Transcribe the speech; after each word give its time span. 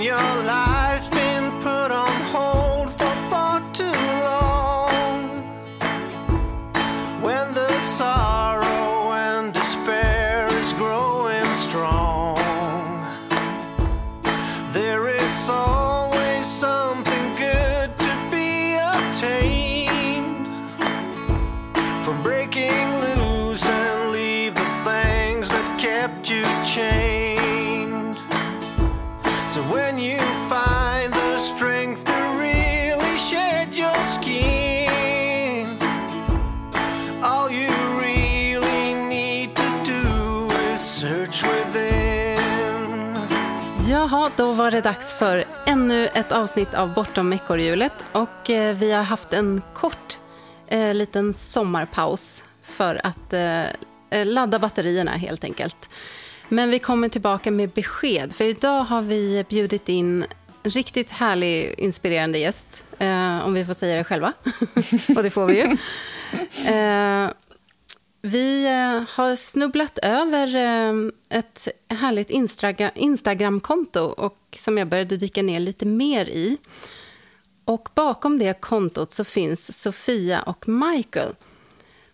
your 0.00 0.16
life. 0.44 0.89
Var 44.60 44.70
det 44.70 44.80
dags 44.80 45.14
för 45.14 45.44
ännu 45.66 46.06
ett 46.06 46.32
avsnitt 46.32 46.74
av 46.74 46.94
Bortom 46.94 47.32
ekorrhjulet. 47.32 47.92
Och 48.12 48.50
eh, 48.50 48.76
vi 48.76 48.92
har 48.92 49.02
haft 49.02 49.32
en 49.32 49.62
kort 49.74 50.18
eh, 50.66 50.94
liten 50.94 51.34
sommarpaus 51.34 52.44
för 52.62 53.00
att 53.06 53.32
eh, 53.32 53.64
eh 54.10 54.26
ladda 54.26 54.58
batterierna 54.58 55.10
helt 55.10 55.44
enkelt. 55.44 55.90
Men 56.48 56.70
vi 56.70 56.78
kommer 56.78 57.08
tillbaka 57.08 57.50
med 57.50 57.70
besked, 57.70 58.32
för 58.32 58.44
idag 58.44 58.84
har 58.84 59.02
vi 59.02 59.44
bjudit 59.48 59.88
in 59.88 60.24
en 60.62 60.70
riktigt 60.70 61.10
härlig, 61.10 61.74
inspirerande 61.78 62.38
gäst, 62.38 62.84
eh, 62.98 63.46
om 63.46 63.54
vi 63.54 63.64
får 63.64 63.74
säga 63.74 63.96
det 63.96 64.04
själva. 64.04 64.32
Och 65.16 65.22
det 65.22 65.30
får 65.30 65.46
vi 65.46 65.56
ju. 65.56 65.76
Eh, 66.74 67.30
vi 68.22 68.66
eh, 68.66 69.02
har 69.08 69.34
snubblat 69.34 69.98
över 70.02 70.56
eh, 70.56 70.94
ett 71.38 71.68
härligt 71.88 72.30
Instagramkonto 72.94 74.00
och 74.00 74.38
som 74.56 74.78
jag 74.78 74.88
började 74.88 75.16
dyka 75.16 75.42
ner 75.42 75.60
lite 75.60 75.86
mer 75.86 76.26
i. 76.26 76.58
Och 77.64 77.88
bakom 77.94 78.38
det 78.38 78.60
kontot 78.60 79.12
så 79.12 79.24
finns 79.24 79.82
Sofia 79.82 80.42
och 80.42 80.68
Michael 80.68 81.34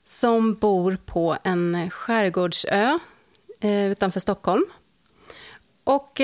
som 0.05 0.55
bor 0.55 0.99
på 1.07 1.37
en 1.45 1.91
skärgårdsö 1.91 2.99
eh, 3.61 3.91
utanför 3.91 4.21
Stockholm. 4.21 4.67
Och 5.85 6.21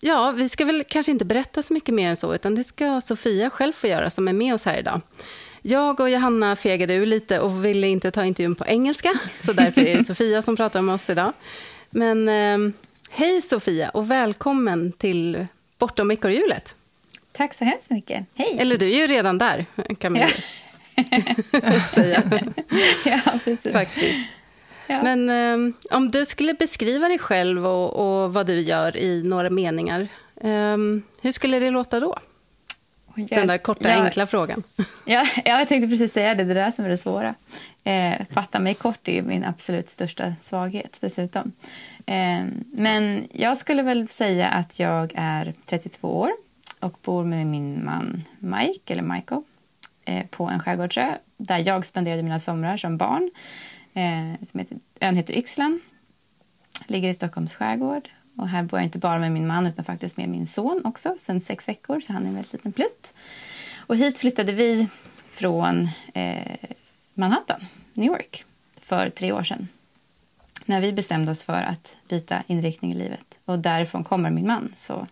ja, 0.00 0.30
vi 0.30 0.48
ska 0.48 0.64
väl 0.64 0.84
kanske 0.88 1.12
inte 1.12 1.24
berätta 1.24 1.62
så 1.62 1.72
mycket 1.72 1.94
mer 1.94 2.08
än 2.08 2.16
så, 2.16 2.34
utan 2.34 2.54
det 2.54 2.64
ska 2.64 3.00
Sofia 3.00 3.50
själv 3.50 3.72
få 3.72 3.86
göra 3.86 4.10
som 4.10 4.28
är 4.28 4.32
med 4.32 4.54
oss 4.54 4.64
här 4.64 4.78
idag. 4.78 5.00
Jag 5.68 6.00
och 6.00 6.10
Johanna 6.10 6.56
fegade 6.56 6.94
ur 6.94 7.06
lite 7.06 7.40
och 7.40 7.64
ville 7.64 7.86
inte 7.88 8.10
ta 8.10 8.24
intervjun 8.24 8.54
på 8.54 8.66
engelska, 8.66 9.12
så 9.40 9.52
därför 9.52 9.80
är 9.80 9.96
det 9.96 10.04
Sofia 10.06 10.42
som 10.42 10.56
pratar 10.56 10.82
med 10.82 10.94
oss 10.94 11.10
idag. 11.10 11.32
Men 11.90 12.28
eh, 12.28 12.72
hej 13.10 13.42
Sofia 13.42 13.88
och 13.88 14.10
välkommen 14.10 14.92
till 14.92 15.46
Bortom 15.78 16.10
ekorrhjulet. 16.10 16.74
Tack 17.32 17.54
så 17.54 17.64
hemskt 17.64 17.90
mycket. 17.90 18.26
Hej! 18.34 18.56
Eller 18.58 18.76
du 18.76 18.86
är 18.86 19.00
ju 19.00 19.06
redan 19.06 19.38
där, 19.38 19.66
kan 19.98 20.12
man 20.12 20.22
ju 20.22 20.28
säga. 21.94 22.22
ja, 23.04 23.20
precis. 23.44 23.72
Faktiskt. 23.72 24.26
Ja. 24.86 25.02
Men 25.02 25.30
eh, 25.30 25.74
om 25.90 26.10
du 26.10 26.24
skulle 26.24 26.54
beskriva 26.54 27.08
dig 27.08 27.18
själv 27.18 27.66
och, 27.66 28.24
och 28.24 28.34
vad 28.34 28.46
du 28.46 28.60
gör 28.60 28.96
i 28.96 29.22
några 29.22 29.50
meningar, 29.50 30.08
eh, 30.40 30.76
hur 31.20 31.32
skulle 31.32 31.58
det 31.58 31.70
låta 31.70 32.00
då? 32.00 32.18
Den 33.16 33.46
där 33.46 33.58
korta, 33.58 33.88
jag- 33.88 34.04
enkla 34.04 34.26
frågan. 34.26 34.62
Ja, 35.06 35.26
jag 35.44 35.68
tänkte 35.68 35.88
precis 35.88 36.12
säga 36.12 36.34
det, 36.34 36.44
det 36.44 36.54
där 36.54 36.70
som 36.70 36.84
är 36.84 36.88
det 36.88 36.96
svåra. 36.96 37.34
Eh, 37.84 38.14
fatta 38.30 38.58
mig 38.58 38.74
kort 38.74 39.08
är 39.08 39.22
min 39.22 39.44
absolut 39.44 39.88
största 39.88 40.34
svaghet 40.40 40.96
dessutom. 41.00 41.52
Eh, 42.06 42.44
men 42.72 43.28
jag 43.32 43.58
skulle 43.58 43.82
väl 43.82 44.08
säga 44.08 44.48
att 44.48 44.78
jag 44.78 45.12
är 45.16 45.54
32 45.66 46.18
år 46.20 46.30
och 46.80 46.98
bor 47.04 47.24
med 47.24 47.46
min 47.46 47.84
man 47.84 48.24
Mike, 48.38 48.92
eller 48.92 49.02
Michael, 49.02 49.42
eh, 50.04 50.26
på 50.26 50.44
en 50.44 50.60
skärgårdsö 50.60 51.14
där 51.36 51.62
jag 51.66 51.86
spenderade 51.86 52.22
mina 52.22 52.40
somrar 52.40 52.76
som 52.76 52.96
barn. 52.96 53.30
Eh, 53.94 54.46
som 54.46 54.60
heter, 54.60 54.78
ön 55.00 55.16
heter 55.16 55.34
Yxlan, 55.38 55.80
ligger 56.86 57.08
i 57.08 57.14
Stockholms 57.14 57.54
skärgård. 57.54 58.08
Och 58.36 58.48
här 58.48 58.62
bor 58.62 58.78
jag 58.78 58.84
inte 58.84 58.98
bara 58.98 59.18
med 59.18 59.32
min 59.32 59.46
man 59.46 59.66
utan 59.66 59.84
faktiskt 59.84 60.16
med 60.16 60.28
min 60.28 60.46
son 60.46 60.82
också 60.84 61.16
sen 61.20 61.40
sex 61.40 61.68
veckor, 61.68 62.00
så 62.00 62.12
han 62.12 62.22
är 62.24 62.28
en 62.28 62.34
väldigt 62.34 62.52
liten 62.52 62.72
plutt. 62.72 63.12
Och 63.78 63.96
hit 63.96 64.18
flyttade 64.18 64.52
vi 64.52 64.88
från 65.28 65.88
eh, 66.14 66.56
Manhattan, 67.14 67.60
New 67.94 68.06
York, 68.06 68.44
för 68.80 69.10
tre 69.10 69.32
år 69.32 69.42
sedan. 69.42 69.68
När 70.64 70.80
vi 70.80 70.92
bestämde 70.92 71.32
oss 71.32 71.42
för 71.42 71.62
att 71.62 71.96
byta 72.08 72.42
inriktning 72.46 72.92
i 72.92 72.94
livet. 72.94 73.38
Och 73.44 73.58
därifrån 73.58 74.04
kommer 74.04 74.30
min 74.30 74.46
man. 74.46 74.74
Så 74.76 75.06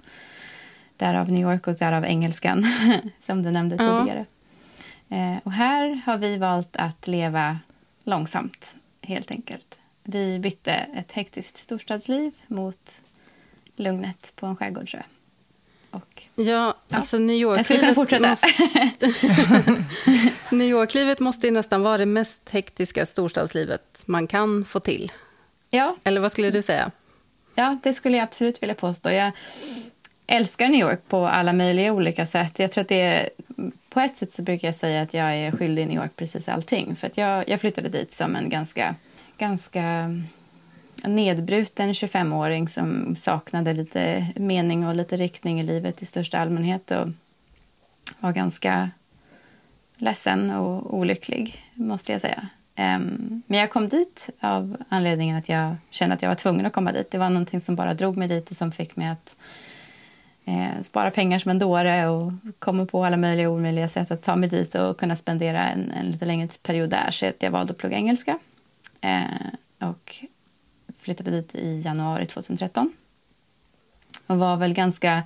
därav 0.97 1.33
New 1.33 1.41
York 1.43 1.67
och 1.67 1.75
därav 1.75 2.05
engelskan, 2.07 2.67
som 3.27 3.43
du 3.43 3.51
nämnde 3.51 3.77
Ja. 3.85 3.99
tidigare. 4.05 4.27
Eh, 5.09 5.39
och 5.45 5.53
här 5.53 6.03
har 6.07 6.17
vi 6.17 6.37
valt 6.37 6.77
att 6.77 7.07
leva 7.07 7.59
långsamt, 8.05 8.75
helt 9.03 9.31
enkelt. 9.31 9.79
Vi 10.03 10.39
bytte 10.39 10.73
ett 10.73 11.13
hektiskt 11.13 11.57
storstadsliv 11.57 12.33
mot 12.47 12.91
lugnet 13.77 14.33
på 14.37 14.47
en 14.47 14.57
skärgårdsö. 14.57 15.03
Och 15.91 16.23
Ja, 16.35 16.75
alltså 16.91 17.19
New 17.19 17.37
York-livet 17.37 17.95
fortsätta. 17.95 18.29
måste, 18.29 18.47
New 20.51 20.67
York-livet 20.69 21.21
måste 21.21 21.51
nästan 21.51 21.83
vara 21.83 21.99
det 21.99 22.07
mest 22.07 22.51
hektiska 22.51 23.07
storstadslivet 23.07 24.03
man 24.07 24.27
kan 24.27 24.65
få 24.65 24.81
till. 24.81 25.13
ja, 25.71 25.97
Eller 26.05 26.21
vad 26.21 26.33
skulle 26.33 26.51
du 26.51 26.63
säga? 26.63 26.91
Ja, 27.55 27.79
det 27.83 27.95
skulle 27.95 28.17
jag 28.17 28.25
absolut 28.25 28.63
vilja 28.63 28.75
påstå. 28.75 29.11
Jag 29.11 29.33
älskar 30.27 30.69
New 30.69 30.81
York 30.81 31.01
på 31.09 31.27
alla 31.27 31.53
möjliga 31.53 31.93
olika 31.93 32.27
sätt. 32.27 32.59
Jag 32.59 32.73
tror 32.73 32.83
att 32.83 32.89
det 32.89 33.01
är, 33.01 33.29
på 33.91 34.01
ett 34.01 34.17
sätt 34.17 34.33
så 34.33 34.43
brukar 34.43 34.69
jag 34.69 34.75
säga 34.75 35.03
att 35.03 35.15
jag 35.15 35.37
är 35.37 35.51
skyldig 35.53 35.87
New 35.87 35.97
York 35.97 36.17
precis 36.17 36.49
allting. 36.49 36.97
För 36.97 37.07
att 37.07 37.17
jag, 37.17 37.49
jag 37.49 37.61
flyttade 37.61 37.89
dit 37.89 38.13
som 38.13 38.37
en 38.37 38.49
ganska, 38.49 38.95
ganska 39.39 40.11
nedbruten 41.07 41.93
25-åring 41.93 42.69
som 42.69 43.17
saknade 43.17 43.73
lite 43.73 44.27
mening 44.37 44.87
och 44.87 44.95
lite 44.95 45.17
riktning 45.17 45.61
i 45.61 45.63
livet 45.63 46.03
i 46.03 46.07
största 46.07 46.39
allmänhet 46.39 46.91
och 46.91 47.09
var 48.21 48.33
ganska 48.33 48.91
ledsen 49.97 50.51
och 50.51 50.95
olycklig, 50.95 51.65
måste 51.75 52.13
jag 52.13 52.21
säga. 52.21 52.49
Ehm, 52.75 53.43
men 53.47 53.59
jag 53.59 53.71
kom 53.71 53.89
dit 53.89 54.31
av 54.41 54.77
anledningen 54.89 55.37
att 55.37 55.49
jag 55.49 55.77
kände 55.91 56.15
att 56.15 56.23
jag 56.23 56.31
var 56.31 56.35
tvungen 56.35 56.67
att 56.67 56.73
komma 56.73 56.93
dit. 56.93 57.11
Det 57.11 57.19
var 57.19 57.31
någonting 57.31 57.61
som 57.61 57.77
bara 57.77 57.95
drog 57.95 58.17
mig 58.17 58.29
dit 58.29 58.51
och 58.51 58.57
som 58.57 58.73
fick 58.73 58.97
mig 58.97 59.09
att 59.09 59.37
eh, 60.45 60.83
spara 60.83 61.11
pengar 61.11 61.39
som 61.39 61.51
en 61.51 61.59
dåre 61.59 62.09
och 62.09 62.33
komma 62.59 62.87
på 62.87 63.05
alla 63.05 63.17
möjliga 63.17 63.51
och 63.51 63.57
omöjliga 63.57 63.89
sätt 63.89 64.11
att 64.11 64.23
ta 64.23 64.37
mig 64.37 64.49
dit 64.49 64.75
och 64.75 64.99
kunna 64.99 65.17
spendera 65.17 65.69
en, 65.69 65.91
en 65.91 66.07
lite 66.07 66.25
längre 66.25 66.49
period 66.63 66.91
där. 66.91 67.11
Så 67.11 67.33
jag 67.39 67.51
valde 67.51 67.73
att 67.73 67.79
plugga 67.79 67.97
engelska 67.97 68.39
eh, 69.01 69.25
och 69.79 70.25
flyttade 71.05 71.31
dit 71.31 71.55
i 71.55 71.81
januari 71.81 72.27
2013 72.27 72.93
och 74.27 74.39
var 74.39 74.57
väl 74.57 74.75
ganska 74.75 75.23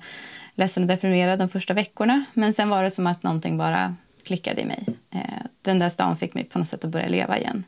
ledsen 0.55 0.83
och 0.83 0.87
deprimerad 0.87 1.39
de 1.39 1.49
första 1.49 1.73
veckorna. 1.73 2.25
Men 2.33 2.53
sen 2.53 2.69
var 2.69 2.83
det 2.83 2.91
som 2.91 3.07
att 3.07 3.23
någonting 3.23 3.57
bara 3.57 3.95
klickade 4.23 4.61
i 4.61 4.65
mig. 4.65 4.85
Eh, 5.11 5.45
den 5.61 5.79
där 5.79 5.89
stan 5.89 6.17
fick 6.17 6.33
mig 6.33 6.43
på 6.43 6.59
något 6.59 6.67
sätt 6.67 6.83
att 6.83 6.89
börja 6.89 7.07
leva 7.07 7.39
igen. 7.39 7.63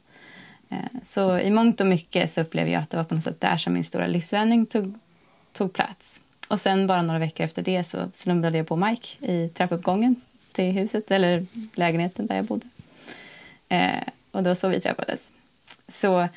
Eh, 0.70 0.78
så 1.04 1.40
i 1.40 1.50
mångt 1.50 1.82
och 1.82 1.88
mycket 1.88 2.32
så 2.32 2.42
upplever 2.42 2.72
jag 2.72 2.82
att 2.82 2.90
det 2.90 2.98
var 2.98 3.04
på 3.04 3.16
något 3.16 3.24
sätt 3.24 3.42
där 3.42 3.58
som 3.58 3.74
min 3.74 3.84
stora 3.84 4.08
livsvändning 4.08 4.66
tog, 4.66 5.00
tog 5.54 5.74
plats. 5.74 6.20
Och 6.48 6.62
sen 6.62 6.88
bara 6.88 7.02
några 7.02 7.20
veckor 7.20 7.44
efter 7.44 7.62
det 7.62 7.84
så 7.84 8.10
slumrade 8.14 8.58
jag 8.58 8.68
på 8.68 8.76
Mike 8.76 9.26
i 9.26 9.50
trappuppgången 9.50 10.16
till 10.52 10.72
huset, 10.72 11.12
eller 11.12 11.46
lägenheten 11.76 12.28
där 12.28 12.36
jag 12.36 12.46
bodde. 12.46 12.68
Eh, 13.70 14.04
och 14.32 14.44
det 14.44 14.50
var 14.50 14.56
så 14.56 14.68
vi 14.68 14.82
träffades. 14.82 15.34
Så 15.88 16.28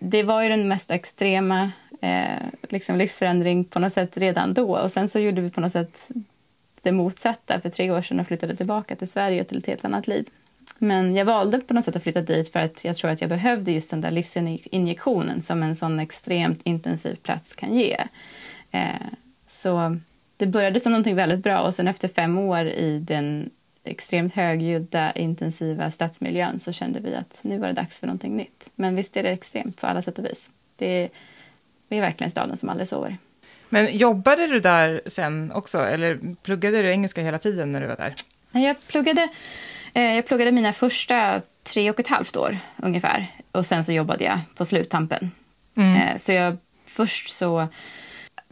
det 0.00 0.22
var 0.22 0.42
ju 0.42 0.48
den 0.48 0.68
mest 0.68 0.90
extrema 0.90 1.70
eh, 2.00 2.46
liksom 2.68 2.96
livsförändring 2.96 3.64
på 3.64 3.78
något 3.78 3.92
sätt 3.92 4.16
redan 4.16 4.54
då. 4.54 4.78
Och 4.78 4.92
sen 4.92 5.08
så 5.08 5.18
gjorde 5.18 5.40
vi 5.40 5.50
på 5.50 5.60
något 5.60 5.72
sätt 5.72 6.08
det 6.82 6.92
motsatta 6.92 7.60
för 7.60 7.70
tre 7.70 7.90
år 7.90 8.02
sedan 8.02 8.20
och 8.20 8.26
flyttade 8.26 8.56
tillbaka 8.56 8.96
till 8.96 9.08
Sverige 9.08 9.40
och 9.40 9.48
till 9.48 9.58
ett 9.58 9.66
helt 9.66 9.84
annat 9.84 10.06
liv. 10.06 10.28
Men 10.78 11.16
jag 11.16 11.24
valde 11.24 11.58
på 11.58 11.74
något 11.74 11.84
sätt 11.84 11.96
att 11.96 12.02
flytta 12.02 12.20
dit 12.20 12.52
för 12.52 12.60
att 12.60 12.84
jag 12.84 12.96
tror 12.96 13.10
att 13.10 13.20
jag 13.20 13.30
behövde 13.30 13.72
just 13.72 13.90
den 13.90 14.00
där 14.00 14.10
livsinjektionen 14.10 15.42
som 15.42 15.62
en 15.62 15.74
sån 15.74 16.00
extremt 16.00 16.60
intensiv 16.62 17.14
plats 17.14 17.54
kan 17.54 17.74
ge. 17.74 17.96
Eh, 18.70 19.06
så 19.46 19.96
det 20.36 20.46
började 20.46 20.80
som 20.80 20.92
någonting 20.92 21.16
väldigt 21.16 21.42
bra 21.42 21.60
och 21.60 21.74
sen 21.74 21.88
efter 21.88 22.08
fem 22.08 22.38
år 22.38 22.66
i 22.66 22.98
den 22.98 23.50
extremt 23.88 24.34
högljudda, 24.34 25.12
intensiva 25.12 25.90
stadsmiljön 25.90 26.60
så 26.60 26.72
kände 26.72 27.00
vi 27.00 27.14
att 27.14 27.38
nu 27.42 27.58
var 27.58 27.66
det 27.66 27.72
dags 27.72 27.98
för 27.98 28.06
någonting 28.06 28.36
nytt. 28.36 28.70
Men 28.74 28.96
visst 28.96 29.16
är 29.16 29.22
det 29.22 29.30
extremt 29.30 29.80
på 29.80 29.86
alla 29.86 30.02
sätt 30.02 30.18
och 30.18 30.24
vis. 30.24 30.50
Det 30.76 30.86
är, 30.86 31.08
vi 31.88 31.96
är 31.96 32.00
verkligen 32.00 32.30
staden 32.30 32.56
som 32.56 32.68
aldrig 32.68 32.88
sover. 32.88 33.16
Men 33.68 33.96
jobbade 33.96 34.46
du 34.46 34.60
där 34.60 35.00
sen 35.06 35.52
också, 35.52 35.78
eller 35.78 36.20
pluggade 36.42 36.82
du 36.82 36.90
engelska 36.90 37.22
hela 37.22 37.38
tiden 37.38 37.72
när 37.72 37.80
du 37.80 37.86
var 37.86 37.96
där? 37.96 38.14
Nej, 38.50 38.64
Jag 38.64 38.76
pluggade, 38.88 39.28
eh, 39.94 40.02
jag 40.16 40.26
pluggade 40.26 40.52
mina 40.52 40.72
första 40.72 41.42
tre 41.62 41.90
och 41.90 42.00
ett 42.00 42.08
halvt 42.08 42.36
år 42.36 42.56
ungefär. 42.76 43.26
Och 43.52 43.66
sen 43.66 43.84
så 43.84 43.92
jobbade 43.92 44.24
jag 44.24 44.38
på 44.54 44.64
sluttampen. 44.64 45.30
Eh, 45.76 46.16
Så 46.16 46.32
jag, 46.32 46.56
först 46.86 47.28
så 47.28 47.68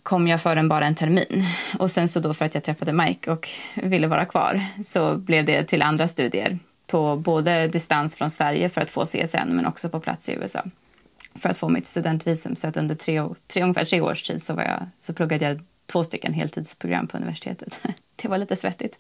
kom 0.07 0.29
jag 0.29 0.43
för 0.43 0.57
en 0.57 0.69
bara 0.69 0.87
en 0.87 0.95
termin. 0.95 1.45
Och 1.79 1.91
sen 1.91 2.09
så 2.09 2.21
då 2.21 2.35
för 2.35 2.45
att 2.45 2.55
jag 2.55 2.65
träffade 2.65 2.93
Mike 2.93 3.31
och 3.31 3.49
ville 3.75 4.07
vara 4.07 4.25
kvar 4.25 4.61
så 4.85 5.17
blev 5.17 5.45
det 5.45 5.65
till 5.65 5.83
andra 5.83 6.09
studier 6.09 6.59
på 6.87 7.17
både 7.17 7.69
distans 7.69 8.17
från 8.17 8.31
Sverige 8.31 8.69
för 8.69 8.81
att 8.81 8.91
få 8.91 9.05
CSN 9.05 9.49
men 9.49 9.67
också 9.67 9.89
på 9.89 10.01
plats 10.01 10.29
i 10.29 10.33
USA 10.33 10.63
för 11.35 11.49
att 11.49 11.59
få 11.59 11.69
mitt 11.69 11.87
studentvisum. 11.87 12.57
Så 12.57 12.69
att 12.69 12.77
under 12.77 12.95
tre, 12.95 13.23
tre, 13.47 13.63
ungefär 13.63 13.85
tre 13.85 14.01
års 14.01 14.23
tid 14.23 14.43
så, 14.43 14.55
var 14.55 14.63
jag, 14.63 14.87
så 14.99 15.15
pluggade 15.15 15.45
jag 15.45 15.61
två 15.87 16.05
stycken 16.05 16.33
heltidsprogram 16.33 17.07
på 17.07 17.17
universitetet. 17.17 17.81
Det 18.17 18.29
var 18.29 18.39
lite 18.39 18.57
svettigt. 18.57 18.99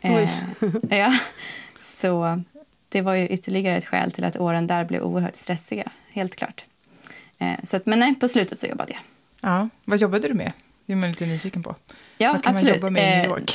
Eh, 0.00 0.30
ja, 0.90 1.18
så 1.80 2.42
det 2.88 3.00
var 3.00 3.14
ju 3.14 3.28
ytterligare 3.28 3.76
ett 3.76 3.86
skäl 3.86 4.12
till 4.12 4.24
att 4.24 4.36
åren 4.36 4.66
där 4.66 4.84
blev 4.84 5.02
oerhört 5.02 5.36
stressiga, 5.36 5.90
helt 6.12 6.36
klart. 6.36 6.64
Eh, 7.38 7.54
så 7.62 7.76
att, 7.76 7.86
men 7.86 7.98
nej, 7.98 8.14
på 8.14 8.28
slutet 8.28 8.60
så 8.60 8.66
jobbade 8.66 8.92
jag. 8.92 9.00
Ja, 9.44 9.68
vad 9.84 9.98
jobbade 10.00 10.28
du 10.28 10.34
med? 10.34 10.52
Det 10.86 10.92
är 10.92 10.96
man 10.96 11.08
lite 11.08 11.26
nyfiken 11.26 11.62
på. 11.62 11.74
Ja, 12.18 12.32
vad 12.32 12.44
kan 12.44 12.54
absolut. 12.54 12.82
man 12.82 12.92
jobba 12.92 13.00
med 13.02 13.02
i 13.02 13.16
New 13.16 13.24
Eh, 13.24 13.30
York? 13.30 13.52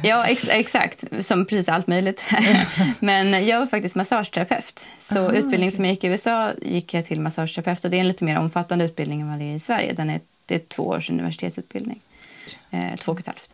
Ja, 0.04 0.26
ex 0.26 0.48
exakt. 0.48 1.04
Som 1.26 1.46
precis 1.46 1.68
allt 1.68 1.86
möjligt. 1.86 2.22
Men 3.00 3.46
jag 3.46 3.58
var 3.60 3.66
faktiskt 3.66 3.94
massageterapeut. 3.96 4.86
Så 5.00 5.18
Aha, 5.18 5.32
utbildning 5.32 5.70
som 5.72 5.84
jag 5.84 5.92
gick 5.94 6.04
i 6.04 6.06
USA 6.06 6.52
gick 6.62 6.94
jag 6.94 7.06
till 7.06 7.20
massageterapeut. 7.20 7.84
Och 7.84 7.90
det 7.90 7.96
är 7.96 8.00
en 8.00 8.08
lite 8.08 8.24
mer 8.24 8.38
omfattande 8.38 8.84
utbildning 8.84 9.20
än 9.20 9.30
vad 9.30 9.38
det 9.38 9.44
är 9.44 9.54
i 9.54 9.58
Sverige. 9.58 9.92
Den 9.92 10.10
är, 10.10 10.20
det 10.46 10.54
är 10.54 10.58
två 10.58 10.82
års 10.88 11.10
universitetsutbildning. 11.10 12.00
Eh, 12.70 12.96
två 12.96 13.12
och 13.12 13.20
ett 13.20 13.26
halvt. 13.26 13.50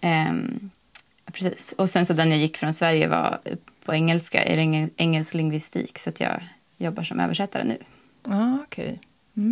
Ehm, 0.00 0.70
precis. 1.32 1.74
Och 1.78 1.90
sen 1.90 2.06
så 2.06 2.12
den 2.12 2.30
jag 2.30 2.38
gick 2.38 2.56
från 2.56 2.72
Sverige 2.72 3.08
var 3.08 3.38
på 3.84 3.94
engelska, 3.94 4.42
eller 4.42 4.62
eng- 4.62 4.90
engelsk 4.96 5.34
lingvistik. 5.34 5.98
Så 5.98 6.10
att 6.10 6.20
jag 6.20 6.40
jobbar 6.76 7.02
som 7.02 7.20
översättare 7.20 7.64
nu. 7.64 7.78
Ja, 8.28 8.58
okej. 8.64 8.98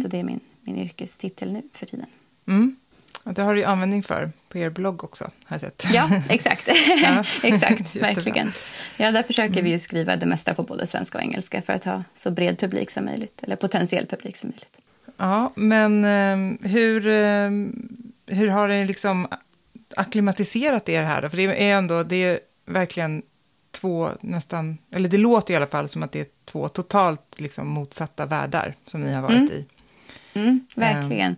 Så 0.03 0.09
det 0.09 0.19
är 0.21 0.25
min, 0.25 0.41
min 0.62 0.79
yrkestitel 0.79 1.53
nu 1.53 1.62
för 1.73 1.87
tiden. 1.87 2.06
Mm. 2.49 2.76
Och 3.25 3.35
det 3.35 3.43
har 3.43 3.55
du 3.55 3.61
ju 3.61 3.67
användning 3.67 4.03
för 4.03 4.31
på 4.49 4.59
er 4.59 4.70
blogg 4.70 5.05
också, 5.05 5.25
har 5.44 5.55
jag 5.55 5.61
sett. 5.61 5.85
Ja, 5.93 6.11
exakt. 6.29 6.69
Ja. 7.03 7.25
exakt, 7.43 7.97
verkligen. 7.97 8.53
Ja, 8.97 9.11
där 9.12 9.23
försöker 9.23 9.62
vi 9.62 9.70
ju 9.70 9.79
skriva 9.79 10.17
det 10.17 10.26
mesta 10.26 10.55
på 10.55 10.62
både 10.62 10.87
svenska 10.87 11.19
och 11.19 11.25
engelska 11.25 11.62
för 11.62 11.73
att 11.73 11.85
ha 11.85 12.05
så 12.17 12.31
bred 12.31 12.59
publik 12.59 12.91
som 12.91 13.05
möjligt, 13.05 13.41
eller 13.43 13.56
potentiell 13.56 14.06
publik 14.06 14.37
som 14.37 14.49
möjligt. 14.50 14.79
Ja, 15.17 15.53
men 15.55 16.05
ehm, 16.05 16.59
hur, 16.62 17.06
ehm, 17.06 17.88
hur 18.26 18.49
har 18.49 18.69
det 18.69 18.85
liksom 18.85 19.29
akklimatiserat 19.97 20.88
er 20.88 21.03
här 21.03 21.23
då? 21.23 21.31
För 21.31 21.37
det 21.37 21.43
är 21.70 21.76
ändå, 21.76 22.03
det 22.03 22.17
är 22.25 22.38
verkligen 22.67 23.23
två 23.70 24.11
nästan, 24.20 24.79
eller 24.94 25.09
det 25.09 25.19
låter 25.19 25.55
i 25.55 25.56
alla 25.56 25.67
fall 25.67 25.88
som 25.88 26.03
att 26.03 26.12
det 26.12 26.20
är 26.20 26.26
två 26.44 26.69
totalt 26.69 27.41
liksom 27.41 27.69
motsatta 27.69 28.26
världar 28.26 28.75
som 28.87 29.00
ni 29.00 29.12
har 29.12 29.23
varit 29.23 29.37
Mm. 29.37 29.53
i. 29.53 29.67
Mm, 30.34 30.67
verkligen. 30.76 31.37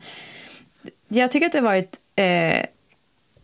Jag 1.09 1.31
tycker 1.31 1.47
att 1.47 1.53
det 1.53 1.59
har 1.59 1.65
varit 1.65 2.01
eh, 2.17 2.67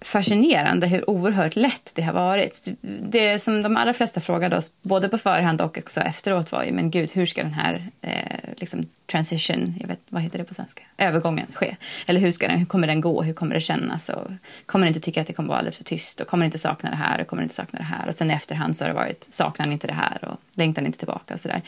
fascinerande 0.00 0.86
hur 0.86 1.10
oerhört 1.10 1.56
lätt 1.56 1.90
det 1.94 2.02
har 2.02 2.12
varit. 2.12 2.68
Det 3.02 3.38
som 3.38 3.62
de 3.62 3.76
allra 3.76 3.94
flesta 3.94 4.20
frågade 4.20 4.56
oss, 4.56 4.72
både 4.82 5.08
på 5.08 5.18
förhand 5.18 5.60
och 5.60 5.78
också 5.78 6.00
efteråt, 6.00 6.52
var 6.52 6.64
ju 6.64 6.72
men 6.72 6.90
gud, 6.90 7.10
hur 7.12 7.26
ska 7.26 7.42
den 7.42 7.52
här 7.52 7.90
eh, 8.02 8.54
liksom 8.56 8.86
transition, 9.06 9.74
jag 9.80 9.88
vet, 9.88 9.98
vad 10.08 10.22
heter 10.22 10.38
det 10.38 10.44
på 10.44 10.54
svenska, 10.54 10.82
övergången 10.98 11.46
ske? 11.54 11.76
Eller 12.06 12.20
hur, 12.20 12.30
ska 12.30 12.48
den, 12.48 12.58
hur 12.58 12.66
kommer 12.66 12.86
den 12.86 13.00
gå? 13.00 13.22
Hur 13.22 13.32
kommer 13.32 13.54
det 13.54 13.60
kännas? 13.60 14.08
Och 14.08 14.30
kommer 14.66 14.86
inte 14.86 15.00
tycka 15.00 15.20
att 15.20 15.26
det 15.26 15.32
kommer 15.32 15.48
vara 15.48 15.58
alldeles 15.58 15.76
för 15.76 15.84
tyst? 15.84 16.20
Och 16.20 16.26
kommer 16.26 16.46
inte 16.46 16.58
sakna 16.58 16.90
det 16.90 16.96
här? 16.96 17.20
Och 17.20 17.26
kommer 17.26 17.42
inte 17.42 17.54
sakna 17.54 17.78
det 17.78 17.84
här? 17.84 18.08
Och 18.08 18.14
sen 18.14 18.30
i 18.30 18.34
efterhand 18.34 18.76
så 18.76 18.84
har 18.84 18.88
det 18.88 18.94
varit, 18.94 19.28
saknar 19.30 19.72
inte 19.72 19.86
det 19.86 19.92
här? 19.92 20.24
Och 20.24 20.40
längtar 20.54 20.82
inte 20.82 20.98
tillbaka? 20.98 21.34
Och 21.34 21.40
sådär. 21.40 21.62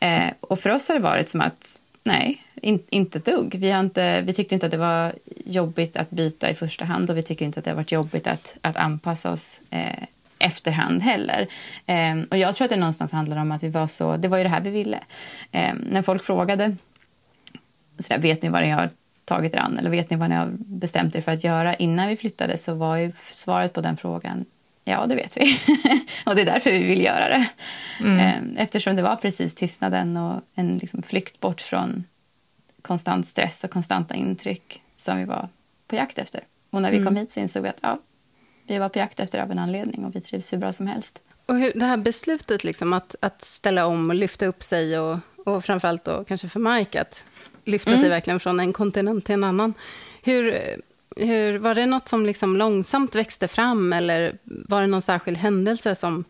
Eh, 0.00 0.30
och 0.40 0.60
för 0.60 0.70
oss 0.70 0.88
har 0.88 0.94
det 0.94 1.02
varit 1.02 1.28
som 1.28 1.40
att 1.40 1.78
Nej, 2.08 2.42
in, 2.54 2.82
inte 2.90 3.18
ett 3.18 3.24
dugg. 3.24 3.54
Vi, 3.54 3.70
har 3.70 3.80
inte, 3.80 4.20
vi 4.20 4.32
tyckte 4.32 4.54
inte 4.54 4.66
att 4.66 4.72
det 4.72 4.78
var 4.78 5.12
jobbigt 5.44 5.96
att 5.96 6.10
byta 6.10 6.50
i 6.50 6.54
första 6.54 6.84
hand 6.84 7.10
och 7.10 7.16
vi 7.16 7.22
tycker 7.22 7.44
inte 7.44 7.58
att 7.58 7.64
det 7.64 7.70
har 7.70 7.76
varit 7.76 7.92
jobbigt 7.92 8.26
att, 8.26 8.54
att 8.60 8.76
anpassa 8.76 9.30
oss 9.30 9.60
eh, 9.70 10.02
efterhand 10.38 11.02
heller. 11.02 11.46
Eh, 11.86 12.16
och 12.30 12.38
jag 12.38 12.54
tror 12.54 12.64
att 12.64 12.70
det 12.70 12.76
någonstans 12.76 13.12
handlar 13.12 13.36
om 13.36 13.52
att 13.52 13.62
vi 13.62 13.68
var 13.68 13.86
så, 13.86 14.16
det 14.16 14.28
var 14.28 14.38
ju 14.38 14.44
det 14.44 14.50
här 14.50 14.60
vi 14.60 14.70
ville. 14.70 15.00
Eh, 15.52 15.74
när 15.90 16.02
folk 16.02 16.24
frågade, 16.24 16.76
så 17.98 18.12
där, 18.12 18.18
vet 18.18 18.42
ni 18.42 18.48
vad 18.48 18.62
ni 18.62 18.70
har 18.70 18.90
tagit 19.24 19.54
er 19.54 19.58
an 19.58 19.78
eller 19.78 19.90
vet 19.90 20.10
ni 20.10 20.16
vad 20.16 20.30
ni 20.30 20.36
har 20.36 20.48
bestämt 20.58 21.16
er 21.16 21.20
för 21.20 21.32
att 21.32 21.44
göra 21.44 21.74
innan 21.74 22.08
vi 22.08 22.16
flyttade 22.16 22.58
så 22.58 22.74
var 22.74 22.96
ju 22.96 23.12
svaret 23.32 23.72
på 23.72 23.80
den 23.80 23.96
frågan 23.96 24.44
Ja, 24.88 25.06
det 25.06 25.16
vet 25.16 25.36
vi. 25.36 25.60
och 26.26 26.34
det 26.34 26.40
är 26.40 26.46
därför 26.46 26.70
vi 26.72 26.84
vill 26.84 27.02
göra 27.02 27.28
det. 27.28 27.46
Eh, 28.04 28.62
Eftersom 28.62 28.96
det 28.96 29.02
var 29.02 29.16
precis 29.16 29.54
tystnaden 29.54 30.16
och 30.16 30.42
en 30.54 30.78
liksom 30.78 31.02
flykt 31.02 31.40
bort 31.40 31.60
från 31.60 32.04
konstant 32.82 33.26
stress 33.26 33.64
och 33.64 33.70
konstanta 33.70 34.14
intryck 34.14 34.82
som 34.96 35.18
vi 35.18 35.24
var 35.24 35.48
på 35.86 35.96
jakt 35.96 36.18
efter. 36.18 36.40
Och 36.70 36.82
när 36.82 36.90
vi 36.90 37.04
kom 37.04 37.16
hit 37.16 37.30
så 37.32 37.40
insåg 37.40 37.62
vi 37.62 37.68
att 37.68 37.78
ja, 37.80 37.98
vi 38.66 38.78
var 38.78 38.88
på 38.88 38.98
jakt 38.98 39.20
efter 39.20 39.38
av 39.38 39.50
en 39.50 39.58
anledning 39.58 40.04
och 40.04 40.16
vi 40.16 40.20
trivs 40.20 40.52
hur 40.52 40.58
bra 40.58 40.72
som 40.72 40.86
helst. 40.86 41.18
Och 41.46 41.58
hur, 41.58 41.72
det 41.74 41.86
här 41.86 41.96
beslutet 41.96 42.64
liksom 42.64 42.92
att, 42.92 43.16
att 43.20 43.44
ställa 43.44 43.86
om 43.86 44.10
och 44.10 44.16
lyfta 44.16 44.46
upp 44.46 44.62
sig 44.62 44.98
och, 44.98 45.18
och 45.46 45.64
framförallt 45.64 46.04
då 46.04 46.24
kanske 46.24 46.48
för 46.48 46.60
Mike 46.60 47.00
att 47.00 47.24
lyfta 47.64 47.98
sig 47.98 48.08
verkligen 48.08 48.40
från 48.40 48.60
en 48.60 48.72
kontinent 48.72 49.24
till 49.24 49.34
en 49.34 49.44
annan. 49.44 49.74
Hur, 50.22 50.60
hur, 51.26 51.58
var 51.58 51.74
det 51.74 51.86
något 51.86 52.08
som 52.08 52.26
liksom 52.26 52.56
långsamt 52.56 53.14
växte 53.14 53.48
fram 53.48 53.92
eller 53.92 54.38
var 54.44 54.80
det 54.80 54.86
någon 54.86 55.02
särskild 55.02 55.36
händelse 55.36 55.94
som 55.94 56.24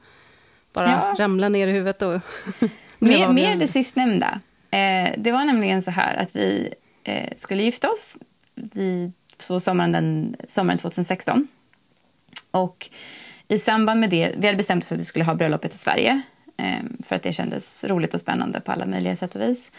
bara 0.73 0.91
Ja. 0.91 1.15
ramlade 1.19 1.49
ner 1.51 1.69
i 1.69 1.73
huvudet 1.73 2.03
och 2.03 2.21
Mer, 2.99 3.29
mer 3.29 3.57
det 3.57 3.69
sistnämnda. 3.69 4.41
Eh, 4.71 5.13
det 5.19 5.33
var 5.33 5.45
nämligen 5.45 5.83
så 5.83 5.91
här 5.91 6.17
att 6.17 6.37
vi 6.37 6.75
eh, 7.05 7.29
skulle 7.37 7.63
gifta 7.63 7.91
oss 7.91 8.17
vid, 8.55 9.13
på 9.49 9.61
sommaren, 9.61 9.93
den, 9.93 10.37
sommaren 10.49 10.79
2016. 10.79 11.49
Och 12.51 12.91
i 13.49 13.59
samband 13.59 14.01
med 14.01 14.11
det, 14.11 14.33
vi 14.39 14.47
hade 14.47 14.57
bestämt 14.57 14.85
oss 14.85 14.89
för 14.89 14.95
att 14.95 15.01
vi 15.01 15.05
skulle 15.05 15.25
ha 15.25 15.35
bröllopet 15.35 15.75
i 15.75 15.79
Sverige. 15.79 16.23
Eh, 16.57 16.85
för 17.07 17.17
att 17.17 17.23
det 17.23 17.33
kändes 17.33 17.85
roligt 17.85 18.15
och 18.15 18.21
spännande 18.21 18.61
på 18.61 18.73
alla 18.73 18.87
möjliga 18.87 19.17
sätt 19.17 19.35
och 19.35 19.41
vis. 19.41 19.71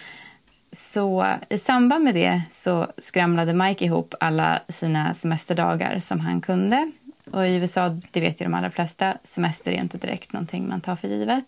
Så 0.71 1.27
i 1.49 1.57
samband 1.57 2.03
med 2.03 2.15
det 2.15 2.41
så 2.51 2.87
skramlade 2.97 3.53
Mike 3.53 3.85
ihop 3.85 4.13
alla 4.19 4.59
sina 4.69 5.13
semesterdagar 5.13 5.99
som 5.99 6.19
han 6.19 6.41
kunde. 6.41 6.91
Och 7.31 7.47
i 7.47 7.55
USA, 7.55 7.89
det 8.11 8.19
vet 8.19 8.41
ju 8.41 8.45
de 8.45 8.53
allra 8.53 8.69
flesta, 8.71 9.17
semester 9.23 9.71
är 9.71 9.75
inte 9.75 9.97
direkt 9.97 10.33
någonting 10.33 10.69
man 10.69 10.81
tar 10.81 10.95
för 10.95 11.07
givet. 11.07 11.45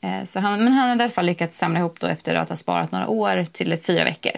Eh, 0.00 0.24
så 0.24 0.40
han, 0.40 0.64
men 0.64 0.72
han 0.72 0.88
hade 0.88 1.02
i 1.02 1.04
alla 1.04 1.10
fall 1.12 1.26
lyckats 1.26 1.56
samla 1.58 1.78
ihop 1.78 2.00
då 2.00 2.06
efter 2.06 2.34
att 2.34 2.48
ha 2.48 2.56
sparat 2.56 2.92
några 2.92 3.08
år 3.08 3.44
till 3.52 3.78
fyra 3.78 4.04
veckor. 4.04 4.32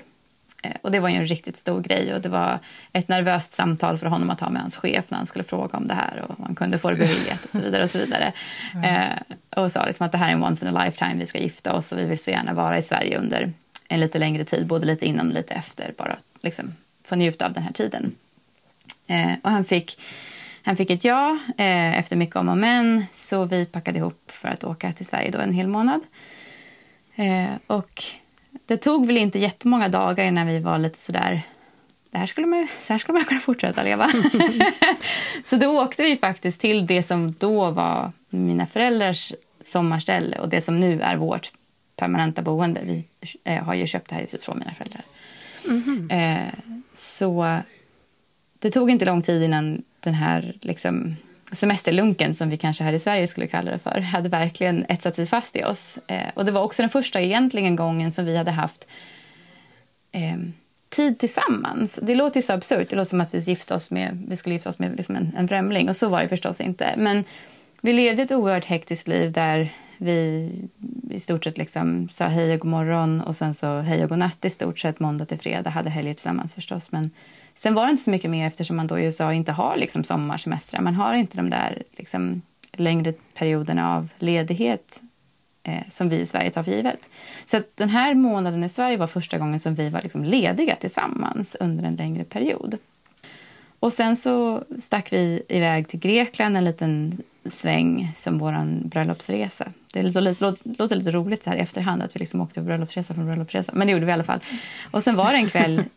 Eh, 0.62 0.71
Och 0.83 0.90
det 0.90 0.99
var 1.00 1.09
ju 1.09 1.16
en 1.16 1.26
riktigt 1.26 1.56
stor 1.56 1.80
grej 1.80 2.14
och 2.14 2.21
det 2.21 2.28
var 2.28 2.59
ett 2.92 3.09
nervöst 3.09 3.52
samtal 3.52 3.99
för 3.99 4.06
honom 4.06 4.30
att 4.30 4.40
ha 4.40 4.50
med 4.50 4.62
hans 4.62 4.76
chef 4.76 5.04
när 5.09 5.18
han 5.18 5.26
skulle 5.26 5.45
fråga 5.45 5.78
om 5.78 5.87
det 5.87 5.95
här 5.95 6.25
och 6.28 6.30
om 6.38 6.45
han 6.45 6.54
kunde 6.54 6.78
få 6.78 6.90
det 6.90 6.97
beviljat 6.97 7.45
och 7.45 7.50
så 7.50 7.61
vidare. 7.61 7.83
Och 7.83 7.90
så 7.90 7.99
vidare. 7.99 8.33
Eh, 8.85 9.62
och 9.62 9.73
sa 9.73 9.87
liksom 9.87 10.06
att 10.06 10.12
det 10.12 10.18
här 10.18 10.28
är 10.28 10.33
en 10.33 10.42
once 10.42 10.68
in 10.68 10.76
a 10.76 10.85
lifetime, 10.85 11.14
vi 11.14 11.26
ska 11.26 11.38
gifta 11.38 11.73
oss 11.73 11.92
och 11.92 11.99
vi 11.99 12.04
vill 12.04 12.18
så 12.18 12.30
gärna 12.30 12.52
vara 12.54 12.78
i 12.78 12.83
Sverige 12.83 13.18
under 13.18 13.52
en 13.88 14.00
lite 14.00 14.18
längre 14.18 14.44
tid, 14.44 14.66
både 14.66 14.86
lite 14.86 15.06
innan 15.06 15.28
och 15.28 15.34
lite 15.34 15.54
efter, 15.54 15.94
bara 15.96 16.16
liksom 16.40 16.72
få 17.04 17.16
njuta 17.16 17.46
av 17.46 17.52
den 17.52 17.62
här 17.62 17.72
tiden. 17.72 18.14
Eh, 19.06 19.32
och 19.42 19.50
han 19.50 19.64
fick, 19.64 20.00
han 20.62 20.76
fick 20.76 20.90
ett 20.90 21.04
ja 21.04 21.38
eh, 21.56 21.98
efter 21.98 22.16
mycket 22.16 22.36
om 22.36 22.48
och 22.48 22.58
men, 22.58 23.06
så 23.12 23.44
vi 23.44 23.66
packade 23.66 23.98
ihop 23.98 24.30
för 24.32 24.48
att 24.48 24.64
åka 24.64 24.92
till 24.92 25.06
Sverige 25.06 25.30
då 25.30 25.38
en 25.38 25.52
hel 25.52 25.68
månad. 25.68 26.00
Eh, 27.14 27.54
och 27.66 28.02
det 28.66 28.76
tog 28.76 29.06
väl 29.06 29.16
inte 29.16 29.38
jättemånga 29.38 29.88
dagar 29.88 30.24
innan 30.24 30.46
vi 30.46 30.60
var 30.60 30.78
lite 30.78 30.98
sådär 30.98 31.42
det 32.16 32.20
här 32.20 32.26
skulle 32.26 32.46
man, 32.46 32.68
så 32.80 32.92
här 32.92 32.98
skulle 32.98 33.18
man 33.18 33.24
kunna 33.24 33.40
fortsätta 33.40 33.82
leva. 33.82 34.10
så 35.44 35.56
då 35.56 35.82
åkte 35.82 36.02
vi 36.02 36.16
faktiskt 36.16 36.60
till 36.60 36.86
det 36.86 37.02
som 37.02 37.32
då 37.32 37.70
var 37.70 38.12
mina 38.28 38.66
föräldrars 38.66 39.32
sommarställe 39.64 40.38
och 40.38 40.48
det 40.48 40.60
som 40.60 40.80
nu 40.80 41.00
är 41.00 41.16
vårt 41.16 41.50
permanenta 41.96 42.42
boende. 42.42 42.80
Vi 42.84 43.04
eh, 43.44 43.64
har 43.64 43.74
ju 43.74 43.86
köpt 43.86 44.08
det 44.08 44.14
här 44.14 44.22
huset 44.22 44.42
från 44.42 44.58
mina 44.58 44.72
föräldrar. 44.74 45.02
Eh, 46.10 46.52
så 46.94 47.58
det 48.58 48.70
tog 48.70 48.90
inte 48.90 49.04
lång 49.04 49.22
tid 49.22 49.42
innan 49.42 49.82
den 50.00 50.14
här 50.14 50.54
liksom, 50.60 51.16
semesterlunken 51.52 52.34
som 52.34 52.50
vi 52.50 52.56
kanske 52.56 52.84
här 52.84 52.92
i 52.92 52.98
Sverige 52.98 53.26
skulle 53.26 53.46
kalla 53.46 53.70
det 53.70 53.78
för 53.78 54.00
hade 54.00 54.28
verkligen 54.28 54.86
etsat 54.88 55.16
sig 55.16 55.26
fast 55.26 55.56
i 55.56 55.64
oss. 55.64 55.98
Eh, 56.06 56.28
och 56.34 56.44
det 56.44 56.52
var 56.52 56.62
också 56.62 56.82
den 56.82 56.90
första 56.90 57.20
egentligen 57.20 57.76
gången 57.76 58.12
som 58.12 58.24
vi 58.24 58.36
hade 58.36 58.50
haft 58.50 58.86
eh, 60.12 60.36
tid 60.88 61.18
tillsammans. 61.18 61.98
Det 62.02 62.14
låter 62.14 62.36
ju 62.36 62.42
så 62.42 62.52
absurt. 62.52 62.90
Det 62.90 62.96
låter 62.96 63.10
som 63.10 63.20
att 63.20 63.34
vi, 63.34 63.38
gifte 63.38 63.74
oss 63.74 63.90
med, 63.90 64.24
vi 64.28 64.36
skulle 64.36 64.54
gifta 64.54 64.68
oss 64.68 64.78
med 64.78 64.96
liksom 64.96 65.16
en, 65.16 65.32
en 65.36 65.48
främling. 65.48 65.88
Och 65.88 65.96
så 65.96 66.08
var 66.08 66.22
det 66.22 66.28
förstås 66.28 66.60
inte. 66.60 66.94
Men 66.96 67.24
vi 67.80 67.92
levde 67.92 68.22
ett 68.22 68.32
oerhört 68.32 68.64
hektiskt 68.64 69.08
liv 69.08 69.32
där 69.32 69.68
vi 69.98 70.50
i 71.10 71.20
stort 71.20 71.44
sett 71.44 71.58
liksom 71.58 72.08
sa 72.08 72.26
hej 72.26 72.54
och 72.54 72.60
god 72.60 72.70
morgon 72.70 73.20
och 73.20 73.36
sen 73.36 73.54
så 73.54 73.78
hej 73.78 74.02
och 74.02 74.08
god 74.08 74.18
natt 74.18 74.44
i 74.44 74.50
stort 74.50 74.78
sett 74.78 75.00
måndag 75.00 75.26
till 75.26 75.38
fredag. 75.38 75.70
Hade 75.70 75.90
helger 75.90 76.14
tillsammans 76.14 76.54
förstås. 76.54 76.92
Men 76.92 77.10
Sen 77.56 77.74
var 77.74 77.84
det 77.84 77.90
inte 77.90 78.02
så 78.02 78.10
mycket 78.10 78.30
mer 78.30 78.46
eftersom 78.46 78.76
man 78.76 78.86
då 78.86 78.98
i 78.98 79.04
USA 79.04 79.32
inte 79.32 79.52
har 79.52 79.76
liksom 79.76 80.04
sommarsemestrar. 80.04 80.80
Man 80.80 80.94
har 80.94 81.14
inte 81.14 81.36
de 81.36 81.50
där 81.50 81.82
liksom, 81.96 82.42
längre 82.72 83.12
perioderna 83.34 83.96
av 83.96 84.08
ledighet 84.18 85.00
eh, 85.62 85.88
som 85.88 86.08
vi 86.08 86.16
i 86.16 86.26
Sverige 86.26 86.50
tar 86.50 86.62
för 86.62 86.70
givet. 86.70 87.10
Så 87.44 87.56
att 87.56 87.76
den 87.76 87.88
här 87.88 88.14
månaden 88.14 88.64
i 88.64 88.68
Sverige 88.68 88.96
var 88.96 89.06
första 89.06 89.38
gången 89.38 89.60
som 89.60 89.74
vi 89.74 89.88
var 89.88 90.02
liksom 90.02 90.24
lediga 90.24 90.76
tillsammans 90.76 91.56
under 91.60 91.84
en 91.84 91.96
längre 91.96 92.24
period. 92.24 92.78
Och 93.80 93.92
sen 93.92 94.16
så 94.16 94.64
stack 94.78 95.12
vi 95.12 95.42
iväg 95.48 95.88
till 95.88 96.00
Grekland 96.00 96.56
en 96.56 96.64
liten 96.64 97.22
sväng 97.50 98.12
som 98.14 98.38
vår 98.38 98.84
bröllopsresa. 98.88 99.72
Det 99.92 100.02
låter, 100.02 100.94
lite 100.94 101.10
roligt 101.10 101.42
så 101.42 101.50
här 101.50 101.56
i 101.56 101.60
efterhand 101.60 102.02
att 102.02 102.16
vi 102.16 102.20
liksom 102.20 102.40
åkte 102.40 102.60
på 102.60 102.66
bröllopsresa 102.66 103.14
från 103.14 103.26
bröllopsresa, 103.26 103.72
men 103.74 103.86
det 103.86 103.92
gjorde 103.92 104.04
vi 104.04 104.10
i 104.10 104.12
alla 104.12 104.24
fall. 104.24 104.40
Och 104.90 105.04
sen 105.04 105.16
var 105.16 105.32
det 105.32 105.38
en 105.38 105.48
kväll 105.48 105.82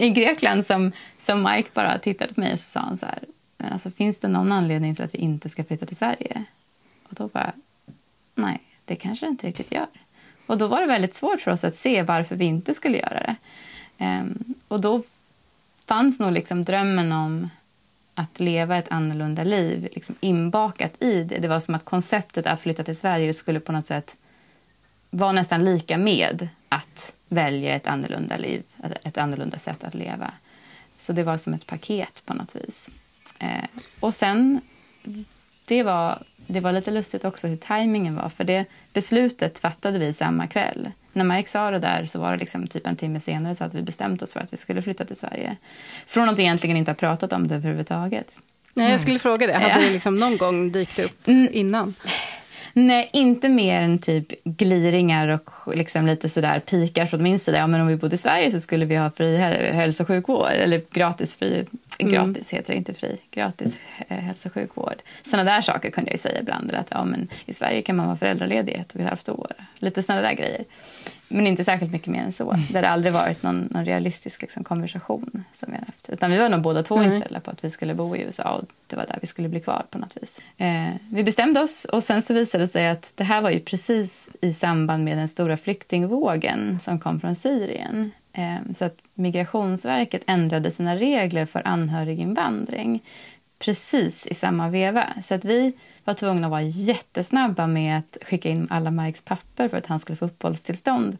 i, 0.00 0.10
Grekland 0.10 0.66
som, 0.66 0.92
som 1.18 1.42
Mike 1.42 1.68
bara 1.74 1.98
tittade 1.98 2.34
på 2.34 2.40
mig 2.40 2.52
och 2.52 2.60
så 2.60 2.70
sa 2.70 2.80
han 2.80 2.98
så 2.98 3.06
här, 3.06 3.18
men 3.56 3.72
alltså 3.72 3.90
finns 3.90 4.18
det 4.18 4.28
någon 4.28 4.52
anledning 4.52 4.94
till 4.94 5.04
att 5.04 5.14
vi 5.14 5.18
inte 5.18 5.48
ska 5.48 5.64
flytta 5.64 5.86
till 5.86 5.96
Sverige? 5.96 6.44
Och 7.08 7.14
då 7.14 7.28
bara, 7.28 7.52
nej, 8.34 8.60
det 8.84 8.96
kanske 8.96 9.26
det 9.26 9.30
inte 9.30 9.46
riktigt 9.46 9.72
gör. 9.72 9.86
Och 10.46 10.58
då 10.58 10.66
var 10.66 10.80
det 10.80 10.86
väldigt 10.86 11.14
svårt 11.14 11.40
för 11.40 11.50
oss 11.50 11.64
att 11.64 11.74
se 11.74 12.02
varför 12.02 12.36
vi 12.36 12.44
inte 12.44 12.74
skulle 12.74 12.98
göra 12.98 13.20
det. 13.20 13.36
Um, 14.04 14.54
och 14.68 14.80
då 14.80 15.02
fanns 15.86 16.20
nog 16.20 16.32
liksom 16.32 16.62
drömmen 16.62 17.12
om 17.12 17.48
att 18.18 18.40
leva 18.40 18.76
ett 18.76 18.88
annorlunda 18.88 19.44
liv 19.44 19.88
liksom 19.92 20.14
inbakat 20.20 21.02
i 21.02 21.22
det. 21.24 21.38
Det 21.38 21.48
var 21.48 21.60
som 21.60 21.74
att 21.74 21.84
konceptet 21.84 22.46
att 22.46 22.60
flytta 22.60 22.84
till 22.84 22.96
Sverige 22.96 23.34
skulle 23.34 23.60
på 23.60 23.72
något 23.72 23.86
sätt 23.86 24.16
vara 25.10 25.32
nästan 25.32 25.64
lika 25.64 25.98
med 25.98 26.48
att 26.68 27.14
välja 27.28 27.74
ett 27.74 27.86
annorlunda 27.86 28.36
liv, 28.36 28.62
ett 29.04 29.18
annorlunda 29.18 29.58
sätt 29.58 29.84
att 29.84 29.94
leva. 29.94 30.32
Så 30.96 31.12
det 31.12 31.22
var 31.22 31.36
som 31.36 31.54
ett 31.54 31.66
paket 31.66 32.22
på 32.26 32.34
något 32.34 32.56
vis. 32.56 32.90
Eh, 33.38 33.64
och 34.00 34.14
sen, 34.14 34.60
det 35.68 35.82
var, 35.82 36.22
det 36.46 36.60
var 36.60 36.72
lite 36.72 36.90
lustigt 36.90 37.24
också 37.24 37.46
hur 37.46 37.56
tajmingen 37.56 38.16
var, 38.16 38.28
för 38.28 38.44
det 38.44 38.64
beslutet 38.92 39.58
fattade 39.58 39.98
vi 39.98 40.12
samma 40.12 40.46
kväll 40.46 40.88
när 41.18 41.24
Mike 41.36 41.48
sa 41.48 41.70
det 41.70 41.78
där 41.78 42.06
så 42.06 42.18
var 42.18 42.32
det 42.32 42.36
liksom 42.36 42.66
typ 42.66 42.86
en 42.86 42.96
timme 42.96 43.20
senare 43.20 43.54
så 43.54 43.64
hade 43.64 43.76
vi 43.76 43.82
bestämt 43.82 44.22
oss 44.22 44.32
för 44.32 44.40
att 44.40 44.52
vi 44.52 44.56
skulle 44.56 44.82
flytta 44.82 45.04
till 45.04 45.16
Sverige. 45.16 45.56
Från 46.06 46.28
att 46.28 46.38
vi 46.38 46.42
egentligen 46.42 46.76
inte 46.76 46.90
har 46.90 46.96
pratat 46.96 47.32
om 47.32 47.48
det 47.48 47.54
överhuvudtaget. 47.54 48.32
Nej, 48.74 48.90
jag 48.90 49.00
skulle 49.00 49.18
fråga 49.18 49.46
det. 49.46 49.52
Hade 49.52 49.86
det 49.86 49.90
liksom 49.90 50.18
någon 50.18 50.36
gång 50.36 50.72
dykt 50.72 50.98
upp 50.98 51.28
mm. 51.28 51.48
innan? 51.52 51.94
Nej, 52.86 53.10
inte 53.12 53.48
mer 53.48 53.82
än 53.82 53.98
typ 53.98 54.44
gliringar 54.44 55.28
och 55.28 55.76
liksom 55.76 56.06
lite 56.06 56.28
sådär 56.28 56.60
pikar 56.60 57.06
från 57.06 57.22
min 57.22 57.38
sida. 57.38 57.58
Ja, 57.58 57.66
men 57.66 57.80
om 57.80 57.86
vi 57.86 57.96
bodde 57.96 58.14
i 58.14 58.18
Sverige 58.18 58.50
så 58.50 58.60
skulle 58.60 58.84
vi 58.84 58.96
ha 58.96 59.10
fri 59.10 59.36
hälso 59.36 60.02
och 60.02 60.06
sjukvård. 60.06 60.50
Eller 60.50 60.82
gratis 60.90 61.36
fri, 61.36 61.66
mm. 61.98 62.12
gratis 62.12 62.50
heter 62.50 62.72
det, 62.72 62.78
inte 62.78 62.94
fri, 62.94 63.16
gratis 63.30 63.78
eh, 64.08 64.16
hälso 64.16 64.48
och 64.48 64.54
sjukvård. 64.54 64.94
Sådana 65.24 65.50
där 65.50 65.60
saker 65.60 65.90
kunde 65.90 66.10
jag 66.10 66.20
säga 66.20 66.40
ibland. 66.40 66.74
Att 66.74 66.88
ja, 66.90 67.04
men 67.04 67.28
i 67.46 67.52
Sverige 67.52 67.82
kan 67.82 67.96
man 67.96 68.06
vara 68.06 68.16
föräldraledig 68.16 68.72
ett 68.74 68.94
och 68.94 69.00
ett 69.00 69.08
halvt 69.08 69.28
år. 69.28 69.52
Lite 69.78 70.02
sådana 70.02 70.22
där 70.22 70.32
grejer. 70.32 70.64
Men 71.28 71.46
inte 71.46 71.64
särskilt 71.64 71.92
mycket 71.92 72.08
mer 72.08 72.22
än 72.22 72.32
så. 72.32 72.50
Mm. 72.50 72.66
Det 72.70 72.78
har 72.78 72.84
aldrig 72.84 73.12
varit 73.12 73.42
någon, 73.42 73.68
någon 73.70 73.84
realistisk 73.84 74.42
liksom, 74.42 74.64
konversation 74.64 75.44
som 75.54 75.70
vi 75.72 75.78
har 75.78 75.86
haft. 75.86 76.08
Utan 76.08 76.30
vi 76.30 76.38
var 76.38 76.48
nog 76.48 76.62
båda 76.62 76.82
två 76.82 76.96
mm. 76.96 77.12
inställda 77.12 77.40
på 77.40 77.50
att 77.50 77.64
vi 77.64 77.70
skulle 77.70 77.94
bo 77.94 78.16
i 78.16 78.20
USA 78.20 78.54
och 78.54 78.64
det 78.86 78.96
var 78.96 79.06
där 79.06 79.18
vi 79.20 79.26
skulle 79.26 79.48
bli 79.48 79.60
kvar 79.60 79.86
på 79.90 79.98
något 79.98 80.16
vis. 80.22 80.42
Eh, 80.56 80.88
vi 81.10 81.24
bestämde 81.24 81.60
oss 81.60 81.84
och 81.84 82.04
sen 82.04 82.22
så 82.22 82.34
visade 82.34 82.64
det 82.64 82.68
sig 82.68 82.88
att 82.88 83.12
det 83.14 83.24
här 83.24 83.40
var 83.40 83.50
ju 83.50 83.60
precis 83.60 84.28
i 84.40 84.52
samband 84.52 85.04
med 85.04 85.18
den 85.18 85.28
stora 85.28 85.56
flyktingvågen 85.56 86.78
som 86.80 86.98
kom 86.98 87.20
från 87.20 87.34
Syrien. 87.34 88.10
Eh, 88.32 88.72
så 88.74 88.84
att 88.84 88.96
Migrationsverket 89.14 90.22
ändrade 90.26 90.70
sina 90.70 90.96
regler 90.96 91.46
för 91.46 91.62
anhöriginvandring 91.68 93.02
precis 93.58 94.26
i 94.26 94.34
samma 94.34 94.68
veva. 94.68 95.08
Så 95.22 95.34
att 95.34 95.44
vi 95.44 95.72
var 96.04 96.14
tvungna 96.14 96.46
att 96.46 96.50
vara 96.50 96.62
jättesnabba 96.62 97.66
med 97.66 97.98
att 97.98 98.16
skicka 98.22 98.48
in 98.48 98.66
alla 98.70 98.90
Mikes 98.90 99.22
papper 99.22 99.68
för 99.68 99.76
att 99.76 99.86
han 99.86 99.98
skulle 99.98 100.16
få 100.16 100.24
uppehållstillstånd. 100.24 101.18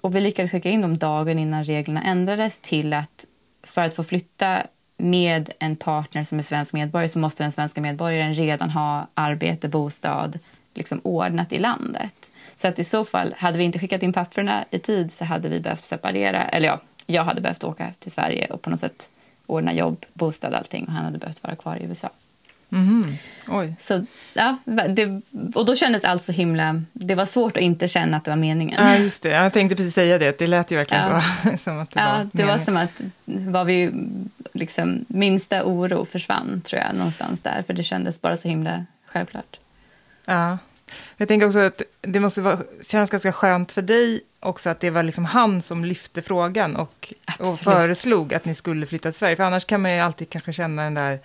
Och 0.00 0.16
vi 0.16 0.20
lyckades 0.20 0.50
skicka 0.50 0.70
in 0.70 0.80
dem 0.80 0.98
dagen 0.98 1.38
innan 1.38 1.64
reglerna 1.64 2.02
ändrades 2.02 2.60
till 2.60 2.92
att 2.92 3.24
för 3.62 3.82
att 3.82 3.94
få 3.94 4.04
flytta 4.04 4.62
med 4.96 5.50
en 5.58 5.76
partner 5.76 6.24
som 6.24 6.38
är 6.38 6.42
svensk 6.42 6.72
medborgare 6.72 7.08
så 7.08 7.18
måste 7.18 7.42
den 7.42 7.52
svenska 7.52 7.80
medborgaren 7.80 8.34
redan 8.34 8.70
ha 8.70 9.08
arbete, 9.14 9.68
bostad 9.68 10.38
liksom 10.74 11.00
ordnat 11.04 11.52
i 11.52 11.58
landet. 11.58 12.14
Så 12.56 12.68
att 12.68 12.78
i 12.78 12.84
så 12.84 13.04
fall, 13.04 13.34
hade 13.38 13.58
vi 13.58 13.64
inte 13.64 13.78
skickat 13.78 14.02
in 14.02 14.12
papperna 14.12 14.64
i 14.70 14.78
tid 14.78 15.12
så 15.12 15.24
hade 15.24 15.48
vi 15.48 15.60
behövt 15.60 15.80
separera, 15.80 16.48
eller 16.48 16.68
ja, 16.68 16.80
jag 17.06 17.24
hade 17.24 17.40
behövt 17.40 17.64
åka 17.64 17.92
till 17.98 18.12
Sverige 18.12 18.46
och 18.46 18.62
på 18.62 18.70
något 18.70 18.80
sätt 18.80 19.10
ordna 19.46 19.72
jobb, 19.72 20.04
bostad, 20.12 20.54
allting 20.54 20.84
och 20.84 20.92
han 20.92 21.04
hade 21.04 21.18
behövt 21.18 21.42
vara 21.42 21.56
kvar 21.56 21.76
i 21.76 21.84
USA. 21.84 22.10
Mm. 22.72 23.16
Oj. 23.48 23.74
Så, 23.78 24.04
ja, 24.32 24.56
det, 24.64 25.20
och 25.54 25.66
då 25.66 25.76
kändes 25.76 26.04
allt 26.04 26.22
så 26.22 26.32
himla... 26.32 26.82
Det 26.92 27.14
var 27.14 27.24
svårt 27.24 27.56
att 27.56 27.62
inte 27.62 27.88
känna 27.88 28.16
att 28.16 28.24
det 28.24 28.30
var 28.30 28.36
meningen. 28.36 28.86
Ja, 28.86 28.96
just 28.96 29.22
det. 29.22 29.28
Jag 29.28 29.52
tänkte 29.52 29.76
precis 29.76 29.94
säga 29.94 30.18
det. 30.18 30.38
Det 30.38 30.46
lät 30.46 30.70
ju 30.70 30.76
verkligen 30.76 31.04
ja. 31.04 31.22
så. 31.42 31.58
som 31.64 31.78
att 31.78 31.90
det 31.90 32.00
ja, 32.00 32.12
var 32.12 32.18
det 32.18 32.30
meningen. 32.32 32.58
var 32.58 32.64
som 32.64 32.76
att 32.76 33.00
var 33.24 33.64
vi, 33.64 33.92
liksom, 34.52 35.04
minsta 35.08 35.64
oro 35.64 36.04
försvann, 36.04 36.62
tror 36.64 36.82
jag, 36.82 36.94
någonstans 36.94 37.40
där. 37.40 37.62
För 37.66 37.72
det 37.72 37.82
kändes 37.82 38.20
bara 38.20 38.36
så 38.36 38.48
himla 38.48 38.84
självklart. 39.06 39.56
Ja. 40.24 40.58
Jag 41.16 41.28
tänker 41.28 41.46
också 41.46 41.58
att 41.58 41.82
det 42.00 42.20
måste 42.20 42.40
vara, 42.40 42.58
kännas 42.82 43.10
ganska 43.10 43.32
skönt 43.32 43.72
för 43.72 43.82
dig 43.82 44.20
också 44.40 44.70
att 44.70 44.80
det 44.80 44.90
var 44.90 45.02
liksom 45.02 45.24
han 45.24 45.62
som 45.62 45.84
lyfte 45.84 46.22
frågan 46.22 46.76
och, 46.76 47.14
och 47.38 47.58
föreslog 47.58 48.34
att 48.34 48.44
ni 48.44 48.54
skulle 48.54 48.86
flytta 48.86 49.10
till 49.10 49.18
Sverige. 49.18 49.36
För 49.36 49.44
annars 49.44 49.64
kan 49.64 49.82
man 49.82 49.94
ju 49.94 49.98
alltid 49.98 50.30
kanske 50.30 50.52
känna 50.52 50.84
den 50.84 50.94
där 50.94 51.20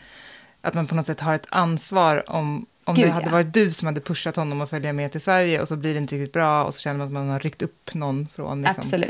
att 0.61 0.73
man 0.73 0.87
på 0.87 0.95
något 0.95 1.05
sätt 1.05 1.19
har 1.19 1.35
ett 1.35 1.47
ansvar 1.49 2.29
om, 2.29 2.65
om 2.83 2.95
Gud, 2.95 3.05
det 3.05 3.11
hade 3.11 3.25
ja. 3.25 3.31
varit 3.31 3.53
du 3.53 3.71
som 3.71 3.85
hade 3.85 4.01
pushat 4.01 4.35
honom 4.35 4.61
att 4.61 4.69
följa 4.69 4.93
med 4.93 5.11
till 5.11 5.21
Sverige 5.21 5.61
och 5.61 5.67
så 5.67 5.75
blir 5.75 5.93
det 5.93 5.97
inte 5.97 6.15
riktigt 6.15 6.33
bra 6.33 6.63
och 6.63 6.73
så 6.73 6.79
känner 6.79 6.97
man 6.97 7.07
att 7.07 7.13
man 7.13 7.29
har 7.29 7.39
ryckt 7.39 7.61
upp 7.61 7.93
någon 7.93 8.27
från 8.35 8.61
liksom, 8.61 9.03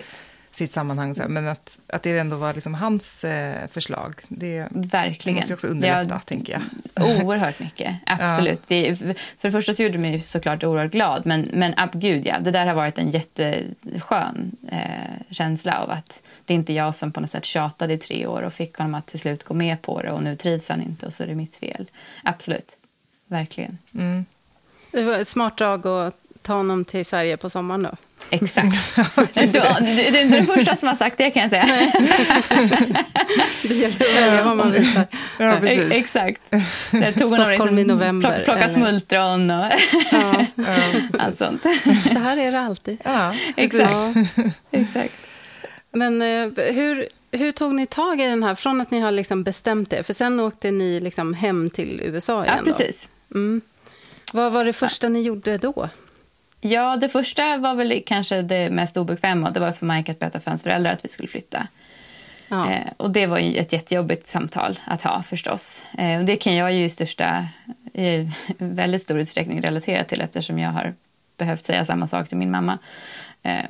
sitt 0.60 0.72
sammanhang. 0.72 1.16
Så 1.16 1.22
här. 1.22 1.30
Men 1.30 1.48
att, 1.48 1.80
att 1.88 2.04
det 2.04 2.18
ändå 2.18 2.36
var 2.36 2.54
liksom 2.54 2.74
hans 2.74 3.24
eh, 3.24 3.68
förslag, 3.68 4.22
det, 4.28 4.68
Verkligen. 4.72 5.36
måste 5.36 5.52
ju 5.52 5.54
också 5.54 5.68
underlätta, 5.68 6.14
ja, 6.14 6.20
tänker 6.20 6.54
jag. 6.54 7.26
Oerhört 7.26 7.60
mycket, 7.60 7.96
absolut. 8.06 8.62
Ja. 8.68 8.76
Det, 8.76 8.96
för 8.96 9.16
det 9.42 9.52
första 9.52 9.74
så 9.74 9.84
gjorde 9.84 9.94
det 9.94 10.02
mig 10.02 10.20
såklart 10.20 10.64
oerhört 10.64 10.92
glad, 10.92 11.26
men, 11.26 11.50
men 11.54 11.74
ab, 11.78 11.90
gud 11.94 12.26
ja, 12.26 12.40
det 12.40 12.52
där 12.52 12.66
har 12.66 12.74
varit 12.74 12.98
en 12.98 13.10
jätteskön 13.10 14.52
eh, 14.72 14.80
känsla 15.30 15.80
av 15.80 15.92
att 15.92 16.22
det 16.46 16.54
är 16.54 16.56
inte 16.56 16.74
jag 16.74 16.96
som 16.96 17.12
på 17.12 17.22
något 17.22 17.32
sätt 17.32 17.46
tjatade 17.46 17.94
i 17.94 17.98
tre 17.98 18.28
år 18.28 18.42
och 18.42 18.54
fick 18.54 18.78
honom 18.78 18.96
att 18.96 19.08
till 19.08 19.20
slut 19.20 19.44
gå 19.44 19.54
med 19.54 19.82
på 19.82 20.02
det 20.02 20.12
och 20.12 20.24
nu 20.24 20.36
trivs 20.36 20.70
han 20.70 20.82
inte 20.82 21.06
och 21.06 21.14
så 21.14 21.24
är 21.24 21.28
det 21.28 21.36
mitt 21.36 21.56
fel. 21.56 21.90
Absolut, 22.24 22.78
verkligen. 23.28 23.78
Mm. 23.94 24.26
Det 24.92 25.04
var 25.04 25.14
ett 25.14 25.28
smart 25.28 25.58
drag 25.58 25.88
att 25.88 26.16
ta 26.50 26.56
honom 26.56 26.86
till 26.86 27.06
Sverige 27.06 27.38
på 27.38 27.50
sommaren 27.50 27.84
då. 27.84 27.92
Exakt. 28.30 28.96
du, 29.16 29.42
du, 29.42 29.62
du 29.94 30.18
är 30.18 30.30
den 30.30 30.46
första 30.46 30.76
som 30.76 30.88
har 30.88 30.96
sagt 30.96 31.18
det 31.18 31.32
kan 31.32 31.42
jag 31.42 31.50
säga. 31.52 31.66
det 33.62 33.76
gäller 33.76 33.96
att 33.96 34.16
välja 34.16 34.44
vad 34.44 34.58
man 34.58 34.72
visar. 34.72 35.08
Ja, 35.38 35.58
precis. 35.60 35.92
Exakt. 35.92 36.42
Jag 36.92 37.16
tog 37.16 37.28
Stockholm 37.28 37.50
liksom, 37.50 37.78
i 37.78 37.84
november. 37.84 38.30
Plocka, 38.30 38.44
plocka 38.44 38.70
smultron 38.70 39.52
och 39.52 39.66
ja, 40.12 40.46
allt 41.20 41.38
sånt. 41.38 41.62
Så 42.14 42.20
här 42.20 42.38
är 42.38 42.52
det 42.52 42.60
alltid. 42.60 42.98
Ja, 43.04 43.36
exakt. 43.56 43.92
exakt. 44.72 45.14
Men 45.92 46.22
eh, 46.22 46.66
hur, 46.74 47.08
hur 47.32 47.52
tog 47.52 47.76
ni 47.76 47.86
tag 47.86 48.22
i 48.22 48.26
den 48.26 48.44
här, 48.44 48.56
från 48.56 48.82
att 48.82 48.92
ni 48.92 49.00
har 49.00 49.12
liksom 49.12 49.44
bestämt 49.44 49.94
er, 49.94 50.04
för 50.04 50.14
sen 50.14 50.40
åkte 50.40 50.72
ni 50.72 51.00
liksom 51.00 51.34
hem 51.34 51.70
till 51.70 52.02
USA 52.04 52.44
igen? 52.44 52.56
Ja, 52.58 52.64
precis. 52.64 53.08
Mm. 53.32 53.62
Vad 54.34 54.52
var 54.52 54.66
det 54.66 54.74
första 54.74 55.08
ja. 55.08 55.10
ni 55.10 55.22
gjorde 55.22 55.58
då? 55.58 55.90
Ja, 56.62 56.96
det 56.96 57.10
första 57.10 57.58
var 57.58 57.76
väl 57.76 58.04
kanske 58.06 58.42
det 58.42 58.70
mest 58.70 58.98
obekväma. 58.98 59.52
Det 59.52 59.60
var 59.60 59.72
för 59.72 59.86
Mike 59.86 60.12
att 60.12 60.20
berätta 60.20 60.40
för 60.40 60.52
hans 60.52 60.64
föräldrar 60.64 60.92
att 60.92 61.06
vi 61.06 61.10
skulle 61.10 61.30
flytta. 61.30 61.68
Ja. 62.48 62.72
Eh, 62.72 62.88
och 62.98 63.12
det 63.12 63.28
var 63.28 63.40
ju 63.40 63.58
ett 63.58 63.74
jättejobbigt 63.74 64.28
samtal 64.28 64.80
att 64.86 65.02
ha 65.02 65.24
förstås. 65.24 65.86
Eh, 65.98 66.20
och 66.20 66.26
det 66.26 66.36
kan 66.36 66.56
jag 66.56 66.74
ju 66.74 66.84
i 66.84 66.90
största, 66.90 67.48
i 67.94 68.30
väldigt 68.58 69.02
stor 69.02 69.20
utsträckning 69.20 69.62
relatera 69.62 70.04
till 70.04 70.22
eftersom 70.22 70.60
jag 70.60 70.70
har 70.70 70.94
behövt 71.38 71.66
säga 71.66 71.86
samma 71.86 72.08
sak 72.08 72.30
till 72.30 72.38
min 72.38 72.52
mamma. 72.52 72.78
Eh, 73.44 73.66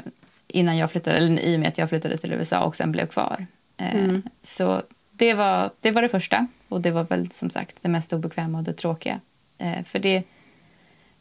innan 0.47 0.77
jag 0.77 0.91
flyttade, 0.91 1.17
eller 1.17 1.39
i 1.39 1.55
och 1.55 1.59
med 1.59 1.69
att 1.69 1.77
jag 1.77 1.89
flyttade 1.89 2.17
till 2.17 2.33
USA 2.33 2.59
och 2.59 2.75
sen 2.75 2.91
blev 2.91 3.05
kvar. 3.05 3.45
Eh, 3.77 3.95
mm. 3.95 4.23
Så 4.43 4.81
det 5.11 5.33
var, 5.33 5.71
det 5.81 5.91
var 5.91 6.01
det 6.01 6.09
första 6.09 6.47
och 6.67 6.81
det 6.81 6.91
var 6.91 7.03
väl 7.03 7.31
som 7.31 7.49
sagt 7.49 7.75
det 7.81 7.89
mest 7.89 8.13
obekväma 8.13 8.57
och 8.57 8.63
det 8.63 8.73
tråkiga. 8.73 9.19
Eh, 9.57 9.83
för 9.83 9.99
det, 9.99 10.23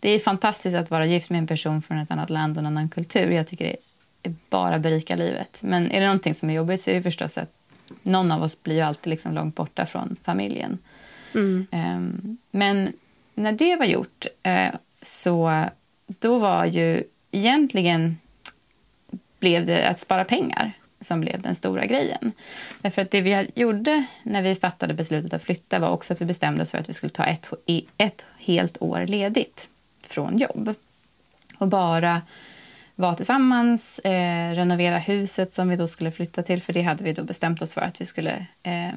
det 0.00 0.10
är 0.10 0.18
fantastiskt 0.18 0.76
att 0.76 0.90
vara 0.90 1.06
gift 1.06 1.30
med 1.30 1.38
en 1.38 1.46
person 1.46 1.82
från 1.82 1.98
ett 1.98 2.10
annat 2.10 2.30
land 2.30 2.56
och 2.56 2.58
en 2.58 2.66
annan 2.66 2.88
kultur. 2.88 3.30
Jag 3.30 3.46
tycker 3.46 3.76
det 4.22 4.34
bara 4.50 4.78
berikar 4.78 5.16
livet. 5.16 5.58
Men 5.62 5.90
är 5.90 6.00
det 6.00 6.06
någonting 6.06 6.34
som 6.34 6.50
är 6.50 6.54
jobbigt 6.54 6.80
så 6.80 6.90
är 6.90 6.94
det 6.94 7.02
förstås 7.02 7.38
att 7.38 7.52
någon 8.02 8.32
av 8.32 8.42
oss 8.42 8.62
blir 8.62 8.74
ju 8.74 8.80
alltid 8.80 9.10
liksom 9.10 9.32
långt 9.32 9.54
borta 9.54 9.86
från 9.86 10.16
familjen. 10.22 10.78
Mm. 11.34 11.66
Um, 11.72 12.38
men 12.50 12.92
när 13.34 13.52
det 13.52 13.76
var 13.76 13.86
gjort 13.86 14.26
uh, 14.46 14.74
så 15.02 15.64
då 16.06 16.38
var 16.38 16.64
ju 16.64 17.04
egentligen 17.30 18.18
blev 19.38 19.66
det 19.66 19.88
att 19.88 19.98
spara 19.98 20.24
pengar. 20.24 20.72
som 21.00 21.20
blev 21.20 21.42
den 21.42 21.54
stora 21.54 21.86
grejen. 21.86 22.32
Därför 22.80 23.02
att 23.02 23.10
det 23.10 23.20
vi 23.20 23.50
gjorde 23.54 24.04
när 24.22 24.42
vi 24.42 24.54
fattade 24.54 24.94
beslutet 24.94 25.32
att 25.32 25.42
flytta 25.42 25.78
var 25.78 25.88
också 25.88 26.12
att 26.12 26.20
vi 26.20 26.24
bestämde 26.24 26.62
oss 26.62 26.70
för 26.70 26.78
att 26.78 26.88
vi 26.88 26.92
skulle 26.92 27.10
ta 27.10 27.24
ett, 27.24 27.50
ett 27.98 28.26
helt 28.38 28.82
år 28.82 29.06
ledigt 29.06 29.68
från 30.08 30.38
jobb. 30.38 30.74
Och 31.58 31.68
bara 31.68 32.22
vara 32.94 33.14
tillsammans, 33.14 33.98
eh, 33.98 34.54
renovera 34.54 34.98
huset 34.98 35.54
som 35.54 35.68
vi 35.68 35.76
då 35.76 35.88
skulle 35.88 36.10
flytta 36.10 36.42
till. 36.42 36.62
För 36.62 36.72
det 36.72 36.82
hade 36.82 37.04
vi 37.04 37.12
då 37.12 37.24
bestämt 37.24 37.62
oss 37.62 37.74
för 37.74 37.80
att 37.80 38.00
vi 38.00 38.04
skulle 38.04 38.46
eh, 38.62 38.92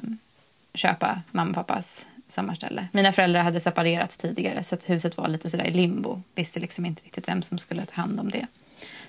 köpa 0.74 1.22
mamma 1.30 1.50
och 1.50 1.54
pappas 1.54 2.06
sommarställe. 2.28 2.88
Mina 2.92 3.12
föräldrar 3.12 3.42
hade 3.42 3.60
separerat 3.60 4.18
tidigare 4.18 4.62
så 4.62 4.74
att 4.74 4.90
huset 4.90 5.16
var 5.16 5.28
lite 5.28 5.50
sådär 5.50 5.64
i 5.64 5.70
limbo. 5.70 6.22
Visste 6.34 6.60
liksom 6.60 6.86
inte 6.86 7.04
riktigt 7.04 7.28
vem 7.28 7.42
som 7.42 7.58
skulle 7.58 7.86
ta 7.86 7.94
hand 7.94 8.20
om 8.20 8.30
det. 8.30 8.46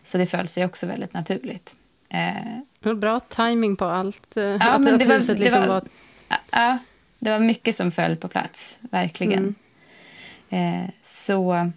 Så 0.03 0.17
det 0.17 0.25
föll 0.25 0.48
sig 0.48 0.65
också 0.65 0.88
väldigt 0.88 1.13
naturligt. 1.13 1.75
Eh, 2.10 2.93
Bra 2.95 3.19
timing 3.19 3.75
på 3.75 3.86
allt. 3.86 4.38
Eh, 4.38 4.43
ja, 4.43 4.69
att, 4.69 4.81
men 4.81 5.00
huset 5.00 5.07
var, 5.10 5.43
liksom 5.43 5.62
det 5.62 5.67
var, 5.67 5.67
var... 5.67 5.83
Ja, 6.51 6.77
det 7.19 7.29
var 7.29 7.39
mycket 7.39 7.75
som 7.75 7.91
föll 7.91 8.15
på 8.15 8.27
plats. 8.27 8.77
Verkligen. 8.81 9.55
Mm. 10.50 10.83
Eh, 10.83 10.89
så 11.01 11.72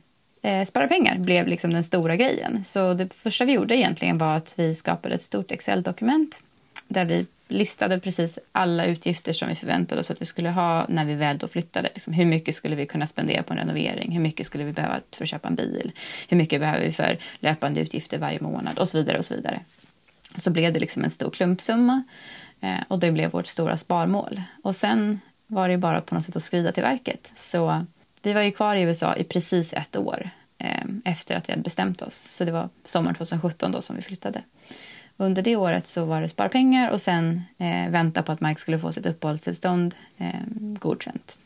eh, 0.46 0.64
spara 0.64 0.88
pengar 0.88 1.18
blev 1.18 1.46
liksom 1.46 1.72
den 1.72 1.84
stora 1.84 2.16
grejen. 2.16 2.64
Så 2.64 2.94
det 2.94 3.14
första 3.14 3.44
vi 3.44 3.52
gjorde 3.52 3.76
egentligen 3.76 4.18
var 4.18 4.36
att 4.36 4.54
vi 4.58 4.74
skapade 4.74 5.14
ett 5.14 5.22
stort 5.22 5.50
Excel-dokument 5.50 6.42
där 6.88 7.04
vi 7.04 7.26
listade 7.48 8.00
precis 8.00 8.38
alla 8.52 8.84
utgifter 8.84 9.32
som 9.32 9.48
vi 9.48 9.54
förväntade 9.54 10.00
oss 10.00 10.10
att 10.10 10.22
vi 10.22 10.26
skulle 10.26 10.50
ha 10.50 10.86
när 10.88 11.04
vi 11.04 11.14
väl 11.14 11.38
då 11.38 11.48
flyttade. 11.48 11.90
Liksom, 11.94 12.12
hur 12.12 12.24
mycket 12.24 12.54
skulle 12.54 12.76
vi 12.76 12.86
kunna 12.86 13.06
spendera 13.06 13.42
på 13.42 13.52
en 13.52 13.58
renovering? 13.58 14.12
Hur 14.12 14.20
mycket 14.20 14.46
skulle 14.46 14.64
vi 14.64 14.72
behöva 14.72 15.00
för 15.12 15.24
att 15.24 15.28
köpa 15.28 15.48
en 15.48 15.54
bil? 15.54 15.92
Hur 16.28 16.36
mycket 16.36 16.60
behöver 16.60 16.86
vi 16.86 16.92
för 16.92 17.18
löpande 17.40 17.80
utgifter 17.80 18.18
varje 18.18 18.40
månad? 18.40 18.78
Och 18.78 18.88
så 18.88 18.98
vidare. 18.98 19.18
och 19.18 19.24
Så 19.24 19.34
vidare. 19.34 19.60
Så 20.36 20.50
blev 20.50 20.72
det 20.72 20.78
liksom 20.78 21.04
en 21.04 21.10
stor 21.10 21.30
klumpsumma 21.30 22.02
eh, 22.60 22.80
och 22.88 22.98
det 22.98 23.12
blev 23.12 23.30
vårt 23.30 23.46
stora 23.46 23.76
sparmål. 23.76 24.42
Och 24.62 24.76
sen 24.76 25.20
var 25.46 25.68
det 25.68 25.78
bara 25.78 26.00
på 26.00 26.14
något 26.14 26.24
sätt 26.24 26.36
att 26.36 26.44
skrida 26.44 26.72
till 26.72 26.82
verket. 26.82 27.32
Så 27.36 27.86
vi 28.22 28.32
var 28.32 28.40
ju 28.40 28.50
kvar 28.50 28.76
i 28.76 28.82
USA 28.82 29.16
i 29.16 29.24
precis 29.24 29.72
ett 29.72 29.96
år 29.96 30.30
eh, 30.58 30.84
efter 31.04 31.36
att 31.36 31.48
vi 31.48 31.52
hade 31.52 31.62
bestämt 31.62 32.02
oss. 32.02 32.14
Så 32.14 32.44
det 32.44 32.52
var 32.52 32.68
sommaren 32.84 33.14
2017 33.14 33.72
då 33.72 33.82
som 33.82 33.96
vi 33.96 34.02
flyttade. 34.02 34.42
Under 35.16 35.42
det 35.42 35.56
året 35.56 35.86
så 35.86 36.04
var 36.04 36.20
det 36.20 36.28
sparpengar 36.28 36.90
och 36.90 37.00
sen 37.00 37.42
eh, 37.58 37.90
vänta 37.90 38.22
på 38.22 38.32
att 38.32 38.40
Mike 38.40 38.60
skulle 38.60 38.78
få 38.78 38.92
sitt 38.92 39.06
uppehållstillstånd 39.06 39.94
eh, 40.18 40.40
godkänt. 40.56 41.36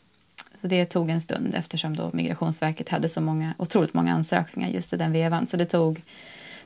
Så 0.61 0.67
det 0.67 0.85
tog 0.85 1.09
en 1.09 1.21
stund 1.21 1.55
eftersom 1.55 1.95
då 1.95 2.09
Migrationsverket 2.13 2.89
hade 2.89 3.09
så 3.09 3.21
många, 3.21 3.53
otroligt 3.57 3.93
många 3.93 4.13
ansökningar 4.13 4.69
just 4.69 4.93
i 4.93 4.97
den 4.97 5.11
vevan. 5.11 5.47
Så 5.47 5.57
det 5.57 5.65
tog, 5.65 6.01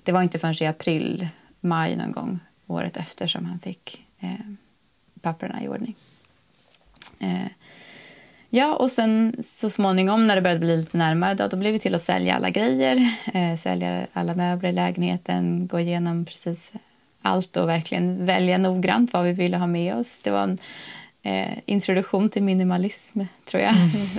det 0.04 0.12
var 0.12 0.22
inte 0.22 0.40
förrän 0.40 0.64
i 0.64 0.66
april, 0.66 1.28
maj 1.60 1.96
någon 1.96 2.12
gång 2.12 2.40
året 2.68 2.98
efter 2.98 3.28
som 3.28 3.46
han 3.46 3.60
fick 3.60 4.06
eh, 4.20 4.30
papperna 5.22 5.64
i 5.64 5.68
ordning. 5.68 5.96
Eh, 7.20 7.48
Ja, 8.56 8.76
och 8.76 8.92
sen 8.92 9.36
så 9.44 9.70
småningom 9.70 10.28
när 10.28 10.36
det 10.36 10.42
började 10.42 10.60
bli 10.60 10.78
lite 10.78 10.98
närmare 10.98 11.34
då, 11.34 11.48
då 11.48 11.58
blev 11.58 11.74
vi 11.74 11.80
till 11.80 11.96
att 11.96 12.02
sälja 12.02 12.36
alla 12.36 12.50
grejer, 12.50 13.16
eh, 13.34 13.58
sälja 13.58 14.08
alla 14.14 14.36
möbler 14.36 14.70
i 14.70 14.74
lägenheten, 14.74 15.68
gå 15.68 15.80
igenom 15.80 16.26
precis 16.26 16.72
allt 17.22 17.58
och 17.58 17.70
verkligen 17.70 18.26
välja 18.26 18.58
noggrant 18.58 19.14
vad 19.14 19.26
vi 19.26 19.32
ville 19.32 19.58
ha 19.58 19.68
med 19.68 19.96
oss. 19.96 20.20
Det 20.24 20.32
var 20.32 20.44
en 20.44 20.58
eh, 21.24 21.58
introduktion 21.66 22.30
till 22.30 22.44
minimalism, 22.44 23.22
tror 23.46 23.64
jag, 23.64 23.76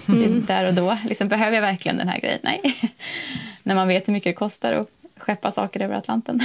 mm. 0.08 0.44
där 0.46 0.64
och 0.64 0.74
då. 0.74 0.98
Liksom, 1.04 1.28
behöver 1.28 1.54
jag 1.54 1.62
verkligen 1.62 1.96
den 1.96 2.08
här 2.08 2.20
grejen? 2.20 2.40
Nej. 2.42 2.60
när 3.62 3.74
man 3.74 3.88
vet 3.88 4.08
hur 4.08 4.12
mycket 4.12 4.30
det 4.30 4.38
kostar 4.38 4.72
att 4.72 4.88
skeppa 5.18 5.50
saker 5.50 5.80
över 5.80 5.94
Atlanten. 5.94 6.40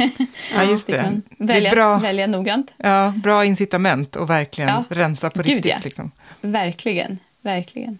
ja, 0.54 0.64
just 0.64 0.86
det. 0.86 1.20
Välja, 1.38 1.70
det 1.70 1.76
bra, 1.76 1.98
välja 1.98 2.26
noggrant. 2.26 2.70
Ja, 2.76 3.14
bra 3.16 3.44
incitament 3.44 4.16
och 4.16 4.30
verkligen 4.30 4.70
ja. 4.70 4.84
rensa 4.88 5.30
på 5.30 5.42
Gud, 5.42 5.54
riktigt. 5.54 5.70
Ja. 5.70 5.78
Liksom. 5.84 6.10
Verkligen, 6.40 7.18
verkligen. 7.42 7.98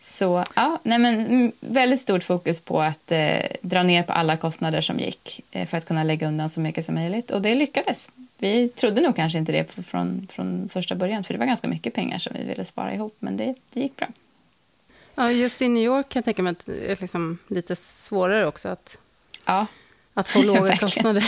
Så 0.00 0.44
ja, 0.56 0.80
nej 0.82 0.98
men, 0.98 1.52
väldigt 1.60 2.00
stort 2.00 2.24
fokus 2.24 2.60
på 2.60 2.82
att 2.82 3.12
eh, 3.12 3.40
dra 3.60 3.82
ner 3.82 4.02
på 4.02 4.12
alla 4.12 4.36
kostnader 4.36 4.80
som 4.80 4.98
gick 4.98 5.40
eh, 5.50 5.66
för 5.66 5.78
att 5.78 5.86
kunna 5.86 6.02
lägga 6.02 6.28
undan 6.28 6.48
så 6.48 6.60
mycket 6.60 6.84
som 6.84 6.94
möjligt. 6.94 7.30
Och 7.30 7.42
det 7.42 7.54
lyckades. 7.54 8.10
Vi 8.38 8.68
trodde 8.68 9.00
nog 9.00 9.16
kanske 9.16 9.38
inte 9.38 9.52
det 9.52 9.72
från, 9.72 10.28
från 10.32 10.68
första 10.72 10.94
början 10.94 11.24
för 11.24 11.34
det 11.34 11.38
var 11.38 11.46
ganska 11.46 11.68
mycket 11.68 11.94
pengar 11.94 12.18
som 12.18 12.32
vi 12.38 12.44
ville 12.44 12.64
spara 12.64 12.94
ihop 12.94 13.16
men 13.18 13.36
det, 13.36 13.54
det 13.72 13.80
gick 13.80 13.96
bra. 13.96 14.08
Ja, 15.14 15.30
just 15.30 15.62
i 15.62 15.68
New 15.68 15.82
York 15.82 16.08
kan 16.08 16.20
jag 16.20 16.24
tänka 16.24 16.42
mig 16.42 16.50
att 16.50 16.66
det 16.66 16.92
är 16.92 16.96
liksom 17.00 17.38
lite 17.48 17.76
svårare 17.76 18.46
också 18.46 18.68
att 18.68 18.98
ja. 19.44 19.66
Att 20.18 20.28
få 20.28 20.42
låga 20.42 20.68
ja, 20.68 20.76
kostnader. 20.76 21.24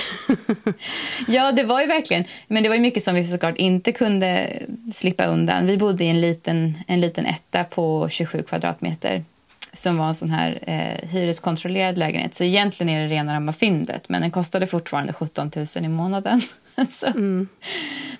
ja, 1.28 1.52
det 1.52 1.64
var 1.64 1.80
ju 1.80 1.86
verkligen. 1.86 2.24
Men 2.46 2.62
det 2.62 2.68
var 2.68 2.76
ju 2.76 2.82
mycket 2.82 3.02
som 3.02 3.14
vi 3.14 3.24
såklart 3.24 3.56
inte 3.56 3.92
kunde 3.92 4.62
slippa 4.92 5.24
undan. 5.24 5.66
Vi 5.66 5.76
bodde 5.76 6.04
i 6.04 6.08
en 6.08 6.20
liten, 6.20 6.74
en 6.86 7.00
liten 7.00 7.26
etta 7.26 7.64
på 7.64 8.08
27 8.10 8.42
kvadratmeter 8.42 9.24
som 9.72 9.96
var 9.96 10.08
en 10.08 10.14
sån 10.14 10.30
här 10.30 10.58
eh, 10.62 11.08
hyreskontrollerad 11.08 11.98
lägenhet. 11.98 12.34
Så 12.34 12.44
egentligen 12.44 12.90
är 12.90 13.00
det 13.00 13.14
rena 13.14 13.34
rama 13.34 13.52
fyndet, 13.52 14.08
men 14.08 14.22
den 14.22 14.30
kostade 14.30 14.66
fortfarande 14.66 15.12
17 15.12 15.50
000 15.56 15.66
i 15.76 15.88
månaden. 15.88 16.42
så. 16.90 17.06
Mm. 17.06 17.48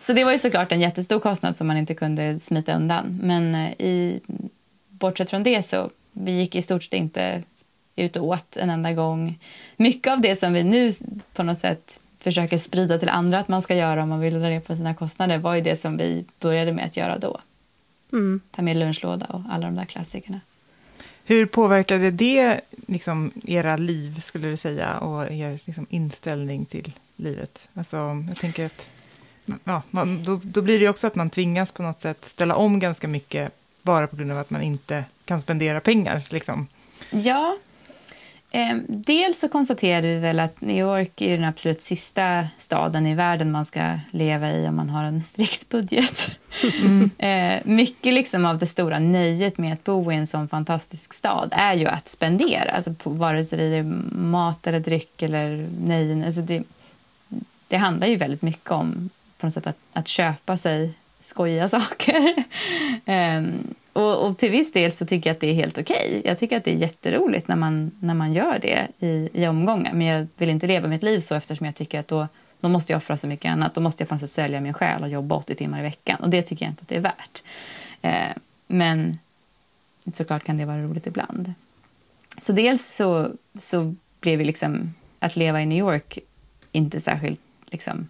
så 0.00 0.12
det 0.12 0.24
var 0.24 0.32
ju 0.32 0.38
såklart 0.38 0.72
en 0.72 0.80
jättestor 0.80 1.20
kostnad 1.20 1.56
som 1.56 1.66
man 1.66 1.76
inte 1.76 1.94
kunde 1.94 2.40
smita 2.40 2.74
undan. 2.74 3.18
Men 3.22 3.54
eh, 3.54 3.70
i, 3.70 4.20
bortsett 4.88 5.30
från 5.30 5.42
det 5.42 5.62
så 5.62 5.90
vi 6.12 6.32
gick 6.32 6.54
i 6.54 6.62
stort 6.62 6.82
sett 6.82 6.94
inte 6.94 7.42
ut 7.98 8.16
och 8.16 8.26
åt 8.26 8.56
en 8.56 8.70
enda 8.70 8.92
gång. 8.92 9.38
Mycket 9.76 10.12
av 10.12 10.20
det 10.20 10.36
som 10.36 10.52
vi 10.52 10.62
nu 10.62 10.94
på 11.32 11.42
något 11.42 11.58
sätt 11.58 12.00
försöker 12.20 12.58
sprida 12.58 12.98
till 12.98 13.08
andra 13.08 13.38
att 13.38 13.48
man 13.48 13.62
ska 13.62 13.74
göra 13.74 14.02
om 14.02 14.08
man 14.08 14.20
vill 14.20 14.34
dra 14.34 14.48
ner 14.48 14.60
på 14.60 14.76
sina 14.76 14.94
kostnader 14.94 15.38
var 15.38 15.54
ju 15.54 15.60
det 15.60 15.76
som 15.76 15.96
vi 15.96 16.24
började 16.40 16.72
med 16.72 16.86
att 16.86 16.96
göra 16.96 17.18
då. 17.18 17.40
Mm. 18.12 18.40
Ta 18.50 18.62
med 18.62 18.76
lunchlåda 18.76 19.26
och 19.26 19.42
alla 19.50 19.66
de 19.66 19.76
där 19.76 19.84
klassikerna. 19.84 20.40
Hur 21.24 21.46
påverkade 21.46 22.10
det 22.10 22.60
liksom, 22.86 23.32
era 23.44 23.76
liv, 23.76 24.20
skulle 24.20 24.48
du 24.48 24.56
säga, 24.56 24.98
och 24.98 25.32
er 25.32 25.58
liksom, 25.64 25.86
inställning 25.90 26.64
till 26.64 26.92
livet? 27.16 27.68
Alltså, 27.74 27.96
jag 28.28 28.36
tänker 28.36 28.66
att 28.66 28.88
ja, 29.64 29.82
man, 29.90 30.24
då, 30.24 30.40
då 30.42 30.62
blir 30.62 30.80
det 30.80 30.88
också 30.88 31.06
att 31.06 31.14
man 31.14 31.30
tvingas 31.30 31.72
på 31.72 31.82
något 31.82 32.00
sätt 32.00 32.24
ställa 32.24 32.56
om 32.56 32.80
ganska 32.80 33.08
mycket 33.08 33.52
bara 33.82 34.06
på 34.06 34.16
grund 34.16 34.32
av 34.32 34.38
att 34.38 34.50
man 34.50 34.62
inte 34.62 35.04
kan 35.24 35.40
spendera 35.40 35.80
pengar. 35.80 36.22
Liksom. 36.30 36.66
Ja, 37.10 37.56
Eh, 38.50 38.76
dels 38.88 39.40
så 39.40 39.48
konstaterade 39.48 40.08
vi 40.08 40.18
väl 40.18 40.40
att 40.40 40.60
New 40.60 40.76
York 40.76 41.20
är 41.20 41.36
den 41.36 41.44
absolut 41.44 41.82
sista 41.82 42.46
staden 42.58 43.06
i 43.06 43.14
världen 43.14 43.50
man 43.50 43.64
ska 43.64 43.98
leva 44.10 44.50
i 44.50 44.68
om 44.68 44.76
man 44.76 44.90
har 44.90 45.04
en 45.04 45.22
strikt 45.22 45.68
budget. 45.68 46.30
Mm. 46.80 47.10
eh, 47.18 47.60
mycket 47.64 48.14
liksom 48.14 48.44
av 48.44 48.58
det 48.58 48.66
stora 48.66 48.98
nöjet 48.98 49.58
med 49.58 49.72
att 49.72 49.84
bo 49.84 50.12
i 50.12 50.16
en 50.16 50.26
sån 50.26 50.48
fantastisk 50.48 51.14
stad 51.14 51.48
är 51.52 51.74
ju 51.74 51.86
att 51.86 52.08
spendera, 52.08 52.70
alltså 52.70 52.94
på, 52.94 53.10
vare 53.10 53.44
sig 53.44 53.58
det 53.58 53.76
är 53.76 53.82
mat 54.16 54.66
eller 54.66 54.80
dryck 54.80 55.22
eller 55.22 55.68
nöjen. 55.80 56.24
Alltså 56.24 56.40
det, 56.40 56.62
det 57.68 57.76
handlar 57.76 58.06
ju 58.06 58.16
väldigt 58.16 58.42
mycket 58.42 58.70
om 58.70 59.10
på 59.38 59.46
något 59.46 59.54
sätt 59.54 59.66
att, 59.66 59.78
att 59.92 60.08
köpa 60.08 60.56
sig 60.56 60.92
skojiga 61.20 61.68
saker. 61.68 62.44
um, 63.06 63.74
och, 63.98 64.26
och, 64.26 64.38
till 64.38 64.50
viss 64.50 64.72
del 64.72 64.92
så 64.92 65.06
tycker 65.06 65.30
jag 65.30 65.34
att 65.34 65.40
det 65.40 65.50
är 65.50 65.54
helt 65.54 65.78
okej. 65.78 66.06
Okay. 66.08 66.22
Jag 66.24 66.38
tycker 66.38 66.56
att 66.56 66.64
det 66.64 66.70
är 66.70 66.76
jätteroligt 66.76 67.48
när 67.48 67.56
man, 67.56 67.90
när 68.00 68.14
man 68.14 68.32
gör 68.32 68.58
det 68.58 68.88
i, 68.98 69.28
i 69.32 69.46
omgångar. 69.46 69.92
Men 69.92 70.06
jag 70.06 70.26
vill 70.36 70.50
inte 70.50 70.66
leva 70.66 70.88
mitt 70.88 71.02
liv 71.02 71.20
så 71.20 71.34
eftersom 71.34 71.66
jag 71.66 71.74
tycker 71.74 72.00
att 72.00 72.08
då, 72.08 72.28
då 72.60 72.68
måste 72.68 72.92
jag 72.92 72.96
offra 72.96 73.16
så 73.16 73.26
mycket 73.26 73.50
annat. 73.50 73.74
Då 73.74 73.80
måste 73.80 74.02
jag 74.02 74.08
på 74.08 74.14
något 74.14 74.20
sätt 74.20 74.30
sälja 74.30 74.60
min 74.60 74.74
själ 74.74 75.02
och 75.02 75.08
jobba 75.08 75.34
80 75.34 75.54
timmar 75.54 75.78
i 75.78 75.82
veckan. 75.82 76.20
Och 76.20 76.30
det 76.30 76.42
tycker 76.42 76.64
jag 76.64 76.72
inte 76.72 76.82
att 76.82 76.88
det 76.88 76.96
är 76.96 77.00
värt. 77.00 77.42
Eh, 78.02 78.36
men 78.66 79.18
såklart 80.12 80.44
kan 80.44 80.56
det 80.56 80.64
vara 80.64 80.82
roligt 80.82 81.06
ibland. 81.06 81.52
Så 82.40 82.52
dels 82.52 82.94
så, 82.94 83.30
så 83.54 83.94
blev 84.20 84.40
liksom 84.40 84.94
att 85.18 85.36
leva 85.36 85.62
i 85.62 85.66
New 85.66 85.78
York 85.78 86.18
inte 86.72 87.00
särskilt 87.00 87.40
liksom, 87.70 88.08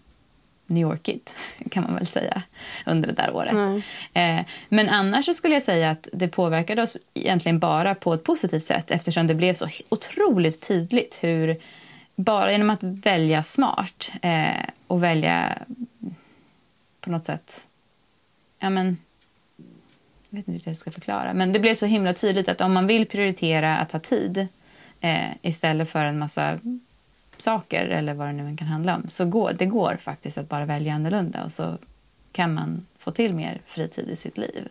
New 0.71 0.83
Yorkigt, 0.83 1.37
kan 1.71 1.83
man 1.83 1.95
väl 1.95 2.07
säga, 2.07 2.43
under 2.87 3.09
det 3.09 3.15
där 3.15 3.35
året. 3.35 3.53
Mm. 3.53 3.83
Eh, 4.13 4.47
men 4.69 4.89
annars 4.89 5.37
skulle 5.37 5.55
jag 5.55 5.63
säga 5.63 5.91
att 5.91 6.09
det 6.13 6.29
påverkade 6.29 6.83
oss 6.83 6.97
egentligen 7.15 7.59
bara 7.59 7.95
på 7.95 8.15
ett 8.15 8.25
positivt 8.25 8.65
sätt 8.65 8.91
eftersom 8.91 9.27
det 9.27 9.35
blev 9.35 9.55
så 9.55 9.69
otroligt 9.89 10.69
tydligt 10.69 11.19
hur 11.21 11.57
bara 12.17 12.53
genom 12.53 12.71
att 12.71 12.83
välja 12.83 13.43
smart 13.43 14.11
eh, 14.23 14.65
och 14.87 15.03
välja 15.03 15.59
på 17.01 17.11
något 17.11 17.25
sätt... 17.25 17.65
Ja, 18.59 18.71
men, 18.71 18.99
jag 20.31 20.39
vet 20.39 20.49
inte 20.49 20.65
hur 20.65 20.71
jag 20.71 20.77
ska 20.77 20.91
förklara. 20.91 21.35
Men 21.35 21.53
det 21.53 21.59
blev 21.59 21.75
så 21.75 21.87
himla 21.87 22.15
tydligt 22.15 22.49
att 22.49 22.61
om 22.61 22.73
man 22.73 22.87
vill 22.87 23.07
prioritera 23.07 23.79
att 23.79 23.93
ha 23.93 24.01
tid 24.01 24.49
eh, 25.01 25.31
istället 25.43 25.91
för 25.91 26.05
en 26.05 26.19
massa 26.19 26.59
saker 27.43 27.85
eller 27.87 28.15
vad 28.15 28.27
det 28.29 28.33
nu 28.33 28.57
kan 28.57 28.69
handla 28.69 28.97
om. 28.97 29.09
Så 29.09 29.25
går, 29.25 29.53
det 29.53 29.67
går 29.67 29.97
faktiskt 30.01 30.39
att 30.39 30.49
bara 30.49 30.65
välja 30.65 30.95
annorlunda 30.95 31.45
och 31.45 31.53
så 31.53 31.79
kan 32.33 32.55
man 32.55 32.87
få 32.99 33.11
till 33.11 33.35
mer 33.35 33.61
fritid 33.67 34.09
i 34.11 34.17
sitt 34.17 34.39
liv. 34.39 34.69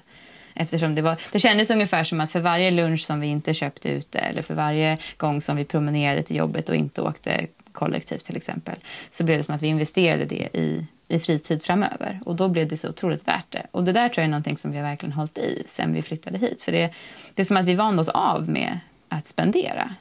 Eftersom 0.54 0.96
det, 0.96 1.02
var, 1.02 1.18
det 1.32 1.40
kändes 1.40 1.70
ungefär 1.72 2.04
som 2.04 2.22
att 2.22 2.32
för 2.32 2.40
varje 2.40 2.72
lunch 2.72 3.06
som 3.06 3.20
vi 3.20 3.28
inte 3.28 3.54
köpte 3.54 3.90
ute 3.90 4.20
eller 4.20 4.42
för 4.42 4.54
varje 4.54 4.98
gång 5.18 5.42
som 5.42 5.56
vi 5.56 5.66
promenerade 5.66 6.24
till 6.24 6.36
jobbet 6.36 6.70
och 6.70 6.76
inte 6.76 7.02
åkte 7.02 7.48
kollektivt 7.72 8.26
till 8.26 8.36
exempel, 8.36 8.76
så 9.12 9.24
blev 9.24 9.38
det 9.38 9.44
som 9.44 9.56
att 9.56 9.62
vi 9.62 9.68
investerade 9.68 10.26
det 10.26 10.48
i, 10.54 10.86
i 11.08 11.20
fritid 11.20 11.64
framöver. 11.64 12.20
Och 12.26 12.36
då 12.36 12.48
blev 12.48 12.68
det 12.68 12.78
så 12.78 12.90
otroligt 12.90 13.28
värt 13.28 13.46
det. 13.52 13.66
Och 13.72 13.84
det 13.84 13.92
där 13.92 14.10
tror 14.10 14.22
jag 14.22 14.26
är 14.28 14.32
någonting 14.32 14.58
som 14.58 14.72
vi 14.72 14.78
har 14.78 14.84
verkligen 14.84 15.14
hållit 15.14 15.38
i 15.38 15.64
sen 15.68 15.94
vi 15.94 16.02
flyttade 16.02 16.38
hit. 16.38 16.62
För 16.62 16.72
det, 16.72 16.94
det 17.34 17.42
är 17.42 17.46
som 17.46 17.58
att 17.58 17.66
vi 17.66 17.76
vande 17.76 18.02
oss 18.02 18.10
av 18.10 18.50
med 18.50 18.80
att 19.10 19.28
spendera. 19.28 19.96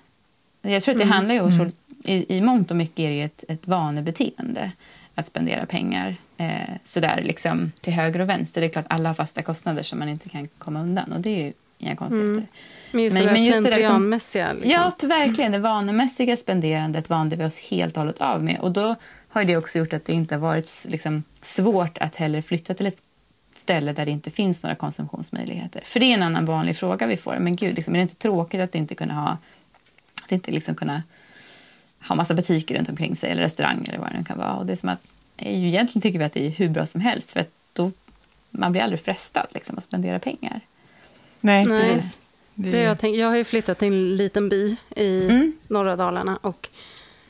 Jag 0.62 0.82
tror 0.82 0.94
att 0.94 0.98
det 0.98 1.04
Mm. 1.04 1.12
handlar 1.12 1.34
ju 1.34 1.40
otroligt, 1.40 1.76
i, 2.04 2.36
i 2.36 2.40
mångt 2.40 2.70
och 2.70 2.76
mycket 2.76 2.98
är 2.98 3.08
det 3.08 3.14
ju 3.14 3.24
ett, 3.24 3.44
ett 3.48 3.68
vanebeteende 3.68 4.72
att 5.14 5.26
spendera 5.26 5.66
pengar 5.66 6.16
eh, 6.36 6.70
sådär 6.84 7.20
liksom 7.24 7.72
till 7.80 7.92
höger 7.92 8.20
och 8.20 8.28
vänster. 8.28 8.60
Det 8.60 8.66
är 8.66 8.68
klart 8.68 8.86
alla 8.88 9.08
har 9.08 9.14
fasta 9.14 9.42
kostnader 9.42 9.82
som 9.82 9.98
man 9.98 10.08
inte 10.08 10.28
kan 10.28 10.48
komma 10.58 10.80
undan 10.80 11.12
och 11.12 11.20
det 11.20 11.30
är 11.30 11.44
ju 11.44 11.52
inga 11.78 11.96
konstigheter. 11.96 12.30
Mm. 12.30 12.46
Men 12.90 13.02
just 13.04 13.14
Men- 13.14 13.22
det 13.22 13.28
där 13.28 13.32
men 13.32 13.44
just 13.44 13.58
det 13.58 13.64
där 13.64 13.76
slentrianmässiga. 13.76 14.52
Liksom. 14.52 14.70
Ja, 14.70 14.92
verkligen. 15.02 15.52
Det 15.52 15.58
vanemässiga 15.58 16.36
spenderandet 16.36 17.10
vande 17.10 17.36
vi 17.36 17.44
oss 17.44 17.58
helt 17.58 17.96
och 17.96 18.00
hållet 18.02 18.20
av 18.20 18.44
med. 18.44 18.58
Och 18.60 18.72
då 18.72 18.96
har 19.28 19.44
det 19.44 19.56
också 19.56 19.78
gjort 19.78 19.92
att 19.92 20.04
det 20.04 20.12
inte 20.12 20.34
har 20.34 20.40
varit 20.40 20.86
liksom, 20.88 21.22
svårt 21.42 21.98
att 21.98 22.16
heller 22.16 22.42
flytta 22.42 22.74
till 22.74 22.86
ett 22.86 23.02
ställe 23.56 23.92
där 23.92 24.04
det 24.04 24.10
inte 24.10 24.30
finns 24.30 24.62
några 24.62 24.76
konsumtionsmöjligheter. 24.76 25.82
För 25.84 26.00
det 26.00 26.06
är 26.06 26.14
en 26.14 26.22
annan 26.22 26.44
vanlig 26.44 26.76
fråga 26.76 27.06
vi 27.06 27.16
får. 27.16 27.38
Men 27.38 27.56
gud, 27.56 27.74
liksom, 27.74 27.94
är 27.94 27.98
det 27.98 28.02
inte 28.02 28.14
tråkigt 28.14 28.60
att 28.60 28.74
inte 28.74 28.94
kunna 28.94 29.14
ha 29.14 29.38
att 30.24 30.32
inte 30.32 30.50
liksom 30.50 30.74
kunna 30.74 31.02
ha 32.08 32.14
massa 32.14 32.34
butiker 32.34 32.74
runt 32.78 32.88
omkring 32.88 33.16
sig 33.16 33.30
eller 33.30 33.42
restauranger 33.42 33.88
eller 33.88 33.98
vad 33.98 34.10
det 34.12 34.18
nu 34.18 34.24
kan 34.24 34.38
vara. 34.38 34.54
Och 34.54 34.66
det 34.66 34.72
är 34.72 34.76
som 34.76 34.88
att 34.88 35.06
eh, 35.36 35.64
egentligen 35.64 36.02
tycker 36.02 36.18
vi 36.18 36.24
att 36.24 36.32
det 36.32 36.46
är 36.46 36.50
hur 36.50 36.68
bra 36.68 36.86
som 36.86 37.00
helst 37.00 37.30
för 37.32 37.40
att 37.40 37.50
då 37.72 37.90
man 38.50 38.72
blir 38.72 38.82
aldrig 38.82 39.00
frestad 39.00 39.46
liksom, 39.50 39.78
att 39.78 39.84
spendera 39.84 40.18
pengar. 40.18 40.60
Nej, 41.40 41.64
Nej. 41.66 41.94
precis. 41.94 42.16
Det 42.54 42.82
jag, 42.82 42.98
tänk, 42.98 43.16
jag 43.16 43.26
har 43.28 43.36
ju 43.36 43.44
flyttat 43.44 43.78
till 43.78 43.88
en 43.88 44.16
liten 44.16 44.48
by 44.48 44.76
i 44.96 45.24
Mm. 45.24 45.52
norra 45.68 45.96
Dalarna 45.96 46.36
och 46.42 46.68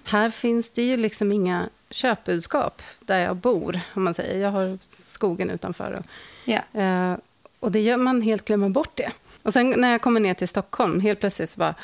här 0.05 0.31
finns 0.31 0.71
det 0.71 0.83
ju 0.83 0.97
liksom 0.97 1.33
inga 1.33 1.69
köpbudskap 1.91 2.83
där 3.01 3.19
jag 3.19 3.37
bor, 3.37 3.81
om 3.95 4.05
man 4.05 4.15
säger. 4.15 4.39
Jag 4.39 4.51
har 4.51 4.79
skogen 4.89 5.51
utanför. 5.51 5.93
Och, 5.93 6.07
Ja. 6.45 6.81
eh, 6.83 7.17
och 7.61 7.73
det 7.73 7.81
gör 7.81 7.97
man 7.97 8.23
helt 8.23 8.45
glömmer 8.45 8.69
bort 8.69 8.97
det. 8.97 9.11
Och 9.43 9.53
sen 9.53 9.75
när 9.77 9.91
jag 9.91 10.01
kommer 10.03 10.21
ner 10.21 10.35
till 10.35 10.49
Stockholm, 10.49 11.01
helt 11.01 11.21
plötsligt 11.21 11.51
så 11.51 11.59
bara, 11.61 11.75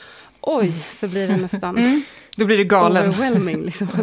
oj, 0.41 0.73
så 0.91 1.09
blir 1.09 1.29
det 1.29 1.37
nästan 1.53 1.79
Då 2.37 2.45
blir 2.47 2.59
du 2.59 2.65
galen. 2.65 3.09
overwhelming. 3.09 3.65
Liksom. 3.65 3.89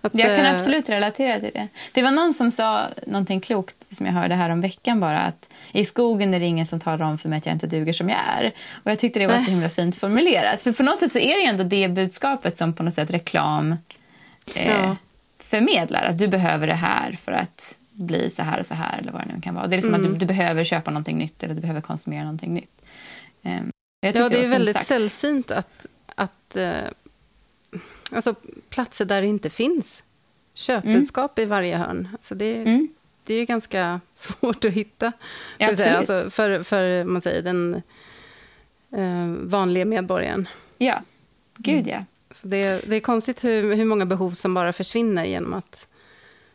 Att, 0.00 0.14
att, 0.14 0.14
Jag 0.14 0.36
kan 0.36 0.46
eh, 0.46 0.54
absolut 0.54 0.88
relatera 0.88 1.40
till 1.40 1.50
det. 1.54 1.68
Det 1.92 2.02
var 2.02 2.10
någon 2.10 2.34
som 2.34 2.50
sa 2.50 2.86
någonting 3.06 3.40
klokt 3.40 3.96
som 3.96 4.06
jag 4.06 4.12
hörde 4.12 4.34
här 4.34 4.50
om 4.50 4.60
veckan 4.60 5.00
bara 5.00 5.18
att 5.20 5.48
i 5.72 5.84
skogen 5.84 6.34
är 6.34 6.40
det 6.40 6.46
ingen 6.46 6.66
som 6.66 6.80
talar 6.80 7.06
om 7.06 7.18
för 7.18 7.28
mig 7.28 7.36
att 7.38 7.46
jag 7.46 7.54
inte 7.54 7.66
duger 7.66 7.92
som 7.92 8.08
jag 8.08 8.18
är. 8.38 8.52
Och 8.84 8.90
jag 8.90 8.98
tyckte 8.98 9.18
det 9.18 9.26
var 9.26 9.38
så 9.38 9.50
himla 9.50 9.68
fint 9.68 9.96
formulerat. 9.96 10.62
För 10.62 10.72
på 10.72 10.82
något 10.82 11.00
sätt 11.00 11.12
så 11.12 11.18
är 11.18 11.36
det 11.36 11.44
ändå 11.44 11.64
det 11.64 11.88
budskapet 11.88 12.56
som 12.56 12.72
på 12.72 12.82
något 12.82 12.94
sätt 12.94 13.10
reklam 13.10 13.72
eh, 14.56 14.70
Ja. 14.70 14.96
förmedlar. 15.38 16.02
Att 16.02 16.18
du 16.18 16.28
behöver 16.28 16.66
det 16.66 16.74
här 16.74 17.12
för 17.24 17.32
att 17.32 17.74
bli 17.92 18.30
så 18.30 18.42
här 18.42 18.60
och 18.60 18.66
så 18.66 18.74
här 18.74 18.98
eller 18.98 19.12
vad 19.12 19.20
det 19.22 19.34
nu 19.34 19.40
kan 19.40 19.54
vara. 19.54 19.66
Det 19.66 19.74
är 19.74 19.78
liksom 19.78 19.94
att 19.94 20.00
Mm. 20.00 20.12
du, 20.12 20.18
du 20.18 20.26
behöver 20.26 20.64
köpa 20.64 20.90
någonting 20.90 21.18
nytt 21.18 21.42
eller 21.42 21.54
du 21.54 21.60
behöver 21.60 21.80
konsumera 21.80 22.22
någonting 22.22 22.54
nytt. 22.54 22.80
Eh, 23.42 23.52
Ja, 24.00 24.12
det 24.12 24.18
är 24.18 24.22
var 24.22 24.30
fint 24.30 24.44
väldigt 24.52 24.76
sagt. 24.76 24.86
sällsynt 24.86 25.50
att, 25.50 25.86
att 26.14 26.56
eh, 26.56 26.70
alltså 28.12 28.34
platser 28.68 29.04
där 29.04 29.20
det 29.22 29.26
inte 29.28 29.50
finns 29.50 30.02
köpbudskap 30.54 31.38
i 31.38 31.44
varje 31.44 31.76
hörn. 31.76 32.08
Alltså 32.12 32.34
det, 32.34 32.56
Mm. 32.56 32.88
det 33.24 33.34
är 33.34 33.38
ju 33.38 33.44
ganska 33.44 34.00
svårt 34.14 34.64
att 34.64 34.72
hitta. 34.72 35.12
Ja, 35.58 35.70
absolut. 35.70 35.92
Alltså 35.92 36.30
för, 36.30 36.62
för 36.62 37.04
man 37.04 37.22
säger, 37.22 37.42
den 37.42 37.82
eh, 38.92 39.26
vanliga 39.48 39.84
medborgaren. 39.84 40.48
Ja, 40.78 41.02
gud 41.56 41.88
ja. 41.88 42.04
Så 42.30 42.46
det, 42.46 42.82
det 42.90 42.96
är 42.96 43.00
konstigt 43.00 43.44
hur, 43.44 43.74
hur 43.74 43.84
många 43.84 44.06
behov 44.06 44.30
som 44.30 44.54
bara 44.54 44.72
försvinner 44.72 45.24
genom 45.24 45.54
att, 45.54 45.86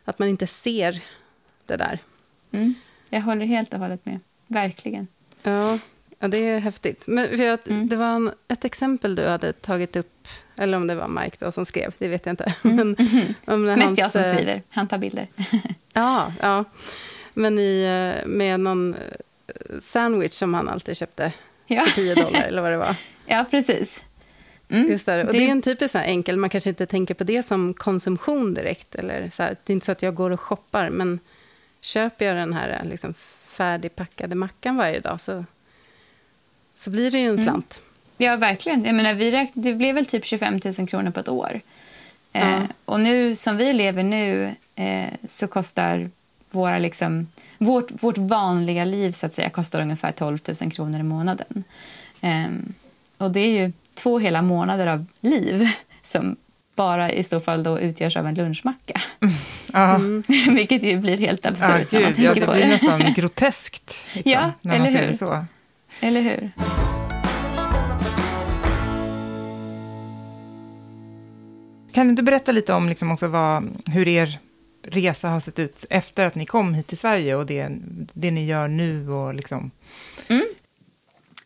att 0.04 0.18
man 0.18 0.28
inte 0.28 0.46
ser 0.46 1.00
det 1.66 1.76
där. 1.76 1.98
Mm. 2.52 2.74
Jag 3.10 3.20
håller 3.20 3.46
helt 3.46 3.72
och 3.72 3.78
hållet 3.78 4.06
med. 4.06 4.20
Verkligen. 4.46 5.06
Ja, 5.42 5.78
ja 6.24 6.28
det 6.28 6.38
är 6.38 6.58
häftigt. 6.58 7.02
Men 7.06 7.28
för 7.36 7.48
att, 7.48 7.66
Mm. 7.68 7.88
Det 7.88 7.96
var 7.96 8.06
en, 8.06 8.30
ett 8.48 8.64
exempel 8.64 9.14
du 9.14 9.22
hade 9.26 9.52
tagit 9.52 9.96
upp, 9.96 10.28
eller 10.56 10.76
om 10.76 10.86
det 10.86 10.94
var 10.94 11.08
Mike 11.08 11.36
då 11.40 11.52
som 11.52 11.66
skrev, 11.66 11.94
det 11.98 12.08
vet 12.08 12.26
jag 12.26 12.32
inte. 12.32 12.54
Mm. 12.64 12.76
Men, 12.76 12.96
om 13.54 13.66
när 13.66 13.76
Mest 13.76 13.86
hans, 13.86 13.98
jag 13.98 14.10
som 14.12 14.22
eh, 14.22 14.34
skriver. 14.34 14.62
Han 14.68 14.88
tar 14.88 14.98
bilder. 14.98 15.28
Ja, 15.92 16.32
ja. 16.40 16.64
Men 17.34 17.58
i, 17.58 17.82
eh, 17.84 18.26
med 18.28 18.60
någon 18.60 18.94
eh, 18.94 19.00
sandwich 19.80 20.32
som 20.32 20.54
han 20.54 20.68
alltid 20.68 20.96
köpte 20.96 21.32
Ja, 21.66 21.82
för 21.84 21.92
10 21.94 22.14
dollar, 22.14 22.40
eller 22.42 22.62
vad 22.62 22.70
det 22.70 22.76
var. 22.76 22.96
ja 23.26 23.44
precis. 23.50 24.02
Mm. 24.68 24.90
Just 24.90 25.06
det. 25.06 25.20
Och 25.24 25.32
Det- 25.32 25.38
det 25.38 25.46
är 25.46 25.50
en 25.52 25.62
typisk 25.62 25.92
så 25.92 25.98
enkel, 25.98 26.36
man 26.36 26.50
kanske 26.50 26.70
inte 26.70 26.86
tänker 26.86 27.14
på 27.14 27.24
det 27.24 27.42
som 27.42 27.74
konsumtion 27.74 28.54
direkt. 28.54 28.94
Eller 28.94 29.30
så 29.30 29.42
här, 29.42 29.56
det 29.64 29.72
är 29.72 29.74
inte 29.74 29.86
så 29.86 29.92
att 29.92 30.02
jag 30.02 30.14
går 30.14 30.30
och 30.30 30.40
shoppar, 30.40 30.90
men 30.90 31.20
köper 31.80 32.24
jag 32.26 32.36
den 32.36 32.52
här 32.52 32.80
liksom, 32.84 33.14
färdigpackade 33.46 34.34
mackan 34.34 34.76
varje 34.76 35.00
dag 35.00 35.20
så, 35.20 35.44
så 36.74 36.90
blir 36.90 37.10
det 37.10 37.18
ju 37.18 37.24
en 37.24 37.30
Mm. 37.34 37.44
slant. 37.44 37.80
Ja, 38.18 38.36
verkligen. 38.36 38.84
Jag 38.84 38.94
menar, 38.94 39.14
vi 39.14 39.30
räk- 39.32 39.50
det 39.54 39.74
blev 39.74 39.94
väl 39.94 40.06
typ 40.06 40.24
25 40.26 40.60
000 40.78 40.88
kronor 40.88 41.10
på 41.10 41.20
ett 41.20 41.28
år. 41.28 41.60
Eh, 42.32 42.62
och 42.84 43.00
nu 43.00 43.36
som 43.36 43.56
vi 43.56 43.72
lever 43.72 44.02
nu 44.02 44.50
eh, 44.76 45.06
så 45.28 45.46
kostar 45.46 46.10
våra 46.50 46.78
liksom, 46.78 47.28
vårt, 47.58 47.90
vårt 48.02 48.18
vanliga 48.18 48.84
liv 48.84 49.12
så 49.12 49.26
att 49.26 49.32
säga 49.34 49.50
kostar 49.50 49.80
ungefär 49.80 50.12
12 50.12 50.38
000 50.62 50.72
kronor 50.72 51.00
i 51.00 51.02
månaden. 51.02 51.64
Eh, 52.20 52.46
och 53.18 53.30
det 53.30 53.40
är 53.40 53.48
ju 53.64 53.72
två 53.94 54.18
hela 54.18 54.42
månader 54.42 54.86
av 54.86 55.06
liv 55.20 55.68
som 56.02 56.36
bara 56.76 57.10
i 57.12 57.24
så 57.24 57.40
fall 57.40 57.62
då 57.62 57.78
utgörs 57.80 58.16
av 58.16 58.26
en 58.26 58.34
lunchmacka. 58.34 59.00
Ja, 59.72 60.00
Vilket 60.50 60.82
ju 60.82 60.96
blir 60.98 61.18
helt 61.18 61.40
ja, 61.44 61.50
absurt 61.50 61.92
när 61.92 62.00
man 62.00 62.12
gud, 62.12 62.24
ja, 62.24 62.34
det 62.34 62.40
på 62.40 62.52
blir 62.52 62.60
det. 62.62 62.68
nästan 62.68 63.12
groteskt 63.16 63.94
liksom, 64.12 64.32
Ja, 64.32 64.52
när 64.60 64.78
man 64.78 64.92
ser 64.92 65.00
hur? 65.00 65.06
det 65.06 65.14
så. 65.14 65.44
Eller 66.00 66.20
hur? 66.20 66.50
Kan 71.92 72.06
du 72.06 72.10
inte 72.10 72.22
berätta 72.22 72.52
lite 72.52 72.72
om 72.72 72.88
liksom 72.88 73.12
också 73.12 73.28
vad, 73.28 73.82
hur 73.92 74.08
er 74.08 74.38
resa 74.82 75.28
har 75.28 75.40
sett 75.40 75.58
ut 75.58 75.84
efter 75.90 76.26
att 76.26 76.34
ni 76.34 76.46
kom 76.46 76.74
hit 76.74 76.86
till 76.86 76.98
Sverige 76.98 77.34
och 77.34 77.46
det, 77.46 77.68
det 78.12 78.30
ni 78.30 78.46
gör 78.46 78.68
nu 78.68 79.10
och 79.10 79.34
liksom... 79.34 79.70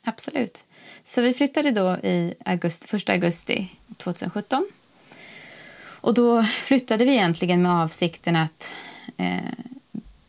Absolut. 0.05 0.59
Så 1.05 1.21
vi 1.21 1.35
flyttade 1.35 1.71
då 1.71 1.97
i 1.97 2.35
augusti, 2.45 2.97
1 2.97 3.09
augusti 3.09 3.69
2017. 3.97 4.69
Och 6.01 6.15
då 6.15 6.43
flyttade 6.43 7.05
vi 7.05 7.13
egentligen 7.13 7.63
med 7.63 7.73
avsikten 7.73 8.37
att 8.37 8.77
eh, 9.17 9.39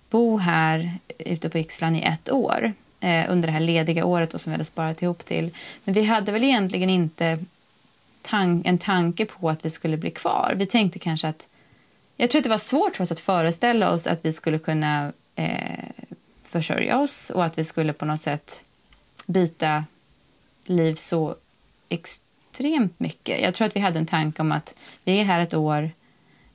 bo 0.09 0.37
här 0.37 0.93
ute 1.17 1.49
på 1.49 1.57
Yxlan 1.57 1.95
i 1.95 2.01
ett 2.01 2.31
år. 2.31 2.73
Eh, 3.01 3.31
under 3.31 3.47
det 3.47 3.51
här 3.51 3.59
lediga 3.59 4.05
året 4.05 4.33
och 4.33 4.41
som 4.41 4.51
vi 4.51 4.53
hade 4.53 4.65
sparat 4.65 5.01
ihop 5.01 5.25
till. 5.25 5.55
Men 5.83 5.93
vi 5.93 6.03
hade 6.03 6.31
väl 6.31 6.43
egentligen 6.43 6.89
inte 6.89 7.39
tan- 8.21 8.61
en 8.65 8.77
tanke 8.77 9.25
på 9.25 9.49
att 9.49 9.65
vi 9.65 9.69
skulle 9.69 9.97
bli 9.97 10.11
kvar. 10.11 10.53
Vi 10.55 10.65
tänkte 10.65 10.99
kanske 10.99 11.27
att... 11.27 11.47
Jag 12.17 12.29
tror 12.31 12.39
att 12.39 12.43
det 12.43 12.49
var 12.49 12.57
svårt 12.57 12.95
för 12.95 13.03
oss 13.03 13.11
att 13.11 13.19
föreställa 13.19 13.91
oss 13.91 14.07
att 14.07 14.25
vi 14.25 14.33
skulle 14.33 14.59
kunna 14.59 15.13
eh, 15.35 15.89
försörja 16.43 16.99
oss 16.99 17.29
och 17.29 17.45
att 17.45 17.57
vi 17.57 17.63
skulle 17.63 17.93
på 17.93 18.05
något 18.05 18.21
sätt 18.21 18.61
byta 19.25 19.83
liv 20.65 20.95
så 20.95 21.35
extremt 21.89 22.99
mycket. 22.99 23.41
Jag 23.41 23.55
tror 23.55 23.67
att 23.67 23.75
vi 23.75 23.79
hade 23.79 23.99
en 23.99 24.05
tanke 24.05 24.41
om 24.41 24.51
att 24.51 24.73
vi 25.03 25.19
är 25.19 25.23
här 25.23 25.39
ett 25.39 25.53
år 25.53 25.91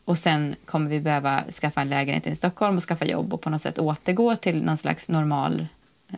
och 0.04 0.18
sen 0.18 0.57
kommer 0.64 0.90
vi 0.90 1.00
behöva 1.00 1.44
skaffa 1.52 1.80
en 1.80 1.88
lägenhet 1.88 2.26
i 2.26 2.37
Stockholm 2.37 2.76
och 2.76 2.83
skaffa 2.83 3.04
jobb 3.04 3.35
och 3.35 3.40
på 3.40 3.50
något 3.50 3.62
sätt 3.62 3.78
återgå 3.78 4.37
till 4.37 4.62
någon 4.64 4.76
slags 4.76 5.09
normal, 5.09 5.66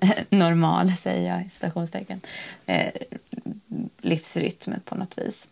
normal 0.31 0.93
säger 0.93 1.33
jag 1.33 1.47
i 1.47 1.49
citationstecken, 1.49 2.21
eh, 2.67 2.93
livsrytm 4.01 4.73
på 4.85 4.95
något 4.95 5.19
vis. 5.19 5.49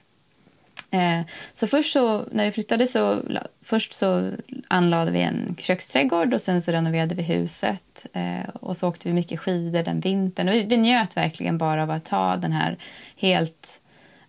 Eh, 0.90 1.20
så 1.54 1.66
först 1.66 1.92
så, 1.92 2.24
när 2.30 2.44
vi 2.44 2.50
flyttade 2.50 2.86
så, 2.86 3.22
först 3.62 3.92
så 3.92 4.30
anlade 4.68 5.10
vi 5.10 5.20
en 5.20 5.56
köksträdgård 5.58 6.34
och 6.34 6.42
sen 6.42 6.62
så 6.62 6.72
renoverade 6.72 7.14
vi 7.14 7.22
huset. 7.22 8.06
Eh, 8.12 8.48
och 8.48 8.76
så 8.76 8.88
åkte 8.88 9.08
vi 9.08 9.14
mycket 9.14 9.40
skidor 9.40 9.82
den 9.82 10.00
vintern. 10.00 10.48
Och 10.48 10.54
vi, 10.54 10.64
vi 10.64 10.76
njöt 10.76 11.16
verkligen 11.16 11.58
bara 11.58 11.82
av 11.82 11.90
att 11.90 12.04
ta 12.04 12.36
den 12.36 12.52
här 12.52 12.76
helt 13.16 13.80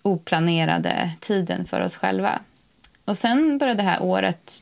oplanerade 0.01 1.11
tiden 1.19 1.65
för 1.65 1.81
oss 1.81 1.95
själva. 1.95 2.39
Och 3.05 3.17
sen 3.17 3.57
började 3.57 3.83
det 3.83 3.89
här 3.89 4.03
året 4.03 4.61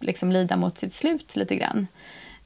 liksom 0.00 0.32
lida 0.32 0.56
mot 0.56 0.78
sitt 0.78 0.94
slut 0.94 1.36
lite 1.36 1.56
grann. 1.56 1.86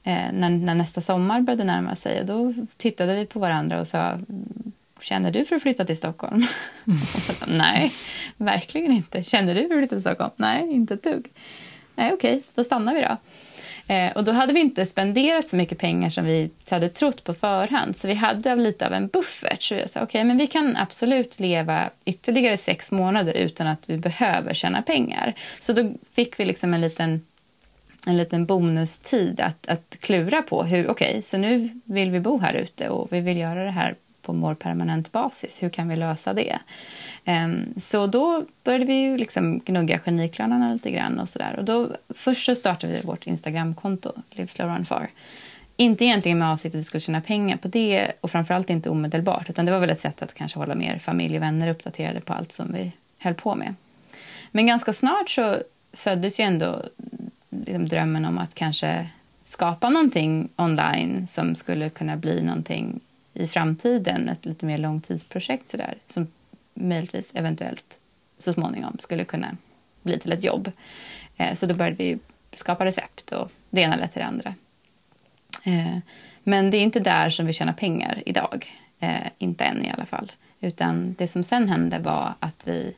Eh, 0.05 0.33
när, 0.33 0.51
när 0.51 0.75
nästa 0.75 1.01
sommar 1.01 1.41
började 1.41 1.65
närma 1.65 1.95
sig, 1.95 2.21
och 2.21 2.27
då 2.27 2.55
tittade 2.77 3.15
vi 3.15 3.27
på 3.27 3.39
varandra 3.39 3.81
och 3.81 3.89
sa 3.89 4.19
Känner 5.01 5.31
du 5.31 5.45
för 5.45 5.57
att 5.57 5.63
flytta 5.63 5.85
till 5.85 5.97
Stockholm? 5.97 6.47
Sa, 7.27 7.47
Nej, 7.49 7.93
verkligen 8.37 8.93
inte. 8.93 9.25
Känner 9.25 9.55
du 9.55 9.69
för 9.69 9.75
att 9.75 9.81
flytta 9.81 9.95
till 9.95 10.03
Stockholm? 10.03 10.31
Nej, 10.37 10.73
inte 10.73 10.95
ett 10.95 11.03
dugg. 11.03 11.29
Nej, 11.95 12.13
okej, 12.13 12.43
då 12.55 12.65
stannar 12.65 12.95
vi 12.95 13.01
då. 13.01 13.17
Eh, 13.95 14.13
och 14.13 14.25
då 14.25 14.33
hade 14.33 14.53
vi 14.53 14.61
inte 14.61 14.87
spenderat 14.87 15.49
så 15.49 15.57
mycket 15.57 15.79
pengar 15.79 16.11
som 16.11 16.25
vi 16.25 16.51
hade 16.71 16.89
trott 16.89 17.25
på 17.25 17.35
förhand. 17.35 17.97
Så 17.97 18.09
vi 18.09 18.15
hade 18.15 18.57
lite 18.57 18.87
av 18.87 18.93
en 18.93 19.09
buffert. 19.09 19.63
Så 19.63 19.75
jag 19.75 19.91
sa, 19.91 20.03
okay, 20.03 20.25
men 20.25 20.39
vi 20.39 20.47
kan 20.47 20.77
absolut 20.77 21.41
leva 21.41 21.91
ytterligare 22.05 22.57
sex 22.57 22.91
månader 22.91 23.35
utan 23.35 23.67
att 23.67 23.91
vi 23.91 23.99
behöver 23.99 24.55
tjäna 24.55 24.83
pengar. 24.83 25.35
Så 25.61 25.73
då 25.73 25.93
fick 26.15 26.41
vi 26.41 26.45
liksom 26.45 26.75
en 26.75 26.81
liten 26.81 27.21
en 28.07 28.17
liten 28.17 28.47
bonustid 28.47 29.41
att, 29.41 29.67
att 29.67 29.97
klura 30.01 30.43
på. 30.43 30.63
hur 30.63 30.89
Okej, 30.89 31.09
okay, 31.09 31.23
så 31.23 31.39
nu 31.39 31.69
vill 31.85 32.11
vi 32.11 32.21
bo 32.21 32.39
här 32.39 32.55
ute 32.55 32.89
och 32.89 33.13
vi 33.13 33.21
vill 33.21 33.37
göra 33.37 33.65
det 33.65 33.71
här 33.71 33.95
på 34.23 34.33
mer 34.33 34.55
permanent 34.55 35.13
basis. 35.13 35.63
Hur 35.63 35.69
kan 35.69 35.89
vi 35.89 35.97
lösa 35.97 36.35
det? 36.35 36.59
Um, 37.25 37.75
så 37.77 38.07
då 38.07 38.45
började 38.65 38.85
vi 38.85 38.95
ju 38.95 39.19
liksom 39.19 39.59
gnugga 39.59 40.01
geniklarna 40.05 40.73
lite 40.73 40.91
grann. 40.91 41.21
och, 41.21 41.29
så 41.29 41.39
där. 41.39 41.57
och 41.59 41.65
då, 41.65 41.89
Först 42.09 42.47
så 42.47 42.55
startade 42.55 42.93
vi 42.93 43.01
vårt 43.01 43.27
Instagramkonto, 43.27 44.13
Live 44.31 44.85
Far. 44.85 45.09
Inte 45.77 46.05
egentligen 46.05 46.39
med 46.39 46.49
avsikt 46.49 46.75
att 46.75 46.79
vi 46.79 46.85
skulle 46.85 47.01
tjäna 47.01 47.21
pengar 47.21 47.57
på 47.57 47.69
det 47.69 48.13
och 48.21 48.31
framförallt 48.31 48.71
inte 48.71 48.91
omedelbart. 48.91 49.51
Utan 49.51 49.67
det 49.67 49.73
var 49.73 49.79
väl 49.79 49.91
ett 49.91 49.99
sätt 49.99 50.23
att 50.23 50.35
kanske 50.35 50.59
hålla 50.59 50.75
mer 50.75 50.99
familj 50.99 51.37
och 51.37 51.43
vänner 51.43 51.69
uppdaterade 51.69 52.21
på 52.21 52.33
allt 52.33 52.53
som 52.53 52.73
vi 52.73 52.93
höll 53.19 53.35
på 53.35 53.55
med. 53.55 53.75
Men 54.51 54.67
ganska 54.67 54.93
snart 54.93 55.31
så 55.31 55.57
föddes 55.93 56.41
ju 56.41 56.45
ändå 56.45 56.83
liksom 57.53 57.89
drömmen 57.89 58.25
om 58.25 58.39
att 58.39 58.55
kanske 58.55 59.09
skapa 59.45 59.91
någonting 59.91 60.49
online 60.57 61.27
som 61.27 61.55
skulle 61.55 61.91
kunna 61.91 62.17
bli 62.17 62.43
någonting 62.43 63.01
i 63.35 63.47
framtiden, 63.47 64.29
ett 64.29 64.45
lite 64.45 64.67
mer 64.67 64.79
långtidsprojekt 64.79 65.69
sådär, 65.69 65.95
som 66.09 66.27
möjligtvis 66.75 67.33
eventuellt 67.35 67.99
så 68.39 68.53
småningom 68.53 68.97
skulle 69.01 69.25
kunna 69.25 69.57
bli 70.03 70.19
till 70.19 70.33
ett 70.33 70.45
jobb. 70.45 70.71
Eh, 71.37 71.55
så 71.55 71.67
då 71.67 71.75
började 71.75 71.97
vi 71.97 72.19
skapa 72.53 72.85
recept 72.85 73.33
och 73.33 73.51
det 73.71 73.81
ena 73.81 73.97
lät 73.97 74.13
till 74.13 74.21
det 74.21 74.27
andra. 74.27 74.55
Eh, 75.65 75.99
men 76.43 76.71
det 76.71 76.77
är 76.77 76.83
inte 76.83 77.01
där 77.01 77.31
som 77.31 77.47
vi 77.47 77.53
tjänar 77.53 77.73
pengar 77.73 78.23
idag. 78.27 78.67
Eh, 79.01 79.27
inte 79.39 79.65
än 79.65 79.85
i 79.85 79.91
alla 79.91 80.07
fall. 80.07 80.33
Utan 80.61 81.15
det 81.19 81.29
som 81.29 81.45
sen 81.45 81.69
hände 81.69 81.99
var 81.99 82.35
att 82.41 82.69
vi 82.69 82.95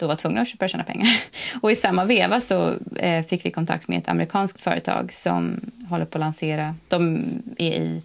då 0.00 0.06
var 0.06 0.16
tvungna 0.16 0.40
att 0.40 0.58
börja 0.58 0.68
tjäna 0.68 0.84
pengar. 0.84 1.08
Och 1.60 1.72
i 1.72 1.76
samma 1.76 2.04
veva 2.04 2.40
så 2.40 2.74
eh, 2.96 3.24
fick 3.24 3.46
vi 3.46 3.50
kontakt 3.50 3.88
med 3.88 3.98
ett 3.98 4.08
amerikanskt 4.08 4.60
företag 4.60 5.12
som 5.12 5.60
håller 5.88 6.04
på 6.04 6.18
att 6.18 6.20
lansera, 6.20 6.74
de 6.88 7.24
är 7.58 7.72
i 7.72 8.02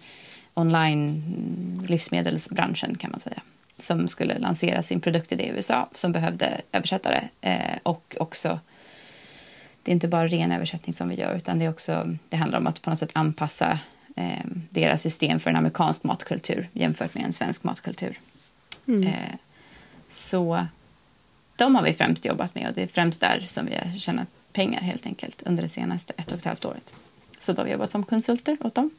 online 0.54 1.22
livsmedelsbranschen 1.88 2.96
kan 2.98 3.10
man 3.10 3.20
säga 3.20 3.42
som 3.78 4.08
skulle 4.08 4.38
lansera 4.38 4.82
sin 4.82 5.00
produkt 5.00 5.32
i 5.32 5.48
USA 5.48 5.88
som 5.92 6.12
behövde 6.12 6.60
översättare. 6.72 7.28
Eh, 7.40 7.78
och 7.82 8.16
också, 8.20 8.60
det 9.82 9.90
är 9.90 9.92
inte 9.92 10.08
bara 10.08 10.26
ren 10.26 10.52
översättning 10.52 10.94
som 10.94 11.08
vi 11.08 11.14
gör 11.14 11.36
utan 11.36 11.58
det, 11.58 11.64
är 11.64 11.70
också, 11.70 12.16
det 12.28 12.36
handlar 12.36 12.58
om 12.58 12.66
att 12.66 12.82
på 12.82 12.90
något 12.90 12.98
sätt 12.98 13.10
anpassa 13.12 13.78
eh, 14.16 14.44
deras 14.70 15.02
system 15.02 15.40
för 15.40 15.50
en 15.50 15.56
amerikansk 15.56 16.04
matkultur 16.04 16.68
jämfört 16.72 17.14
med 17.14 17.24
en 17.24 17.32
svensk 17.32 17.64
matkultur. 17.64 18.18
Mm. 18.86 19.02
Eh, 19.02 19.34
så 20.10 20.66
de 21.56 21.74
har 21.74 21.82
vi 21.82 21.92
främst 21.92 22.24
jobbat 22.24 22.54
med 22.54 22.68
och 22.68 22.74
det 22.74 22.82
är 22.82 22.86
främst 22.86 23.20
där 23.20 23.44
som 23.48 23.66
vi 23.66 23.74
har 23.74 23.98
tjänat 23.98 24.28
pengar 24.52 24.80
helt 24.80 25.06
enkelt 25.06 25.42
under 25.42 25.62
det 25.62 25.68
senaste 25.68 26.12
ett 26.16 26.32
och 26.32 26.38
ett 26.38 26.44
halvt 26.44 26.64
året. 26.64 26.92
Så 27.38 27.52
då 27.52 27.60
har 27.60 27.66
vi 27.66 27.72
jobbat 27.72 27.90
som 27.90 28.04
konsulter 28.04 28.56
åt 28.60 28.74
dem. 28.74 28.90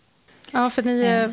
Ja, 0.52 0.70
för 0.70 0.84
ni, 0.84 1.02
eh, 1.02 1.30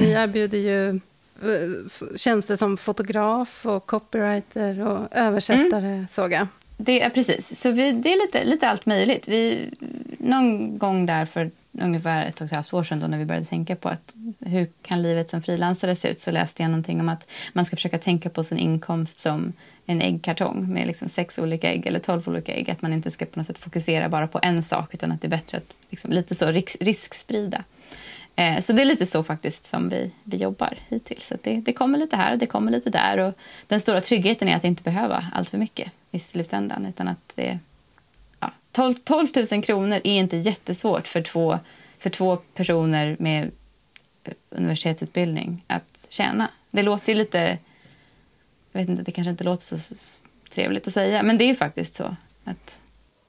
ni 0.00 0.10
erbjuder 0.10 0.58
ju 0.58 0.88
eh, 0.90 2.16
tjänster 2.16 2.56
som 2.56 2.76
fotograf 2.76 3.66
och 3.66 3.86
copywriter 3.86 4.86
och 4.86 5.08
översättare, 5.10 5.86
mm. 5.86 6.08
såg 6.08 6.32
jag. 6.32 6.46
Det 6.76 7.02
är 7.02 7.10
precis. 7.10 7.60
Så 7.60 7.70
vi, 7.70 7.92
det 7.92 8.12
är 8.12 8.26
lite, 8.26 8.44
lite 8.44 8.68
allt 8.68 8.86
möjligt. 8.86 9.28
Vi, 9.28 9.70
någon 10.18 10.78
gång 10.78 11.06
där 11.06 11.26
för 11.26 11.50
ungefär 11.72 12.26
ett 12.26 12.40
och 12.40 12.46
ett 12.46 12.52
halvt 12.52 12.74
år 12.74 12.84
sedan 12.84 13.00
då 13.00 13.06
när 13.06 13.18
vi 13.18 13.24
började 13.24 13.46
tänka 13.46 13.76
på 13.76 13.88
att 13.88 14.12
hur 14.38 14.68
kan 14.82 15.02
livet 15.02 15.30
som 15.30 15.42
frilansare 15.42 15.96
se 15.96 16.08
ut 16.08 16.20
så 16.20 16.30
läste 16.30 16.62
jag 16.62 16.70
någonting 16.70 17.00
om 17.00 17.08
att 17.08 17.28
man 17.52 17.64
ska 17.64 17.76
försöka 17.76 17.98
tänka 17.98 18.30
på 18.30 18.44
sin 18.44 18.58
inkomst 18.58 19.18
som 19.18 19.52
en 19.86 20.02
äggkartong 20.02 20.72
med 20.72 20.86
liksom 20.86 21.08
sex 21.08 21.38
olika 21.38 21.72
ägg 21.72 21.86
eller 21.86 21.98
tolv 21.98 22.28
olika 22.28 22.54
ägg. 22.54 22.70
Att 22.70 22.82
man 22.82 22.92
inte 22.92 23.10
ska 23.10 23.24
på 23.24 23.38
något 23.38 23.46
sätt 23.46 23.58
fokusera 23.58 24.08
bara 24.08 24.26
på 24.26 24.40
en 24.42 24.62
sak 24.62 24.94
utan 24.94 25.12
att 25.12 25.20
det 25.20 25.26
är 25.26 25.30
bättre 25.30 25.58
att 25.58 25.72
liksom 25.90 26.12
lite 26.12 26.34
så 26.34 26.46
risk, 26.46 26.76
risksprida. 26.80 27.64
Eh, 28.36 28.60
så 28.60 28.72
det 28.72 28.82
är 28.82 28.86
lite 28.86 29.06
så 29.06 29.24
faktiskt 29.24 29.66
som 29.66 29.88
vi, 29.88 30.10
vi 30.24 30.36
jobbar 30.36 30.78
hittills. 30.88 31.26
Så 31.26 31.36
det, 31.42 31.56
det 31.56 31.72
kommer 31.72 31.98
lite 31.98 32.16
här, 32.16 32.32
och 32.32 32.38
det 32.38 32.46
kommer 32.46 32.72
lite 32.72 32.90
där. 32.90 33.18
Och 33.18 33.34
den 33.66 33.80
stora 33.80 34.00
tryggheten 34.00 34.48
är 34.48 34.56
att 34.56 34.64
inte 34.64 34.82
behöva 34.82 35.26
allt 35.32 35.50
för 35.50 35.58
mycket 35.58 35.92
i 36.10 36.18
slutändan. 36.18 36.86
Utan 36.86 37.08
att 37.08 37.32
det, 37.34 37.58
ja, 38.40 38.52
12, 38.72 38.94
12 38.94 39.28
000 39.52 39.62
kronor 39.62 40.00
är 40.04 40.18
inte 40.18 40.36
jättesvårt 40.36 41.06
för 41.06 41.22
två, 41.22 41.58
för 41.98 42.10
två 42.10 42.36
personer 42.36 43.16
med 43.18 43.50
universitetsutbildning 44.50 45.64
att 45.66 46.06
tjäna. 46.08 46.48
Det 46.70 46.82
låter 46.82 47.12
ju 47.12 47.18
lite... 47.18 47.58
Jag 48.76 48.82
vet 48.82 48.88
inte, 48.88 49.02
det 49.02 49.12
kanske 49.12 49.30
inte 49.30 49.44
låter 49.44 49.76
så 49.76 49.94
trevligt 50.50 50.86
att 50.86 50.92
säga, 50.92 51.22
men 51.22 51.38
det 51.38 51.44
är 51.44 51.46
ju 51.46 51.54
faktiskt 51.54 51.94
så. 51.94 52.16
att 52.44 52.80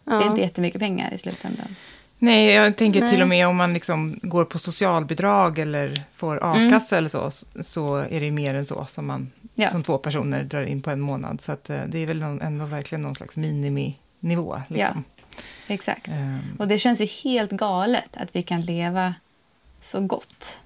ja. 0.03 0.13
Det 0.13 0.23
är 0.23 0.27
inte 0.27 0.41
jättemycket 0.41 0.79
pengar 0.79 1.13
i 1.13 1.17
slutändan. 1.17 1.75
Nej, 2.19 2.51
jag 2.51 2.75
tänker 2.75 2.99
Nej. 2.99 3.09
till 3.09 3.21
och 3.21 3.27
med 3.27 3.47
om 3.47 3.55
man 3.55 3.73
liksom 3.73 4.19
går 4.21 4.45
på 4.45 4.59
socialbidrag 4.59 5.59
eller 5.59 5.93
får 6.15 6.37
a-kassa 6.37 6.95
mm. 6.95 6.97
eller 6.97 7.09
så, 7.09 7.31
så 7.63 7.95
är 7.95 8.21
det 8.21 8.31
mer 8.31 8.53
än 8.53 8.65
så 8.65 8.85
som, 8.89 9.07
man, 9.07 9.31
ja. 9.55 9.69
som 9.69 9.83
två 9.83 9.97
personer 9.97 10.43
drar 10.43 10.65
in 10.65 10.81
på 10.81 10.91
en 10.91 10.99
månad. 10.99 11.41
Så 11.41 11.51
eh, 11.51 11.57
det 11.87 11.99
är 11.99 12.05
väl 12.05 12.19
någon, 12.19 12.41
ändå 12.41 12.65
verkligen 12.65 13.01
någon 13.01 13.15
slags 13.15 13.37
miniminivå. 13.37 14.61
Liksom. 14.67 15.03
Ja, 15.37 15.43
exakt. 15.67 16.07
Um. 16.07 16.55
Och 16.59 16.67
det 16.67 16.77
känns 16.77 17.01
ju 17.01 17.05
helt 17.05 17.51
galet 17.51 18.17
att 18.17 18.35
vi 18.35 18.43
kan 18.43 18.61
leva 18.61 19.15
så 19.81 20.01
gott 20.01 20.57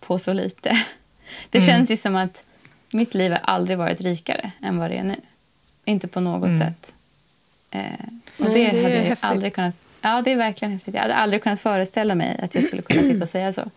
på 0.00 0.18
så 0.18 0.32
lite. 0.32 0.70
Det 1.50 1.58
mm. 1.58 1.66
känns 1.66 1.90
ju 1.90 1.96
som 1.96 2.16
att 2.16 2.44
mitt 2.92 3.14
liv 3.14 3.30
har 3.30 3.40
aldrig 3.44 3.78
varit 3.78 4.00
rikare 4.00 4.50
än 4.62 4.78
vad 4.78 4.90
det 4.90 4.96
är 4.96 5.04
nu. 5.04 5.16
Inte 5.84 6.08
på 6.08 6.20
något 6.20 6.48
mm. 6.48 6.60
sätt. 6.60 6.92
Eh, 7.70 7.82
och 8.38 8.50
Nej, 8.50 8.54
det, 8.54 8.70
det 8.70 8.82
hade 8.82 8.96
jag 8.96 9.02
häftigt. 9.02 9.24
aldrig 9.24 9.54
kunnat 9.54 9.74
Ja, 10.02 10.22
det 10.22 10.32
är 10.32 10.36
verkligen 10.36 10.72
häftigt. 10.72 10.94
Jag 10.94 11.02
hade 11.02 11.14
aldrig 11.14 11.42
kunnat 11.42 11.60
föreställa 11.60 12.14
mig 12.14 12.40
att 12.42 12.54
jag 12.54 12.64
skulle 12.64 12.82
kunna 12.82 13.02
sitta 13.02 13.22
och 13.22 13.28
säga 13.28 13.52
så. 13.52 13.70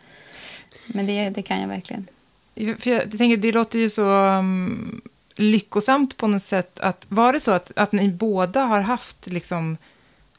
Men 0.87 1.05
det, 1.05 1.29
det 1.29 1.41
kan 1.41 1.61
jag 1.61 1.67
verkligen. 1.67 2.07
För 2.55 2.89
jag 2.89 3.17
tänker, 3.17 3.37
det 3.37 3.51
låter 3.51 3.79
ju 3.79 3.89
så 3.89 4.09
um, 4.09 5.01
lyckosamt 5.35 6.17
på 6.17 6.27
något 6.27 6.43
sätt. 6.43 6.79
Att, 6.79 7.05
var 7.09 7.33
det 7.33 7.39
så 7.39 7.51
att, 7.51 7.71
att 7.75 7.91
ni 7.91 8.09
båda 8.09 8.61
har 8.61 8.81
haft 8.81 9.27
liksom 9.27 9.77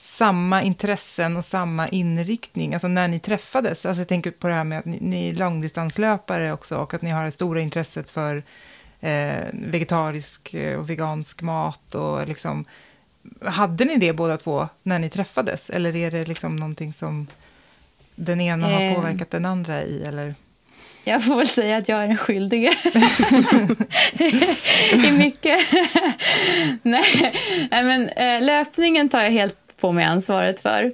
samma 0.07 0.62
intressen 0.62 1.37
och 1.37 1.45
samma 1.45 1.88
inriktning, 1.88 2.75
alltså 2.75 2.88
när 2.88 3.09
ni 3.09 3.19
träffades? 3.19 3.87
Alltså 3.87 4.01
jag 4.01 4.09
tänker 4.09 4.31
på 4.31 4.49
det 4.49 4.55
här 4.55 4.64
med 4.64 4.79
att 4.79 4.85
ni, 4.85 4.99
ni 5.01 5.29
är 5.29 5.33
långdistanslöpare 5.33 6.53
också 6.53 6.77
och 6.77 6.95
att 6.95 7.03
ni 7.03 7.11
har 7.11 7.25
det 7.25 7.31
stora 7.31 7.61
intresset 7.61 8.11
för 8.11 8.42
eh, 9.01 9.45
vegetarisk 9.53 10.55
och 10.79 10.90
vegansk 10.90 11.42
mat 11.42 11.95
och 11.95 12.29
liksom 12.29 12.64
hade 13.40 13.85
ni 13.85 13.97
det 13.97 14.12
båda 14.12 14.37
två 14.37 14.69
när 14.83 14.99
ni 14.99 15.11
träffades? 15.11 15.71
Eller 15.71 15.97
är 15.97 16.11
det 16.11 16.29
liksom 16.29 16.57
någonting 16.57 16.92
som 16.92 17.27
den 18.14 18.40
ena 18.40 18.66
har 18.66 18.83
eh. 18.83 18.95
påverkat 18.95 19.31
den 19.31 19.45
andra 19.45 19.83
i? 19.83 20.05
Eller? 20.05 20.35
Jag 21.05 21.25
får 21.25 21.37
väl 21.37 21.49
säga 21.49 21.77
att 21.77 21.88
jag 21.88 22.03
är 22.03 22.07
den 22.07 22.16
skyldige 22.16 22.77
i 25.09 25.12
mycket. 25.12 25.59
Nej, 26.83 27.42
men 27.71 28.09
eh, 28.09 28.42
löpningen 28.42 29.09
tar 29.09 29.23
jag 29.23 29.31
helt 29.31 29.65
på 29.81 29.93
mig 29.93 30.05
ansvaret 30.05 30.61
för. 30.61 30.93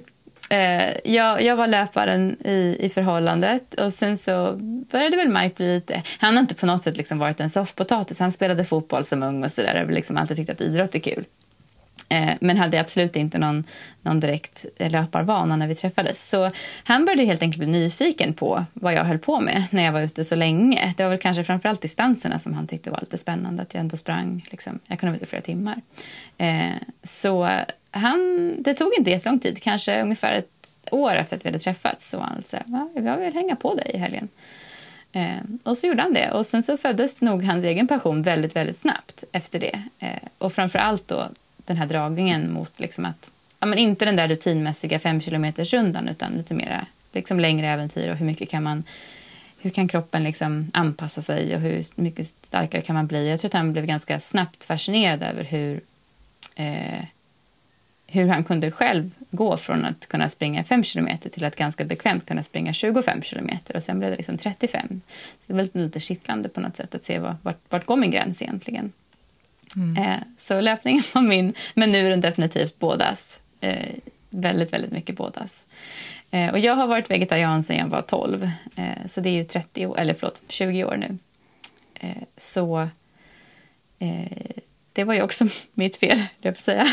Eh, 0.49 1.11
jag, 1.13 1.41
jag 1.41 1.55
var 1.55 1.67
löparen 1.67 2.37
i, 2.45 2.77
i 2.79 2.89
förhållandet 2.89 3.73
och 3.73 3.93
sen 3.93 4.17
så 4.17 4.53
började 4.91 5.17
väl 5.17 5.27
Mike 5.27 5.55
bli 5.55 5.75
lite... 5.75 6.03
Han 6.19 6.35
har 6.35 6.41
inte 6.41 6.55
på 6.55 6.65
något 6.65 6.83
sätt 6.83 6.97
liksom 6.97 7.19
varit 7.19 7.39
en 7.39 7.49
soffpotatis. 7.49 8.19
Han 8.19 8.31
spelade 8.31 8.63
fotboll 8.63 9.03
som 9.03 9.23
ung 9.23 9.43
och 9.43 9.51
sådär. 9.51 9.83
och 9.83 9.91
liksom 9.91 10.17
alltid 10.17 10.37
tyckt 10.37 10.49
att 10.49 10.61
idrott 10.61 10.95
är 10.95 10.99
kul. 10.99 11.25
Eh, 12.09 12.33
men 12.41 12.57
hade 12.57 12.79
absolut 12.79 13.15
inte 13.15 13.37
någon, 13.37 13.63
någon 14.01 14.19
direkt 14.19 14.65
löparvana 14.77 15.55
när 15.55 15.67
vi 15.67 15.75
träffades. 15.75 16.29
Så 16.29 16.51
han 16.83 17.05
började 17.05 17.25
helt 17.25 17.41
enkelt 17.41 17.59
bli 17.59 17.67
nyfiken 17.67 18.33
på 18.33 18.65
vad 18.73 18.93
jag 18.93 19.03
höll 19.03 19.19
på 19.19 19.39
med 19.39 19.63
när 19.69 19.83
jag 19.83 19.91
var 19.91 20.01
ute 20.01 20.25
så 20.25 20.35
länge. 20.35 20.93
Det 20.97 21.03
var 21.03 21.09
väl 21.09 21.19
kanske 21.19 21.43
framförallt 21.43 21.81
distanserna 21.81 22.39
som 22.39 22.53
han 22.53 22.67
tyckte 22.67 22.89
var 22.89 22.99
lite 23.01 23.17
spännande, 23.17 23.61
att 23.63 23.73
jag 23.73 23.81
ändå 23.81 23.97
sprang. 23.97 24.45
Liksom. 24.51 24.79
Jag 24.87 24.99
kunde 24.99 25.11
vara 25.11 25.17
ute 25.17 25.25
flera 25.25 25.41
timmar. 25.41 25.81
Eh, 26.37 26.71
så 27.03 27.49
han, 27.93 28.55
det 28.59 28.73
tog 28.73 28.93
inte 28.97 29.11
jättelång 29.11 29.39
tid, 29.39 29.61
kanske 29.61 30.01
ungefär 30.01 30.33
ett 30.33 30.69
år 30.91 31.13
efter 31.13 31.37
att 31.37 31.45
vi 31.45 31.49
hade 31.49 31.59
träffats. 31.59 32.09
Så 32.09 32.19
han 32.19 32.43
sa, 32.43 32.57
jag 32.95 33.17
vill 33.17 33.33
hänga 33.33 33.55
på 33.55 33.75
dig 33.75 33.91
i 33.93 33.97
helgen. 33.97 34.29
Eh, 35.11 35.37
och 35.63 35.77
så 35.77 35.87
gjorde 35.87 36.01
han 36.01 36.13
det. 36.13 36.31
Och 36.31 36.45
sen 36.45 36.63
så 36.63 36.77
föddes 36.77 37.21
nog 37.21 37.43
hans 37.43 37.65
egen 37.65 37.87
passion 37.87 38.21
väldigt, 38.21 38.55
väldigt 38.55 38.77
snabbt 38.77 39.23
efter 39.31 39.59
det. 39.59 39.83
Eh, 39.99 40.27
och 40.37 40.53
framför 40.53 40.79
allt 40.79 41.07
då 41.07 41.29
den 41.57 41.77
här 41.77 41.85
dragningen 41.85 42.53
mot 42.53 42.79
liksom 42.79 43.05
att, 43.05 43.31
ja, 43.59 43.65
men 43.65 43.79
inte 43.79 44.05
den 44.05 44.15
där 44.15 44.27
rutinmässiga 44.27 44.99
fem 44.99 45.21
kilometers 45.21 45.73
rundan 45.73 46.07
utan 46.07 46.33
lite 46.33 46.53
mera 46.53 46.85
liksom 47.11 47.39
längre 47.39 47.67
äventyr 47.67 48.09
och 48.09 48.17
hur 48.17 48.25
mycket 48.25 48.49
kan 48.49 48.63
man 48.63 48.83
hur 49.61 49.69
kan 49.69 49.87
kroppen 49.87 50.23
liksom 50.23 50.71
anpassa 50.73 51.21
sig 51.21 51.55
och 51.55 51.61
hur 51.61 52.01
mycket 52.01 52.27
starkare 52.27 52.81
kan 52.81 52.95
man 52.95 53.07
bli? 53.07 53.29
Jag 53.29 53.39
tror 53.39 53.49
att 53.49 53.53
han 53.53 53.73
blev 53.73 53.85
ganska 53.85 54.19
snabbt 54.19 54.63
fascinerad 54.63 55.23
över 55.23 55.43
hur, 55.43 55.81
eh, 56.55 57.03
hur 58.13 58.27
han 58.27 58.43
kunde 58.43 58.71
själv 58.71 59.11
gå 59.31 59.57
från 59.57 59.85
att 59.85 60.07
kunna 60.07 60.29
springa 60.29 60.63
5 60.63 60.83
kilometer 60.83 61.29
till 61.29 61.45
att 61.45 61.55
ganska 61.55 61.85
bekvämt 61.85 62.25
kunna 62.25 62.43
springa 62.43 62.73
25 62.73 63.21
kilometer 63.21 63.75
och 63.75 63.83
sen 63.83 63.99
blev 63.99 64.11
det 64.11 64.17
liksom 64.17 64.37
35. 64.37 65.01
Så 65.09 65.43
det 65.47 65.53
var 65.53 65.61
lite, 65.61 65.79
lite 65.79 65.99
kittlande 65.99 66.49
på 66.49 66.61
något 66.61 66.75
sätt 66.75 66.95
att 66.95 67.03
se 67.03 67.19
var, 67.19 67.35
vart, 67.41 67.59
vart 67.69 67.85
går 67.85 67.95
min 67.95 68.11
gräns 68.11 68.41
egentligen. 68.41 68.91
Eh, 69.97 70.15
så 70.37 70.61
löpningen 70.61 71.03
var 71.13 71.21
min, 71.21 71.53
men 71.73 71.91
nu 71.91 72.05
är 72.05 72.09
den 72.09 72.21
definitivt 72.21 72.79
bådas. 72.79 73.39
Eh, 73.61 73.95
väldigt, 74.29 74.73
väldigt 74.73 74.91
mycket 74.91 75.15
bådas. 75.15 75.63
Eh, 76.31 76.51
och 76.51 76.59
jag 76.59 76.75
har 76.75 76.87
varit 76.87 77.11
vegetarian 77.11 77.63
sedan 77.63 77.77
jag 77.77 77.87
var 77.87 78.01
12, 78.01 78.49
eh, 78.75 79.07
så 79.09 79.21
det 79.21 79.29
är 79.29 79.33
ju 79.33 79.43
30 79.43 79.85
år, 79.85 79.99
eller 79.99 80.13
förlåt, 80.13 80.41
20 80.47 80.83
år 80.85 80.97
nu. 80.97 81.17
Eh, 81.93 82.23
så 82.37 82.87
eh, 83.99 84.57
det 84.93 85.03
var 85.03 85.13
ju 85.13 85.21
också 85.21 85.45
mitt 85.73 85.97
fel, 85.97 86.23
jag 86.41 86.57
säga. 86.57 86.85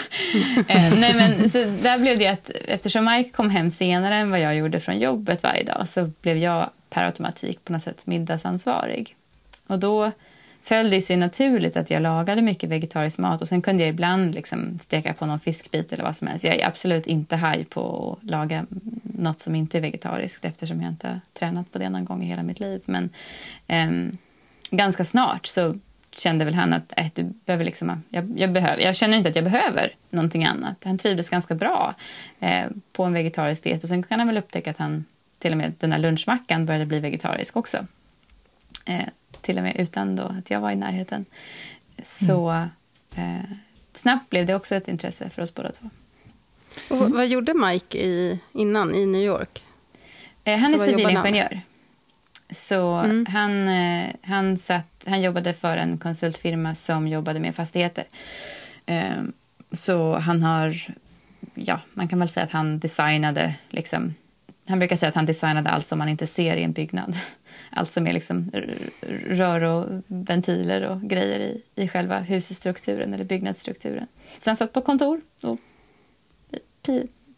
eh, 0.68 1.00
nej, 1.00 1.14
men, 1.14 1.50
så 1.50 1.58
där 1.58 1.98
blev 1.98 2.18
det 2.18 2.26
att 2.26 2.50
eftersom 2.50 3.04
Mike 3.04 3.30
kom 3.30 3.50
hem 3.50 3.70
senare 3.70 4.16
än 4.16 4.30
vad 4.30 4.40
jag 4.40 4.56
gjorde 4.56 4.80
från 4.80 4.98
jobbet 4.98 5.42
varje 5.42 5.64
dag 5.64 5.88
så 5.88 6.10
blev 6.20 6.36
jag 6.36 6.70
per 6.90 7.04
automatik 7.04 7.64
på 7.64 7.72
något 7.72 7.82
sätt 7.82 8.00
middagsansvarig. 8.04 9.16
Och 9.66 9.78
då 9.78 10.12
föll 10.62 10.90
det 10.90 11.00
sig 11.00 11.16
naturligt 11.16 11.76
att 11.76 11.90
jag 11.90 12.02
lagade 12.02 12.42
mycket 12.42 12.70
vegetarisk 12.70 13.18
mat 13.18 13.42
och 13.42 13.48
sen 13.48 13.62
kunde 13.62 13.82
jag 13.82 13.90
ibland 13.90 14.34
liksom 14.34 14.78
steka 14.78 15.14
på 15.14 15.26
någon 15.26 15.40
fiskbit 15.40 15.92
eller 15.92 16.04
vad 16.04 16.16
som 16.16 16.26
helst. 16.26 16.44
Jag 16.44 16.54
är 16.54 16.66
absolut 16.66 17.06
inte 17.06 17.36
haj 17.36 17.64
på 17.64 18.12
att 18.22 18.30
laga 18.30 18.66
något 19.02 19.40
som 19.40 19.54
inte 19.54 19.78
är 19.78 19.82
vegetariskt 19.82 20.44
eftersom 20.44 20.80
jag 20.82 20.90
inte 20.90 21.08
har 21.08 21.20
tränat 21.38 21.72
på 21.72 21.78
det 21.78 21.88
någon 21.88 22.04
gång 22.04 22.22
i 22.22 22.26
hela 22.26 22.42
mitt 22.42 22.60
liv. 22.60 22.80
Men 22.84 23.10
eh, 23.66 23.90
ganska 24.70 25.04
snart 25.04 25.46
så 25.46 25.78
kände 26.20 26.44
väl 26.44 26.54
han 26.54 26.72
att 26.72 26.92
äh, 26.96 27.06
du 27.14 27.22
behöver 27.44 27.64
liksom, 27.64 28.02
jag, 28.08 28.38
jag, 28.38 28.52
behöver, 28.52 28.82
jag 28.82 28.96
känner 28.96 29.16
inte 29.16 29.28
att 29.28 29.36
jag 29.36 29.44
behöver 29.44 29.94
någonting 30.10 30.44
annat. 30.44 30.76
Han 30.84 30.98
trivdes 30.98 31.28
ganska 31.30 31.54
bra 31.54 31.94
eh, 32.40 32.64
på 32.92 33.04
en 33.04 33.12
vegetarisk 33.12 33.62
diet 33.64 33.82
och 33.82 33.88
sen 33.88 34.02
kan 34.02 34.18
han 34.18 34.28
väl 34.28 34.38
upptäcka 34.38 34.70
att 34.70 34.78
han 34.78 35.04
till 35.38 35.52
och 35.52 35.58
med 35.58 35.72
den 35.78 35.92
här 35.92 35.98
lunchmackan 35.98 36.66
började 36.66 36.86
bli 36.86 37.00
vegetarisk 37.00 37.56
också. 37.56 37.86
Eh, 38.84 39.04
till 39.40 39.56
och 39.56 39.62
med 39.62 39.76
utan 39.76 40.16
då 40.16 40.22
att 40.22 40.50
jag 40.50 40.60
var 40.60 40.70
i 40.70 40.76
närheten. 40.76 41.24
Så 42.04 42.50
eh, 43.16 43.50
snabbt 43.94 44.30
blev 44.30 44.46
det 44.46 44.54
också 44.54 44.74
ett 44.74 44.88
intresse 44.88 45.30
för 45.30 45.42
oss 45.42 45.54
båda 45.54 45.72
två. 45.72 45.90
Och 46.90 47.10
vad- 47.10 47.26
gjorde 47.26 47.54
Mike 47.54 47.98
i, 47.98 48.40
innan 48.52 48.94
i 48.94 49.06
New 49.06 49.22
York? 49.22 49.64
Eh, 50.44 50.58
han 50.58 50.70
Så 50.78 50.82
är 50.84 50.86
civilingenjör. 50.86 51.60
Så 52.52 52.92
Mm. 52.94 53.26
han, 53.26 53.68
eh, 53.68 54.10
han, 54.22 54.58
satt, 54.58 55.04
han 55.06 55.22
jobbade 55.22 55.54
för 55.54 55.76
en 55.76 55.98
konsultfirma 55.98 56.74
som 56.74 57.08
jobbade 57.08 57.40
med 57.40 57.54
fastigheter. 57.56 58.04
Eh, 58.86 59.22
så 59.72 60.14
han 60.14 60.42
har, 60.42 60.74
ja, 61.54 61.80
man 61.94 62.08
kan 62.08 62.18
väl 62.18 62.28
säga 62.28 62.44
att 62.44 62.52
han 62.52 62.78
designade, 62.78 63.54
liksom, 63.68 64.14
han 64.68 64.78
brukar 64.78 64.96
säga 64.96 65.08
att 65.08 65.14
han 65.14 65.26
designade 65.26 65.70
allt 65.70 65.86
som 65.86 65.98
man 65.98 66.08
inte 66.08 66.26
ser 66.26 66.56
i 66.56 66.62
en 66.62 66.72
byggnad. 66.72 67.16
Allt 67.72 67.92
som 67.92 68.06
är 68.06 68.12
liksom 68.12 68.50
rör 69.26 69.60
och 69.62 70.02
ventiler 70.06 70.82
och 70.82 71.00
grejer 71.02 71.40
i, 71.40 71.62
i 71.74 71.88
själva 71.88 72.18
husstrukturen 72.18 73.14
eller 73.14 73.24
byggnadsstrukturen. 73.24 74.06
Så 74.38 74.50
han 74.50 74.56
satt 74.56 74.72
på 74.72 74.80
kontor 74.80 75.20
och 75.42 75.58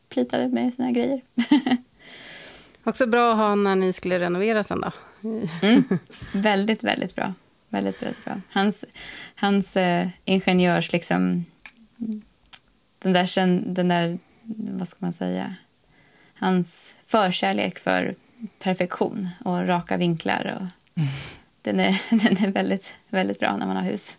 plitade 0.08 0.48
med 0.48 0.74
sina 0.74 0.90
grejer. 0.92 1.20
Också 2.84 3.06
bra 3.06 3.30
att 3.32 3.36
ha 3.36 3.54
när 3.54 3.76
ni 3.76 3.92
skulle 3.92 4.18
renovera 4.18 4.64
sen 4.64 4.80
då. 4.80 4.90
Mm. 5.62 5.84
Väldigt, 6.32 6.84
väldigt 6.84 7.14
bra. 7.14 7.34
Väldigt, 7.68 8.02
väldigt 8.02 8.24
bra. 8.24 8.40
Hans, 8.50 8.84
hans 9.34 9.76
eh, 9.76 10.08
ingenjörs, 10.24 10.92
liksom... 10.92 11.44
Den 12.98 13.12
där, 13.12 13.46
den 13.74 13.88
där, 13.88 14.18
vad 14.78 14.88
ska 14.88 14.96
man 15.00 15.12
säga? 15.12 15.54
Hans 16.34 16.92
förkärlek 17.06 17.78
för 17.78 18.14
perfektion 18.58 19.28
och 19.44 19.66
raka 19.66 19.96
vinklar. 19.96 20.60
Och 20.60 21.02
den, 21.62 21.80
är, 21.80 22.02
den 22.10 22.44
är 22.44 22.50
väldigt, 22.50 22.92
väldigt 23.08 23.38
bra 23.38 23.56
när 23.56 23.66
man 23.66 23.76
har 23.76 23.84
hus. 23.84 24.16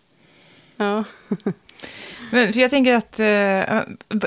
Ja. 0.76 1.04
Men, 2.32 2.52
för 2.52 2.60
jag 2.60 2.70
tänker 2.70 2.96
att 2.96 3.18
eh, 3.20 3.80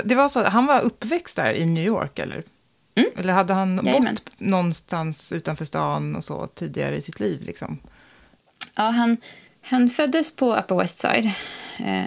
det 0.04 0.14
var 0.14 0.28
så 0.28 0.40
att 0.40 0.52
han 0.52 0.66
var 0.66 0.80
uppväxt 0.80 1.36
där 1.36 1.52
i 1.52 1.66
New 1.66 1.84
York, 1.84 2.18
eller? 2.18 2.42
Mm. 2.98 3.10
Eller 3.16 3.32
hade 3.32 3.52
han 3.52 3.80
Jajamän. 3.84 4.14
bott 4.14 4.32
någonstans 4.38 5.32
utanför 5.32 5.64
stan 5.64 6.16
och 6.16 6.24
så 6.24 6.46
tidigare 6.46 6.96
i 6.96 7.02
sitt 7.02 7.20
liv? 7.20 7.42
Liksom? 7.42 7.78
Ja, 8.74 8.82
han, 8.82 9.16
han 9.62 9.88
föddes 9.88 10.36
på 10.36 10.56
Upper 10.56 10.74
West 10.74 10.98
Side 10.98 11.26
eh, 11.78 12.04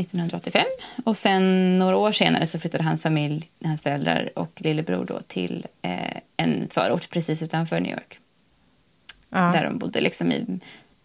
1985. 0.00 0.64
Och 1.04 1.16
sen 1.16 1.78
några 1.78 1.96
år 1.96 2.12
senare 2.12 2.46
så 2.46 2.58
flyttade 2.58 2.84
hans 2.84 3.02
familj, 3.02 3.50
hans 3.64 3.82
föräldrar 3.82 4.30
och 4.36 4.52
lillebror 4.56 5.04
då 5.04 5.20
till 5.20 5.66
eh, 5.82 6.16
en 6.36 6.68
förort 6.70 7.10
precis 7.10 7.42
utanför 7.42 7.80
New 7.80 7.92
York. 7.92 8.18
Ja. 9.30 9.38
Där 9.38 9.64
de 9.64 9.78
bodde 9.78 10.00
liksom 10.00 10.32
i 10.32 10.60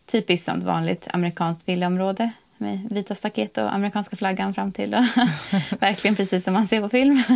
typiskt 0.05 0.45
sånt 0.45 0.63
vanligt 0.63 1.07
amerikanskt 1.13 1.69
villaområde 1.69 2.31
med 2.63 2.87
vita 2.91 3.15
staket 3.15 3.57
och 3.57 3.73
amerikanska 3.73 4.15
flaggan 4.15 4.53
fram 4.53 4.71
till. 4.71 4.91
Verkligen 5.79 6.15
precis 6.15 6.43
som 6.43 6.53
man 6.53 6.67
ser 6.67 6.81
på 6.81 6.89
film. 6.89 7.23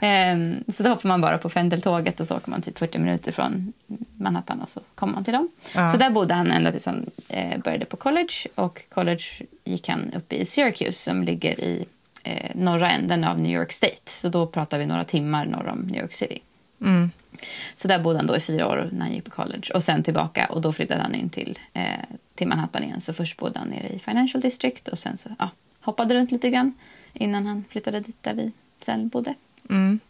Ehm, 0.00 0.64
så 0.68 0.82
då 0.82 0.88
hoppar 0.88 1.08
man 1.08 1.20
bara 1.20 1.38
på 1.38 1.48
pendeltåget 1.48 2.20
och 2.20 2.26
så 2.26 2.36
åker 2.36 2.50
man 2.50 2.62
typ 2.62 2.78
40 2.78 2.98
minuter 2.98 3.32
från 3.32 3.72
Manhattan 4.16 4.60
och 4.60 4.68
så 4.68 4.80
kommer 4.94 5.14
man 5.14 5.24
till 5.24 5.32
dem. 5.32 5.48
Så 5.92 5.96
där 5.98 6.10
bodde 6.10 6.34
han 6.34 6.50
ända 6.50 6.72
tills 6.72 6.86
han 6.86 7.10
eh, 7.28 7.58
började 7.58 7.84
på 7.84 7.96
college. 7.96 8.32
Och 8.54 8.82
college 8.88 9.24
gick 9.64 9.88
han 9.88 10.12
upp 10.16 10.32
i 10.32 10.44
Syracuse 10.44 10.92
som 10.92 11.22
ligger 11.22 11.60
i 11.60 11.84
eh, 12.24 12.50
norra 12.54 12.90
änden 12.90 13.24
av 13.24 13.40
New 13.40 13.52
York 13.52 13.72
State. 13.72 14.10
Så 14.10 14.28
då 14.28 14.46
pratar 14.46 14.78
vi 14.78 14.86
några 14.86 15.04
timmar 15.04 15.46
norr 15.46 15.68
om 15.68 15.78
New 15.78 16.00
York 16.00 16.12
City. 16.12 16.38
Mm. 16.80 17.10
Så 17.74 17.88
där 17.88 17.98
bodde 17.98 18.18
han 18.18 18.26
då 18.26 18.36
i 18.36 18.40
fyra 18.40 18.68
år 18.68 18.88
när 18.92 19.00
han 19.00 19.12
gick 19.14 19.24
på 19.24 19.30
college. 19.30 19.70
Och 19.74 19.82
sen 19.84 20.02
tillbaka 20.02 20.46
och 20.46 20.60
då 20.60 20.72
flyttade 20.72 21.02
han 21.02 21.14
in 21.14 21.30
till, 21.30 21.58
eh, 21.72 21.82
till 22.34 22.48
Manhattan 22.48 22.84
igen. 22.84 23.00
Så 23.00 23.12
först 23.12 23.36
bodde 23.36 23.58
han 23.58 23.68
nere 23.68 23.88
i 23.88 23.98
Financial 23.98 24.40
District 24.40 24.88
och 24.88 24.98
sen 24.98 25.16
så 25.16 25.28
ja, 25.38 25.50
hoppade 25.80 26.14
runt 26.14 26.30
lite 26.30 26.50
grann 26.50 26.74
innan 27.12 27.46
han 27.46 27.64
flyttade 27.70 28.00
dit 28.00 28.16
där 28.22 28.34
vi 28.34 28.52
sen 28.84 29.08
bodde. 29.08 29.34
Mm. 29.70 30.00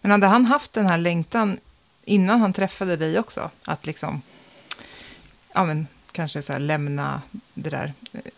Men 0.00 0.10
hade 0.10 0.26
han 0.26 0.46
haft 0.46 0.72
den 0.72 0.86
här 0.86 0.98
längtan 0.98 1.58
innan 2.04 2.40
han 2.40 2.52
träffade 2.52 2.96
dig 2.96 3.18
också? 3.18 3.50
Att 3.64 3.86
liksom, 3.86 4.22
ja 5.52 5.64
men 5.64 5.86
kanske 6.12 6.42
så 6.42 6.52
här 6.52 6.60
lämna 6.60 7.22
det 7.54 7.70
där 7.70 7.92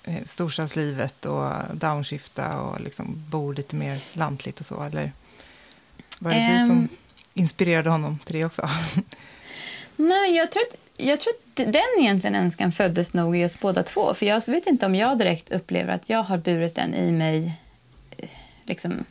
eh, 0.04 0.24
storstadslivet 0.26 1.24
och 1.26 1.50
downshifta 1.72 2.60
och 2.60 2.80
liksom 2.80 3.24
bo 3.30 3.52
lite 3.52 3.76
mer 3.76 4.00
lantligt 4.12 4.60
och 4.60 4.66
så, 4.66 4.82
eller? 4.82 5.12
Var 6.18 6.30
det 6.30 6.36
du 6.36 6.42
Ehm. 6.42 6.66
som 6.66 6.88
inspirerade 7.34 7.90
honom 7.90 8.18
till 8.18 8.34
det 8.34 8.44
också? 8.44 8.68
Nej, 9.96 10.36
jag 10.36 10.52
tror, 10.52 10.62
att, 10.62 10.76
jag 10.96 11.20
tror 11.20 11.32
att 11.32 11.56
den 11.72 12.00
egentligen 12.04 12.34
önskan 12.34 12.72
föddes 12.72 13.14
nog 13.14 13.36
i 13.36 13.44
oss 13.44 13.60
båda 13.60 13.82
två. 13.82 14.14
För 14.14 14.26
jag 14.26 14.46
vet 14.46 14.66
inte 14.66 14.86
om 14.86 14.94
jag 14.94 15.18
direkt 15.18 15.52
upplever 15.52 15.94
att 15.94 16.08
jag 16.08 16.22
har 16.22 16.38
burit 16.38 16.74
den 16.74 16.94
i 16.94 17.12
mig 17.12 17.52
eh, 18.18 18.28
liksom, 18.64 19.04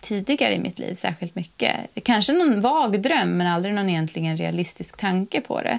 tidigare 0.00 0.54
i 0.54 0.58
mitt 0.58 0.78
liv 0.78 0.94
särskilt 0.94 1.34
mycket. 1.34 1.74
Kanske 2.02 2.32
någon 2.32 2.60
vag 2.60 3.00
dröm, 3.00 3.36
men 3.36 3.46
aldrig 3.46 3.74
någon 3.74 3.88
egentligen 3.88 4.36
realistisk 4.36 4.96
tanke 4.96 5.40
på 5.40 5.62
det. 5.62 5.78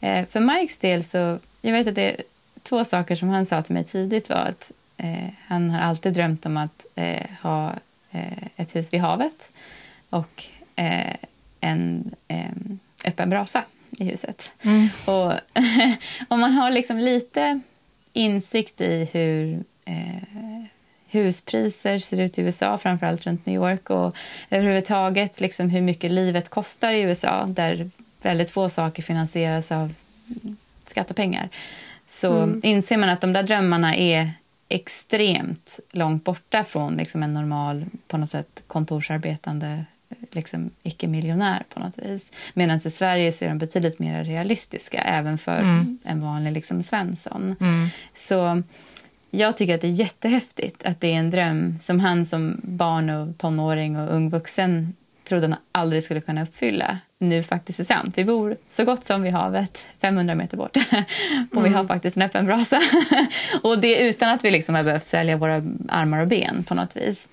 Eh, 0.00 0.26
för 0.26 0.40
Mikes 0.40 0.78
del 0.78 1.04
så, 1.04 1.38
jag 1.62 1.72
vet 1.72 1.86
att 1.86 1.94
det 1.94 2.16
två 2.62 2.84
saker 2.84 3.14
som 3.14 3.28
han 3.28 3.46
sa 3.46 3.62
till 3.62 3.74
mig 3.74 3.84
tidigt 3.84 4.28
var 4.28 4.36
att 4.36 4.72
eh, 4.96 5.28
han 5.46 5.70
har 5.70 5.80
alltid 5.80 6.12
drömt 6.12 6.46
om 6.46 6.56
att 6.56 6.86
eh, 6.94 7.26
ha 7.42 7.74
eh, 8.10 8.46
ett 8.56 8.76
hus 8.76 8.92
vid 8.92 9.00
havet 9.00 9.48
och 10.10 10.44
eh, 10.76 11.16
en 11.60 12.14
eh, 12.28 12.50
öppen 13.04 13.30
brasa 13.30 13.64
i 13.98 14.04
huset. 14.04 14.50
Och 15.04 15.32
om 16.28 16.40
man 16.40 16.52
har 16.52 16.70
liksom 16.70 16.98
lite 16.98 17.60
insikt 18.12 18.80
i 18.80 19.08
hur 19.12 19.64
eh, 19.84 20.64
huspriser 21.10 21.98
ser 21.98 22.20
ut 22.20 22.38
i 22.38 22.42
USA, 22.42 22.78
framförallt 22.78 23.26
runt 23.26 23.46
New 23.46 23.54
York 23.54 23.90
och 23.90 24.16
överhuvudtaget 24.50 25.40
liksom 25.40 25.70
hur 25.70 25.80
mycket 25.80 26.12
livet 26.12 26.48
kostar 26.48 26.92
i 26.92 27.02
USA 27.02 27.46
där 27.46 27.90
väldigt 28.22 28.50
få 28.50 28.68
saker 28.68 29.02
finansieras 29.02 29.72
av 29.72 29.94
skattepengar 30.84 31.48
så 32.06 32.60
inser 32.62 32.96
man 32.96 33.08
att 33.08 33.20
de 33.20 33.32
där 33.32 33.42
drömmarna 33.42 33.96
är 33.96 34.30
extremt 34.68 35.80
långt 35.90 36.24
borta 36.24 36.64
från 36.64 36.96
liksom 36.96 37.22
en 37.22 37.34
normal, 37.34 37.86
på 38.08 38.16
något 38.16 38.30
sätt 38.30 38.62
kontorsarbetande 38.66 39.84
liksom, 40.30 40.70
icke-miljonär 40.82 41.64
på 41.74 41.80
något 41.80 41.98
vis. 41.98 42.32
Medan 42.54 42.76
i 42.76 42.90
Sverige 42.90 43.32
så 43.32 43.44
är 43.44 43.48
de 43.48 43.58
betydligt 43.58 43.98
mer 43.98 44.24
realistiska 44.24 45.00
även 45.00 45.38
för 45.38 45.64
en 46.04 46.20
vanlig 46.20 46.52
liksom, 46.52 46.82
Svensson. 46.82 47.56
Så 48.14 48.62
jag 49.30 49.56
tycker 49.56 49.74
att 49.74 49.80
det 49.80 49.86
är 49.86 49.90
jättehäftigt 49.90 50.86
att 50.86 51.00
det 51.00 51.12
är 51.12 51.18
en 51.18 51.30
dröm 51.30 51.78
som 51.80 52.00
han 52.00 52.26
som 52.26 52.60
barn 52.62 53.10
och 53.10 53.38
tonåring 53.38 53.96
och 53.96 54.14
ung 54.14 54.30
vuxen 54.30 54.94
trodde 55.24 55.46
han 55.46 55.56
aldrig 55.72 56.04
skulle 56.04 56.20
kunna 56.20 56.42
uppfylla 56.42 56.98
nu 57.18 57.42
faktiskt 57.42 57.80
är 57.80 57.84
sant. 57.84 58.18
Vi 58.18 58.24
bor 58.24 58.56
så 58.66 58.84
gott 58.84 59.04
som 59.04 59.22
vid 59.22 59.32
havet, 59.32 59.84
500 60.00 60.34
meter 60.34 60.56
bort. 60.56 60.76
och 61.54 61.64
vi 61.64 61.68
har 61.68 61.84
faktiskt 61.84 62.16
en 62.16 62.22
öppen 62.22 62.46
brasa. 62.46 62.80
och 63.62 63.78
det 63.78 64.08
utan 64.08 64.28
att 64.28 64.44
vi 64.44 64.50
liksom 64.50 64.74
har 64.74 64.82
behövt 64.82 65.02
sälja 65.02 65.36
våra 65.36 65.54
armar 65.88 66.20
och 66.20 66.28
ben 66.28 66.64
på 66.68 66.74
något 66.74 66.96
vis. 66.96 67.28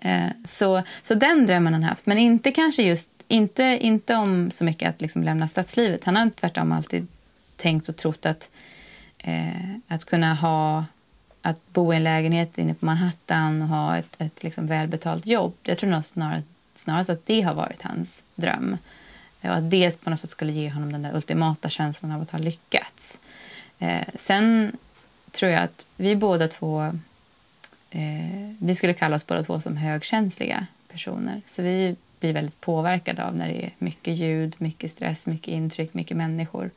Eh, 0.00 0.28
så, 0.44 0.82
så 1.02 1.14
den 1.14 1.46
drömmen 1.46 1.74
har 1.74 1.80
han 1.80 1.88
haft, 1.88 2.06
men 2.06 2.18
inte 2.18 2.52
kanske 2.52 2.82
just 2.82 3.10
inte, 3.28 3.62
inte 3.62 4.14
om 4.14 4.50
så 4.50 4.64
mycket 4.64 4.88
att 4.88 5.00
liksom 5.00 5.22
lämna 5.22 5.48
stadslivet. 5.48 6.04
Han 6.04 6.16
har 6.16 6.30
tvärtom 6.30 6.72
alltid 6.72 7.06
tänkt 7.56 7.88
och 7.88 7.96
trott 7.96 8.26
att, 8.26 8.50
eh, 9.18 9.74
att 9.88 10.04
kunna 10.04 10.34
ha 10.34 10.84
att 11.42 11.72
bo 11.72 11.92
i 11.92 11.96
en 11.96 12.04
lägenhet 12.04 12.58
inne 12.58 12.74
på 12.74 12.86
Manhattan 12.86 13.62
och 13.62 13.68
ha 13.68 13.96
ett, 13.96 14.16
ett 14.18 14.42
liksom 14.42 14.66
välbetalt 14.66 15.26
jobb. 15.26 15.54
Jag 15.62 15.78
tror 15.78 15.90
nog 15.90 16.04
snarare, 16.04 16.42
snarast 16.74 17.10
att 17.10 17.26
det 17.26 17.40
har 17.40 17.54
varit 17.54 17.82
hans 17.82 18.22
dröm. 18.34 18.76
Och 19.40 19.54
att 19.54 19.70
det 19.70 20.00
på 20.00 20.10
något 20.10 20.20
sätt 20.20 20.30
skulle 20.30 20.52
ge 20.52 20.70
honom 20.70 20.92
den 20.92 21.02
där 21.02 21.14
ultimata 21.14 21.68
känslan 21.70 22.12
av 22.12 22.22
att 22.22 22.30
ha 22.30 22.38
lyckats. 22.38 23.18
Eh, 23.78 24.06
sen 24.14 24.76
tror 25.30 25.50
jag 25.50 25.62
att 25.62 25.88
vi 25.96 26.16
båda 26.16 26.48
två... 26.48 26.98
Eh, 27.90 28.54
vi 28.58 28.74
skulle 28.74 28.94
kalla 28.94 29.16
oss 29.16 29.26
båda 29.26 29.42
två 29.42 29.60
som 29.60 29.76
högkänsliga 29.76 30.66
personer. 30.88 31.42
Så 31.46 31.62
vi 31.62 31.96
blir 32.20 32.32
väldigt 32.32 32.60
påverkade 32.60 33.24
av 33.24 33.36
när 33.36 33.48
det 33.48 33.64
är 33.64 33.70
mycket 33.78 34.16
ljud, 34.16 34.54
mycket 34.58 34.90
stress, 34.90 35.26
mycket 35.26 35.48
intryck, 35.48 35.94
mycket 35.94 36.16
människor. 36.16 36.70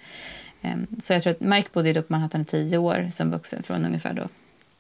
Eh, 0.61 0.77
så 1.01 1.13
jag 1.13 1.23
tror 1.23 1.31
att 1.31 1.39
Mike 1.39 1.69
bodde 1.73 1.93
då 1.93 2.01
på 2.01 2.13
Manhattan 2.13 2.41
i 2.41 2.45
tio 2.45 2.77
år 2.77 3.07
som 3.11 3.31
vuxen 3.31 3.63
från 3.63 3.85
ungefär 3.85 4.13
då, 4.13 4.27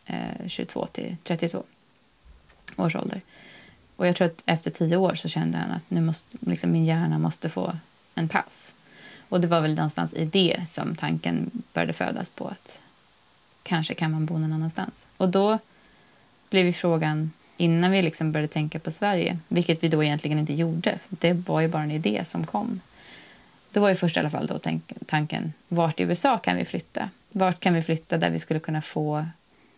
eh, 0.05 0.47
22 0.47 0.87
till 0.87 1.17
32 1.23 1.63
års 2.75 2.95
ålder. 2.95 3.21
Och 3.95 4.07
jag 4.07 4.15
tror 4.15 4.27
att 4.27 4.43
efter 4.45 4.71
tio 4.71 4.97
år 4.97 5.15
så 5.15 5.27
kände 5.27 5.57
han 5.57 5.71
att 5.71 5.89
nu 5.91 6.01
måste, 6.01 6.37
liksom 6.41 6.71
min 6.71 6.85
hjärna 6.85 7.19
måste 7.19 7.49
få 7.49 7.77
en 8.15 8.29
paus. 8.29 8.75
Och 9.29 9.41
det 9.41 9.47
var 9.47 9.61
väl 9.61 9.75
någonstans 9.75 10.13
i 10.13 10.25
det 10.25 10.65
som 10.67 10.95
tanken 10.95 11.63
började 11.73 11.93
födas 11.93 12.29
på 12.29 12.47
att 12.47 12.81
kanske 13.63 13.93
kan 13.93 14.11
man 14.11 14.25
bo 14.25 14.37
någon 14.37 14.53
annanstans. 14.53 15.05
Och 15.17 15.29
då 15.29 15.59
blev 16.49 16.65
ju 16.65 16.73
frågan, 16.73 17.31
innan 17.57 17.91
vi 17.91 18.01
liksom 18.01 18.31
började 18.31 18.53
tänka 18.53 18.79
på 18.79 18.91
Sverige, 18.91 19.37
vilket 19.47 19.83
vi 19.83 19.87
då 19.87 20.03
egentligen 20.03 20.39
inte 20.39 20.53
gjorde, 20.53 20.99
det 21.09 21.33
var 21.33 21.61
ju 21.61 21.67
bara 21.67 21.83
en 21.83 21.91
idé 21.91 22.21
som 22.25 22.45
kom. 22.45 22.81
Då 23.71 23.79
var 23.79 23.89
ju 23.89 23.95
först 23.95 24.17
i 24.17 24.19
alla 24.19 24.29
fall 24.29 24.47
då 24.47 24.59
tanken, 25.05 25.53
vart 25.67 25.99
i 25.99 26.03
USA 26.03 26.37
kan 26.37 26.57
vi 26.57 26.65
flytta? 26.65 27.09
Vart 27.31 27.59
kan 27.59 27.73
vi 27.73 27.81
flytta 27.81 28.17
där 28.17 28.29
vi 28.29 28.39
skulle 28.39 28.59
kunna 28.59 28.81
få 28.81 29.25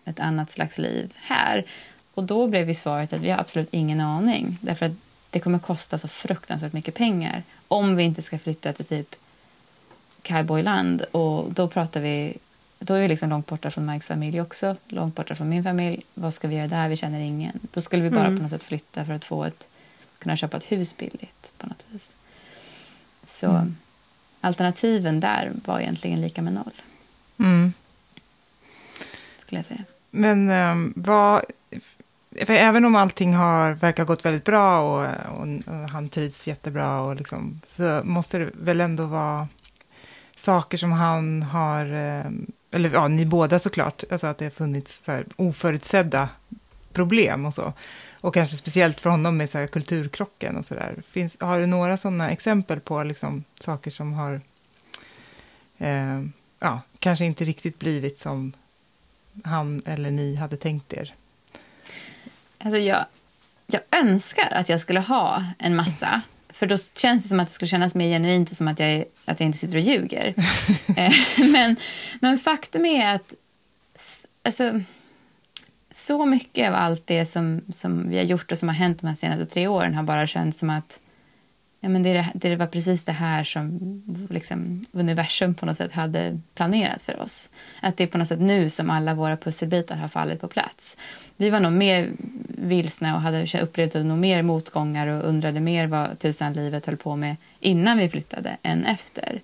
ett 0.06 0.20
annat 0.20 0.52
slags 0.52 0.78
liv 0.78 1.14
här? 1.16 1.66
Och 2.14 2.24
då 2.24 2.48
blev 2.48 2.68
ju 2.68 2.76
svaret 2.76 3.14
att 3.14 3.22
vi 3.22 3.30
har 3.30 3.40
absolut 3.40 3.70
ingen 3.72 4.00
aning. 4.00 4.58
Därför 4.62 4.86
att 4.86 4.92
det 5.30 5.40
kommer 5.40 5.60
kosta 5.60 5.98
så 5.98 6.08
fruktansvärt 6.08 6.74
mycket 6.74 6.96
pengar 6.96 7.44
om 7.68 7.96
vi 7.96 8.04
inte 8.04 8.22
ska 8.22 8.40
flytta 8.40 8.74
till 8.74 8.86
typ 8.86 9.16
cowboyland. 10.22 11.02
Och 11.02 11.54
då 11.54 11.68
pratar 11.68 12.02
vi 12.02 12.38
då 12.84 12.94
är 12.94 13.02
vi 13.02 13.08
liksom 13.08 13.30
långt 13.30 13.48
borta 13.48 13.72
från 13.72 13.86
Mikes 13.86 14.08
familj 14.08 14.42
också, 14.42 14.76
långt 14.88 15.16
borta 15.16 15.36
från 15.36 15.50
min 15.50 15.64
familj. 15.64 16.04
Vad 16.14 16.34
ska 16.34 16.48
vi 16.48 16.56
göra 16.56 16.68
där? 16.68 16.90
Vi 16.90 16.98
känner 16.98 17.20
ingen. 17.20 17.60
Då 17.74 17.82
skulle 17.82 18.04
vi 18.04 18.10
bara 18.10 18.26
mm. 18.26 18.38
på 18.38 18.44
något 18.44 18.52
sätt 18.52 18.64
flytta 18.64 19.06
för 19.06 19.14
att 19.14 19.26
få 19.26 19.44
ett, 19.44 19.68
kunna 20.20 20.38
köpa 20.38 20.58
ett 20.58 20.72
hus 20.72 20.98
billigt 20.98 21.52
på 21.58 21.68
något 21.68 21.86
vis. 21.90 22.10
Så 23.28 23.50
mm. 23.50 23.78
alternativen 24.42 25.20
där 25.20 25.52
var 25.66 25.80
egentligen 25.80 26.22
lika 26.22 26.42
med 26.42 26.54
noll. 26.54 26.82
Mm. 27.38 27.74
Skulle 29.40 29.60
jag 29.60 29.66
säga. 29.66 29.84
Men 30.12 30.50
um, 30.50 30.94
vad, 30.96 31.42
för 32.46 32.54
även 32.54 32.86
om 32.86 32.96
allting 32.96 33.34
har, 33.34 33.74
verkar 33.74 34.06
gått 34.06 34.26
väldigt 34.26 34.46
bra 34.46 34.82
och, 34.82 35.40
och, 35.40 35.48
och 35.66 35.90
han 35.90 36.10
trivs 36.10 36.48
jättebra 36.48 37.02
och 37.02 37.16
liksom, 37.16 37.62
så 37.66 38.02
måste 38.04 38.38
det 38.38 38.52
väl 38.54 38.82
ändå 38.82 39.06
vara 39.06 39.48
saker 40.36 40.78
som 40.78 40.92
han 40.92 41.44
har, 41.44 41.86
ehm, 41.86 42.52
eller 42.72 42.90
ja, 42.90 43.08
ni 43.08 43.26
båda 43.26 43.60
såklart, 43.60 44.04
alltså 44.12 44.28
att 44.28 44.38
det 44.38 44.46
har 44.46 44.50
funnits 44.50 45.00
så 45.06 45.12
här 45.12 45.26
oförutsedda 45.36 46.30
problem 46.94 47.46
och 47.46 47.54
så. 47.54 47.74
Och 48.22 48.34
kanske 48.34 48.58
speciellt 48.58 49.00
för 49.00 49.10
honom 49.10 49.38
med 49.38 49.50
så 49.50 49.58
här 49.58 49.68
kulturkrocken 49.68 50.58
och 50.58 50.66
sådär. 50.66 50.96
Har 51.40 51.60
du 51.60 51.66
några 51.66 51.98
sådana 51.98 52.32
exempel 52.32 52.80
på 52.80 53.04
liksom 53.04 53.44
saker 53.60 53.92
som 53.92 54.14
har, 54.14 54.42
eh, 55.78 56.22
ja, 56.60 56.82
kanske 57.00 57.26
inte 57.26 57.46
riktigt 57.46 57.80
blivit 57.80 58.20
som 58.20 58.54
han 59.44 59.82
eller 59.86 60.12
ni 60.12 60.36
hade 60.36 60.58
tänkt 60.58 60.94
er? 60.94 61.14
Alltså 62.58 62.80
jag, 62.80 63.06
jag 63.68 63.82
önskar 63.92 64.52
att 64.52 64.70
jag 64.70 64.82
skulle 64.82 65.00
ha 65.00 65.46
en 65.60 65.76
massa. 65.76 66.22
För 66.62 66.68
då 66.68 66.78
känns 66.78 67.24
det 67.24 67.30
som 67.30 67.40
att 67.40 67.48
det 67.48 67.54
skulle 67.54 67.70
kännas 67.70 67.96
mer 67.96 68.08
genuint 68.08 68.50
och 68.50 68.56
som 68.56 68.68
att 68.68 68.80
jag, 68.80 69.04
att 69.26 69.40
jag 69.40 69.48
inte 69.48 69.58
sitter 69.58 69.76
och 69.76 69.82
ljuger. 69.82 70.34
Eh, 70.98 71.14
men, 71.52 71.76
men 72.20 72.38
faktum 72.40 72.86
är 72.86 73.16
att 73.16 73.34
alltså, 74.44 74.82
så 75.92 76.26
mycket 76.26 76.70
av 76.70 76.76
allt 76.76 77.08
det 77.08 77.26
som, 77.26 77.62
som 77.72 78.10
vi 78.10 78.18
har 78.18 78.24
gjort 78.24 78.52
och 78.52 78.58
som 78.58 78.70
har 78.70 78.76
hänt 78.76 79.02
de 79.02 79.08
här 79.08 79.16
senaste 79.16 79.46
tre 79.46 79.68
åren 79.68 79.94
har 79.94 80.04
bara 80.04 80.28
känts 80.28 80.60
som 80.60 80.70
att 80.70 81.00
ja, 81.80 81.90
men 81.90 82.04
det, 82.04 82.28
det 82.34 82.56
var 82.56 82.68
precis 82.68 83.06
det 83.06 83.12
här 83.12 83.44
som 83.44 83.82
liksom, 84.30 84.86
universum 84.92 85.54
på 85.54 85.66
något 85.66 85.78
sätt 85.78 85.94
hade 85.94 86.40
planerat 86.54 87.02
för 87.02 87.22
oss. 87.22 87.50
Att 87.82 87.98
det 87.98 88.04
är 88.04 88.08
på 88.08 88.18
något 88.18 88.28
sätt 88.28 88.42
nu 88.42 88.70
som 88.70 88.90
alla 88.90 89.14
våra 89.14 89.38
pusselbitar 89.38 89.96
har 89.96 90.08
fallit 90.08 90.42
på 90.42 90.48
plats. 90.48 90.98
Vi 91.42 91.50
var 91.50 91.60
nog 91.60 91.72
mer 91.72 92.12
vilsna 92.48 93.16
och 93.16 93.22
hade 93.22 93.62
upplevt 93.62 93.94
nog 93.94 94.18
mer 94.18 94.42
motgångar 94.42 95.08
och 95.08 95.30
undrade 95.30 95.60
mer 95.60 95.88
vad 95.88 96.20
tusan 96.20 96.54
livet 96.54 96.86
höll 96.86 96.98
på 96.98 97.16
med 97.16 97.36
innan 97.60 97.98
vi 97.98 98.10
flyttade 98.10 98.58
än 98.64 98.86
efter. 98.86 99.40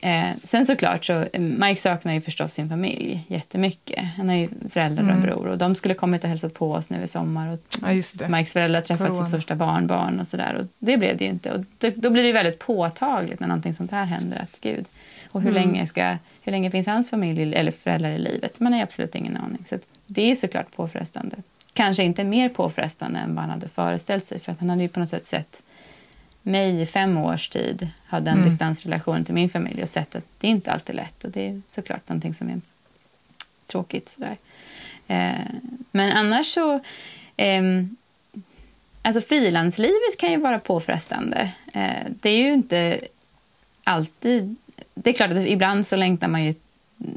Eh, 0.00 0.30
sen 0.44 0.66
såklart 0.66 1.04
så, 1.04 1.24
Mike 1.38 1.80
saknar 1.80 2.12
ju 2.12 2.20
förstås 2.20 2.52
sin 2.52 2.68
familj 2.68 3.24
jättemycket. 3.28 4.04
Han 4.16 4.28
har 4.28 4.36
ju 4.36 4.48
föräldrar 4.70 5.04
och 5.04 5.10
mm. 5.10 5.22
bror 5.22 5.46
och 5.46 5.58
de 5.58 5.74
skulle 5.74 5.94
kommit 5.94 6.24
och 6.24 6.30
hälsat 6.30 6.54
på 6.54 6.72
oss 6.72 6.90
nu 6.90 7.02
i 7.02 7.08
sommar. 7.08 7.52
Och 7.52 7.58
ja, 7.82 7.88
Mikes 8.28 8.52
föräldrar 8.52 8.80
träffat 8.80 9.16
sitt 9.16 9.30
första 9.30 9.54
barnbarn 9.54 10.20
och 10.20 10.26
sådär. 10.26 10.54
Och 10.54 10.66
det 10.78 10.96
blev 10.96 11.16
det 11.16 11.24
ju 11.24 11.30
inte. 11.30 11.52
Och 11.52 11.64
det, 11.78 11.90
då 11.90 12.10
blir 12.10 12.22
det 12.22 12.32
väldigt 12.32 12.58
påtagligt 12.58 13.40
när 13.40 13.48
någonting 13.48 13.74
sånt 13.74 13.90
här 13.90 14.04
händer. 14.04 14.38
Att 14.42 14.60
gud, 14.60 14.86
och 15.32 15.42
hur, 15.42 15.50
mm. 15.50 15.62
länge 15.62 15.86
ska, 15.86 16.16
hur 16.42 16.52
länge 16.52 16.70
finns 16.70 16.86
hans 16.86 17.10
familj 17.10 17.54
eller 17.54 17.70
föräldrar 17.70 18.10
i 18.10 18.18
livet? 18.18 18.60
Man 18.60 18.72
har 18.72 18.82
absolut 18.82 19.14
ingen 19.14 19.36
aning. 19.36 19.64
Så 19.66 19.78
det 20.06 20.30
är 20.30 20.34
såklart 20.34 20.76
påfrestande. 20.76 21.36
Kanske 21.72 22.02
inte 22.02 22.24
mer 22.24 22.48
påfrestande 22.48 23.18
än 23.18 23.34
vad 23.34 23.44
han 23.44 23.50
hade 23.50 23.68
föreställt 23.68 24.24
sig. 24.24 24.40
För 24.40 24.52
att 24.52 24.58
han 24.60 24.70
hade 24.70 24.82
ju 24.82 24.88
på 24.88 25.00
något 25.00 25.10
sätt 25.10 25.26
sett 25.26 25.62
mig 26.42 26.80
i 26.80 26.86
fem 26.86 27.16
års 27.16 27.48
tid 27.48 27.88
hade 28.06 28.30
en 28.30 28.36
mm. 28.36 28.48
distansrelation 28.48 29.24
till 29.24 29.34
min 29.34 29.48
familj 29.48 29.82
och 29.82 29.88
sett 29.88 30.16
att 30.16 30.24
det 30.38 30.46
är 30.46 30.50
inte 30.50 30.72
alltid 30.72 30.94
lätt. 30.94 31.24
Och 31.24 31.30
det 31.30 31.48
är 31.48 31.62
såklart 31.68 32.08
någonting 32.08 32.34
som 32.34 32.48
är 32.48 32.60
tråkigt. 33.66 34.08
Sådär. 34.08 34.36
Eh, 35.06 35.46
men 35.90 36.12
annars 36.12 36.46
så... 36.46 36.80
Eh, 37.36 37.62
alltså 39.02 39.20
frilanslivet 39.20 40.18
kan 40.18 40.30
ju 40.30 40.36
vara 40.36 40.58
påfrestande. 40.58 41.50
Eh, 41.72 42.06
det 42.20 42.30
är 42.30 42.36
ju 42.36 42.52
inte 42.52 43.00
alltid... 43.84 44.56
Det 44.94 45.10
är 45.10 45.14
klart 45.14 45.30
att 45.30 45.46
ibland 45.46 45.86
så 45.86 45.96
längtar 45.96 46.28
man 46.28 46.44
ju 46.44 46.54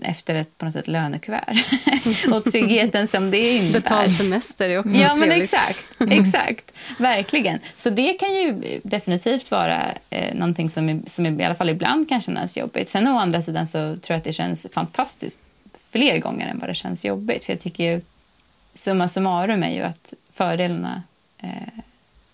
efter 0.02 0.36
ett 0.36 0.58
på 0.58 0.66
något 0.66 0.74
sätt 0.74 0.88
lönekuvert. 0.88 1.66
och 2.32 2.44
tryggheten 2.44 3.08
som 3.08 3.32
det 3.32 3.56
innebär. 3.56 3.80
Betald 3.80 4.16
semester 4.16 4.70
är 4.70 4.80
också 4.80 4.98
Ja, 4.98 5.16
men 5.16 5.32
exakt. 5.32 5.86
exakt. 6.10 6.72
Verkligen. 6.98 7.60
Så 7.76 7.90
det 7.90 8.14
kan 8.14 8.34
ju 8.34 8.80
definitivt 8.84 9.52
vara 9.52 9.92
eh, 10.10 10.36
någonting 10.36 10.70
som, 10.70 10.90
är, 10.90 11.00
som 11.08 11.26
i 11.26 11.44
alla 11.44 11.56
fall 11.56 11.70
ibland 11.70 12.10
kan 12.10 12.22
kännas 12.22 12.58
jobbigt. 12.58 12.90
Sen 12.90 13.08
å 13.08 13.18
andra 13.18 13.42
sidan 13.42 13.68
så 13.68 13.78
tror 13.78 14.02
jag 14.08 14.18
att 14.18 14.24
det 14.24 14.34
känns 14.34 14.68
fantastiskt 14.72 15.40
fler 15.92 16.18
gånger 16.18 16.48
än 16.48 16.60
vad 16.60 16.70
det 16.70 16.76
känns 16.76 17.06
jobbigt. 17.06 17.46
För 17.46 17.54
jag 17.54 17.62
tycker 17.62 17.84
ju, 17.84 18.02
summa 18.74 19.08
summarum 19.08 19.64
är 19.64 19.74
ju 19.74 19.82
att 19.82 20.14
fördelarna 20.34 21.04
eh, 21.38 21.50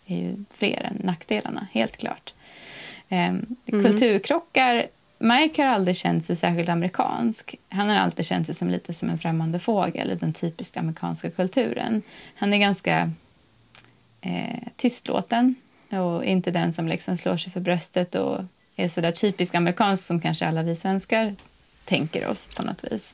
är 0.08 0.18
ju 0.18 0.36
fler 0.58 0.82
än 0.82 1.02
nackdelarna, 1.04 1.68
helt 1.72 1.98
klart. 1.98 2.34
Eh. 3.10 3.34
Kulturkrockar 3.66 4.86
Mike 5.22 5.64
har 5.64 5.70
aldrig 5.70 5.96
känt 5.96 6.26
sig 6.26 6.36
särskilt 6.36 6.70
amerikansk. 6.70 7.56
Han 7.70 7.90
har 7.90 7.96
alltid 7.96 8.26
känt 8.26 8.46
sig 8.46 8.56
som 8.56 8.70
lite 8.70 8.94
som 8.94 9.10
en 9.10 9.18
främmande 9.18 9.60
fågel 9.60 10.12
i 10.12 10.16
den 10.16 10.34
typiska 10.34 10.80
amerikanska 10.80 11.32
kulturen. 11.32 12.02
Han 12.36 12.54
är 12.54 12.58
ganska 12.58 13.12
eh, 14.22 14.68
tystlåten 14.76 15.56
och 15.90 16.26
inte 16.26 16.52
den 16.52 16.74
som 16.74 16.88
liksom 16.88 17.18
slår 17.18 17.38
sig 17.38 17.52
för 17.52 17.60
bröstet 17.60 18.16
och 18.16 18.40
är 18.76 18.90
så 18.90 19.02
där 19.02 19.12
typiskt 19.12 19.56
amerikansk 19.56 20.06
som 20.06 20.22
kanske 20.22 20.48
alla 20.48 20.64
vi 20.64 20.76
svenskar 20.76 21.36
tänker 21.86 22.28
oss 22.28 22.48
på 22.56 22.64
något 22.64 22.84
vis. 22.84 23.14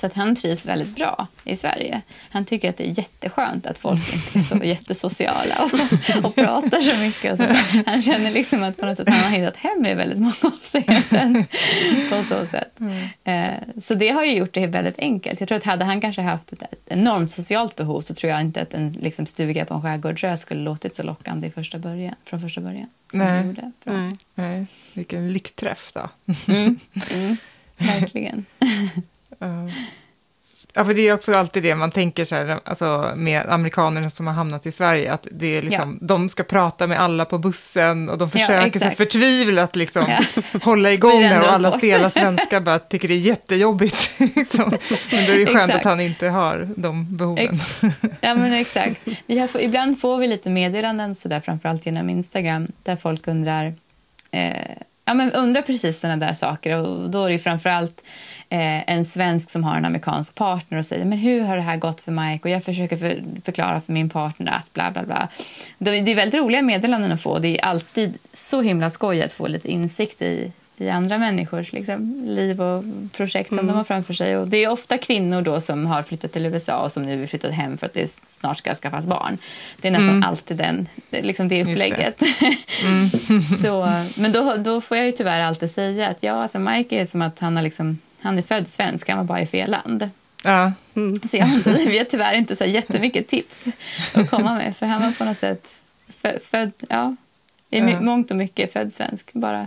Så 0.00 0.06
att 0.06 0.14
han 0.14 0.36
trivs 0.36 0.66
väldigt 0.66 0.96
bra 0.96 1.26
i 1.44 1.56
Sverige. 1.56 2.02
Han 2.30 2.44
tycker 2.44 2.70
att 2.70 2.76
det 2.76 2.84
är 2.84 2.98
jätteskönt 2.98 3.66
att 3.66 3.78
folk 3.78 4.14
inte 4.34 4.38
är 4.38 4.42
så 4.42 4.64
jättesociala 4.64 5.54
och, 5.64 6.24
och 6.24 6.34
pratar 6.34 6.80
så 6.80 7.00
mycket. 7.00 7.36
Så. 7.36 7.44
Han 7.90 8.02
känner 8.02 8.30
liksom 8.30 8.62
att 8.62 8.76
på 8.76 8.86
något 8.86 8.96
sätt 8.96 9.08
han 9.08 9.20
har 9.20 9.30
hittat 9.30 9.56
hem 9.56 9.86
i 9.86 9.94
väldigt 9.94 10.18
många 10.18 10.34
avseenden. 10.42 11.44
på 12.10 12.22
så 12.22 12.46
sätt. 12.46 12.80
Mm. 12.80 13.08
Eh, 13.24 13.80
så 13.80 13.94
det 13.94 14.10
har 14.10 14.24
ju 14.24 14.36
gjort 14.36 14.52
det 14.52 14.66
väldigt 14.66 14.98
enkelt. 14.98 15.40
Jag 15.40 15.48
tror 15.48 15.58
att 15.58 15.64
hade 15.64 15.84
han 15.84 16.00
kanske 16.00 16.22
haft 16.22 16.52
ett, 16.52 16.62
enormt 16.86 17.32
socialt 17.32 17.76
behov 17.76 18.02
så 18.02 18.14
tror 18.14 18.32
jag 18.32 18.40
inte 18.40 18.62
att 18.62 18.74
en 18.74 18.92
liksom, 18.92 19.26
stuga 19.26 19.64
på 19.64 19.74
en 19.74 19.82
skärgårdsö 19.82 20.36
skulle 20.36 20.60
låtit 20.60 20.96
så 20.96 21.02
lockande 21.02 21.46
i 21.46 21.50
första 21.50 21.78
början, 21.78 22.14
från 22.24 22.40
första 22.40 22.60
början. 22.60 22.88
Nej. 23.12 23.54
Nej. 23.84 24.16
Nej. 24.34 24.66
Vilken 24.94 25.32
lyckträff 25.32 25.92
då. 25.94 26.08
Mm. 26.48 26.78
Mm. 27.12 27.36
Verkligen. 27.76 28.46
Ja, 30.74 30.84
för 30.84 30.94
det 30.94 31.08
är 31.08 31.14
också 31.14 31.32
alltid 31.32 31.62
det 31.62 31.74
man 31.74 31.90
tänker 31.90 32.24
så 32.24 32.34
här, 32.34 32.60
alltså 32.64 33.12
med 33.16 33.46
amerikanerna 33.48 34.10
som 34.10 34.26
har 34.26 34.34
hamnat 34.34 34.66
i 34.66 34.72
Sverige, 34.72 35.12
att 35.12 35.26
det 35.30 35.56
är 35.56 35.62
liksom, 35.62 35.98
de 36.02 36.28
ska 36.28 36.42
prata 36.42 36.86
med 36.86 37.00
alla 37.00 37.24
på 37.24 37.38
bussen 37.38 38.08
och 38.08 38.18
de 38.18 38.30
försöker 38.30 38.78
så 38.78 38.84
exakt. 38.84 38.96
förtvivlat 38.96 39.76
liksom 39.76 40.04
Ja. 40.08 40.42
hålla 40.62 40.92
igång 40.92 41.22
det 41.22 41.40
och 41.40 41.52
alla 41.52 41.72
stela 41.72 42.10
svenskar 42.10 42.60
bara 42.60 42.78
tycker 42.78 43.08
det 43.08 43.14
är 43.14 43.18
jättejobbigt. 43.18 44.10
liksom. 44.36 44.70
Men 45.10 45.26
då 45.26 45.32
är 45.32 45.38
det 45.38 45.46
skönt 45.46 45.58
Exakt. 45.58 45.74
att 45.74 45.84
han 45.84 46.00
inte 46.00 46.28
har 46.28 46.68
de 46.76 47.16
behoven. 47.16 47.60
Ja, 48.20 48.34
men 48.34 48.52
exakt. 48.52 49.00
Vi 49.26 49.38
har, 49.38 49.60
ibland 49.60 50.00
får 50.00 50.18
vi 50.18 50.26
lite 50.26 50.50
meddelanden, 50.50 51.14
så 51.14 51.28
där, 51.28 51.40
framförallt 51.40 51.86
genom 51.86 52.10
Instagram, 52.10 52.66
där 52.82 52.96
folk 52.96 53.28
undrar, 53.28 53.74
eh, 54.30 54.52
ja, 55.04 55.14
men 55.14 55.32
undrar 55.32 55.62
precis 55.62 56.00
sådana 56.00 56.26
där 56.26 56.34
saker. 56.34 56.76
Och 56.76 57.10
då 57.10 57.24
är 57.24 57.30
det 57.30 57.38
framförallt 57.38 58.02
eh, 58.48 58.90
en 58.90 59.04
svensk 59.04 59.50
som 59.50 59.64
har 59.64 59.76
en 59.76 59.84
amerikansk 59.84 60.34
partner 60.34 60.78
och 60.78 60.86
säger 60.86 61.04
men 61.04 61.18
hur 61.18 61.40
har 61.40 61.56
det 61.56 61.62
här 61.62 61.76
gått 61.76 62.00
för 62.00 62.12
Mike? 62.12 62.42
Och 62.42 62.50
jag 62.50 62.64
försöker 62.64 62.96
för, 62.96 63.22
förklara 63.44 63.80
för 63.80 63.92
min 63.92 64.10
partner 64.10 64.52
att 64.52 64.72
bla 64.72 64.90
bla 64.90 65.02
bla. 65.02 65.28
Det, 65.78 66.00
det 66.00 66.10
är 66.10 66.16
väldigt 66.16 66.40
roliga 66.40 66.62
meddelanden 66.62 67.12
att 67.12 67.22
få. 67.22 67.38
Det 67.38 67.60
är 67.60 67.64
alltid 67.64 68.18
så 68.32 68.60
himla 68.62 68.90
skoj 68.90 69.22
att 69.22 69.32
få 69.32 69.46
lite 69.46 69.68
insikt 69.68 70.22
i 70.22 70.52
i 70.80 70.90
andra 70.90 71.18
människors 71.18 71.72
liksom, 71.72 72.22
liv 72.26 72.62
och 72.62 72.84
projekt 73.12 73.48
som 73.48 73.66
de 73.66 73.68
har 73.76 73.84
framför 73.84 74.14
sig. 74.14 74.36
Och 74.36 74.48
det 74.48 74.56
är 74.64 74.68
ofta 74.68 74.98
kvinnor 74.98 75.42
då 75.42 75.60
som 75.60 75.86
har 75.86 76.02
flyttat 76.02 76.32
till 76.32 76.46
USA 76.46 76.76
och 76.84 76.92
som 76.92 77.02
nu 77.02 77.16
vill 77.16 77.28
flytta 77.28 77.50
hem 77.50 77.78
för 77.78 77.86
att 77.86 77.94
det 77.94 78.12
snart 78.26 78.58
ska 78.58 78.74
skaffas 78.74 79.06
barn. 79.06 79.38
Det 79.80 79.88
är 79.88 79.92
nästan 79.92 80.24
alltid 80.24 80.56
den, 80.56 80.88
liksom 81.10 81.48
det 81.48 81.56
Just 81.58 81.66
det. 81.82 81.88
upplägget. 81.90 82.22
Så, 83.62 84.02
men 84.16 84.32
då, 84.32 84.56
då 84.56 84.80
får 84.80 84.96
jag 84.96 85.06
ju 85.06 85.12
tyvärr 85.12 85.40
alltid 85.40 85.70
säga 85.70 86.08
att 86.08 86.22
ja, 86.22 86.32
alltså 86.42 86.58
Mike 86.58 86.96
är 87.00 87.06
som 87.06 87.22
att 87.22 87.38
han, 87.38 87.56
har 87.56 87.62
liksom, 87.62 87.98
han 88.20 88.38
är 88.38 88.42
född 88.42 88.68
svensk, 88.68 89.08
han 89.08 89.18
var 89.18 89.24
bara 89.24 89.40
i 89.40 89.46
fel 89.46 89.70
land. 89.70 90.10
Ja, 90.44 90.72
Så 91.30 91.36
jag 91.36 91.46
vi 91.64 91.98
har 91.98 92.04
tyvärr 92.04 92.34
inte 92.34 92.56
så 92.56 92.64
jättemycket 92.64 93.28
tips 93.28 93.64
att 94.14 94.30
komma 94.30 94.54
med 94.54 94.76
för 94.76 94.86
han 94.86 95.02
var 95.02 95.12
på 95.12 95.24
något 95.24 95.38
sätt 95.38 95.66
fö, 96.22 96.38
född, 96.50 96.72
ja, 96.88 97.16
i 97.70 97.78
Ja. 97.78 98.00
mångt 98.00 98.30
och 98.30 98.36
mycket 98.36 98.72
född 98.72 98.94
svensk, 98.94 99.32
bara 99.32 99.66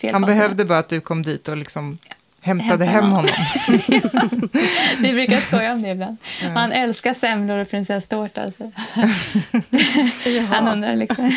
fel 0.00 0.12
han 0.12 0.22
behövde 0.22 0.64
bara 0.64 0.78
att 0.78 0.88
du 0.88 1.00
kom 1.00 1.22
dit 1.22 1.48
och 1.48 1.56
liksom 1.56 1.98
hämtade 2.40 2.84
Hämta 2.84 2.84
hem 2.84 3.10
honom. 3.10 3.30
honom. 3.66 4.48
Vi 5.00 5.12
brukar 5.12 5.40
skoja 5.40 5.72
om 5.72 5.82
det 5.82 5.88
ibland. 5.90 6.16
Han 6.54 6.72
älskar 6.72 7.14
semlor 7.14 7.58
och 7.58 7.70
prinsesstårta. 7.70 8.42
Alltså. 8.42 8.70
Han 10.54 10.68
undrar 10.68 10.96
liksom. 10.96 11.24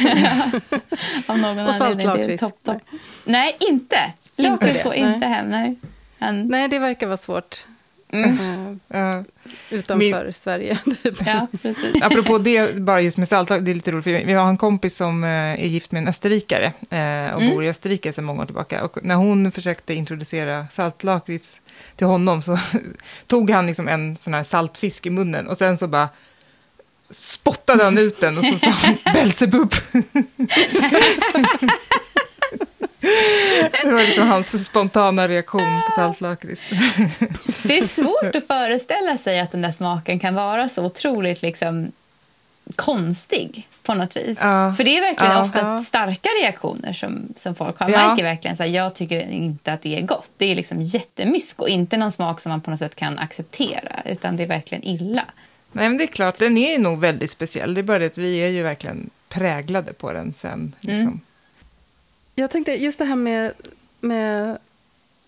Av 1.26 1.38
någon 1.38 1.60
Och 1.60 1.76
saltlakrits. 1.76 2.39
Topp, 2.39 2.64
topp. 2.64 2.82
Nej, 3.26 3.55
inte. 3.60 3.97
Inte 4.36 4.51
Lakrits 4.51 4.74
det, 4.74 4.84
får 4.84 4.93
inte 4.93 5.28
hem. 5.28 5.49
Nej. 5.49 5.76
Han, 6.20 6.47
Nej, 6.47 6.68
det 6.68 6.80
verkar 6.80 7.07
vara 7.07 7.18
svårt. 7.18 7.66
Mm. 8.14 8.80
eh, 8.89 8.99
Ja. 8.99 9.24
utanför 9.70 10.32
Sverige. 10.32 10.76
Typ. 11.03 11.18
ja, 11.26 11.47
precis. 11.62 11.95
Apropå 12.01 12.38
det, 12.38 12.76
bara 12.76 13.01
just 13.01 13.18
med 13.18 13.28
saltlag, 13.28 13.66
det 13.66 13.72
är 13.72 13.76
lite 13.76 13.91
roligt, 13.91 14.03
för 14.03 14.12
vi 14.26 14.34
har 14.34 14.49
en 14.49 14.57
kompis 14.57 14.95
som 14.95 15.24
eh, 15.24 15.30
är 15.30 15.66
gift 15.68 15.91
med 15.91 16.01
en 16.01 16.07
österrikare 16.07 16.66
eh, 16.89 17.34
och 17.36 17.41
Mm. 17.41 17.49
bor 17.53 17.64
i 17.64 17.70
Österrike 17.70 18.14
sedan 18.14 18.24
många 18.26 18.41
år 18.41 18.45
tillbaka. 18.45 18.84
Och 18.84 18.97
när 19.03 19.16
hon 19.16 19.51
försökte 19.51 19.93
introducera 19.93 20.66
saltlakrits 20.72 21.62
till 21.95 22.07
honom 22.07 22.41
så 22.41 22.57
tog 23.28 23.49
han 23.49 23.68
liksom 23.68 23.88
en 23.88 24.18
sån 24.22 24.34
här 24.34 24.43
saltfisk 24.43 25.05
i 25.05 25.10
munnen 25.10 25.47
och 25.47 25.57
sen 25.57 25.78
så 25.78 25.88
bara 25.88 26.10
spottade 27.12 27.84
han 27.84 27.97
ut 27.97 28.22
den 28.22 28.38
och 28.38 28.45
så 28.45 28.57
sa 28.57 28.70
han 28.70 28.97
Belsebub. 29.14 29.74
Det 33.84 33.91
var 33.91 34.02
liksom 34.04 34.28
hans 34.28 34.66
spontana 34.66 35.28
reaktion 35.28 35.82
på 35.86 35.91
saltlakrits. 35.95 36.70
Det 37.64 37.78
är 37.80 37.88
svårt 37.88 38.36
att 38.36 38.47
föreställa 38.47 39.18
sig 39.18 39.39
att 39.39 39.52
den 39.52 39.62
där 39.62 39.72
smaken 39.72 40.20
kan 40.20 40.36
vara 40.36 40.70
så 40.70 40.86
otroligt 40.86 41.41
liksom, 41.41 41.91
konstig 42.76 43.68
på 43.84 43.93
något 43.93 44.18
vis. 44.18 44.38
Ja. 44.41 44.74
För 44.78 44.84
det 44.84 44.97
är 44.97 45.02
verkligen 45.02 45.32
Ja. 45.34 45.43
oftast 45.43 45.66
Ja. 45.66 45.80
starka 45.80 46.30
reaktioner 46.43 46.93
som, 46.93 47.34
som 47.36 47.56
folk 47.56 47.80
har. 47.80 47.89
Ja. 47.89 48.10
Mike 48.12 48.22
är 48.22 48.30
verkligen 48.30 48.58
så 48.58 48.64
här, 48.64 48.70
jag 48.70 48.95
tycker 48.95 49.20
inte 49.32 49.74
att 49.74 49.82
det 49.82 49.97
är 49.97 50.02
gott. 50.02 50.32
Det 50.38 50.45
är 50.52 50.56
liksom 50.56 50.82
jättemysk 50.82 51.60
och 51.62 51.70
inte 51.70 51.97
någon 51.97 52.12
smak 52.12 52.39
som 52.39 52.50
man 52.50 52.62
på 52.62 52.72
något 52.72 52.80
sätt 52.80 52.95
kan 52.95 53.20
acceptera. 53.20 54.02
Utan 54.06 54.38
det 54.38 54.43
är 54.43 54.47
verkligen 54.47 54.84
illa. 54.84 55.26
Nej, 55.72 55.89
men 55.89 55.97
det 55.97 56.04
är 56.04 56.08
klart, 56.08 56.39
den 56.39 56.58
är 56.58 56.80
nog 56.80 57.00
väldigt 57.00 57.32
speciell. 57.32 57.74
Det 57.74 57.82
är 57.82 57.84
bara 57.84 58.00
det 58.00 58.06
att 58.06 58.18
vi 58.18 58.38
är 58.38 58.47
ju 58.50 58.64
verkligen 58.64 59.10
präglade 59.30 59.93
på 59.93 60.14
den 60.14 60.34
sen. 60.34 60.76
Liksom. 60.80 61.00
Mm. 61.02 61.20
Jag 62.40 62.50
tänkte 62.50 62.72
just 62.72 63.00
det 63.00 63.06
här 63.06 63.16
med, 63.16 63.54
med 64.00 64.58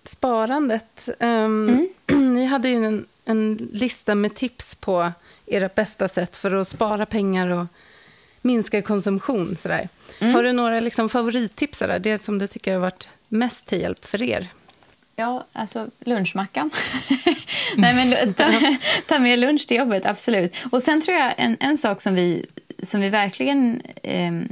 sparandet. 0.03 1.09
Ehm, 1.19 1.87
Ni 2.07 2.45
hade 2.45 2.69
ju 2.69 2.85
en, 2.85 3.05
en 3.25 3.69
lista 3.73 4.15
med 4.15 4.35
tips 4.35 4.75
på 4.75 5.11
era 5.45 5.69
bästa 5.75 6.07
sätt 6.07 6.37
för 6.37 6.55
att 6.55 6.67
spara 6.67 7.05
pengar 7.05 7.49
och 7.49 7.65
minska 8.41 8.81
konsumtion. 8.81 9.57
Sådär. 9.59 9.89
Har 10.19 10.43
du 10.43 10.53
några 10.53 10.79
liksom, 10.79 11.09
favorittips? 11.09 11.77
Sådär? 11.77 11.99
Det 11.99 12.17
som 12.17 12.39
du 12.39 12.47
tycker 12.47 12.73
har 12.73 12.79
varit 12.79 13.09
mest 13.27 13.67
till 13.67 13.81
hjälp 13.81 14.05
för 14.05 14.21
er? 14.21 14.47
Ja, 15.15 15.45
alltså 15.53 15.87
lunchmackan. 15.99 16.71
Nej, 17.75 17.95
men 17.95 18.33
ta, 18.33 18.77
ta 19.07 19.19
med 19.19 19.39
lunch 19.39 19.67
till 19.67 19.77
jobbet, 19.77 20.05
absolut. 20.05 20.53
Och 20.71 20.83
sen 20.83 21.01
tror 21.01 21.17
jag 21.17 21.33
en, 21.37 21.57
en 21.59 21.77
sak 21.77 22.01
som 22.01 22.15
vi, 22.15 22.45
som 22.83 23.01
vi 23.01 23.09
verkligen... 23.09 23.81
ehm, 24.03 24.47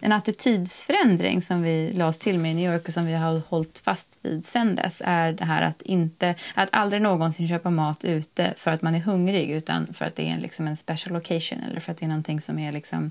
en 0.00 0.12
attitydsförändring 0.12 1.42
som 1.42 1.62
vi 1.62 1.92
lade 1.92 2.10
oss 2.10 2.18
till 2.18 2.38
med 2.38 2.50
i 2.50 2.54
New 2.54 2.72
York 2.72 2.88
och 2.88 2.94
som 2.94 3.06
vi 3.06 3.14
har 3.14 3.42
hållit 3.48 3.78
fast 3.78 4.18
vid 4.22 4.46
sen 4.46 4.74
dess 4.74 5.02
är 5.04 5.32
det 5.32 5.44
här 5.44 5.62
att, 5.62 5.82
inte, 5.82 6.34
att 6.54 6.68
aldrig 6.72 7.02
någonsin 7.02 7.48
köpa 7.48 7.70
mat 7.70 8.04
ute 8.04 8.54
för 8.56 8.70
att 8.70 8.82
man 8.82 8.94
är 8.94 9.00
hungrig 9.00 9.50
utan 9.50 9.86
för 9.94 10.04
att 10.04 10.16
det 10.16 10.28
är 10.30 10.40
liksom 10.40 10.66
en 10.66 10.76
special 10.76 11.16
occasion 11.16 11.58
eller 11.70 11.80
för 11.80 11.92
att 11.92 11.98
det 11.98 12.04
är 12.04 12.08
någonting 12.08 12.40
som, 12.40 12.58
är 12.58 12.72
liksom, 12.72 13.10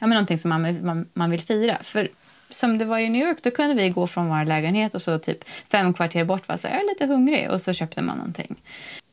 ja, 0.00 0.06
men 0.06 0.10
någonting 0.10 0.38
som 0.38 0.48
man, 0.48 0.86
man, 0.86 1.06
man 1.12 1.30
vill 1.30 1.40
fira. 1.40 1.78
För 1.82 2.08
som 2.50 2.78
det 2.78 2.84
var 2.84 2.98
i 2.98 3.08
New 3.08 3.28
York, 3.28 3.38
då 3.42 3.50
kunde 3.50 3.74
vi 3.74 3.90
gå 3.90 4.06
från 4.06 4.28
vår 4.28 4.44
lägenhet 4.44 4.94
och 4.94 5.02
så 5.02 5.18
typ 5.18 5.48
fem 5.48 5.94
kvarter 5.94 6.24
bort 6.24 6.48
var 6.48 6.56
så 6.56 6.68
här, 6.68 6.74
jag 6.74 6.84
är 6.84 6.88
lite 6.88 7.06
hungrig 7.06 7.50
och 7.50 7.62
så 7.62 7.72
köpte 7.72 8.02
man 8.02 8.16
någonting. 8.16 8.56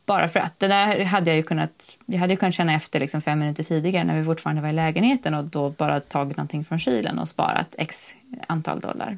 Bara 0.05 0.27
för 0.27 0.39
att. 0.39 0.59
Det 0.59 0.67
där 0.67 1.03
hade 1.03 1.29
jag 1.29 1.37
ju 1.37 1.43
kunnat, 1.43 1.97
jag 2.05 2.19
hade 2.19 2.33
ju 2.33 2.37
kunnat 2.37 2.55
känna 2.55 2.73
efter 2.73 2.99
liksom 2.99 3.21
fem 3.21 3.39
minuter 3.39 3.63
tidigare 3.63 4.03
när 4.03 4.19
vi 4.19 4.25
fortfarande 4.25 4.61
var 4.61 4.69
i 4.69 4.73
lägenheten 4.73 5.33
och 5.33 5.43
då 5.43 5.69
bara 5.69 5.99
tagit 5.99 6.37
någonting 6.37 6.65
från 6.65 6.79
kylen 6.79 7.19
och 7.19 7.29
sparat 7.29 7.75
x 7.77 8.15
antal 8.47 8.79
dollar. 8.79 9.17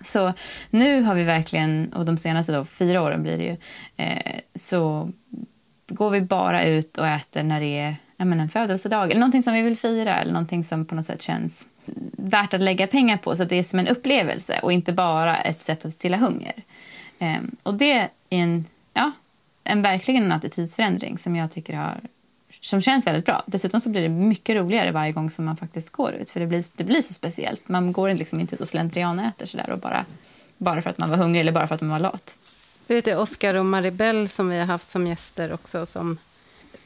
Så 0.00 0.32
nu 0.70 1.02
har 1.02 1.14
vi 1.14 1.24
verkligen, 1.24 1.92
och 1.92 2.04
de 2.04 2.18
senaste 2.18 2.52
då, 2.52 2.64
fyra 2.64 3.02
åren 3.02 3.22
blir 3.22 3.38
det 3.38 3.44
ju, 3.44 3.56
eh, 3.96 4.40
så 4.54 5.10
går 5.88 6.10
vi 6.10 6.20
bara 6.20 6.64
ut 6.64 6.98
och 6.98 7.06
äter 7.06 7.42
när 7.42 7.60
det 7.60 7.78
är 7.78 7.96
men 8.24 8.40
en 8.40 8.48
födelsedag 8.48 9.10
eller 9.10 9.20
någonting 9.20 9.42
som 9.42 9.54
vi 9.54 9.62
vill 9.62 9.76
fira 9.76 10.20
eller 10.20 10.32
någonting 10.32 10.64
som 10.64 10.84
på 10.84 10.94
något 10.94 11.06
sätt 11.06 11.22
känns 11.22 11.66
värt 12.12 12.54
att 12.54 12.60
lägga 12.60 12.86
pengar 12.86 13.16
på 13.16 13.36
så 13.36 13.42
att 13.42 13.48
det 13.48 13.58
är 13.58 13.62
som 13.62 13.78
en 13.78 13.88
upplevelse 13.88 14.60
och 14.62 14.72
inte 14.72 14.92
bara 14.92 15.36
ett 15.36 15.62
sätt 15.62 15.84
att 15.84 15.92
stilla 15.92 16.16
hunger. 16.16 16.62
Eh, 17.18 17.38
och 17.62 17.74
det 17.74 17.92
är 17.92 18.08
en, 18.30 18.64
en 19.64 19.82
verkligen 19.82 20.22
en 20.22 20.32
attitydsförändring 20.32 21.18
som 21.18 21.36
jag 21.36 21.52
tycker 21.52 21.76
har 21.76 22.00
som 22.60 22.82
känns 22.82 23.06
väldigt 23.06 23.24
bra. 23.24 23.42
Dessutom 23.46 23.80
så 23.80 23.90
blir 23.90 24.02
det 24.02 24.08
mycket 24.08 24.56
roligare 24.56 24.92
varje 24.92 25.12
gång 25.12 25.30
som 25.30 25.44
man 25.44 25.56
faktiskt 25.56 25.90
går 25.90 26.12
ut. 26.12 26.30
För 26.30 26.40
det 26.40 26.46
blir, 26.46 26.64
det 26.76 26.84
blir 26.84 27.02
så 27.02 27.12
speciellt. 27.12 27.68
Man 27.68 27.92
går 27.92 28.14
liksom 28.14 28.40
inte 28.40 28.54
ut 28.54 28.60
och 28.60 28.68
slentrianäter 28.68 29.46
sådär 29.46 29.70
och 29.70 29.78
bara, 29.78 30.04
bara 30.58 30.82
för 30.82 30.90
att 30.90 30.98
man 30.98 31.10
var 31.10 31.16
hungrig 31.16 31.40
eller 31.40 31.52
bara 31.52 31.66
för 31.66 31.74
att 31.74 31.80
man 31.80 31.90
var 31.90 31.98
lat. 31.98 32.38
Du 32.86 32.94
vet, 32.94 33.04
det 33.04 33.10
är 33.10 33.18
Oscar 33.18 33.54
och 33.54 33.64
Maribel 33.66 34.28
som 34.28 34.48
vi 34.48 34.58
har 34.58 34.66
haft 34.66 34.90
som 34.90 35.06
gäster 35.06 35.52
också 35.52 35.86
som 35.86 36.18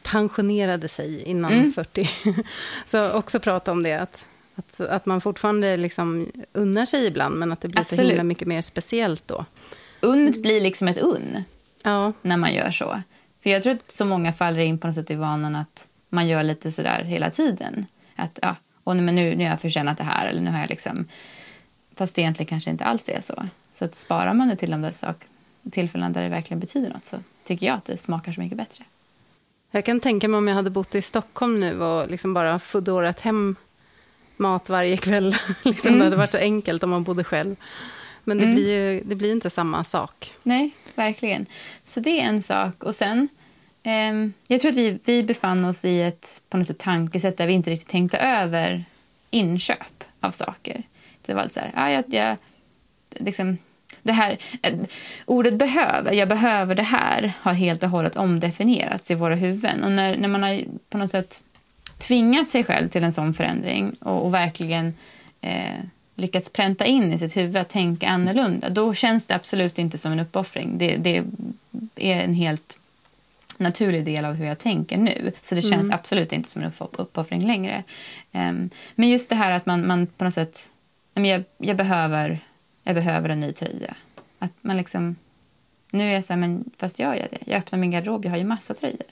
pensionerade 0.03 0.89
sig 0.89 1.23
innan 1.23 1.53
Mm. 1.53 1.73
40. 1.73 2.09
Så 2.87 3.13
också 3.13 3.41
prata 3.41 3.73
om 3.73 3.83
det, 3.83 3.95
att, 3.95 4.27
att, 4.55 4.81
att 4.81 5.07
man 5.07 5.21
fortfarande 5.21 5.77
liksom 5.77 6.33
unnar 6.53 6.87
sig 6.87 7.07
ibland 7.07 7.37
men 7.37 7.53
att 7.53 7.61
det 7.61 7.69
blir 7.69 7.77
så 7.77 7.81
Absolut. 7.95 8.11
himla 8.11 8.23
mycket 8.23 8.49
mer 8.49 8.63
speciellt 8.63 9.29
då. 9.29 9.45
Unnet 10.01 10.43
blir 10.43 10.61
liksom 10.61 10.89
ett 10.89 10.99
unn 10.99 11.45
Ja, 11.87 12.13
när 12.23 12.37
man 12.37 12.55
gör 12.55 12.71
så. 12.71 13.03
För 13.43 13.51
jag 13.51 13.63
tror 13.63 13.73
att 13.73 13.93
så 13.93 14.05
många 14.05 14.33
faller 14.33 14.61
in 14.61 14.79
på 14.79 14.87
något 14.87 14.97
sätt 14.97 15.11
i 15.11 15.15
vanan 15.15 15.57
att 15.57 15.89
man 16.09 16.29
gör 16.29 16.43
lite 16.43 16.73
sådär 16.73 17.05
hela 17.05 17.31
tiden. 17.31 17.87
Att 18.17 18.39
ja, 18.43 18.57
och 18.85 18.97
men 18.97 19.15
nu, 19.15 19.37
nu 19.37 19.45
har 19.45 19.51
jag 19.51 19.61
förtjänat 19.61 19.99
det 19.99 20.05
här 20.05 20.27
eller 20.27 20.41
nu 20.41 20.51
har 20.51 20.61
jag 20.61 20.71
liksom... 20.71 21.09
Fast 21.97 22.15
det 22.15 22.23
egentligen 22.23 22.49
kanske 22.49 22.71
inte 22.71 22.85
alls 22.85 23.09
är 23.09 23.21
så. 23.21 23.45
Så 23.79 23.85
att 23.85 23.95
sparar 23.95 24.35
man 24.35 24.49
det 24.49 24.57
till 24.57 24.71
de 24.71 24.83
där 24.83 24.93
sak, 24.93 25.17
tillfällena 25.71 26.11
där 26.11 26.23
det 26.23 26.29
verkligen 26.29 26.61
betyder 26.61 26.91
något 26.91 27.05
så 27.05 27.17
tycker 27.45 27.67
jag 27.67 27.77
att 27.77 27.85
det 27.85 27.99
smakar 27.99 28.33
så 28.33 28.41
mycket 28.41 28.59
bättre. 28.59 28.85
jag 29.71 29.85
kan 29.85 30.01
tänka 30.01 30.29
mig 30.29 30.39
om 30.39 30.49
jag 30.49 30.55
hade 30.55 30.71
bott 30.71 30.95
i 30.95 31.03
Stockholm 31.03 31.61
nu 31.61 31.83
och 31.83 32.11
liksom 32.11 32.35
bara 32.35 32.59
foodorat 32.59 33.21
hem 33.21 33.57
mat 34.37 34.69
varje 34.69 34.97
kväll. 34.97 35.37
liksom, 35.65 35.89
Mm. 35.89 35.99
Det 35.99 36.05
hade 36.05 36.17
varit 36.17 36.33
så 36.33 36.39
enkelt 36.39 36.83
om 36.83 36.91
man 36.91 37.05
bodde 37.05 37.25
själv. 37.25 37.57
Men 38.29 38.39
det, 38.39 38.45
Mm. 38.45 38.55
blir 38.55 38.93
ju 38.95 39.03
det 39.05 39.15
blir 39.15 39.33
inte 39.33 39.51
samma 39.51 39.85
sak. 39.85 40.33
Nej, 40.43 40.71
verkligen. 40.95 41.47
Så 41.85 42.01
det 42.01 42.21
är 42.21 42.25
en 42.25 42.43
sak. 42.43 42.83
Och 42.85 42.95
sen, 42.95 43.29
ehm, 43.83 44.33
jag 44.49 44.61
tror 44.61 44.71
att 44.71 44.77
vi, 44.77 44.99
vi 45.05 45.23
befann 45.23 45.65
oss 45.65 45.85
i 45.85 46.03
ett 46.03 46.43
på 46.49 46.57
något 46.57 46.67
sätt, 46.67 46.79
tankesätt 46.79 47.37
där 47.37 47.47
vi 47.47 47.53
inte 47.53 47.71
riktigt 47.71 47.89
tänkte 47.89 48.19
över 48.19 48.85
inköp 49.31 50.05
av 50.21 50.31
saker. 50.31 50.83
Det 51.27 51.35
var 51.35 51.49
så 51.49 51.61
här, 51.61 51.73
ja, 51.75 51.91
jag, 51.91 52.05
jag, 52.09 52.37
liksom, 53.11 53.59
Det 54.03 54.13
här, 54.13 54.39
eh, 54.63 54.75
ordet 55.25 55.55
behöver, 55.55 56.13
jag 56.13 56.29
behöver 56.29 56.75
det 56.75 56.83
här, 56.83 57.33
har 57.41 57.53
helt 57.53 57.83
och 57.83 57.89
hållet 57.91 58.17
omdefinierats 58.17 59.11
i 59.11 59.15
våra 59.15 59.35
huvuden. 59.35 59.85
Och 59.85 59.93
när, 59.93 60.17
när 60.17 60.29
man 60.29 60.43
har 60.43 60.65
på 60.91 60.99
något 60.99 61.11
sätt 61.11 61.43
tvingat 61.99 62.49
sig 62.49 62.65
själv 62.65 62.89
till 62.89 63.05
en 63.05 63.13
sån 63.13 63.35
förändring 63.35 63.97
och, 64.01 64.25
och 64.27 64.35
verkligen 64.35 64.95
eh, 65.41 65.81
lyckats 66.17 66.51
pränta 66.51 66.85
in 66.85 67.13
i 67.13 67.19
sitt 67.19 67.37
huvud 67.37 67.57
att 67.57 67.69
tänka 67.69 68.09
annorlunda, 68.09 68.69
då 68.69 68.95
känns 68.95 69.27
det 69.27 69.35
absolut 69.35 69.79
inte 69.79 69.99
som 69.99 70.13
en 70.13 70.21
uppoffring. 70.21 70.79
Det, 70.79 70.97
det 70.97 71.23
är 71.97 72.21
en 72.21 72.35
helt 72.35 72.79
naturlig 73.59 74.05
del 74.05 74.25
av 74.25 74.35
hur 74.35 74.47
jag 74.47 74.59
tänker 74.59 74.97
nu. 74.97 75.33
Så 75.43 75.55
det 75.55 75.63
känns 75.63 75.91
absolut 75.91 76.33
inte 76.33 76.51
som 76.51 76.63
en 76.63 76.73
upp- 76.79 76.95
uppoffring 76.99 77.47
längre. 77.47 77.83
Ehm, 78.33 78.71
men 78.95 79.09
just 79.09 79.31
det 79.31 79.37
här 79.37 79.51
att 79.51 79.67
man, 79.67 79.87
man 79.87 80.07
på 80.07 80.25
något 80.25 80.35
sätt... 80.35 80.71
Jag, 81.15 81.45
jag, 81.59 81.77
behöver, 81.77 82.39
jag 82.83 82.95
behöver 82.95 83.29
en 83.29 83.41
ny 83.41 83.53
tröja. 83.53 83.95
Att 84.39 84.53
man 84.61 84.77
liksom... 84.77 85.17
Nu 85.91 86.09
är 86.09 86.13
jag 86.13 86.25
så 86.25 86.33
här, 86.33 86.41
men 86.41 86.71
fast 86.77 86.99
gör 86.99 87.15
jag 87.15 87.27
det? 87.31 87.39
Jag 87.51 87.59
öppnar 87.59 87.79
min 87.79 87.91
garderob, 87.91 88.25
jag 88.25 88.31
har 88.31 88.39
ju 88.39 88.45
massa 88.45 88.75
tröjor. 88.75 89.07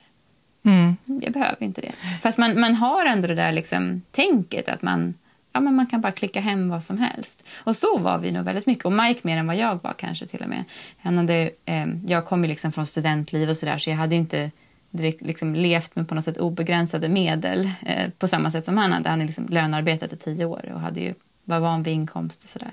Mm. 0.62 0.96
Jag 1.04 1.32
behöver 1.32 1.62
inte 1.62 1.80
det. 1.80 1.92
Fast 2.22 2.38
man, 2.38 2.60
man 2.60 2.74
har 2.74 3.06
ändå 3.06 3.26
det 3.26 3.34
där 3.34 3.52
liksom, 3.52 4.02
tänket 4.10 4.68
att 4.68 4.82
man, 4.82 5.14
ja, 5.54 5.60
men 5.60 5.74
man 5.74 5.86
kan 5.86 6.00
bara 6.00 6.12
klicka 6.12 6.40
hem 6.40 6.68
vad 6.68 6.84
som 6.84 6.98
helst. 6.98 7.42
Och 7.56 7.76
så 7.76 7.98
var 7.98 8.18
vi 8.18 8.32
nog 8.32 8.44
väldigt 8.44 8.66
mycket. 8.66 8.84
Och 8.84 8.92
Mike 8.92 9.20
mer 9.22 9.36
än 9.36 9.46
vad 9.46 9.56
jag 9.56 9.82
var 9.82 9.92
kanske 9.92 10.26
till 10.26 10.42
och 10.42 10.48
med. 10.48 10.64
Han 11.02 11.16
hade, 11.16 11.50
eh, 11.64 11.86
jag 12.06 12.26
kom 12.26 12.42
ju 12.42 12.48
liksom 12.48 12.72
från 12.72 12.86
studentliv 12.86 13.50
och 13.50 13.56
sådär 13.56 13.78
så 13.78 13.90
jag 13.90 13.96
hade 13.96 14.14
ju 14.14 14.20
inte 14.20 14.50
direkt 14.90 15.22
liksom 15.22 15.54
levt 15.54 15.96
med 15.96 16.08
på 16.08 16.14
något 16.14 16.24
sätt 16.24 16.38
obegränsade 16.38 17.08
medel 17.08 17.70
eh, 17.82 18.10
på 18.18 18.28
samma 18.28 18.50
sätt 18.50 18.64
som 18.64 18.78
han 18.78 18.92
hade. 18.92 19.08
Han 19.08 19.18
hade 19.18 19.26
liksom 19.26 19.46
lönearbetat 19.48 20.12
i 20.12 20.16
tio 20.16 20.44
år 20.44 20.70
och 20.74 20.80
hade 20.80 21.00
ju 21.00 21.14
var 21.44 21.60
van 21.60 21.82
vid 21.82 21.94
inkomst 21.94 22.44
och 22.44 22.48
sådär. 22.48 22.72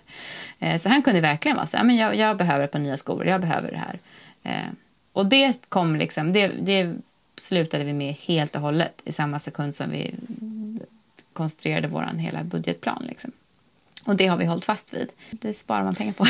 Eh, 0.59 0.77
så 0.77 0.89
han 0.89 1.01
kunde 1.01 1.21
verkligen 1.21 1.57
vara 1.57 1.67
så 1.67 1.77
här, 1.77 1.83
men 1.83 1.95
jag, 1.95 2.15
jag 2.15 2.37
behöver 2.37 2.63
ett 2.63 2.71
par 2.71 2.79
nya 2.79 2.97
skor, 2.97 3.25
jag 3.25 3.41
behöver 3.41 3.71
det 3.71 3.77
här. 3.77 3.99
Eh, 4.43 4.71
och 5.13 5.25
det 5.25 5.69
kom 5.69 5.95
liksom, 5.95 6.33
det, 6.33 6.47
det 6.47 6.95
slutade 7.35 7.83
vi 7.83 7.93
med 7.93 8.13
helt 8.13 8.55
och 8.55 8.61
hållet 8.61 9.01
i 9.03 9.11
samma 9.11 9.39
sekund 9.39 9.75
som 9.75 9.89
vi 9.89 10.15
konstruerade 11.41 11.87
vår 11.87 12.03
hela 12.17 12.43
budgetplan. 12.43 13.05
Liksom. 13.07 13.31
Och 14.05 14.15
det 14.15 14.27
har 14.27 14.37
vi 14.37 14.45
hållit 14.45 14.65
fast 14.65 14.93
vid. 14.93 15.09
Det 15.31 15.53
sparar 15.53 15.83
man 15.83 15.95
pengar 15.95 16.13
på. 16.13 16.25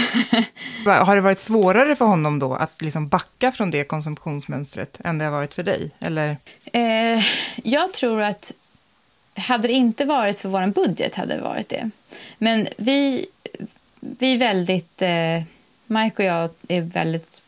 Har 0.91 1.15
det 1.15 1.21
varit 1.21 1.37
svårare 1.37 1.95
för 1.95 2.05
honom 2.05 2.39
då 2.39 2.53
att 2.53 2.81
liksom 2.81 3.07
backa 3.07 3.51
från 3.51 3.71
det 3.71 3.83
konsumtionsmönstret 3.83 4.97
än 5.03 5.17
det 5.17 5.25
har 5.25 5.31
varit 5.31 5.53
för 5.53 5.63
dig? 5.63 5.91
Eller? 5.99 6.37
Eh, 6.73 7.23
jag 7.63 7.93
tror 7.93 8.21
att 8.21 8.51
hade 9.35 9.67
det 9.67 9.73
inte 9.73 10.05
varit 10.05 10.37
för 10.37 10.49
vår 10.49 10.67
budget 10.67 11.15
hade 11.15 11.35
det 11.35 11.41
varit 11.41 11.69
det. 11.69 11.89
Men 12.37 12.67
vi, 12.77 13.25
vi 13.99 14.33
är 14.33 14.37
väldigt... 14.37 15.01
Eh, 15.01 15.43
Mike 15.87 16.15
och 16.17 16.23
jag 16.23 16.49
är 16.67 16.81
väldigt... 16.81 17.41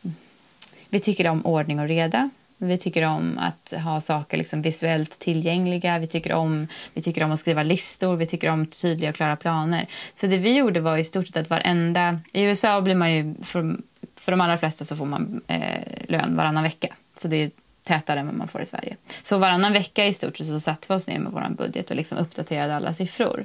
Vi 0.88 1.00
tycker 1.00 1.28
om 1.28 1.46
ordning 1.46 1.80
och 1.80 1.88
reda. 1.88 2.30
Vi 2.58 2.78
tycker 2.78 3.02
om 3.02 3.38
att 3.38 3.72
ha 3.84 4.00
saker 4.00 4.36
liksom 4.36 4.62
visuellt 4.62 5.18
tillgängliga. 5.18 5.98
Vi 5.98 6.06
tycker, 6.06 6.32
om, 6.32 6.68
vi 6.94 7.02
tycker 7.02 7.24
om 7.24 7.32
att 7.32 7.40
skriva 7.40 7.62
listor. 7.62 8.16
Vi 8.16 8.26
tycker 8.26 8.48
om 8.48 8.66
tydliga 8.66 9.10
och 9.10 9.16
klara 9.16 9.36
planer. 9.36 9.86
Så 10.14 10.26
det 10.26 10.36
vi 10.36 10.56
gjorde 10.56 10.80
var 10.80 10.96
i 10.96 11.04
stort 11.04 11.26
sett 11.26 11.36
att 11.36 11.50
varenda... 11.50 12.18
I 12.32 12.42
USA 12.42 12.80
blir 12.80 12.94
man 12.94 13.12
ju... 13.12 13.34
För, 13.42 13.76
för 14.16 14.32
de 14.32 14.40
allra 14.40 14.58
flesta 14.58 14.84
så 14.84 14.96
får 14.96 15.06
man 15.06 15.40
eh, 15.46 15.82
lön 16.08 16.36
varannan 16.36 16.62
vecka. 16.62 16.88
Så 17.16 17.28
det 17.28 17.36
är 17.36 17.50
tätare 17.82 18.20
än 18.20 18.26
vad 18.26 18.34
man 18.34 18.48
får 18.48 18.62
i 18.62 18.66
Sverige. 18.66 18.96
Så 19.22 19.38
varannan 19.38 19.72
vecka 19.72 20.06
i 20.06 20.12
stort 20.12 20.36
sett 20.36 20.46
så 20.46 20.60
satte 20.60 20.86
vi 20.88 20.94
oss 20.94 21.08
ner 21.08 21.18
med 21.18 21.32
vår 21.32 21.48
budget 21.50 21.90
och 21.90 21.96
liksom 21.96 22.18
uppdaterade 22.18 22.76
alla 22.76 22.94
siffror. 22.94 23.44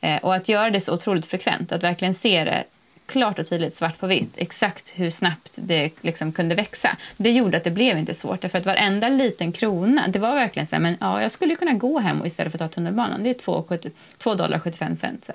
Eh, 0.00 0.16
och 0.16 0.34
att 0.34 0.48
göra 0.48 0.70
det 0.70 0.80
så 0.80 0.94
otroligt 0.94 1.26
frekvent, 1.26 1.72
att 1.72 1.82
verkligen 1.82 2.14
se 2.14 2.44
det 2.44 2.64
klart 3.12 3.38
och 3.38 3.48
tydligt, 3.48 3.74
svart 3.74 3.98
på 3.98 4.06
vitt, 4.06 4.34
exakt 4.36 4.92
hur 4.96 5.10
snabbt 5.10 5.52
det 5.54 5.90
liksom 6.00 6.32
kunde 6.32 6.54
växa. 6.54 6.96
Det 7.16 7.30
gjorde 7.30 7.56
att 7.56 7.64
det 7.64 7.70
blev 7.70 7.98
inte 7.98 8.14
svårt, 8.14 8.40
För 8.40 8.58
att 8.58 8.66
varenda 8.66 9.08
liten 9.08 9.52
krona, 9.52 10.08
det 10.08 10.18
var 10.18 10.34
verkligen 10.34 10.66
så 10.66 10.76
här, 10.76 10.82
men 10.82 10.96
ja, 11.00 11.22
jag 11.22 11.32
skulle 11.32 11.56
kunna 11.56 11.72
gå 11.72 11.98
hem 11.98 12.20
och 12.20 12.26
istället 12.26 12.52
för 12.52 12.64
att 12.64 12.70
ta 12.70 12.74
tunnelbanan, 12.74 13.24
det 13.24 13.30
är 13.30 13.34
2,70 13.34 13.90
2 14.18 14.34
dollar 14.34 14.58
75 14.58 14.96
cent. 14.96 15.24
Så, 15.24 15.32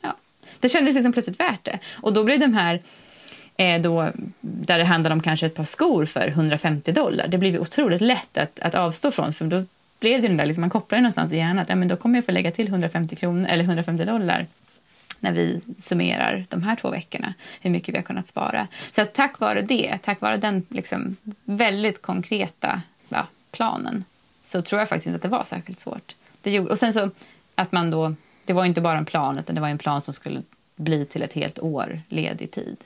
ja. 0.00 0.14
Det 0.60 0.68
kändes 0.68 0.94
liksom 0.94 1.12
plötsligt 1.12 1.40
värt 1.40 1.64
det. 1.64 1.78
Och 1.94 2.12
då 2.12 2.24
blev 2.24 2.40
de 2.40 2.54
här 2.54 2.82
eh, 3.56 3.80
då, 3.80 4.10
där 4.40 4.78
det 4.78 4.84
handlade 4.84 5.12
om 5.12 5.22
kanske 5.22 5.46
ett 5.46 5.54
par 5.54 5.64
skor 5.64 6.04
för 6.04 6.28
150 6.28 6.92
dollar. 6.92 7.28
Det 7.28 7.38
blev 7.38 7.52
ju 7.52 7.58
otroligt 7.58 8.00
lätt 8.00 8.38
att, 8.38 8.60
att 8.60 8.74
avstå 8.74 9.10
från 9.10 9.32
för 9.32 9.44
då 9.44 9.64
blev 10.00 10.22
det 10.22 10.28
den 10.28 10.36
där, 10.36 10.46
liksom, 10.46 10.60
man 10.60 10.70
kopplar 10.70 10.98
ju 10.98 11.02
någonstans 11.02 11.32
i 11.32 11.36
hjärnan 11.36 11.58
att 11.58 11.68
ja, 11.68 11.74
men 11.74 11.88
då 11.88 11.96
kommer 11.96 12.18
jag 12.18 12.24
få 12.24 12.32
lägga 12.32 12.50
till 12.50 12.68
150, 12.68 13.16
kronor, 13.16 13.46
eller 13.48 13.64
150 13.64 14.04
dollar 14.04 14.46
när 15.20 15.32
vi 15.32 15.60
summerar 15.78 16.46
de 16.48 16.62
här 16.62 16.76
två 16.76 16.90
veckorna, 16.90 17.34
hur 17.60 17.70
mycket 17.70 17.94
vi 17.94 17.98
har 17.98 18.02
kunnat 18.04 18.26
spara. 18.26 18.68
Så 18.92 19.04
tack 19.04 19.40
vare 19.40 19.62
det, 19.62 19.98
tack 20.02 20.20
vare 20.20 20.36
den 20.36 20.66
liksom 20.68 21.16
väldigt 21.44 22.02
konkreta 22.02 22.82
ja, 23.08 23.26
planen, 23.52 24.04
så 24.44 24.62
tror 24.62 24.78
jag 24.78 24.88
faktiskt 24.88 25.06
inte 25.06 25.16
att 25.16 25.22
det 25.22 25.28
var 25.28 25.44
särskilt 25.44 25.80
svårt. 25.80 26.14
Det 26.42 26.50
gjorde, 26.50 26.70
och 26.70 26.78
sen 26.78 26.92
så 26.92 27.10
att 27.54 27.72
man 27.72 27.90
då, 27.90 28.14
det 28.44 28.52
var 28.52 28.64
inte 28.64 28.80
bara 28.80 28.98
en 28.98 29.04
plan, 29.04 29.38
utan 29.38 29.54
det 29.54 29.60
var 29.60 29.68
en 29.68 29.78
plan 29.78 30.00
som 30.00 30.14
skulle 30.14 30.42
bli 30.76 31.06
till 31.06 31.22
ett 31.22 31.32
helt 31.32 31.58
år 31.58 32.00
ledig 32.08 32.50
tid. 32.50 32.76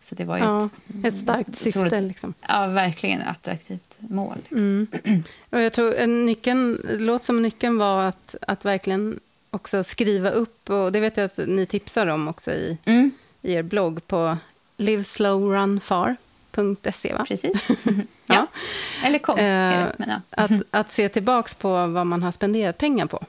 Så 0.00 0.14
det 0.14 0.24
var 0.24 0.36
ju 0.36 0.42
Ja, 0.44 0.68
ett, 0.98 1.04
ett 1.06 1.16
starkt 1.16 1.56
syfte. 1.56 1.78
otroligt- 1.80 2.02
Liksom. 2.08 2.34
Ja, 2.48 2.66
verkligen 2.66 3.22
attraktivt 3.22 3.96
mål. 3.98 4.36
Liksom. 4.38 4.86
Mm. 5.04 5.22
Och 5.50 5.60
jag 5.60 5.72
tror 5.72 6.06
nyckeln, 6.06 6.78
låter 6.98 7.24
som 7.24 7.42
nyckeln 7.42 7.78
var 7.78 8.02
att, 8.04 8.34
att 8.40 8.64
verkligen 8.64 9.20
också 9.52 9.84
skriva 9.84 10.30
upp, 10.30 10.70
och 10.70 10.92
det 10.92 11.00
vet 11.00 11.16
jag 11.16 11.24
att 11.24 11.38
ni 11.46 11.66
tipsar 11.66 12.06
om 12.06 12.28
också 12.28 12.50
i, 12.50 12.78
Mm, 12.84 13.10
i 13.42 13.52
er 13.52 13.62
blogg 13.62 14.06
på 14.06 14.36
liveslowrunfar.se. 14.76 17.12
Va? 17.12 17.24
precis. 17.28 17.68
Ja. 18.26 18.34
ja. 18.34 18.46
Eller 19.04 19.18
kom. 19.18 19.38
Eh, 19.38 19.86
ja. 19.98 20.20
Att, 20.30 20.50
att 20.70 20.90
se 20.90 21.08
tillbaks 21.08 21.54
på 21.54 21.86
vad 21.86 22.06
man 22.06 22.22
har 22.22 22.32
spenderat 22.32 22.78
pengar 22.78 23.06
på. 23.06 23.24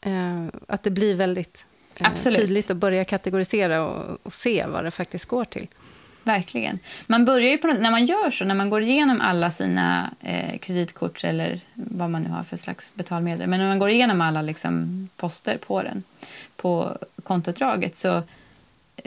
Eh, 0.00 0.46
att 0.68 0.82
det 0.82 0.90
blir 0.90 1.14
väldigt 1.14 1.64
eh, 2.00 2.14
tydligt 2.14 2.70
att 2.70 2.76
börja 2.76 3.04
kategorisera 3.04 3.84
och, 3.84 4.18
och 4.22 4.32
se 4.32 4.66
vad 4.66 4.84
det 4.84 4.90
faktiskt 4.90 5.24
går 5.24 5.44
till. 5.44 5.66
Verkligen. 6.26 6.78
Man 7.06 7.24
börjar 7.24 7.50
ju 7.50 7.58
på 7.58 7.66
när 7.66 7.90
man 7.90 8.06
gör 8.06 8.30
så, 8.30 8.44
när 8.44 8.54
man 8.54 8.70
går 8.70 8.82
igenom 8.82 9.20
alla 9.20 9.50
sina 9.50 10.10
eh, 10.20 10.58
kreditkort 10.58 11.24
eller 11.24 11.60
vad 11.74 12.10
man 12.10 12.22
nu 12.22 12.28
har 12.28 12.42
för 12.42 12.56
slags 12.56 12.94
betalmedel, 12.94 13.48
men 13.48 13.60
när 13.60 13.68
man 13.68 13.78
går 13.78 13.90
igenom 13.90 14.20
alla 14.20 14.42
liksom, 14.42 15.08
poster 15.16 15.56
på 15.56 15.82
den, 15.82 16.02
på 16.56 16.98
kontoutdraget, 17.22 17.96
så 17.96 18.22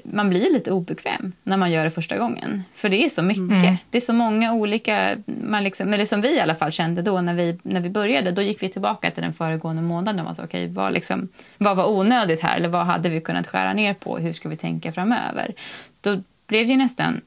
man 0.03 0.30
blir 0.30 0.53
lite 0.53 0.72
obekväm 0.72 1.32
när 1.43 1.57
man 1.57 1.72
gör 1.72 1.84
det 1.84 1.91
första 1.91 2.17
gången. 2.17 2.63
För 2.74 2.89
det 2.89 3.05
är 3.05 3.09
så 3.09 3.22
mycket. 3.22 3.80
Det 3.89 3.97
är 3.97 4.01
så 4.01 4.13
många 4.13 4.53
olika... 4.53 5.15
Man 5.26 5.63
liksom, 5.63 5.93
eller 5.93 6.05
som 6.05 6.22
vi 6.22 6.36
i 6.36 6.39
alla 6.39 6.55
fall 6.55 6.72
kände 6.72 7.01
då 7.01 7.22
när 7.22 7.34
vi, 7.34 7.59
när 7.63 7.80
vi 7.82 7.89
började. 7.89 8.32
Då 8.32 8.41
gick 8.41 8.63
vi 8.63 8.70
tillbaka 8.70 9.11
till 9.11 9.24
den 9.24 9.34
föregående 9.34 9.82
månaden 9.82 10.28
och 10.28 10.36
så, 10.36 10.43
okej, 10.43 10.67
vad, 10.67 10.93
liksom, 10.93 11.28
vad 11.57 11.78
var 11.78 11.89
onödigt 11.89 12.41
här? 12.41 12.57
Eller 12.57 12.67
vad 12.67 12.86
hade 12.86 13.09
vi 13.09 13.22
kunnat 13.22 13.47
skära 13.47 13.74
ner 13.74 13.93
på? 13.93 14.17
Hur 14.17 14.34
ska 14.34 14.49
vi 14.49 14.57
tänka 14.57 14.91
framöver? 14.91 15.53
Då 16.01 16.22
blev 16.49 16.65
det 16.67 16.71
ju 16.71 16.77
nästan... 16.77 17.21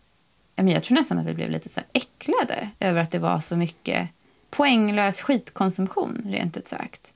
Jag 0.57 0.85
tror 0.85 0.95
nästan 0.99 1.19
att 1.19 1.27
vi 1.27 1.35
blev 1.35 1.51
lite 1.51 1.69
så 1.69 1.81
äcklade 1.93 2.69
över 2.81 3.01
att 3.01 3.11
det 3.11 3.19
var 3.19 3.41
så 3.41 3.57
mycket 3.57 4.09
poänglös 4.51 5.21
skitkonsumtion, 5.21 6.23
rent 6.27 6.57
ut 6.57 6.69
sagt. 6.69 7.13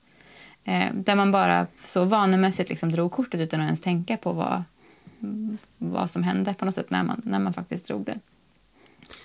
Eh, 0.64 0.92
där 0.94 1.14
man 1.14 1.32
bara 1.32 1.66
så 1.84 2.04
vanemässigt 2.04 2.68
liksom 2.70 2.92
drog 2.92 3.12
kortet 3.12 3.40
utan 3.40 3.60
att 3.60 3.64
ens 3.66 3.80
tänka 3.80 4.16
på 4.16 4.32
vad, 4.32 4.62
vad 5.78 6.10
som 6.10 6.22
hände 6.22 6.54
på 6.54 6.64
något 6.64 6.74
sätt 6.74 6.90
när 6.90 7.02
man, 7.02 7.20
när 7.24 7.38
man 7.38 7.52
faktiskt 7.52 7.86
drog 7.86 8.04
det. 8.04 8.18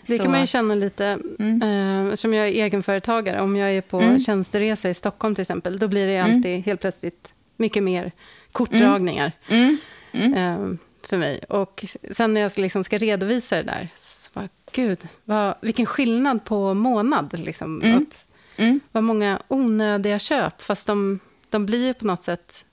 Det 0.06 0.18
Så- 0.18 0.24
kan 0.24 0.32
man 0.32 0.40
ju 0.42 0.48
känna 0.48 0.76
lite, 0.76 1.18
Mm. 1.40 1.62
eh, 2.10 2.16
som 2.16 2.34
jag 2.34 2.48
är 2.48 2.52
egenföretagare, 2.52 3.42
om 3.42 3.56
jag 3.56 3.72
är 3.72 3.82
på 3.82 4.00
Mm. 4.02 4.20
tjänsteresa 4.20 4.90
i 4.90 4.94
Stockholm 4.94 5.36
till 5.36 5.42
exempel, 5.42 5.80
då 5.80 5.88
blir 5.88 6.08
det 6.08 6.16
Mm. 6.18 6.36
alltid 6.36 6.66
helt 6.66 6.82
plötsligt 6.82 7.34
mycket 7.58 7.84
mer 7.84 8.12
kortdragningar 8.52 9.32
Mm. 9.50 9.78
Mm. 10.12 10.34
eh, 10.34 10.78
för 11.12 11.18
mig. 11.18 11.40
Och 11.50 11.86
sen 12.12 12.34
när 12.34 12.42
jag 12.42 12.52
liksom 12.58 12.84
ska 12.84 12.98
redovisa 12.98 13.56
det 13.56 13.64
där, 13.64 13.88
så 13.96 14.30
bara, 14.34 14.50
gud, 14.72 15.08
vad, 15.24 15.56
vilken 15.62 15.86
skillnad 15.86 16.46
på 16.46 16.74
månad. 16.74 17.40
Liksom, 17.40 17.82
Mm. 17.82 17.98
att, 17.98 18.28
Mm. 18.58 18.80
vad 18.92 19.04
många 19.04 19.40
onödiga 19.48 20.20
köp, 20.20 20.62
fast 20.62 20.88
de, 20.88 21.20
de 21.50 21.66
blir 21.66 21.94
på 21.94 22.06
något 22.06 22.24
sätt 22.24 22.66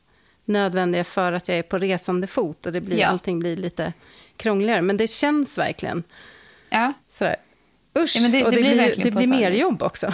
nödvändiga 0.44 1.04
för 1.04 1.32
att 1.32 1.48
jag 1.48 1.58
är 1.58 1.62
på 1.62 1.78
resande 1.78 2.26
fot 2.26 2.66
och 2.66 2.72
det 2.72 2.80
blir, 2.80 2.98
Ja. 2.98 3.06
allting 3.06 3.38
blir 3.38 3.56
lite 3.56 3.92
krångligare. 4.36 4.82
Men 4.82 4.96
det 4.96 5.06
känns 5.10 5.58
verkligen 5.58 6.02
Ja. 6.70 6.92
sådär, 7.10 7.36
usch, 7.98 8.16
Ja, 8.16 8.22
men 8.22 8.32
det- 8.32 8.44
och 8.44 8.50
det 8.50 8.56
det, 8.56 8.62
blir 8.62 8.94
blir, 8.94 9.04
det 9.04 9.10
blir 9.10 9.26
mer 9.26 9.50
jobb 9.50 9.82
också. 9.82 10.12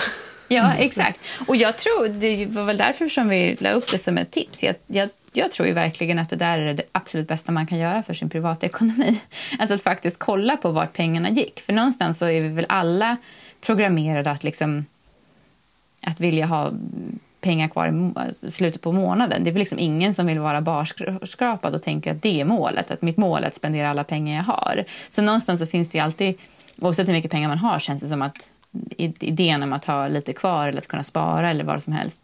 Ja, 0.48 0.74
exakt. 0.74 1.20
Och 1.46 1.56
jag 1.56 1.76
tror, 1.78 2.08
det 2.08 2.46
var 2.46 2.64
väl 2.64 2.76
därför 2.76 3.08
som 3.08 3.28
vi 3.28 3.56
la 3.60 3.70
upp 3.70 3.90
det 3.90 3.98
som 3.98 4.18
ett 4.18 4.30
tips. 4.30 4.62
Jag, 4.62 4.74
jag, 4.86 5.08
jag 5.36 5.50
tror 5.50 5.68
ju 5.68 5.74
verkligen 5.74 6.18
att 6.18 6.30
det 6.30 6.36
där 6.36 6.58
är 6.58 6.74
det 6.74 6.82
absolut 6.92 7.28
bästa 7.28 7.52
man 7.52 7.66
kan 7.66 7.78
göra 7.78 8.02
för 8.02 8.14
sin 8.14 8.30
privatekonomi. 8.30 9.20
Alltså 9.58 9.74
att 9.74 9.82
faktiskt 9.82 10.18
kolla 10.18 10.56
på 10.56 10.70
vart 10.70 10.92
pengarna 10.92 11.30
gick. 11.30 11.60
För 11.60 11.72
någonstans 11.72 12.18
så 12.18 12.26
är 12.26 12.40
vi 12.40 12.48
väl 12.48 12.66
alla 12.68 13.16
programmerade 13.60 14.30
att 14.30 14.44
liksom 14.44 14.84
att 16.00 16.20
vilja 16.20 16.46
ha 16.46 16.72
pengar 17.40 17.68
kvar 17.68 17.86
i 17.88 18.20
alltså 18.20 18.50
slutet 18.50 18.82
på 18.82 18.92
månaden. 18.92 19.44
Det 19.44 19.50
är 19.50 19.52
väl 19.52 19.58
liksom 19.58 19.78
ingen 19.78 20.14
som 20.14 20.26
vill 20.26 20.38
vara 20.38 20.60
barskrapad 20.60 21.74
och 21.74 21.82
tänker 21.82 22.10
att 22.10 22.22
det 22.22 22.40
är 22.40 22.44
målet. 22.44 22.90
Att 22.90 23.02
mitt 23.02 23.16
mål 23.16 23.44
är 23.44 23.48
att 23.48 23.54
spendera 23.54 23.90
alla 23.90 24.04
pengar 24.04 24.36
jag 24.36 24.44
har. 24.44 24.84
Så 25.10 25.22
någonstans 25.22 25.60
så 25.60 25.66
finns 25.66 25.88
det 25.88 25.98
ju 25.98 26.04
alltid, 26.04 26.34
oavsett 26.78 27.08
hur 27.08 27.12
mycket 27.12 27.30
pengar 27.30 27.48
man 27.48 27.58
har, 27.58 27.78
känns 27.78 28.02
det 28.02 28.08
som 28.08 28.22
att 28.22 28.48
idén 28.98 29.62
om 29.62 29.72
att 29.72 29.84
ha 29.84 30.08
lite 30.08 30.32
kvar 30.32 30.68
eller 30.68 30.78
att 30.78 30.88
kunna 30.88 31.04
spara 31.04 31.50
eller 31.50 31.64
vad 31.64 31.82
som 31.82 31.92
helst, 31.92 32.18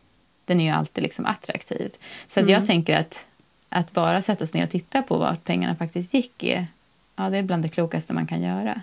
den 0.51 0.61
är 0.61 0.65
ju 0.65 0.71
alltid 0.71 1.03
liksom 1.03 1.27
attraktiv. 1.27 1.91
Så 2.29 2.41
att 2.41 2.49
jag 2.49 2.67
tänker 2.67 2.97
att, 3.01 3.27
att 3.69 3.93
bara 3.93 4.23
sätta 4.23 4.47
sig 4.47 4.59
ner 4.61 4.67
och 4.67 4.71
titta 4.71 5.03
på 5.03 5.19
vart 5.19 5.45
pengarna 5.45 5.77
faktiskt 5.77 6.15
gick 6.15 6.43
är, 6.43 6.67
ja, 7.17 7.31
det 7.31 7.39
är 7.39 7.43
bland 7.43 7.63
det 7.63 7.69
klokaste 7.69 8.13
man 8.13 8.27
kan 8.27 8.43
göra. 8.43 8.81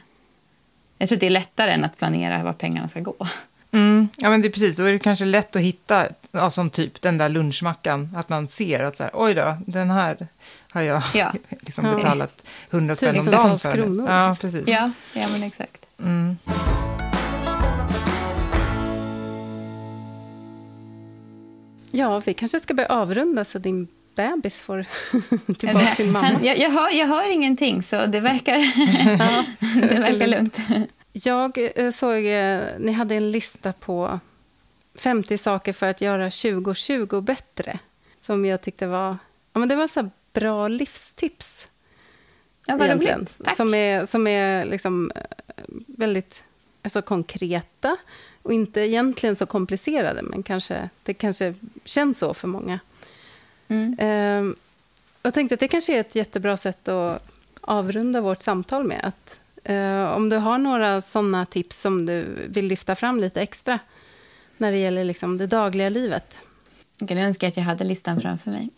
Jag 0.98 1.10
tror 1.10 1.16
att 1.16 1.20
det 1.20 1.26
är 1.26 1.30
lättare 1.30 1.72
än 1.72 1.84
att 1.84 1.98
planera 1.98 2.44
var 2.44 2.54
pengarna 2.54 2.88
ska 2.88 3.00
gå. 3.00 3.28
Mm, 3.72 4.08
ja, 4.18 4.30
men 4.30 4.42
det 4.42 4.48
är 4.48 4.52
precis. 4.52 4.78
Då 4.78 4.84
är 4.84 4.92
det 4.92 5.00
kanske 5.00 5.26
lätt 5.26 5.56
att 5.56 5.62
hitta, 5.62 6.08
ja, 6.32 6.50
som 6.50 6.70
typ 6.70 7.02
den 7.02 7.18
där 7.18 7.30
lunchmackan, 7.30 8.10
att 8.16 8.30
man 8.30 8.48
ser 8.48 8.84
att 8.84 8.98
så 8.98 9.04
här, 9.04 9.12
oj 9.14 9.34
då, 9.34 9.58
den 9.66 9.90
här 9.90 10.28
har 10.72 10.82
jag 10.82 11.04
Ja. 11.14 11.34
liksom 11.50 11.96
betalat 11.96 12.44
hundra 12.70 12.96
spänn 12.96 13.10
om 13.20 13.26
dagen 13.26 13.26
Tusentals 13.26 13.64
för. 13.64 13.72
kronor. 13.74 14.10
Ja, 14.10 14.36
precis. 14.42 14.68
Ja, 14.68 14.92
ja 15.14 15.28
men 15.34 15.44
exakt. 15.44 15.86
Mm. 16.00 16.38
Ja, 21.92 22.20
vi 22.20 22.34
kanske 22.34 22.60
ska 22.60 22.74
börja 22.74 22.90
avrunda 22.90 23.46
så 23.46 23.60
din 23.60 23.88
bebis 24.16 24.62
får 24.62 24.86
tillbaka 25.58 25.96
sin 25.96 26.12
mamma. 26.12 26.28
Han, 26.28 26.46
jag, 26.46 26.58
jag, 26.58 26.70
hör, 26.70 26.90
jag 26.90 27.08
hör 27.08 27.30
ingenting, 27.30 27.84
så 27.84 28.06
det 28.06 28.20
verkar, 28.20 28.58
det 29.90 30.00
verkar 30.00 30.28
lugnt. 30.28 30.58
Jag 31.12 31.70
eh, 31.76 31.92
såg, 31.92 32.26
eh, 32.26 32.62
ni 32.80 32.92
hade 32.92 33.16
en 33.16 33.32
lista 33.32 33.74
på 33.74 34.20
50 34.96 35.38
saker 35.38 35.74
för 35.74 35.86
att 35.86 36.02
göra 36.02 36.24
2020 36.24 37.22
bättre. 37.22 37.80
Som 38.20 38.46
jag 38.46 38.62
tyckte 38.62 38.88
var, 38.88 39.18
ja 39.54 39.60
men 39.60 39.70
det 39.70 39.76
var 39.76 39.88
så 39.88 40.10
bra 40.34 40.68
livstips. 40.68 41.68
Ja, 42.66 42.78
vad 42.78 42.86
egentligen. 42.86 43.20
roligt. 43.20 43.42
Tack. 43.44 43.56
Som 43.56 43.74
är, 43.74 44.06
som 44.06 44.28
är 44.28 44.66
liksom 44.66 45.12
eh, 45.16 45.22
väldigt 45.88 46.44
alltså, 46.84 47.02
konkreta 47.02 47.98
och 48.48 48.54
inte 48.54 48.82
egentligen 48.82 49.36
så 49.36 49.46
komplicerade, 49.46 50.22
men 50.22 50.44
kanske, 50.44 50.90
det 51.04 51.14
kanske 51.14 51.54
känns 51.84 52.20
så 52.20 52.34
för 52.34 52.48
många. 52.48 52.80
Mm. 53.68 53.96
Ehm, 54.00 54.56
jag 55.24 55.34
tänkte 55.34 55.54
att 55.54 55.60
det 55.60 55.68
kanske 55.68 55.96
är 55.96 56.00
ett 56.00 56.16
jättebra 56.16 56.58
sätt 56.58 56.88
att 56.88 57.28
avrunda 57.62 58.22
vårt 58.22 58.42
samtal 58.42 58.84
med. 58.84 59.00
Att, 59.04 59.40
eh, 59.64 60.04
om 60.04 60.30
du 60.30 60.38
har 60.38 60.58
några 60.58 61.02
sådana 61.02 61.46
tips 61.46 61.82
som 61.82 62.06
du 62.06 62.26
vill 62.50 62.68
lyfta 62.68 62.96
fram 62.96 63.20
lite 63.20 63.42
extra 63.42 63.80
när 64.58 64.72
det 64.72 64.78
gäller 64.78 65.04
liksom 65.04 65.38
det 65.38 65.48
dagliga 65.48 65.90
livet. 65.90 66.38
Jag 67.00 67.10
kan 67.10 67.18
önska 67.18 67.48
att 67.48 67.58
jag 67.58 67.64
hade 67.64 67.84
listan 67.84 68.22
framför 68.22 68.52
mig. 68.52 68.70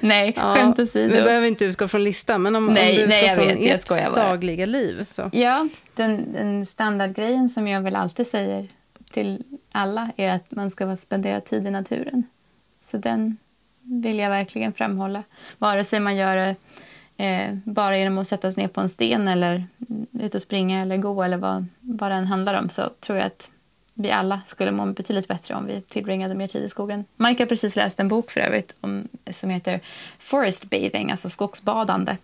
Nej, 0.00 0.32
Ja, 0.36 0.54
skämt 0.54 0.78
vi 0.78 0.82
åsido. 0.82 1.08
behöver 1.14 1.46
inte 1.46 1.64
utgå 1.64 1.88
från 1.88 2.04
listan, 2.04 2.42
men 2.42 2.56
om, 2.56 2.66
Nej, 2.66 2.90
om 2.96 3.00
du 3.02 3.06
nej, 3.06 3.24
utgår 3.30 3.44
från 3.44 3.58
vet, 3.64 3.90
ert 3.90 4.14
dagliga 4.14 4.66
liv. 4.66 5.04
Så. 5.04 5.30
Ja, 5.32 5.68
den, 5.94 6.32
den 6.32 6.66
standardgrejen 6.66 7.50
som 7.50 7.68
jag 7.68 7.80
väl 7.80 7.96
alltid 7.96 8.26
säger 8.26 8.66
till 9.10 9.42
alla 9.72 10.10
är 10.16 10.30
att 10.30 10.50
man 10.50 10.70
ska 10.70 10.96
spendera 10.96 11.40
tid 11.40 11.66
i 11.66 11.70
naturen. 11.70 12.22
Så 12.90 12.96
den 12.96 13.36
vill 13.82 14.18
jag 14.18 14.30
verkligen 14.30 14.72
framhålla. 14.72 15.22
Vare 15.58 15.84
sig 15.84 16.00
man 16.00 16.16
gör 16.16 16.36
det 16.36 16.54
eh, 17.24 17.54
bara 17.64 17.98
genom 17.98 18.18
att 18.18 18.28
sätta 18.28 18.52
sig 18.52 18.62
ner 18.62 18.68
på 18.68 18.80
en 18.80 18.88
sten 18.88 19.28
eller 19.28 19.66
ut 20.20 20.34
och 20.34 20.42
springa 20.42 20.80
eller 20.82 20.96
gå 20.96 21.22
eller 21.22 21.36
vad, 21.36 21.66
vad 21.80 22.10
det 22.10 22.14
än 22.14 22.26
handlar 22.26 22.54
om 22.60 22.68
så 22.68 22.90
tror 23.00 23.18
jag 23.18 23.26
att 23.26 23.50
vi 23.94 24.10
alla 24.10 24.40
skulle 24.46 24.70
må 24.70 24.86
betydligt 24.86 25.28
bättre 25.28 25.54
om 25.54 25.66
vi 25.66 25.80
tillbringade 25.80 26.34
mer 26.34 26.46
tid 26.46 26.64
i 26.64 26.68
skogen. 26.68 27.04
Mike 27.16 27.42
har 27.42 27.48
precis 27.48 27.76
läst 27.76 28.00
en 28.00 28.08
bok 28.08 28.30
för 28.30 28.40
övrigt 28.40 28.74
om, 28.80 29.08
som 29.30 29.50
heter 29.50 29.80
Forest 30.18 30.70
Bathing, 30.70 31.10
alltså 31.10 31.28
skogsbadande. 31.28 32.16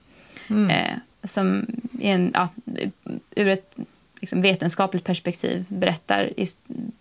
Eh, 0.71 0.97
som 1.25 1.66
en, 2.01 2.31
ja, 2.35 2.49
ur 3.31 3.49
ett 3.49 3.75
liksom, 4.21 4.43
vetenskapligt 4.43 5.05
perspektiv 5.05 5.64
berättar 5.68 6.41
i, 6.41 6.47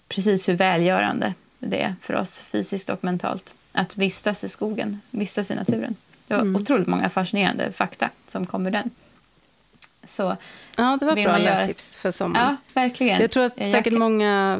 precis 0.07 0.49
hur 0.49 0.53
välgörande 0.53 1.33
det 1.59 1.81
är 1.81 1.95
för 2.01 2.15
oss 2.15 2.41
fysiskt 2.41 2.89
och 2.89 3.03
mentalt 3.03 3.53
att 3.71 3.97
vistas 3.97 4.43
i 4.43 4.49
skogen, 4.49 5.01
vistas 5.11 5.51
i 5.51 5.55
naturen. 5.55 5.95
Det 6.27 6.35
var 6.35 6.55
otroligt 6.55 6.87
många 6.87 7.09
fascinerande 7.09 7.71
fakta 7.71 8.09
som 8.27 8.45
kom 8.45 8.67
ur 8.67 8.71
den. 8.71 8.89
Så 10.05 10.37
Ja, 10.77 10.97
det 10.99 11.05
var 11.05 11.15
Vill 11.15 11.23
bra 11.23 11.39
göra- 11.39 11.57
lästips 11.59 11.95
för 11.95 12.11
sommaren. 12.11 12.45
ja, 12.73 12.81
verkligen. 12.81 13.21
Jag 13.21 13.31
tror 13.31 13.43
att 13.45 13.59
Jag- 13.61 13.71
säkert 13.71 13.93
många 13.93 14.59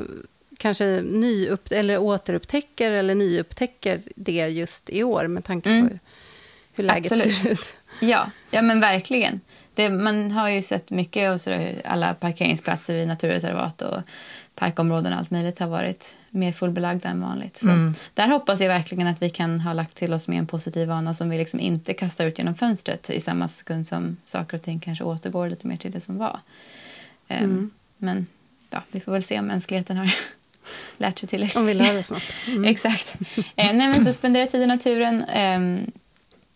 kanske 0.58 0.86
nyupp, 1.02 1.72
eller 1.72 1.98
återupptäcker 1.98 2.92
eller 2.92 3.16
nyupptäcker 3.16 4.02
det 4.16 4.48
just 4.48 4.90
i 4.90 5.04
år 5.04 5.28
med 5.28 5.44
tanke 5.46 5.70
Mm. 5.70 5.82
på 5.88 5.94
hur, 5.94 6.00
hur 6.76 6.84
läget 6.84 7.12
Absolut. 7.12 7.36
ser 7.36 7.50
ut. 7.52 7.74
Ja, 8.00 8.30
ja 8.52 8.62
men 8.62 8.80
verkligen. 8.80 9.42
Det, 9.74 9.90
man 9.90 10.32
har 10.32 10.50
ju 10.50 10.62
sett 10.62 10.90
mycket 10.90 11.34
och 11.34 11.42
så 11.42 11.68
alla 11.86 12.14
parkeringsplatser 12.14 12.94
vid 12.96 13.08
naturreservat 13.08 13.82
och 13.82 14.02
parkområden 14.56 15.14
och 15.14 15.20
allt 15.20 15.32
möjligt 15.32 15.60
har 15.60 15.68
varit 15.68 16.16
mer 16.30 16.51
fullbelagda 16.51 17.09
än 17.09 17.21
vanligt. 17.21 17.57
Så 17.57 17.69
Mm. 17.69 17.93
Där 18.13 18.27
hoppas 18.27 18.61
jag 18.61 18.67
verkligen 18.67 19.07
att 19.07 19.21
vi 19.21 19.30
kan 19.30 19.59
ha 19.59 19.73
lagt 19.73 19.95
till 19.97 20.13
oss 20.13 20.27
med 20.27 20.39
en 20.39 20.47
positiv 20.47 20.88
vana 20.88 21.13
som 21.13 21.30
vi 21.30 21.38
liksom 21.38 21.59
inte 21.59 21.93
kastar 21.93 22.25
ut 22.25 22.38
genom 22.38 22.55
fönstret 22.55 23.09
i 23.09 23.21
samma 23.21 23.47
sekund 23.47 23.88
som 23.88 24.17
saker 24.25 24.57
och 24.57 24.63
ting 24.63 24.80
kanske 24.80 25.03
återgår 25.03 25.49
lite 25.49 25.67
mer 25.67 25.77
till 25.77 25.91
det 25.91 26.01
som 26.01 26.17
var. 26.17 26.39
Ehm, 27.27 27.43
Mm. 27.43 27.71
Men 27.97 28.27
ja, 28.69 28.82
vi 28.91 28.99
får 28.99 29.11
väl 29.11 29.23
se 29.23 29.39
om 29.39 29.45
mänskligheten 29.45 29.97
har 29.97 30.11
lärt 30.97 31.19
sig 31.19 31.30
tillräckligt. 31.30 31.57
Om 31.57 31.65
vi 31.65 31.73
lär 31.73 31.99
oss 31.99 32.11
något. 32.11 32.23
Mm. 32.47 32.65
Exakt. 32.65 33.15
Eh, 33.38 33.73
nej, 33.73 33.88
men 33.88 34.05
så 34.05 34.13
spendera 34.13 34.47
tid 34.47 34.61
i 34.61 34.65
naturen 34.65 35.23
ehm, 35.23 35.91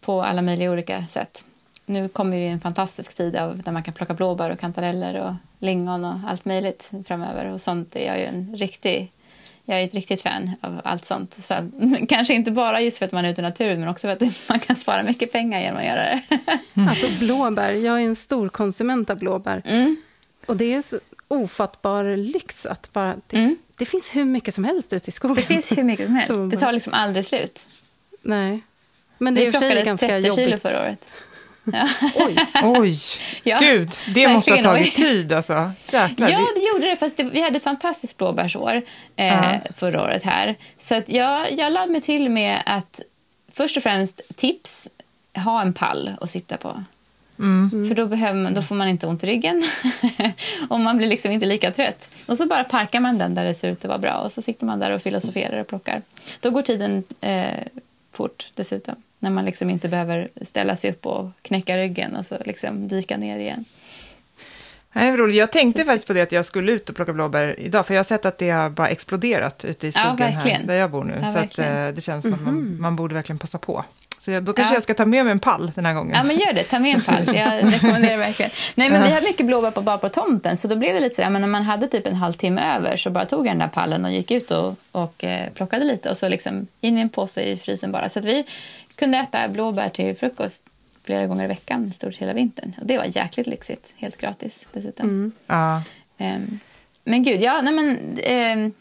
på 0.01 0.24
alla 0.24 0.41
möjliga 0.41 0.71
olika 0.71 1.05
sätt. 1.05 1.43
Nu 1.86 2.09
kommer 2.09 2.38
det 2.38 2.47
en 2.47 2.59
fantastisk 2.59 3.15
tid 3.17 3.36
av 3.36 3.61
där 3.63 3.71
man 3.71 3.84
kan 3.84 3.93
plocka 3.93 4.13
blåbär 4.13 4.49
och 4.49 4.59
kantareller 4.59 5.19
och 5.19 5.34
lingon 5.59 6.05
och 6.05 6.19
allt 6.28 6.45
möjligt 6.45 6.91
framöver. 7.07 7.45
Och 7.45 7.61
sånt 7.61 7.95
är 7.95 8.07
jag 8.07 8.19
ju 8.19 8.26
en 8.26 8.55
riktig... 8.57 9.11
Jag 9.66 9.82
är 9.82 9.86
ett 9.86 9.93
riktigt 9.93 10.22
fan 10.22 10.51
av 10.61 10.82
allt 10.84 11.05
sånt. 11.05 11.34
Så, 11.43 11.55
kanske 12.09 12.34
inte 12.34 12.51
bara 12.51 12.82
just 12.82 12.97
för 12.97 13.05
att 13.05 13.11
man 13.11 13.26
är 13.26 13.30
ute 13.32 13.41
i 13.41 13.43
naturen 13.43 13.80
men 13.80 13.89
också 13.89 14.07
för 14.07 14.26
att 14.26 14.34
man 14.49 14.59
kan 14.59 14.76
spara 14.76 15.03
mycket 15.03 15.32
pengar 15.32 15.61
genom 15.61 15.78
att 15.78 15.86
göra 15.86 16.03
det. 16.03 16.22
Alltså 16.89 17.07
blåbär, 17.20 17.72
jag 17.72 18.01
är 18.01 18.05
en 18.05 18.16
stor 18.16 18.49
konsument 18.49 19.09
av 19.09 19.18
blåbär. 19.18 19.61
Mm. 19.66 19.95
Och 20.45 20.57
det 20.57 20.74
är 20.74 20.82
så 20.82 20.99
ofattbar 21.28 22.18
lyx 22.18 22.66
att 22.66 22.93
bara... 22.93 23.16
Det, 23.28 23.38
Mm. 23.38 23.55
det 23.78 23.86
finns 23.86 24.16
hur 24.16 24.26
mycket 24.26 24.53
som 24.53 24.64
helst 24.64 24.93
ute 24.93 25.09
i 25.09 25.11
skogen. 25.11 25.36
Det 25.36 25.41
finns 25.41 25.78
hur 25.78 25.84
mycket 25.84 26.05
som 26.05 26.16
helst. 26.16 26.51
Det 26.51 26.57
tar 26.57 26.72
liksom 26.72 26.93
aldrig 26.93 27.26
slut. 27.26 27.66
Nej. 28.22 28.61
Men 29.18 29.36
det 29.36 29.41
är 29.41 29.41
Vi 29.41 29.47
i 29.47 29.49
och 29.49 29.53
för 29.53 29.59
sig 29.59 29.70
plockade 29.70 29.86
ganska 29.86 30.07
30 30.07 30.24
kilo 30.24 30.41
jobbigt. 30.41 30.61
förra 30.61 30.82
året. 30.82 31.05
Ja. 31.64 31.89
Oj, 32.16 32.36
Oj, 32.64 32.97
Ja, 33.43 33.59
gud, 33.59 33.91
det 34.14 34.28
måste 34.28 34.51
ha 34.51 34.55
verkligen, 34.55 34.64
tagit 34.64 34.95
tid 34.95 35.34
alltså. 35.34 35.72
Jäklar. 35.91 36.30
Ja, 36.30 36.38
det- 36.55 36.61
gjorde 36.74 36.88
det. 36.89 36.95
Fast 36.95 37.18
det, 37.18 37.24
vi 37.24 37.41
hade 37.41 37.57
ett 37.57 37.64
fantastiskt 37.64 38.18
blåbärsår 38.18 38.82
eh, 39.16 39.26
Ja. 39.28 39.43
förra 39.78 40.01
året 40.03 40.24
här. 40.24 40.55
Så 40.80 40.95
att 40.95 41.09
jag, 41.09 41.51
jag 41.53 41.74
lade 41.74 41.91
mig 41.91 42.01
till 42.01 42.30
med 42.30 42.64
att 42.66 43.01
först 43.53 43.78
och 43.78 43.84
främst 43.84 44.22
tips, 44.36 44.88
ha 45.36 45.61
en 45.61 45.74
pall 45.74 46.11
att 46.22 46.32
sitta 46.32 46.57
på. 46.57 46.84
Mm. 47.39 47.88
För 47.88 47.95
då, 47.95 48.05
behöver 48.05 48.39
man, 48.39 48.53
då 48.53 48.61
får 48.61 48.76
man 48.76 48.88
inte 48.88 49.07
ont 49.07 49.24
i 49.24 49.28
ryggen 49.28 49.64
och 50.70 50.80
man 50.80 50.97
blir 50.97 51.07
liksom 51.07 51.32
inte 51.32 51.45
lika 51.45 51.72
trött. 51.72 52.09
Och 52.26 52.38
så 52.38 52.45
bara 52.45 52.64
parkar 52.64 52.99
man 52.99 53.18
den 53.18 53.36
där 53.36 53.45
det 53.45 53.53
ser 53.53 53.68
ut 53.70 53.86
att 53.86 53.89
vara 53.89 53.97
bra 53.97 54.14
och 54.14 54.32
så 54.32 54.41
sitter 54.41 54.66
man 54.66 54.80
där 54.80 54.91
och 54.91 55.01
filosoferar 55.01 55.59
och 55.61 55.68
plockar. 55.68 56.01
Då 56.39 56.49
går 56.49 56.61
tiden 56.61 57.03
eh, 57.22 57.45
fort 58.14 58.51
dessutom. 58.55 58.95
När 59.20 59.30
man 59.30 59.45
liksom 59.45 59.70
inte 59.70 59.88
behöver 59.88 60.30
ställa 60.41 60.76
sig 60.76 60.91
upp 60.91 61.05
och 61.05 61.30
knäcka 61.41 61.78
ryggen 61.78 62.16
och 62.16 62.26
så 62.26 62.38
liksom 62.45 62.88
dyka 62.88 63.18
ner 63.18 63.39
igen. 63.39 63.66
Nej, 64.95 65.18
roligt. 65.18 65.36
Jag 65.36 65.51
tänkte 65.51 65.86
faktiskt 65.86 66.07
på 66.07 66.14
det 66.14 66.22
att 66.22 66.32
jag 66.32 66.45
skulle 66.45 66.72
ut 66.72 66.89
och 66.89 66.95
plocka 66.95 67.14
blåbär 67.14 67.59
idag, 67.59 67.88
för 67.88 67.93
jag 67.93 67.99
har 67.99 68.03
sett 68.03 68.26
att 68.26 68.38
det 68.38 68.49
har 68.49 68.70
bara 68.70 68.89
exploderat 68.89 69.66
ute 69.66 69.88
i 69.88 69.91
Ja, 69.95 70.01
skogen 70.01 70.18
här, 70.28 70.34
verkligen. 70.36 70.68
där 70.68 70.74
jag 70.76 70.91
bor 70.91 71.03
nu. 71.03 71.20
Ja, 71.22 71.34
så 71.34 71.38
att, 71.39 71.59
eh, 71.59 71.88
det 71.95 72.01
känns 72.03 72.24
som 72.24 72.34
att 72.34 72.41
man, 72.41 72.78
man 72.82 72.95
borde 72.95 73.16
verkligen 73.16 73.39
passa 73.39 73.57
på. 73.57 73.86
Så 74.24 74.32
jag, 74.32 74.43
då 74.43 74.53
kanske 74.53 74.74
Ja. 74.74 74.76
jag 74.76 74.84
ska 74.84 74.93
ta 74.93 75.05
med 75.05 75.26
mig 75.26 75.32
en 75.32 75.39
pall 75.39 75.71
den 75.76 75.86
här 75.86 75.93
gången. 75.93 76.15
Ja, 76.15 76.24
men 76.24 76.36
gör 76.36 76.53
det. 76.53 76.63
Ta 76.63 76.80
med 76.80 76.95
en 76.95 77.01
pall. 77.01 77.36
Jag 77.36 77.71
rekommenderar 77.74 78.17
verkligen. 78.17 78.51
Nej, 78.76 78.89
men 78.89 79.03
vi 79.03 79.11
har 79.11 79.21
mycket 79.21 79.45
blåbär 79.45 79.71
på, 79.71 79.82
bara 79.82 79.97
på 79.97 80.09
tomten, 80.09 80.57
så 80.57 80.67
då 80.67 80.76
blev 80.76 80.93
det 80.93 80.99
lite 80.99 81.15
så 81.15 81.21
där, 81.21 81.30
men 81.30 81.41
när 81.41 81.47
man 81.47 81.63
hade 81.63 81.88
typ 81.88 82.07
en 82.07 82.15
halvtimme 82.15 82.76
över 82.76 82.97
så 82.97 83.09
bara 83.09 83.26
tog 83.26 83.39
jag 83.47 83.51
den 83.51 83.59
där 83.59 83.67
pallen 83.67 84.05
och 84.05 84.11
gick 84.11 84.32
ut 84.32 84.51
och, 84.51 84.76
och 84.91 85.24
eh, 85.24 85.49
plockade 85.49 85.86
lite 85.86 86.09
och 86.09 86.17
så 86.17 86.30
liksom 86.30 86.67
in 86.82 86.97
i 86.97 87.01
en 87.01 87.09
påse 87.09 87.41
i 87.41 87.57
frysen 87.57 87.91
bara. 87.91 88.09
Så 88.09 88.19
att 88.19 88.26
vi 88.26 88.45
kunde 88.95 89.17
äta 89.17 89.47
blåbär 89.47 89.89
till 89.89 90.17
frukost 90.17 90.61
flera 91.03 91.26
gånger 91.28 91.43
i 91.43 91.47
veckan, 91.47 91.93
stort 91.95 92.15
hela 92.15 92.34
vintern. 92.34 92.74
Och 92.82 92.86
det 92.88 92.97
var 92.97 93.05
jäkligt 93.05 93.47
lyxigt, 93.47 93.93
helt 93.97 94.17
gratis 94.17 94.53
dessutom. 94.74 95.32
Ja. 95.47 95.82
Ehm, 96.17 96.59
men 97.03 97.24
gud, 97.24 97.41
ja, 97.41 97.61
nej 97.61 97.74
men... 97.74 98.17
ehm, 98.24 98.71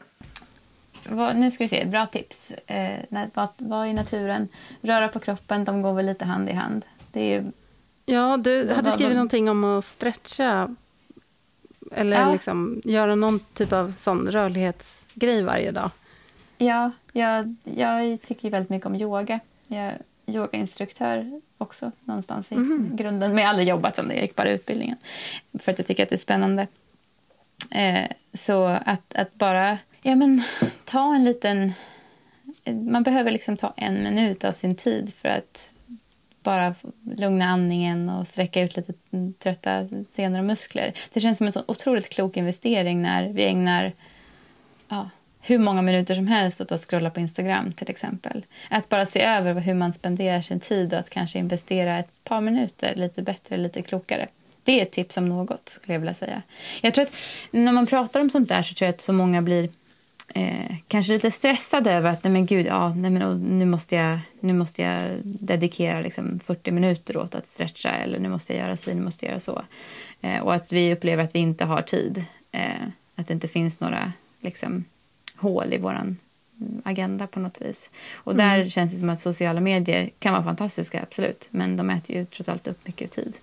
vad, 1.09 1.37
nu 1.37 1.51
ska 1.51 1.65
vi 1.65 1.69
se, 1.69 1.85
bra 1.85 2.07
tips. 2.07 2.53
Uh, 2.71 3.25
Vara 3.35 3.49
var 3.57 3.87
i 3.87 3.93
naturen, 3.93 4.49
röra 4.81 5.09
på 5.09 5.19
kroppen, 5.19 5.65
de 5.65 5.83
går 5.83 5.93
väl 5.93 6.07
lite 6.07 6.25
hand 6.25 6.49
i 6.49 6.53
hand. 6.53 6.85
Det 7.13 7.21
är 7.21 7.41
ju 7.41 7.51
Ja, 8.07 8.37
du 8.37 8.65
Vad- 8.65 8.77
hade 8.77 8.85
vad- 8.85 8.93
skrivit 8.95 9.11
vad- 9.11 9.17
någonting 9.17 9.49
om 9.51 9.65
att 9.65 9.85
stretcha 9.85 10.75
Eller 11.95 12.21
Ja. 12.21 12.33
liksom 12.33 12.83
göra 12.85 13.15
någon 13.15 13.41
typ 13.55 13.73
av 13.73 13.95
sån 13.97 14.29
rörlighetsgrej 14.31 15.43
varje 15.43 15.71
dag. 15.71 15.91
Ja, 16.59 16.91
jag, 17.13 17.55
jag 17.65 18.23
tycker 18.23 18.51
väldigt 18.51 18.71
mycket 18.71 18.87
om 18.87 18.95
yoga. 18.97 19.41
Jag 19.67 19.79
är 19.83 19.99
yogainstruktör 20.27 21.41
också 21.59 21.93
någonstans 22.05 22.53
i 22.53 22.55
grunden. 22.93 23.19
Men 23.35 23.39
jag 23.39 23.45
har 23.45 23.49
aldrig 23.49 23.69
jobbat 23.69 23.97
som 23.97 24.09
det, 24.09 24.15
jag 24.15 24.23
gick 24.23 24.37
bara 24.37 24.49
utbildningen. 24.51 24.97
För 25.59 25.73
att 25.73 25.79
jag 25.79 25.87
tycker 25.87 26.03
att 26.03 26.09
det 26.09 26.15
är 26.15 26.19
spännande. 26.19 26.67
Eh, 27.71 28.05
så 28.35 28.65
att, 28.67 29.15
att 29.15 29.35
bara 29.35 29.79
ja, 30.03 30.15
men, 30.15 30.43
ta 30.85 31.15
en 31.15 31.25
liten... 31.25 31.73
Man 32.65 33.03
behöver 33.03 33.31
liksom 33.31 33.57
ta 33.57 33.73
en 33.77 34.03
minut 34.03 34.45
av 34.45 34.53
sin 34.53 34.75
tid 34.75 35.15
för 35.15 35.29
att 35.29 35.71
bara 36.43 36.75
lugna 37.17 37.45
andningen 37.45 38.09
och 38.09 38.29
sträcka 38.29 38.61
ut 38.61 38.77
lite 38.77 38.93
trötta 39.39 39.89
senor 40.11 40.39
och 40.39 40.45
muskler. 40.45 40.93
Det 41.13 41.21
känns 41.21 41.39
som 41.39 41.47
en 41.47 41.53
så 41.53 41.65
otroligt 41.67 42.09
klok 42.09 42.37
investering 42.37 43.03
när 43.03 43.29
vi 43.29 43.45
ägnar 43.45 43.93
ja, 44.89 45.11
hur 45.41 45.59
många 45.59 45.83
minuter 45.83 46.15
som 46.15 46.27
helst 46.27 46.61
åt 46.61 46.73
att 46.73 46.81
scrolla 46.81 47.11
på 47.11 47.21
Instagram 47.21 47.73
till 47.73 47.91
exempel. 47.91 48.45
Att 48.71 48.89
bara 48.89 49.07
se 49.07 49.23
över 49.23 49.55
hur 49.55 49.75
man 49.75 49.93
spenderar 49.93 50.43
sin 50.43 50.61
tid 50.61 50.93
och 50.93 50.99
att 50.99 51.11
kanske 51.11 51.39
investera 51.39 51.99
ett 51.99 52.25
par 52.25 52.41
minuter 52.41 52.95
lite 52.95 53.23
bättre, 53.23 53.57
lite 53.57 53.83
klokare. 53.83 54.29
Det 54.65 54.79
är 54.79 54.83
ett 54.83 54.93
tips 54.93 55.17
om 55.17 55.29
något 55.29 55.69
skulle 55.69 55.95
jag 55.95 56.01
vilja 56.01 56.15
säga. 56.15 56.43
Jag 56.81 56.95
tror 56.95 57.05
att 57.05 57.13
när 57.51 57.73
man 57.73 57.87
pratar 57.87 58.21
om 58.21 58.31
sånt 58.31 58.49
där 58.49 58.63
så 58.63 58.75
tror 58.75 58.87
jag 58.87 58.93
att 58.93 59.01
så 59.01 59.13
många 59.13 59.43
blir 59.43 59.69
eh, 60.35 60.76
kanske 60.89 61.12
lite 61.12 61.30
stressade 61.30 61.93
över 61.93 62.11
att 62.11 62.24
nej 62.24 62.33
men 62.33 62.47
gud, 62.47 62.66
ja, 62.66 62.95
nej 62.95 63.11
men, 63.11 63.39
nu, 63.59 63.64
måste 63.64 63.97
jag, 63.97 64.18
nu 64.41 64.53
måste 64.53 64.83
jag 64.83 65.11
dedikera 65.24 66.01
liksom 66.01 66.39
40 66.39 66.70
minuter 66.70 67.16
åt 67.16 67.35
att 67.35 67.49
stretcha 67.49 67.91
eller 67.91 68.18
nu 68.18 68.28
måste 68.28 68.53
jag 68.53 68.62
göra 68.62 68.76
si, 68.76 68.95
nu 68.95 69.03
måste 69.03 69.24
jag 69.24 69.30
göra 69.30 69.41
så. 69.41 69.62
Eh, 70.20 70.41
och 70.41 70.55
att 70.55 70.72
vi 70.72 70.93
upplever 70.95 71.24
att 71.24 71.35
vi 71.35 71.39
inte 71.39 71.64
har 71.64 71.83
tid. 71.83 72.24
Eh, 72.53 72.87
att 73.16 73.26
det 73.26 73.35
inte 73.35 73.49
finns 73.49 73.80
några 73.80 74.12
liksom, 74.41 74.85
hål 75.37 75.72
i 75.72 75.78
vår 75.78 76.16
agenda 76.85 77.26
på 77.26 77.41
något 77.41 77.61
vis. 77.61 77.91
Och 78.14 78.37
där 78.37 78.64
känns 78.64 78.93
det 78.93 78.99
som 78.99 79.11
att 79.11 79.20
sociala 79.20 79.61
medier 79.61 80.11
kan 80.18 80.33
vara 80.33 80.45
fantastiska, 80.45 81.03
absolut. 81.03 81.49
Men 81.51 81.76
de 81.76 81.91
äter 81.91 82.16
ju 82.16 82.24
trots 82.24 82.49
allt 82.49 82.68
upp 82.68 82.87
mycket 82.87 83.11
tid. 83.11 83.37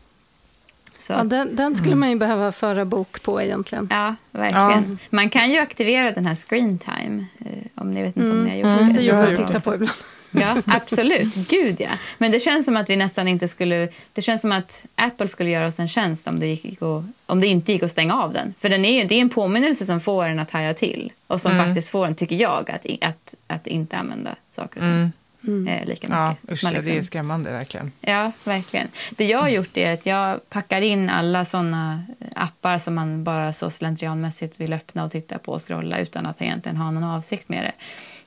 Så 0.99 1.13
Ja, 1.13 1.23
den, 1.23 1.55
den 1.55 1.75
skulle 1.75 1.95
man 1.95 2.09
ju 2.09 2.15
behöva 2.15 2.51
föra 2.51 2.85
bok 2.85 3.21
på 3.23 3.41
egentligen. 3.41 3.87
Ja, 3.91 4.15
verkligen. 4.31 4.99
Man 5.09 5.29
kan 5.29 5.51
ju 5.51 5.57
aktivera 5.59 6.11
den 6.11 6.25
här 6.25 6.35
screen 6.35 6.79
time. 6.79 7.25
eh, 7.39 7.45
Om 7.75 7.91
ni 7.91 8.01
vet 8.03 8.17
inte 8.17 8.31
om 8.31 8.43
ni 8.43 8.49
har 8.49 8.57
gjort 8.57 8.95
Det 8.95 9.01
det. 9.01 9.09
är 9.09 9.33
att 9.33 9.47
titta 9.47 9.59
på 9.59 9.75
ibland. 9.75 9.91
Ja, 10.31 10.55
absolut. 10.65 11.33
Gud, 11.49 11.75
ja. 11.81 11.89
Men 12.17 12.31
det 12.31 12.39
känns 12.39 12.65
som 12.65 12.77
att 12.77 12.89
vi 12.89 12.95
nästan 12.95 13.27
inte 13.27 13.47
skulle... 13.47 13.89
Det 14.13 14.21
känns 14.21 14.41
som 14.41 14.51
att 14.51 14.83
Apple 14.95 15.27
skulle 15.27 15.49
göra 15.49 15.67
oss 15.67 15.79
en 15.79 15.87
tjänst 15.87 16.27
om 16.27 16.39
det, 16.39 16.47
gick 16.47 16.81
att, 16.81 17.03
om 17.25 17.41
det 17.41 17.47
inte 17.47 17.71
gick 17.71 17.83
att 17.83 17.91
stänga 17.91 18.15
av 18.15 18.33
den. 18.33 18.53
För 18.59 18.69
den 18.69 18.85
är 18.85 19.01
ju, 19.01 19.07
det 19.07 19.15
är 19.15 19.21
en 19.21 19.29
påminnelse 19.29 19.85
som 19.85 19.99
får 19.99 20.25
en 20.25 20.39
att 20.39 20.51
haja 20.51 20.73
till 20.73 21.11
och 21.27 21.41
som 21.41 21.57
faktiskt 21.57 21.89
får 21.89 22.05
en, 22.05 22.15
tycker 22.15 22.35
jag, 22.35 22.71
att, 22.71 22.85
att, 23.01 23.35
att 23.47 23.67
inte 23.67 23.97
använda 23.97 24.35
saker 24.55 24.79
och 24.81 24.85
ting 24.87 25.11
eh, 25.47 25.85
lika 25.85 25.89
mycket. 25.89 26.09
Ja, 26.09 26.35
usch, 26.51 26.63
ja, 26.63 26.71
det 26.71 26.77
är 26.77 26.81
liksom- 26.83 27.03
skrämmande 27.03 27.51
verkligen. 27.51 27.91
Ja, 28.01 28.31
verkligen. 28.43 28.87
Det 29.11 29.25
jag 29.25 29.39
har 29.39 29.49
gjort 29.49 29.77
är 29.77 29.93
att 29.93 30.05
jag 30.05 30.49
packar 30.49 30.81
in 30.81 31.09
alla 31.09 31.45
såna 31.45 32.03
appar 32.35 32.77
som 32.77 32.95
man 32.95 33.23
bara 33.23 33.53
så 33.53 33.69
slentrianmässigt 33.69 34.59
vill 34.59 34.73
öppna 34.73 35.03
och 35.03 35.11
titta 35.11 35.37
på 35.39 35.51
och 35.51 35.67
scrolla 35.67 35.99
utan 35.99 36.25
att 36.25 36.41
egentligen 36.41 36.77
ha 36.77 36.91
någon 36.91 37.03
avsikt 37.03 37.49
med 37.49 37.63
det. 37.63 37.71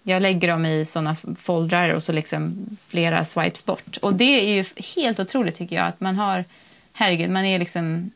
Jag 0.02 0.22
lägger 0.22 0.48
dem 0.48 0.66
i 0.66 0.84
såna 0.84 1.16
foldrar 1.36 1.94
och 1.94 2.02
så 2.02 2.12
liksom 2.12 2.66
flera 2.88 3.24
swipes 3.24 3.64
bort. 3.64 3.96
Och 4.02 4.14
det 4.14 4.24
är 4.50 4.54
ju 4.54 4.64
helt 4.96 5.20
otroligt 5.20 5.54
tycker 5.54 5.76
jag 5.76 5.86
att 5.86 6.00
man 6.00 6.16
har, 6.16 6.44
herregud, 6.92 7.30
man 7.30 7.44
är 7.44 7.58
liksom 7.58 8.10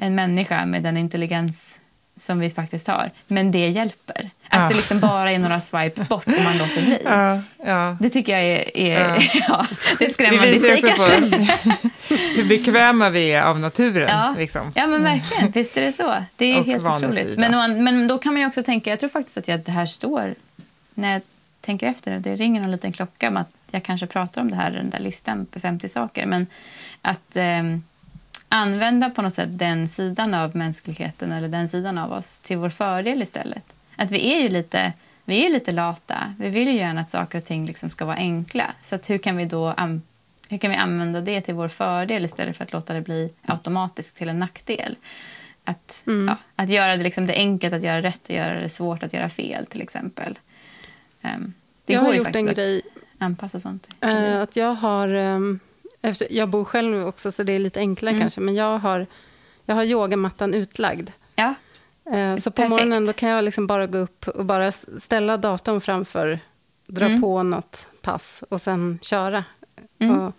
en 0.00 0.14
människa 0.14 0.66
med 0.66 0.82
den 0.82 0.96
intelligens 0.96 1.78
som 2.22 2.38
vi 2.38 2.50
faktiskt 2.50 2.86
har. 2.86 3.10
Men 3.26 3.52
det 3.52 3.68
hjälper. 3.68 4.30
Att 4.48 4.60
Ja. 4.62 4.68
det 4.68 4.74
liksom 4.74 5.00
bara 5.00 5.30
är 5.30 5.38
några 5.38 5.60
swipes 5.60 6.08
bort 6.08 6.26
och 6.26 6.42
man 6.44 6.58
låter 6.58 6.82
bli. 6.82 6.98
Ja, 7.04 7.40
ja. 7.64 7.96
Det 8.00 8.08
tycker 8.10 8.32
jag 8.32 8.42
är, 8.42 8.76
är 8.76 9.08
Ja. 9.08 9.16
ja. 9.48 9.66
det 9.98 10.04
är 10.06 10.10
skrämmande 10.10 10.54
i 10.54 10.60
sig 10.60 10.82
kanske. 10.82 11.14
hur 12.36 12.44
bekväma 12.44 13.10
vi 13.10 13.32
är 13.32 13.42
av 13.42 13.60
naturen. 13.60 14.06
Ja. 14.08 14.34
Liksom. 14.38 14.72
Ja, 14.74 14.86
men 14.86 15.02
verkligen. 15.02 15.50
Visst 15.50 15.76
är 15.76 15.82
det 15.82 15.92
så. 15.92 16.14
Det 16.36 16.44
är 16.54 16.60
Och 16.60 16.66
helt 16.66 16.84
otroligt. 16.86 17.38
Men, 17.38 17.50
man- 17.56 17.84
men 17.84 18.08
då 18.08 18.18
kan 18.18 18.32
man 18.32 18.40
ju 18.42 18.48
också 18.48 18.62
tänka, 18.62 18.90
jag 18.90 19.00
tror 19.00 19.10
faktiskt 19.10 19.38
att 19.38 19.48
jag, 19.48 19.60
det 19.60 19.72
här 19.72 19.86
står, 19.86 20.34
när 20.94 21.12
jag 21.12 21.22
tänker 21.60 21.86
efter, 21.86 22.18
det 22.18 22.36
ringer 22.36 22.60
någon 22.60 22.70
liten 22.70 22.92
klocka 22.92 23.28
om 23.28 23.36
att 23.36 23.50
jag 23.70 23.82
kanske 23.82 24.06
pratar 24.06 24.40
om 24.40 24.50
det 24.50 24.56
här, 24.56 24.70
den 24.70 24.90
där 24.90 24.98
listan 25.00 25.46
på 25.46 25.60
50 25.60 25.88
saker. 25.88 26.26
Men 26.26 26.46
att 27.02 27.36
eh, 27.36 27.62
använda 28.52 29.10
på 29.10 29.22
något 29.22 29.34
sätt 29.34 29.48
den 29.58 29.88
sidan 29.88 30.34
av 30.34 30.56
mänskligheten 30.56 31.32
eller 31.32 31.48
den 31.48 31.68
sidan 31.68 31.98
av 31.98 32.12
oss 32.12 32.38
till 32.38 32.56
vår 32.56 32.68
fördel 32.68 33.22
istället. 33.22 33.64
Att 33.96 34.10
vi 34.10 34.34
är 34.34 34.42
ju 34.42 34.48
lite, 34.48 34.92
vi 35.24 35.46
är 35.46 35.50
lite 35.50 35.72
lata. 35.72 36.34
Vi 36.38 36.48
vill 36.48 36.68
ju 36.68 36.74
gärna 36.76 37.00
att 37.00 37.10
saker 37.10 37.38
och 37.38 37.44
ting 37.44 37.66
liksom 37.66 37.88
ska 37.88 38.04
vara 38.04 38.16
enkla. 38.16 38.74
Så 38.82 38.94
att 38.94 39.10
hur 39.10 39.18
kan 39.18 39.36
vi 39.36 39.44
då 39.44 39.74
hur 40.48 40.58
kan 40.58 40.70
vi 40.70 40.76
använda 40.76 41.20
det 41.20 41.40
till 41.40 41.54
vår 41.54 41.68
fördel 41.68 42.24
istället 42.24 42.56
för 42.56 42.64
att 42.64 42.72
låta 42.72 42.94
det 42.94 43.00
bli 43.00 43.30
automatiskt 43.42 44.16
till 44.16 44.28
en 44.28 44.38
nackdel? 44.38 44.96
Att, 45.64 46.02
ja, 46.26 46.36
att 46.56 46.68
göra 46.68 46.96
det, 46.96 47.02
liksom, 47.02 47.26
det 47.26 47.34
enkelt 47.34 47.74
att 47.74 47.82
göra 47.82 48.02
rätt 48.02 48.28
och 48.28 48.34
göra 48.34 48.60
det 48.60 48.68
svårt 48.68 49.02
att 49.02 49.12
göra 49.12 49.28
fel 49.28 49.66
till 49.66 49.82
exempel. 49.82 50.38
Ehm, 51.22 51.54
det 51.84 51.92
jag 51.92 52.00
går 52.00 52.06
har 52.06 52.12
ju 52.12 52.18
gjort 52.18 52.26
faktiskt 52.26 52.42
en 52.42 52.48
att 52.48 52.56
grej 52.56 52.82
anpassa 53.18 53.60
sånt. 53.60 53.88
Eh, 54.00 54.40
att 54.40 54.56
jag 54.56 54.74
har... 54.74 55.08
ehm, 55.08 55.60
efter, 56.02 56.26
jag 56.30 56.48
bor 56.48 56.64
själv 56.64 57.06
också, 57.06 57.32
så 57.32 57.42
det 57.42 57.52
är 57.52 57.58
lite 57.58 57.80
enklare 57.80 58.10
Mm. 58.14 58.20
kanske. 58.20 58.40
Men 58.40 58.54
jag 58.54 58.78
har, 58.78 59.06
jag 59.64 59.74
har 59.74 59.84
yogamattan 59.84 60.54
utlagd. 60.54 61.10
Ja, 61.34 61.54
Eh, 62.12 62.36
så 62.36 62.50
på 62.50 62.54
Perfekt. 62.56 62.70
morgonen 62.70 63.06
då 63.06 63.12
kan 63.12 63.28
jag 63.28 63.44
liksom 63.44 63.66
bara 63.66 63.86
gå 63.86 63.98
upp 63.98 64.28
och 64.28 64.44
bara 64.46 64.72
ställa 64.72 65.36
datorn 65.36 65.80
framför, 65.80 66.38
dra 66.86 67.06
Mm. 67.06 67.20
på 67.20 67.42
något 67.42 67.86
pass 68.00 68.44
och 68.48 68.60
sen 68.60 68.98
köra. 69.02 69.44
Mm. 69.98 70.18
Och, 70.20 70.32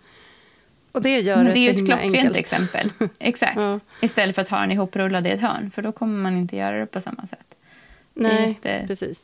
och 0.92 1.02
det 1.02 1.20
gör 1.20 1.36
det, 1.36 1.44
det 1.44 1.50
är 1.50 1.54
så 1.54 1.60
ju 1.60 1.68
ett 1.70 1.76
klockrent 1.88 2.14
enkelt. 2.16 2.36
exempel. 2.36 2.90
Exakt. 3.18 3.56
Ja. 3.56 3.80
Istället 4.00 4.34
för 4.34 4.42
att 4.42 4.48
ha 4.48 4.60
den 4.60 4.70
ihoprullad 4.72 5.26
i 5.26 5.30
ett 5.30 5.40
hörn, 5.40 5.70
för 5.74 5.82
då 5.82 5.92
kommer 5.92 6.18
man 6.22 6.36
inte 6.36 6.56
göra 6.56 6.78
det 6.80 6.86
på 6.86 7.00
samma 7.00 7.26
sätt. 7.26 7.54
Det 8.14 8.20
är 8.26 8.34
Nej, 8.34 8.48
jätte- 8.48 8.84
precis. 8.86 9.18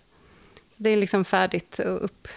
Så 0.77 0.83
det 0.83 0.91
är 0.91 0.97
liksom 0.97 1.25
färdigt 1.25 1.79
och 1.79 2.05
upp, 2.05 2.29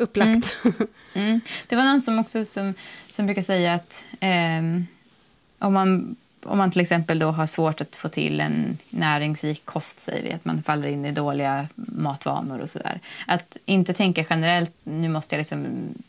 upplagt. 0.00 0.56
Mm. 0.64 0.88
mm. 1.14 1.40
Det 1.68 1.76
var 1.76 1.84
någon 1.84 2.00
som 2.00 2.18
också 2.18 2.44
som, 2.44 2.74
som 3.10 3.26
brukar 3.26 3.42
säga 3.42 3.74
att 3.74 4.04
eh, 4.20 4.62
om, 5.58 5.74
man, 5.74 6.16
om 6.42 6.58
man 6.58 6.70
till 6.70 6.80
exempel 6.80 7.18
då 7.18 7.30
har 7.30 7.46
svårt 7.46 7.80
att 7.80 7.96
få 7.96 8.08
till 8.08 8.40
en 8.40 8.78
näringsrik 8.90 9.64
kost, 9.64 10.00
säger 10.00 10.22
vi, 10.22 10.32
att 10.32 10.44
man 10.44 10.62
faller 10.62 10.88
in 10.88 11.04
i 11.04 11.12
dåliga 11.12 11.68
matvanor 11.74 12.60
och 12.60 12.70
sådär. 12.70 13.00
Att 13.26 13.56
inte 13.64 13.92
tänka 13.92 14.24
generellt, 14.30 14.72
nu 14.82 15.08
måste 15.08 15.34
jag 15.34 15.40
liksom 15.40 15.66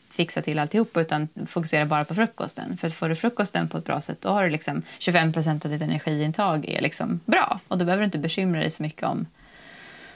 fixa 0.10 0.42
till 0.42 0.60
alltihop, 0.60 0.98
utan 0.98 1.28
fokusera 1.48 1.86
bara 1.86 2.06
på 2.06 2.16
frukosten. 2.16 2.78
För 2.78 2.89
får 2.89 3.10
du 3.10 3.16
frukosten 3.16 3.68
på 3.68 3.78
ett 3.78 3.86
bra 3.86 4.02
sätt, 4.02 4.22
då 4.22 4.30
har 4.30 4.44
du 4.44 4.50
liksom 4.50 4.82
25 5.00 5.34
procent 5.34 5.66
av 5.66 5.72
ditt 5.72 5.82
energiintag 5.82 6.66
är 6.66 6.82
liksom 6.82 7.20
bra. 7.26 7.60
Och 7.68 7.78
då 7.78 7.86
behöver 7.86 8.02
du 8.02 8.06
inte 8.06 8.18
bekymra 8.18 8.60
dig 8.60 8.70
så 8.70 8.84
mycket 8.84 9.04
om 9.04 9.26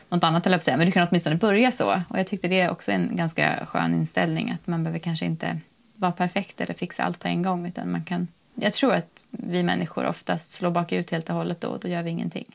något 0.10 0.24
annat, 0.24 0.46
eller 0.48 0.60
säga. 0.60 0.78
men 0.78 0.86
du 0.86 0.92
kan 0.92 1.08
åtminstone 1.08 1.36
börja 1.36 1.72
så. 1.72 2.02
Och 2.10 2.20
jag 2.20 2.28
tyckte 2.28 2.48
det 2.48 2.60
är 2.60 2.72
också 2.72 2.92
en 2.92 3.16
ganska 3.16 3.66
skön 3.66 3.94
inställning, 3.94 4.52
att 4.52 4.68
man 4.68 4.84
behöver 4.84 5.00
kanske 5.00 5.26
inte 5.26 5.60
vara 5.96 6.12
perfekt 6.12 6.62
eller 6.62 6.74
fixa 6.74 7.04
allt 7.04 7.20
på 7.20 7.28
en 7.28 7.42
gång, 7.44 7.66
utan 7.68 7.92
man 7.92 8.04
kan... 8.04 8.28
Jag 8.56 8.74
tror 8.74 8.94
att 8.94 9.10
vi 9.30 9.64
människor 9.64 10.06
oftast 10.06 10.52
slår 10.52 10.72
bakut 10.72 11.12
helt 11.12 11.30
och 11.30 11.36
hållet 11.36 11.62
då, 11.62 11.68
och 11.68 11.80
då 11.80 11.88
gör 11.88 12.04
vi 12.04 12.10
ingenting. 12.10 12.46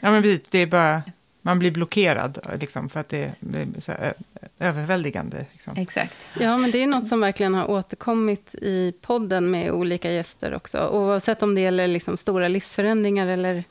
Ja, 0.00 0.10
men 0.10 0.22
vi- 0.22 0.42
det 0.50 0.58
är 0.58 0.66
bara, 0.66 1.02
man 1.42 1.58
blir 1.58 1.70
blockerad 1.70 2.38
liksom, 2.60 2.88
för 2.88 3.00
att 3.00 3.08
det 3.08 3.32
blir 3.40 3.66
så 3.80 3.92
här, 3.92 4.00
ö- 4.00 4.46
överväldigande. 4.58 5.46
Liksom. 5.52 5.76
Exakt. 5.76 6.14
Ja, 6.40 6.56
men 6.56 6.70
det 6.70 6.82
är 6.82 6.86
något 6.86 7.06
som 7.06 7.20
verkligen 7.20 7.54
har 7.54 7.70
återkommit 7.70 8.54
i 8.54 8.92
podden 9.00 9.50
med 9.50 9.70
olika 9.70 10.10
gäster 10.12 10.54
också. 10.54 10.88
Oavsett 10.92 11.42
om 11.42 11.54
det 11.54 11.60
gäller 11.60 11.88
liksom 11.88 12.16
stora 12.16 12.48
livsförändringar 12.48 13.26
eller 13.26 13.64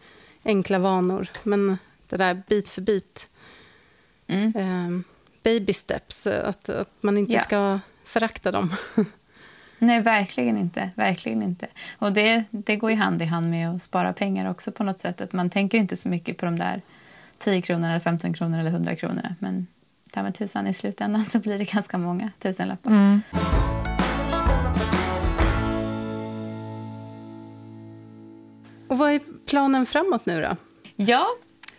enkla 0.46 0.80
vanor. 0.80 1.28
Men 1.44 1.78
det 2.10 2.18
där 2.18 2.43
bit 2.47 2.70
för 2.70 2.82
bit. 2.82 3.30
Mm. 4.28 4.53
Eh, 4.55 5.01
baby 5.43 5.74
steps, 5.74 6.28
att, 6.28 6.70
att 6.70 6.89
man 7.01 7.18
inte 7.18 7.34
Ja. 7.34 7.39
ska 7.41 7.80
förakta 8.05 8.51
dem. 8.51 8.74
Nej, 9.80 10.01
verkligen 10.01 10.58
inte. 10.58 10.89
Verkligen 10.95 11.43
inte. 11.43 11.68
Och 11.99 12.12
det, 12.14 12.43
det 12.51 12.76
går 12.76 12.91
ju 12.91 12.97
hand 12.97 13.22
i 13.22 13.26
hand 13.26 13.49
med 13.49 13.70
att 13.70 13.84
spara 13.84 14.14
pengar 14.14 14.49
också 14.49 14.72
på 14.72 14.84
något 14.84 15.01
sätt. 15.01 15.22
Att 15.22 15.34
man 15.34 15.49
tänker 15.49 15.78
inte 15.78 15.97
så 15.97 16.10
mycket 16.10 16.38
på 16.38 16.45
de 16.45 16.60
där 16.60 16.82
10 17.38 17.62
kronorna, 17.62 17.89
eller 17.89 17.99
15 17.99 18.34
kronorna 18.34 18.60
eller 18.60 18.72
100 18.72 18.95
kronorna. 18.95 19.36
Men 19.39 19.68
ta 20.12 20.24
med 20.24 20.36
tusan 20.36 20.68
i 20.68 20.74
slutändan 20.74 21.26
så 21.26 21.39
blir 21.39 21.58
det 21.58 21.66
ganska 21.72 21.97
många 21.97 22.32
tusenlappar. 22.39 23.22
Och 28.88 28.97
vad 28.97 29.12
är 29.12 29.22
planen 29.45 29.86
framåt 29.86 30.26
nu 30.26 30.41
då? 30.41 30.55
Ja, 30.95 31.28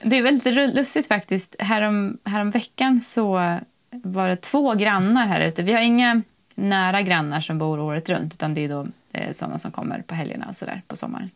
det 0.03 0.17
är 0.17 0.23
väldigt 0.23 0.75
lustigt 0.75 1.07
faktiskt. 1.07 1.57
Härom, 1.59 2.19
härom 2.25 2.51
veckan 2.51 3.01
så 3.01 3.59
var 3.91 4.29
det 4.29 4.37
två 4.37 4.75
grannar 4.75 5.27
här 5.27 5.41
ute. 5.41 5.63
Vi 5.63 5.73
har 5.73 5.81
inga 5.81 6.23
nära 6.55 7.03
grannar 7.03 7.41
som 7.41 7.59
bor 7.59 7.81
året 7.81 8.09
runt 8.09 8.35
utan 8.35 8.55
det 8.55 8.65
är 8.65 8.69
då 8.69 8.87
eh, 9.13 9.33
sådana 9.33 9.59
som 9.59 9.71
kommer 9.71 10.03
på 10.03 10.15
helgerna 10.15 10.47
och 10.49 10.57
sådär 10.57 10.83
på 10.87 10.97
sommaren. 10.97 11.31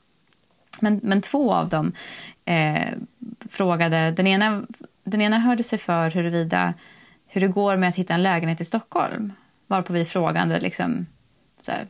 Men, 0.81 1.01
men 1.03 1.21
två 1.21 1.53
av 1.55 1.69
dem 1.69 1.93
eh, 2.45 2.89
frågade... 3.51 4.11
Den 4.11 4.27
ena, 4.27 4.63
den 5.05 5.21
ena 5.21 5.39
hörde 5.39 5.63
sig 5.63 5.79
för 5.79 6.11
huruvida, 6.11 6.75
hur 7.27 7.41
det 7.41 7.49
går 7.49 7.77
med 7.77 7.89
att 7.89 7.95
hitta 7.95 8.15
en 8.15 8.23
lägenhet 8.23 8.61
i 8.61 8.65
Stockholm. 8.65 9.33
Varpå 9.67 9.93
vi 9.93 10.05
frågade 10.05 10.61
liksom, 10.61 11.07
så 11.63 11.73
här, 11.73 11.87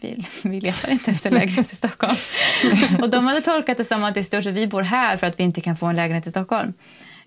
vi, 0.00 0.26
vi 0.42 0.60
letar 0.60 0.90
inte 0.90 1.10
efter 1.10 1.30
lägenhet 1.30 1.72
i 1.72 1.76
Stockholm. 1.76 2.16
och 3.02 3.10
de 3.10 3.26
hade 3.26 3.40
tolkat 3.40 3.76
det 3.76 3.84
som 3.84 4.04
att 4.04 4.16
i 4.16 4.24
stort 4.24 4.46
att 4.46 4.54
vi 4.54 4.66
bor 4.66 4.82
här 4.82 5.16
för 5.16 5.26
att 5.26 5.40
vi 5.40 5.44
inte 5.44 5.60
kan 5.60 5.76
få 5.76 5.86
en 5.86 5.96
lägenhet 5.96 6.26
i 6.26 6.30
Stockholm. 6.30 6.72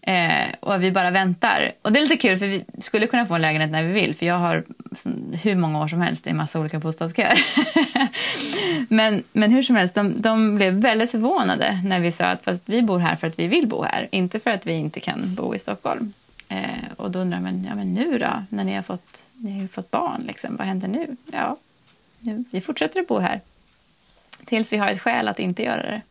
Eh, 0.08 0.48
och 0.60 0.84
vi 0.84 0.92
bara 0.92 1.12
väntar. 1.12 1.72
Och 1.82 1.92
det 1.92 2.00
är 2.00 2.02
lite 2.02 2.18
kul 2.18 2.38
för 2.38 2.48
vi 2.48 2.66
skulle 2.80 3.08
kunna 3.08 3.26
få 3.26 3.36
en 3.36 3.42
lägenhet 3.42 3.72
när 3.72 3.84
vi 3.84 3.94
vill 3.94 4.16
för 4.16 4.26
jag 4.26 4.38
har 4.38 4.64
hur 5.44 5.56
många 5.56 5.84
år 5.84 5.88
som 5.88 6.02
helst 6.02 6.28
i 6.28 6.30
en 6.30 6.38
massa 6.38 6.60
olika 6.60 6.80
bostadsköer. 6.80 7.40
men, 8.90 9.24
men 9.34 9.52
hur 9.52 9.62
som 9.62 9.76
helst, 9.76 9.96
de, 9.96 10.22
de, 10.22 10.56
blev 10.56 10.74
väldigt 10.74 11.12
förvånade 11.12 11.82
när 11.86 12.00
vi 12.00 12.12
sa 12.12 12.26
att 12.26 12.44
fast 12.44 12.64
vi 12.66 12.82
bor 12.82 13.00
här 13.00 13.16
för 13.16 13.28
att 13.28 13.40
vi 13.40 13.48
vill 13.48 13.68
bo 13.68 13.84
här, 13.84 14.08
inte 14.12 14.40
för 14.40 14.52
att 14.52 14.68
vi 14.68 14.74
inte 14.74 15.00
kan 15.00 15.36
bo 15.36 15.56
i 15.56 15.60
Stockholm. 15.60 16.14
Eh, 16.50 16.92
och 16.98 17.12
då 17.12 17.20
undrar 17.20 17.40
man, 17.40 17.64
ja 17.70 17.76
men 17.76 17.94
nu 17.94 18.18
då, 18.18 18.44
när 18.50 18.64
ni 18.64 18.76
har 18.76 18.84
fått, 18.84 19.26
ni 19.34 19.60
har 19.60 19.68
fått 19.68 19.92
barn, 19.92 20.24
liksom, 20.28 20.56
vad 20.56 20.68
händer 20.68 20.88
nu? 20.88 21.16
Ja, 21.32 21.58
nu, 21.58 21.67
vi 22.52 22.62
fortsätter 22.62 23.00
att 23.00 23.08
bo 23.08 23.20
här. 23.20 23.42
Tills 24.46 24.74
vi 24.74 24.78
har 24.78 24.88
ett 24.88 25.02
skäl 25.02 25.28
att 25.28 25.40
inte 25.40 25.64
göra 25.64 25.82
det. 25.82 26.02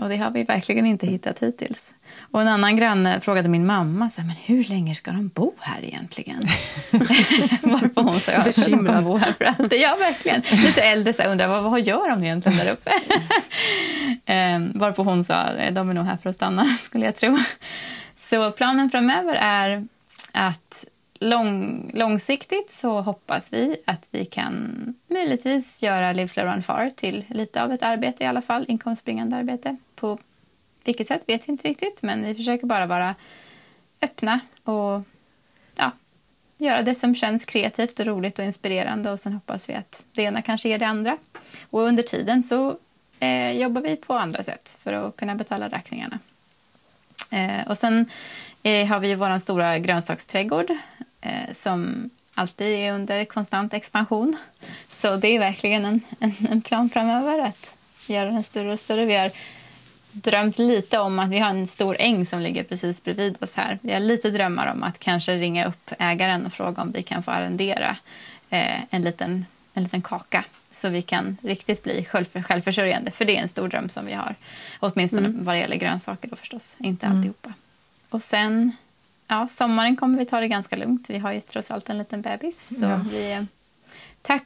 Och 0.00 0.08
det 0.08 0.16
har 0.16 0.30
vi 0.30 0.42
verkligen 0.42 0.86
inte 0.86 1.06
hittat 1.06 1.38
hittills. 1.38 1.90
Och 2.32 2.40
en 2.40 2.48
annan 2.48 2.76
granne 2.76 3.20
frågade 3.20 3.48
min 3.48 3.66
mamma 3.66 4.10
så 4.10 4.20
här, 4.20 4.28
men 4.28 4.36
hur 4.36 4.64
länge 4.64 4.94
ska 4.94 5.10
de 5.10 5.28
bo 5.28 5.52
här 5.58 5.84
egentligen. 5.84 6.42
Varpå 7.62 8.02
hon 8.02 8.20
sa 8.20 8.32
att 8.32 8.56
de 8.66 8.72
kommer 8.72 9.02
bo 9.02 9.16
här 9.16 9.32
för 9.32 9.44
alltid. 9.44 9.80
Ja, 9.80 9.96
verkligen. 9.98 10.42
Lite 10.50 10.82
äldre 10.82 11.12
så 11.12 11.22
här, 11.22 11.30
undrar 11.30 11.48
vad, 11.48 11.62
vad 11.62 11.80
gör 11.80 12.08
de 12.10 12.24
egentligen 12.24 12.58
där 12.58 12.72
uppe. 12.72 12.90
um, 14.32 14.72
varpå 14.80 15.02
hon 15.02 15.24
sa 15.24 15.34
att 15.34 15.74
de 15.74 15.90
är 15.90 15.94
nog 15.94 16.04
här 16.04 16.16
för 16.16 16.30
att 16.30 16.36
stanna, 16.36 16.64
skulle 16.80 17.04
jag 17.04 17.16
tro. 17.16 17.38
Så 18.16 18.50
planen 18.50 18.90
framöver 18.90 19.34
är 19.34 19.86
att 20.32 20.84
lång, 21.22 21.90
långsiktigt 21.94 22.70
så 22.70 23.00
hoppas 23.00 23.52
vi 23.52 23.76
att 23.84 24.08
vi 24.10 24.24
kan 24.24 24.94
möjligtvis 25.08 25.82
göra 25.82 26.12
Live 26.12 26.28
Slow 26.28 26.46
Run 26.46 26.62
Far 26.62 26.90
till 26.96 27.24
lite 27.28 27.62
av 27.62 27.72
ett 27.72 27.82
arbete 27.82 28.24
i 28.24 28.26
alla 28.26 28.42
fall, 28.42 28.64
inkomstbringande 28.68 29.36
arbete. 29.36 29.76
På 29.94 30.18
vilket 30.84 31.08
sätt 31.08 31.22
vet 31.26 31.48
vi 31.48 31.52
inte 31.52 31.68
riktigt, 31.68 32.02
men 32.02 32.24
vi 32.24 32.34
försöker 32.34 32.66
bara 32.66 32.86
vara 32.86 33.14
öppna 34.02 34.40
och 34.64 35.02
ja, 35.76 35.90
göra 36.58 36.82
det 36.82 36.94
som 36.94 37.14
känns 37.14 37.44
kreativt 37.44 38.00
och 38.00 38.06
roligt 38.06 38.38
och 38.38 38.44
inspirerande 38.44 39.10
och 39.10 39.20
sen 39.20 39.32
hoppas 39.32 39.68
vi 39.68 39.74
att 39.74 40.04
det 40.12 40.22
ena 40.22 40.42
kanske 40.42 40.68
ger 40.68 40.78
det 40.78 40.86
andra. 40.86 41.16
Och 41.70 41.80
under 41.80 42.02
tiden 42.02 42.42
så 42.42 42.76
eh, 43.20 43.52
jobbar 43.52 43.80
vi 43.82 43.96
på 43.96 44.14
andra 44.14 44.42
sätt 44.44 44.78
för 44.82 44.92
att 44.92 45.16
kunna 45.16 45.34
betala 45.34 45.68
räkningarna. 45.68 46.18
Eh, 47.30 47.68
och 47.68 47.78
sen 47.78 48.10
eh, 48.62 48.86
har 48.86 49.00
vi 49.00 49.14
vår 49.14 49.38
stora 49.38 49.78
grönsaksträdgård 49.78 50.72
som 51.52 52.10
alltid 52.34 52.66
är 52.66 52.92
under 52.92 53.24
konstant 53.24 53.74
expansion. 53.74 54.36
Så 54.90 55.16
det 55.16 55.28
är 55.28 55.38
verkligen 55.38 55.84
en, 55.84 56.00
en, 56.20 56.34
en, 56.50 56.62
plan 56.62 56.90
framöver 56.90 57.38
att 57.38 57.66
göra 58.06 58.30
den 58.30 58.42
större 58.42 58.72
och 58.72 58.80
större. 58.80 59.04
Vi 59.04 59.16
har 59.16 59.30
drömt 60.12 60.58
lite 60.58 60.98
om 60.98 61.18
att 61.18 61.30
vi 61.30 61.38
har 61.38 61.50
en 61.50 61.66
stor 61.66 61.96
äng 61.98 62.26
som 62.26 62.40
ligger 62.40 62.64
precis 62.64 63.04
bredvid 63.04 63.36
oss 63.42 63.54
här. 63.54 63.78
Vi 63.82 63.92
har 63.92 64.00
lite 64.00 64.30
drömmar 64.30 64.72
om 64.72 64.82
att 64.82 64.98
kanske 64.98 65.34
ringa 65.34 65.66
upp 65.66 65.90
ägaren 65.98 66.46
och 66.46 66.52
fråga 66.52 66.82
om 66.82 66.92
vi 66.92 67.02
kan 67.02 67.22
få 67.22 67.30
arrendera 67.30 67.96
eh, 68.50 68.80
en, 68.90 69.02
liten, 69.02 69.46
en 69.74 69.82
liten 69.82 70.02
kaka 70.02 70.44
så 70.70 70.88
vi 70.88 71.02
kan 71.02 71.36
riktigt 71.42 71.82
bli 71.82 72.04
själv, 72.04 72.42
självförsörjande. 72.42 73.10
För 73.10 73.24
det 73.24 73.36
är 73.36 73.42
en 73.42 73.48
stor 73.48 73.68
dröm 73.68 73.88
som 73.88 74.06
vi 74.06 74.12
har. 74.12 74.34
Åtminstone 74.80 75.26
mm. 75.28 75.44
vad 75.44 75.54
det 75.54 75.58
gäller 75.58 75.76
grönsaker 75.76 76.28
då 76.28 76.36
förstås, 76.36 76.76
inte 76.78 77.06
mm. 77.06 77.18
alltihopa. 77.18 77.52
Och 78.10 78.22
sen 78.22 78.72
ja, 79.32 79.48
sommaren 79.50 79.96
kommer 79.96 80.18
vi 80.18 80.26
ta 80.26 80.40
det 80.40 80.48
ganska 80.48 80.76
lugnt. 80.76 81.10
Vi 81.10 81.18
har 81.18 81.32
ju 81.32 81.40
trots 81.40 81.70
allt 81.70 81.90
en 81.90 81.98
liten 81.98 82.22
bebis. 82.22 82.68
Så 82.78 82.84
ja. 82.84 83.00
vi, 83.10 83.46
tack, 84.22 84.44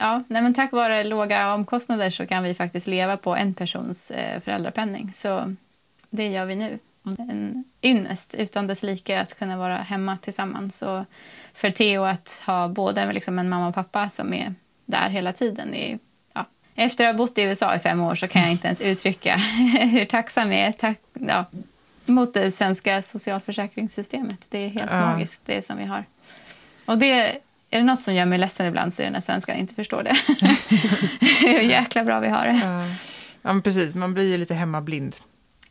ja, 0.00 0.22
nej 0.28 0.42
men 0.42 0.54
tack 0.54 0.72
vare 0.72 1.04
låga 1.04 1.54
omkostnader 1.54 2.10
så 2.10 2.26
kan 2.26 2.42
vi 2.42 2.54
faktiskt 2.54 2.86
leva 2.86 3.16
på 3.16 3.36
en 3.36 3.54
persons 3.54 4.10
eh, 4.10 4.40
föräldrapenning. 4.40 5.12
Så 5.14 5.54
det 6.10 6.28
gör 6.28 6.44
vi 6.44 6.54
nu. 6.56 6.78
En 7.18 7.64
ynnest 7.82 8.34
utan 8.34 8.66
dess 8.66 8.82
like 8.82 9.20
att 9.20 9.38
kunna 9.38 9.56
vara 9.56 9.76
hemma 9.76 10.18
tillsammans. 10.22 10.82
Och 10.82 11.04
för 11.54 11.70
Theo 11.70 12.04
att 12.04 12.42
ha 12.46 12.68
både 12.68 13.12
liksom 13.12 13.38
en 13.38 13.48
mamma 13.48 13.68
och 13.68 13.74
pappa 13.74 14.08
som 14.08 14.34
är 14.34 14.54
där 14.84 15.08
hela 15.08 15.32
tiden. 15.32 15.74
Är. 15.74 15.98
Efter 16.74 17.06
att 17.06 17.14
ha 17.14 17.18
bott 17.18 17.38
i 17.38 17.42
USA 17.42 17.74
i 17.74 17.78
fem 17.78 18.00
år 18.00 18.14
så 18.14 18.28
kan 18.28 18.42
jag 18.42 18.50
inte 18.50 18.66
ens 18.66 18.80
uttrycka 18.80 19.36
hur 19.92 20.04
tacksam 20.04 20.52
jag 20.52 20.60
är. 20.60 20.72
Tack, 20.72 20.98
ja, 21.12 21.44
mot 22.08 22.34
det 22.34 22.50
svenska 22.50 23.02
socialförsäkringssystemet. 23.02 24.38
Det 24.48 24.58
är 24.58 24.68
helt 24.68 24.90
ja. 24.90 25.00
magiskt, 25.00 25.40
det 25.44 25.66
som 25.66 25.78
vi 25.78 25.84
har. 25.84 26.04
Och 26.84 26.98
det, 26.98 27.10
är 27.70 27.78
det 27.78 27.82
något 27.82 28.00
som 28.00 28.14
gör 28.14 28.24
mig 28.24 28.38
ledsen 28.38 28.66
ibland 28.66 28.94
så 28.94 29.02
är 29.02 29.06
det 29.06 29.12
när 29.12 29.20
svenskar 29.20 29.54
inte 29.54 29.74
förstår 29.74 30.02
det. 30.02 30.16
Hur 31.46 31.60
jäkla 31.60 32.04
bra 32.04 32.20
vi 32.20 32.28
har 32.28 32.46
det. 32.46 32.60
Ja, 32.62 32.84
ja 33.42 33.52
men 33.52 33.62
precis. 33.62 33.94
Man 33.94 34.14
blir 34.14 34.30
ju 34.30 34.36
lite 34.36 34.54
hemmablind. 34.54 35.16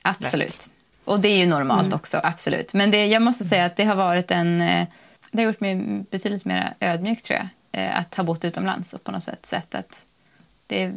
Absolut. 0.01 0.47
Lätt. 0.47 0.69
Och 1.05 1.19
det 1.19 1.27
är 1.27 1.37
ju 1.37 1.45
normalt 1.45 1.85
mm. 1.87 1.95
också, 1.95 2.19
absolut. 2.23 2.73
Men 2.73 2.91
det, 2.91 3.05
jag 3.05 3.21
måste 3.21 3.43
säga 3.43 3.65
att 3.65 3.75
det 3.75 3.83
har 3.83 3.95
varit 3.95 4.31
en... 4.31 4.61
Eh, 4.61 4.87
det 5.31 5.41
har 5.41 5.45
gjort 5.45 5.59
mig 5.59 5.75
betydligt 6.11 6.45
mer 6.45 6.73
ödmjuk, 6.79 7.21
tror 7.21 7.39
jag. 7.39 7.47
Eh, 7.81 7.99
att 7.99 8.15
ha 8.15 8.23
bott 8.23 8.45
utomlands 8.45 8.93
och 8.93 9.03
på 9.03 9.11
något 9.11 9.23
sätt 9.23 9.45
sett 9.45 9.75
att 9.75 10.05
det, 10.67 10.93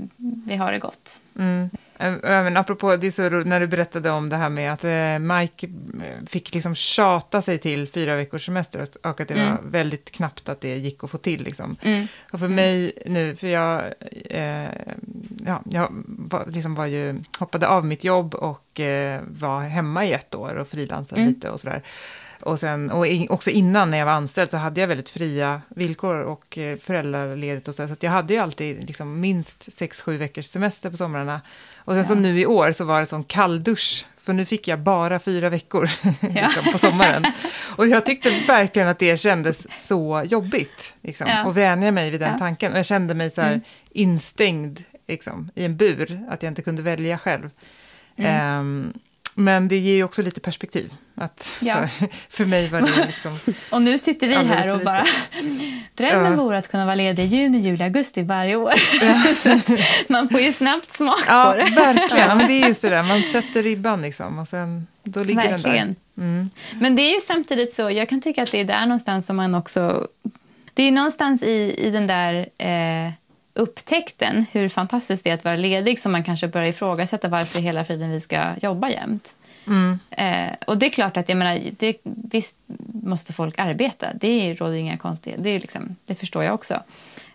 vi 0.47 0.57
har 0.57 0.73
det 0.73 0.79
gott. 0.79 1.21
Mm. 1.39 1.71
Även 1.99 2.57
apropå, 2.57 2.97
det 2.97 3.13
så 3.13 3.31
när 3.31 3.61
du 3.61 3.67
berättade 3.67 4.11
om 4.11 4.29
det 4.29 4.37
här 4.37 4.49
med 4.49 4.73
att 4.73 4.85
eh, 4.85 5.37
Mike 5.37 5.67
eh, 5.67 6.27
fick 6.27 6.55
liksom 6.55 6.75
tjata 6.75 7.43
sig 7.43 7.59
till 7.59 7.89
fyra 7.89 8.17
veckors 8.17 8.47
semester 8.47 8.87
och 9.03 9.21
att 9.21 9.29
det 9.29 9.35
mm. 9.35 9.51
var 9.51 9.59
väldigt 9.65 10.11
knappt 10.11 10.49
att 10.49 10.61
det 10.61 10.77
gick 10.77 11.05
att 11.05 11.11
få 11.11 11.19
till. 11.19 11.43
Liksom. 11.43 11.77
Mm. 11.83 12.07
Och 12.33 12.39
för 12.39 12.47
mm. 12.47 12.57
mig 12.57 12.93
nu, 13.07 13.37
för 13.37 13.47
jag, 13.47 13.85
eh, 14.31 14.71
ja, 15.47 15.63
jag 15.65 15.89
var, 16.07 16.47
liksom 16.47 16.75
var 16.75 16.87
ju, 16.87 17.23
hoppade 17.39 17.69
av 17.69 17.85
mitt 17.85 18.05
jobb 18.05 18.35
och 18.35 18.81
eh, 18.81 19.21
var 19.29 19.61
hemma 19.63 20.05
i 20.05 20.13
ett 20.13 20.35
år 20.35 20.55
och 20.55 20.69
frilansade 20.69 21.21
mm. 21.21 21.35
lite 21.35 21.51
och 21.51 21.61
sådär. 21.61 21.83
Och, 22.41 22.61
sen, 22.61 22.91
och 22.91 23.07
också 23.29 23.51
innan 23.51 23.91
när 23.91 23.99
jag 23.99 24.07
var 24.07 24.13
anställd 24.13 24.51
så 24.51 24.57
hade 24.57 24.81
jag 24.81 24.89
väldigt 24.89 25.09
fria 25.09 25.63
villkor 25.69 26.17
och 26.17 26.59
eh, 26.59 26.79
föräldraledigt 26.79 27.69
och 27.69 27.75
så, 27.75 27.89
så 27.89 27.95
jag 28.01 28.11
hade 28.11 28.35
ju 28.35 28.41
alltid 28.41 28.87
liksom 28.87 29.21
minst 29.21 29.73
sex 29.73 30.03
sju 30.03 30.17
veckors 30.17 30.47
semester 30.47 30.91
på 30.91 30.97
somrarna. 30.97 31.41
Och 31.77 31.93
sen 31.93 32.03
ja. 32.03 32.05
så 32.05 32.15
nu 32.15 32.41
i 32.41 32.47
år 32.47 32.73
så 32.73 32.85
var 32.85 33.01
det 33.01 33.07
sån 33.07 33.25
kalldusch, 33.25 34.07
för 34.21 34.33
nu 34.33 34.45
fick 34.47 34.69
jag 34.69 34.79
bara 34.79 35.19
fyra 35.19 35.51
veckor 35.51 35.91
liksom, 36.21 36.73
på 36.73 36.79
sommaren. 36.79 37.25
och 37.77 37.87
jag 37.89 38.07
tyckte 38.07 38.31
verkligen 38.47 38.89
att 38.89 38.99
det 38.99 39.17
kändes 39.17 39.87
så 39.87 40.23
jobbigt, 40.27 40.95
liksom, 41.03 41.27
ja. 41.29 41.49
att 41.49 41.57
vänja 41.57 41.93
mig 41.93 42.11
vid 42.11 42.21
den 42.21 42.33
ja. 42.33 42.39
tanken. 42.39 42.73
Och 42.73 42.79
jag 42.79 42.87
kände 42.87 43.15
mig 43.15 43.31
så 43.31 43.43
här 43.43 43.53
mm. 43.53 43.61
instängd 43.91 44.85
liksom, 45.07 45.51
i 45.55 45.65
en 45.65 45.77
bur, 45.77 46.21
att 46.29 46.43
jag 46.43 46.51
inte 46.51 46.63
kunde 46.63 46.83
välja 46.83 47.19
själv. 47.19 47.51
Mm. 48.17 48.59
Um, 48.61 48.93
men 49.39 49.69
det 49.69 49.77
ger 49.77 49.95
ju 49.95 50.05
också 50.05 50.23
lite 50.23 50.41
perspektiv. 50.41 50.93
Att, 51.15 51.59
ja. 51.61 51.75
här, 51.75 51.91
för 52.29 52.45
mig 52.45 52.69
var 52.69 52.81
det 52.81 53.07
liksom... 53.07 53.39
och 53.71 53.83
nu 53.83 53.99
sitter 53.99 54.29
vi 54.29 54.35
här 54.35 54.75
och 54.75 54.81
bara... 54.81 55.05
Drömmen 55.95 56.33
ja. 56.33 56.37
vore 56.37 56.59
att 56.59 56.69
kunna 56.69 56.85
vara 56.85 56.95
ledig 56.95 57.25
i 57.25 57.27
juni, 57.27 57.59
juli, 57.59 57.85
augusti 57.85 58.23
varje 58.23 58.57
år. 58.57 58.75
Man 60.13 60.29
får 60.29 60.41
ju 60.41 60.53
snabbt 60.53 60.93
smak 60.93 61.25
ja, 61.27 61.53
på 61.53 61.57
det. 61.57 61.75
Verkligen, 61.75 62.29
ja, 62.29 62.35
men 62.35 62.47
det 62.47 62.53
är 62.53 62.69
just 62.69 62.83
det 62.83 62.89
där. 62.89 63.03
Man 63.03 63.23
sätter 63.23 63.63
ribban 63.63 64.03
liksom 64.03 64.39
och 64.39 64.49
sen 64.49 64.87
då 65.03 65.23
ligger 65.25 65.51
verkligen. 65.51 65.87
den 65.87 65.97
där. 66.15 66.25
Mm. 66.25 66.51
Men 66.81 66.97
det 66.97 67.03
är 67.03 67.15
ju 67.15 67.21
samtidigt 67.21 67.73
så, 67.73 67.91
jag 67.91 68.09
kan 68.09 68.21
tycka 68.21 68.43
att 68.43 68.53
det 68.53 68.61
är 68.61 68.65
där 68.65 68.87
någonstans 68.87 69.27
som 69.27 69.37
man 69.37 69.55
också... 69.55 70.09
Det 70.75 70.83
är 70.83 70.93
någonstans 70.93 71.43
i, 71.43 71.75
i 71.79 71.91
den 71.91 72.07
där... 72.07 72.49
Eh, 72.59 73.13
upptäckten 73.59 74.47
hur 74.53 74.69
fantastiskt 74.69 75.25
det 75.25 75.31
är 75.31 75.35
att 75.35 75.45
vara 75.45 75.57
ledig 75.57 75.99
som 75.99 76.13
man 76.13 76.25
kanske 76.25 76.49
börjar 76.49 76.69
ifrågasätta 76.69 77.29
varför 77.29 77.61
hela 77.61 77.85
friden 77.85 78.11
vi 78.11 78.21
ska 78.21 78.45
jobba 78.63 78.91
jämt. 78.91 79.35
Mm. 79.67 79.99
Eh, 80.11 80.55
och 80.67 80.79
det 80.79 80.87
är 80.87 80.91
klart 80.91 81.17
att 81.17 81.29
jag 81.29 81.39
menar, 81.39 81.61
det, 81.79 81.97
visst 82.05 82.59
måste 83.03 83.33
folk 83.33 83.59
arbeta. 83.59 84.07
Det 84.15 84.55
råder 84.55 84.75
inga 84.75 84.97
konstigheter. 84.97 85.45
Det, 85.45 85.59
liksom, 85.59 85.97
det 86.07 86.15
förstår 86.15 86.45
jag 86.45 86.55
också. 86.55 86.83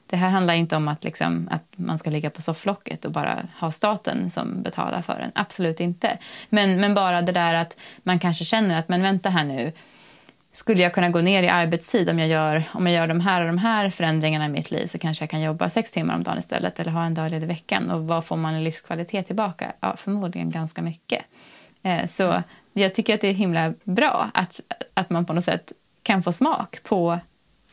Det 0.06 0.18
här 0.18 0.30
handlar 0.30 0.54
inte 0.54 0.76
om 0.76 0.88
att, 0.88 1.04
liksom, 1.04 1.50
att 1.52 1.64
man 1.76 2.00
ska 2.00 2.10
ligga 2.10 2.30
på 2.30 2.42
sofflocket 2.42 3.06
och 3.06 3.12
bara 3.12 3.48
ha 3.60 3.72
staten 3.72 4.32
som 4.32 4.62
betalar 4.62 5.02
för 5.02 5.20
en. 5.20 5.32
Absolut 5.36 5.80
inte. 5.80 6.18
Men, 6.50 6.80
men 6.80 6.94
bara 6.94 7.22
det 7.22 7.32
där 7.32 7.54
att 7.54 7.78
man 8.04 8.20
kanske 8.20 8.46
känner 8.46 8.80
att 8.80 8.90
men 8.90 9.02
vänta 9.02 9.30
här 9.30 9.44
nu 9.44 9.72
skulle 10.56 10.82
jag 10.82 10.94
kunna 10.94 11.10
gå 11.10 11.22
ner 11.22 11.44
i 11.44 11.48
arbetstid 11.50 12.10
om 12.10 12.20
jag 12.20 12.28
gör, 12.28 12.64
om 12.72 12.88
jag 12.88 12.96
gör 12.96 13.08
de 13.08 13.20
här 13.20 13.42
och 13.42 13.48
de 13.48 13.58
här 13.58 13.90
förändringarna 13.90 14.46
i 14.46 14.50
mitt 14.50 14.72
liv 14.72 14.86
så 14.88 14.98
kanske 14.98 15.24
jag 15.24 15.30
kan 15.30 15.42
jobba 15.42 15.70
sex 15.70 15.92
timmar 15.92 16.16
om 16.16 16.24
dagen 16.24 16.40
istället 16.40 16.80
eller 16.80 16.92
ha 16.92 17.04
en 17.06 17.14
dag 17.14 17.32
ledig 17.32 17.44
i 17.46 17.48
veckan. 17.48 17.92
Och 17.92 18.08
vad 18.08 18.26
får 18.26 18.38
man 18.38 18.56
i 18.56 18.62
livskvalitet 18.64 19.26
tillbaka? 19.28 19.72
Ja, 19.80 19.96
förmodligen 19.98 20.52
ganska 20.52 20.82
mycket. 20.82 21.22
Eh, 21.84 22.06
så 22.06 22.44
jag 22.74 22.96
tycker 22.96 23.14
att 23.16 23.22
det 23.22 23.28
är 23.28 23.34
himla 23.34 23.74
bra 23.84 24.30
att, 24.34 24.60
att 24.94 25.10
man 25.10 25.26
på 25.26 25.34
något 25.34 25.46
sätt 25.46 25.72
kan 26.04 26.24
få 26.24 26.34
smak 26.34 26.78
på 26.84 27.20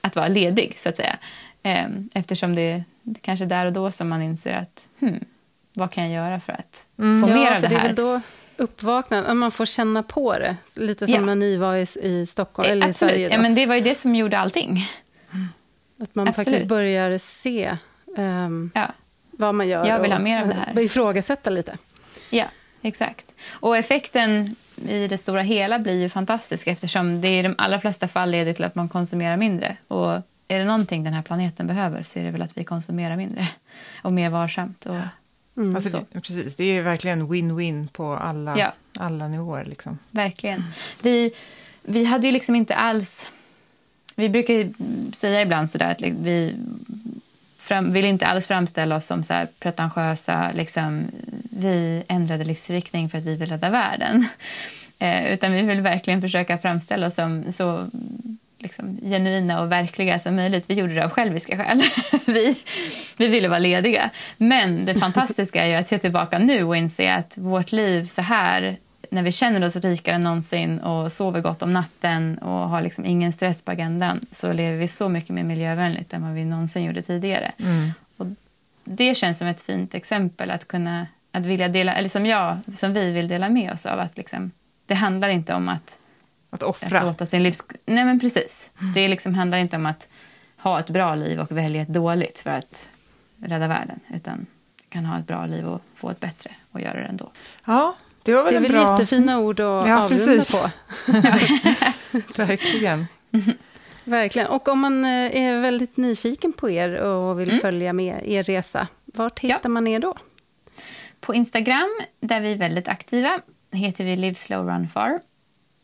att 0.00 0.16
vara 0.16 0.28
ledig, 0.28 0.76
så 0.78 0.88
att 0.88 0.96
säga. 0.96 1.18
Eh, 1.62 1.86
eftersom 2.14 2.54
det, 2.54 2.84
det 3.02 3.20
kanske 3.20 3.44
är 3.44 3.48
där 3.48 3.66
och 3.66 3.72
då 3.72 3.90
som 3.90 4.08
man 4.08 4.22
inser 4.22 4.54
att 4.56 4.86
hmm, 5.00 5.24
vad 5.74 5.90
kan 5.92 6.10
jag 6.10 6.24
göra 6.26 6.40
för 6.40 6.52
att 6.52 6.86
Mm. 6.98 7.28
få 7.28 7.34
mer 7.34 7.46
Ja, 7.46 7.54
av 7.56 7.60
det 7.62 7.66
är 7.66 7.78
här? 7.78 7.88
Uppvaknandet, 8.60 9.36
man 9.36 9.50
får 9.50 9.66
känna 9.66 10.02
på 10.02 10.38
det. 10.38 10.56
Lite 10.76 11.06
som 11.06 11.14
Ja. 11.14 11.20
när 11.20 11.34
ni 11.34 11.56
var 11.56 11.76
i, 11.76 11.86
i 12.02 12.26
Stockholm, 12.26 12.70
eller 12.70 12.86
i 12.86 12.90
Absolut, 12.90 13.12
Sverige. 13.14 13.28
Då. 13.28 13.34
ja, 13.34 13.38
men 13.38 13.54
det 13.54 13.66
var 13.66 13.74
ju 13.74 13.80
det 13.80 13.94
som 13.94 14.14
gjorde 14.14 14.38
allting. 14.38 14.88
Att 16.02 16.14
man 16.14 16.28
absolut. 16.28 16.48
faktiskt 16.48 16.68
börjar 16.68 17.18
se 17.18 17.76
ehm, 18.16 18.70
Ja. 18.74 18.86
vad 19.30 19.54
man 19.54 19.68
gör. 19.68 19.86
Jag 19.86 20.00
vill 20.00 20.12
ha 20.12 20.18
mer 20.18 20.40
av 20.42 20.48
det 20.48 20.54
här. 20.54 20.78
Ifrågasätta 20.82 21.50
lite. 21.50 21.78
Ja, 22.30 22.44
exakt. 22.82 23.26
Och 23.50 23.76
effekten 23.76 24.56
i 24.88 25.06
det 25.08 25.18
stora 25.18 25.42
hela 25.42 25.78
blir 25.78 26.00
ju 26.00 26.08
fantastisk 26.08 26.66
eftersom 26.66 27.20
det 27.20 27.38
i 27.38 27.42
de 27.42 27.54
allra 27.58 27.80
flesta 27.80 28.08
fall 28.08 28.30
leder 28.30 28.52
till 28.52 28.64
att 28.64 28.74
man 28.74 28.88
konsumerar 28.88 29.36
mindre. 29.36 29.76
Och 29.88 30.10
är 30.48 30.58
det 30.58 30.64
någonting 30.64 31.04
den 31.04 31.12
här 31.12 31.22
planeten 31.22 31.66
behöver 31.66 32.02
så 32.02 32.18
är 32.18 32.24
det 32.24 32.30
väl 32.30 32.42
att 32.42 32.58
vi 32.58 32.64
konsumerar 32.64 33.16
mindre 33.16 33.48
och 34.02 34.12
mer 34.12 34.30
varsamt. 34.30 34.86
Och, 34.86 34.96
Alltså, 35.76 35.90
så. 35.90 36.04
det, 36.12 36.20
precis, 36.20 36.54
det 36.56 36.64
är 36.64 36.82
verkligen 36.82 37.28
win-win 37.28 37.88
på 37.88 38.12
alla, 38.14 38.58
Ja. 38.58 38.72
alla 38.98 39.28
nivåer. 39.28 39.64
Liksom. 39.64 39.98
Verkligen. 40.10 40.64
Vi, 41.02 41.32
vi 41.82 42.04
hade 42.04 42.26
ju 42.26 42.32
liksom 42.32 42.54
inte 42.54 42.74
alls... 42.74 43.26
Vi 44.16 44.28
brukar 44.28 44.54
ju 44.54 44.72
säga 45.14 45.42
ibland 45.42 45.70
sådär 45.70 45.90
att 45.90 46.02
vi 46.02 46.54
fram, 47.58 47.92
vill 47.92 48.04
inte 48.04 48.26
alls 48.26 48.46
framställa 48.46 48.96
oss 48.96 49.06
som 49.06 49.22
så 49.22 49.34
här 49.34 49.48
pretentiösa. 49.58 50.50
Liksom, 50.54 51.04
vi 51.50 52.02
ändrade 52.08 52.44
livsriktning 52.44 53.10
för 53.10 53.18
att 53.18 53.24
vi 53.24 53.36
vill 53.36 53.48
rädda 53.50 53.70
världen. 53.70 54.28
Eh, 54.98 55.32
utan 55.32 55.52
vi 55.52 55.62
vill 55.62 55.80
verkligen 55.80 56.20
försöka 56.20 56.58
framställa 56.58 57.06
oss 57.06 57.14
som 57.14 57.52
så 57.52 57.86
liksom, 58.62 58.98
genuina 59.02 59.62
och 59.62 59.72
verkliga 59.72 60.18
som 60.18 60.36
möjligt. 60.36 60.70
Vi 60.70 60.74
gjorde 60.74 60.94
det 60.94 61.04
av 61.04 61.10
själviska 61.10 61.56
skäl. 61.56 61.82
vi, 62.26 62.56
vi 63.16 63.28
ville 63.28 63.48
vara 63.48 63.58
lediga. 63.58 64.10
Men 64.36 64.84
det 64.84 64.94
fantastiska 64.94 65.64
är 65.64 65.68
ju 65.68 65.74
att 65.74 65.88
se 65.88 65.98
tillbaka 65.98 66.38
nu 66.38 66.64
och 66.64 66.76
inse 66.76 67.14
att 67.14 67.38
vårt 67.38 67.72
liv 67.72 68.06
så 68.06 68.22
här 68.22 68.76
när 69.10 69.22
vi 69.22 69.32
känner 69.32 69.66
oss 69.66 69.76
rikare 69.76 70.14
än 70.14 70.20
någonsin 70.20 70.78
och 70.78 71.12
sover 71.12 71.40
gott 71.40 71.62
om 71.62 71.72
natten 71.72 72.38
och 72.38 72.68
har 72.68 72.82
liksom 72.82 73.06
ingen 73.06 73.32
stress 73.32 73.62
på 73.62 73.70
agendan 73.70 74.20
så 74.32 74.52
lever 74.52 74.78
vi 74.78 74.88
så 74.88 75.08
mycket 75.08 75.30
mer 75.30 75.44
miljövänligt 75.44 76.12
än 76.12 76.22
vad 76.22 76.32
vi 76.32 76.44
någonsin 76.44 76.84
gjorde 76.84 77.02
tidigare. 77.02 77.52
Och 78.16 78.26
det 78.84 79.14
känns 79.14 79.38
som 79.38 79.46
ett 79.46 79.60
fint 79.60 79.94
exempel 79.94 80.50
att 80.50 80.68
kunna 80.68 81.06
att 81.32 81.46
vilja 81.46 81.68
dela, 81.68 81.94
eller 81.94 82.08
som 82.08 82.26
jag, 82.26 82.56
som 82.76 82.92
vi 82.92 83.12
vill 83.12 83.28
dela 83.28 83.48
med 83.48 83.72
oss 83.72 83.86
av. 83.86 84.00
att 84.00 84.16
liksom, 84.16 84.50
Det 84.86 84.94
handlar 84.94 85.28
inte 85.28 85.54
om 85.54 85.68
att 85.68 85.98
Att 86.50 86.62
att 86.62 86.68
offra. 86.68 87.02
låta 87.04 87.26
sin 87.26 87.42
livs... 87.42 87.62
Nej, 87.86 88.04
men 88.04 88.20
precis. 88.20 88.70
Det 88.94 89.08
liksom 89.08 89.34
handlar 89.34 89.58
inte 89.58 89.76
om 89.76 89.86
att 89.86 90.08
ha 90.56 90.80
ett 90.80 90.90
bra 90.90 91.14
liv 91.14 91.40
och 91.40 91.52
välja 91.52 91.82
ett 91.82 91.88
dåligt 91.88 92.38
för 92.38 92.50
att 92.50 92.90
rädda 93.42 93.68
världen. 93.68 94.00
Utan 94.14 94.46
kan 94.88 95.04
ha 95.04 95.18
ett 95.18 95.26
bra 95.26 95.46
liv 95.46 95.66
och 95.68 95.82
få 95.94 96.10
ett 96.10 96.20
bättre 96.20 96.50
och 96.70 96.80
göra 96.80 97.00
det 97.00 97.06
ändå. 97.06 97.30
Ja, 97.64 97.96
det 98.22 98.34
var 98.34 98.42
väl 98.44 98.52
Det 98.52 98.56
är 98.56 98.56
en 98.56 98.62
väl 98.62 98.72
bra... 98.72 98.92
jättefina 98.92 99.38
ord 99.38 99.60
att 99.60 99.88
Ja, 99.88 100.02
avrunda 100.04 100.26
precis. 100.26 100.52
på. 100.52 100.70
Verkligen. 102.36 103.06
Verkligen. 104.04 104.48
Och 104.48 104.68
om 104.68 104.80
man 104.80 105.04
eh, 105.04 105.36
är 105.36 105.60
väldigt 105.60 105.96
nyfiken 105.96 106.52
på 106.52 106.70
er 106.70 106.94
och 106.94 107.40
vill 107.40 107.48
Mm. 107.48 107.60
följa 107.60 107.92
med 107.92 108.22
er 108.28 108.42
resa, 108.42 108.86
vart 109.04 109.42
Ja. 109.42 109.56
hittar 109.56 109.68
man 109.68 109.86
er 109.86 109.98
då? 109.98 110.14
På 111.20 111.34
Instagram, 111.34 111.90
där 112.20 112.40
vi 112.40 112.52
är 112.52 112.56
väldigt 112.56 112.88
aktiva, 112.88 113.40
heter 113.72 114.04
vi 114.04 114.16
Live 114.16 114.34
Slow 114.34 114.66
Run 114.66 114.88
Far. 114.88 115.18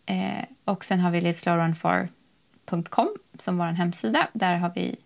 Eh, 0.06 0.44
och 0.64 0.84
sen 0.84 1.00
har 1.00 1.10
vi 1.10 1.20
liveslowrunfar.com 1.20 3.08
som 3.38 3.58
vår 3.58 3.64
hemsida. 3.66 4.28
Där 4.32 4.56
har 4.56 4.72
vi 4.74 4.96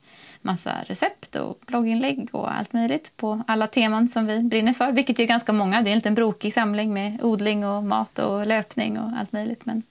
massa 0.42 0.74
recept 0.86 1.34
och 1.36 1.59
blogginlägg 1.66 2.28
och 2.32 2.55
allt 2.55 2.72
möjligt 2.72 3.12
på 3.16 3.42
alla 3.46 3.66
teman 3.66 4.09
som 4.09 4.26
vi 4.26 4.40
brinner 4.42 4.72
för. 4.72 4.92
Vilket 4.92 5.18
är 5.18 5.24
ganska 5.24 5.53
många. 5.53 5.82
Det 5.82 5.90
är 5.90 5.92
en 5.92 5.98
liten 5.98 6.14
brokig 6.14 6.55
samling 6.55 6.92
med 6.94 7.18
odling 7.22 7.66
och 7.66 7.84
mat 7.84 8.18
och 8.18 8.46
löpning 8.46 8.98
och 8.98 9.11
allt 9.18 9.32
möjligt. 9.32 9.66
Men 9.66 9.82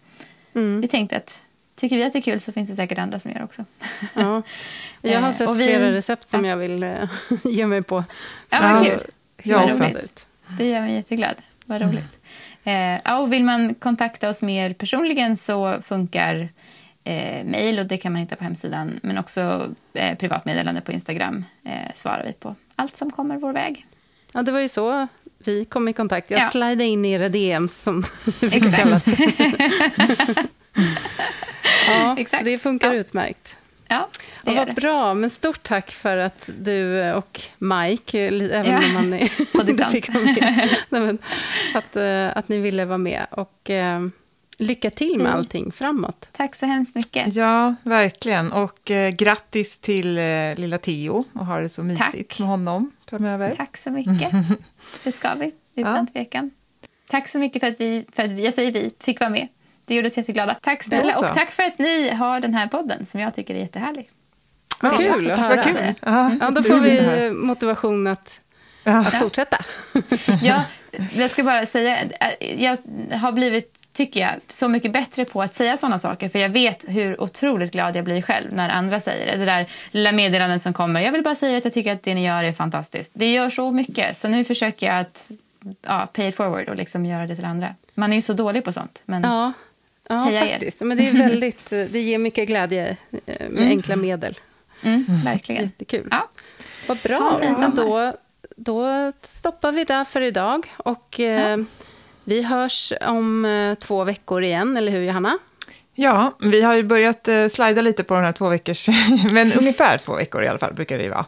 Mm. 0.53 0.81
vi 0.81 0.87
tänkte 0.87 1.17
att 1.17 1.41
tycker 1.75 1.95
vi 1.97 2.03
att 2.03 2.13
det 2.13 2.19
är 2.19 2.21
kul 2.21 2.39
så 2.39 2.51
finns 2.51 2.69
det 2.69 2.75
säkert 2.75 2.97
andra 2.97 3.19
som 3.19 3.31
gör 3.31 3.43
också. 3.43 3.65
Ja. 4.13 4.41
Jag 5.01 5.19
har 5.19 5.27
Eh, 5.27 5.33
sett 5.33 5.49
vi- 5.49 5.53
flera 5.67 5.91
recept 5.91 6.29
som 6.29 6.45
ja. 6.45 6.49
jag 6.49 6.57
vill 6.57 6.83
eh, 6.83 6.93
ge 7.43 7.67
mig 7.67 7.83
på. 7.83 8.03
Ja, 8.49 8.59
vad 8.61 8.77
Så 8.77 8.83
kul. 8.89 8.99
Jag 9.43 9.57
vad 9.67 9.79
roligt 9.81 10.03
ut. 10.03 10.27
Det 10.57 10.65
gör 10.69 10.81
mig 10.81 10.93
jätteglad. 10.95 11.35
Vad 11.65 11.81
roligt. 11.81 12.18
Eh, 12.63 13.19
och 13.19 13.33
vill 13.33 13.43
man 13.43 13.73
kontakta 13.75 14.29
oss 14.29 14.41
mer 14.41 14.73
personligen 14.73 15.37
så 15.37 15.81
funkar 15.81 16.49
eh, 17.03 17.43
mejl 17.45 17.79
och 17.79 17.85
det 17.85 17.97
kan 17.97 18.11
man 18.11 18.21
hitta 18.21 18.35
på 18.35 18.43
hemsidan. 18.43 18.99
Men 19.03 19.17
också 19.17 19.69
eh, 19.93 20.17
privatmeddelande 20.17 20.81
på 20.81 20.91
Instagram 20.91 21.45
eh, 21.65 21.71
svarar 21.95 22.23
vi 22.25 22.33
på 22.33 22.55
allt 22.75 22.97
som 22.97 23.11
kommer 23.11 23.37
vår 23.37 23.53
väg. 23.53 23.85
Ja, 24.31 24.41
det 24.41 24.51
var 24.51 24.59
ju 24.59 24.67
så 24.69 25.07
vi 25.45 25.65
kom 25.65 25.87
i 25.87 25.93
kontakt. 25.93 26.31
Jag 26.31 26.39
Ja. 26.41 26.49
slidade 26.49 26.83
in 26.83 27.05
i 27.05 27.11
era 27.11 27.29
DMs, 27.29 27.77
som 27.81 28.03
det 28.39 28.59
kallas. 28.75 29.05
ja, 31.87 32.15
Exakt. 32.17 32.43
så 32.43 32.49
det 32.49 32.57
funkar 32.57 32.87
Ja. 32.93 32.99
utmärkt. 32.99 33.55
Ja, 33.87 34.09
Ja, 34.53 34.59
vad 34.59 34.67
det. 34.67 34.73
bra, 34.81 35.13
men 35.13 35.29
stort 35.29 35.63
tack 35.63 35.91
för 35.91 36.17
att 36.17 36.49
du 36.59 37.11
och 37.13 37.41
Mike, 37.57 38.19
eh, 38.27 38.59
även 38.59 38.71
Ja, 38.71 38.85
om 38.87 38.93
man 38.93 39.13
är, 39.13 39.69
inte 39.69 39.85
fick 39.91 40.13
vara 40.13 40.23
med, 40.23 40.69
Nej, 40.89 41.01
men, 41.01 41.17
att, 41.73 41.95
eh, 41.95 42.37
att 42.37 42.49
ni 42.49 42.57
ville 42.57 42.85
vara 42.85 42.97
med. 42.97 43.25
Och 43.31 43.69
eh, 43.69 44.01
lycka 44.57 44.89
till 44.91 45.17
med 45.17 45.25
Mm. 45.27 45.37
allting 45.37 45.71
framåt. 45.71 46.29
Tack 46.31 46.55
så 46.55 46.65
hemskt 46.65 46.95
mycket. 46.95 47.35
Ja, 47.35 47.75
verkligen. 47.83 48.51
Och 48.51 48.91
eh, 48.91 49.09
grattis 49.11 49.79
till 49.79 50.17
eh, 50.17 50.23
lilla 50.55 50.77
Theo 50.77 51.23
och 51.33 51.45
ha 51.45 51.59
det 51.59 51.69
så 51.69 51.83
mysigt 51.83 52.29
Tack. 52.29 52.39
med 52.39 52.47
honom 52.47 52.91
framöver. 53.09 53.53
Tack 53.57 53.77
så 53.77 53.91
mycket. 53.91 54.31
Det 55.03 55.11
ska 55.11 55.33
vi, 55.33 55.51
utan 55.75 55.95
Ja. 55.95 56.05
tvekan. 56.13 56.51
Tack 57.09 57.27
så 57.27 57.37
mycket 57.37 57.59
för 57.59 57.67
att 57.67 57.79
vi, 57.81 58.05
för 58.15 58.23
att 58.23 58.31
vi, 58.31 58.45
jag 58.45 58.53
säger 58.53 58.71
vi, 58.71 58.91
fick 58.99 59.19
vara 59.19 59.29
med. 59.29 59.47
Det 59.85 59.95
gjorde 59.95 60.07
oss 60.07 60.17
jätteglada. 60.17 60.55
Tack 60.61 60.83
snälla. 60.83 61.13
Och 61.19 61.27
tack 61.35 61.51
för 61.51 61.63
att 61.63 61.79
ni 61.79 62.09
har 62.09 62.39
den 62.39 62.53
här 62.53 62.67
podden 62.67 63.05
som 63.05 63.19
jag 63.19 63.35
tycker 63.35 63.55
är 63.55 63.59
jättehärlig. 63.59 64.09
Vad 64.81 64.93
Ja, 64.93 64.97
kul 64.97 65.31
att 65.31 65.39
höra. 65.39 65.55
Vad 65.55 65.65
kul. 65.65 65.93
Ja, 66.01 66.31
Ja, 66.41 66.49
då 66.49 66.63
får 66.63 66.79
vi 66.79 67.31
motivation 67.31 68.07
att, 68.07 68.39
Ja. 68.83 68.99
att 68.99 69.19
fortsätta. 69.19 69.57
Ja, 70.43 70.63
jag 71.13 71.29
ska 71.31 71.43
bara 71.43 71.65
säga, 71.65 71.97
jag 72.57 72.77
har 73.17 73.31
blivit, 73.31 73.73
tycker 73.93 74.19
jag, 74.19 74.31
så 74.49 74.67
mycket 74.67 74.91
bättre 74.91 75.25
på 75.25 75.41
att 75.41 75.53
säga 75.53 75.77
såna 75.77 75.99
saker. 75.99 76.29
För 76.29 76.39
jag 76.39 76.49
vet 76.49 76.85
hur 76.87 77.21
otroligt 77.21 77.71
glad 77.71 77.95
jag 77.95 78.03
blir 78.05 78.21
själv 78.21 78.53
när 78.53 78.69
andra 78.69 78.99
säger 78.99 79.25
det. 79.31 79.37
Det 79.37 79.45
där 79.45 79.65
lilla 79.91 80.11
meddelandet 80.11 80.61
som 80.61 80.73
kommer. 80.73 81.01
Jag 81.01 81.11
vill 81.11 81.23
bara 81.23 81.35
säga 81.35 81.57
att 81.57 81.63
jag 81.65 81.73
tycker 81.73 81.93
att 81.93 82.03
det 82.03 82.13
ni 82.13 82.25
gör 82.25 82.43
är 82.43 82.53
fantastiskt. 82.53 83.11
Det 83.13 83.31
gör 83.31 83.49
så 83.49 83.71
mycket. 83.71 84.17
Så 84.17 84.27
nu 84.27 84.43
försöker 84.43 84.87
jag 84.87 84.99
att 84.99 85.29
ja, 85.81 86.07
pay 86.13 86.27
it 86.27 86.35
forward 86.35 86.69
och 86.69 86.75
liksom 86.75 87.05
göra 87.05 87.27
det 87.27 87.35
till 87.35 87.45
andra. 87.45 87.75
Man 87.93 88.11
är 88.11 88.15
ju 88.15 88.21
så 88.21 88.33
dålig 88.33 88.63
på 88.63 88.73
sånt. 88.73 89.01
Men 89.05 89.23
Ja, 89.23 89.53
ja 90.09 90.15
Heja 90.23 90.45
er. 90.45 90.51
faktiskt. 90.51 90.81
Men 90.81 90.97
det, 90.97 91.07
är 91.09 91.13
väldigt, 91.13 91.69
det 91.69 91.99
ger 91.99 92.17
mycket 92.17 92.47
glädje 92.47 92.97
eh, 93.25 93.49
med 93.49 93.67
enkla 93.67 93.95
medel. 93.95 94.35
Mm, 94.81 95.05
verkligen. 95.25 95.63
Jättekul. 95.63 96.07
Ja. 96.11 96.29
Vad 96.87 96.97
bra. 96.97 97.39
sommar. 97.55 97.71
då, 97.75 98.13
då 98.55 99.11
stoppar 99.23 99.71
vi 99.71 99.83
där 99.83 100.05
för 100.05 100.21
idag. 100.21 100.73
Och 100.77 101.19
eh, 101.19 101.57
vi 102.23 102.43
hörs 102.43 102.93
om 103.07 103.45
eh, 103.45 103.75
två 103.75 104.03
veckor 104.03 104.43
igen, 104.43 104.77
eller 104.77 104.91
hur 104.91 105.01
Johanna? 105.01 105.37
Ja, 105.95 106.37
vi 106.39 106.61
har 106.61 106.75
ju 106.75 106.83
börjat 106.83 107.27
eh, 107.27 107.47
slida 107.47 107.81
lite 107.81 108.03
på 108.03 108.13
den 108.13 108.23
här 108.23 108.33
två 108.33 108.49
veckors, 108.49 108.87
men 109.31 109.53
ungefär 109.53 109.97
två 109.97 110.15
veckor 110.15 110.43
i 110.43 110.47
alla 110.47 110.59
fall 110.59 110.73
brukar 110.73 110.97
det 110.97 111.03
ju 111.03 111.09
vara. 111.09 111.25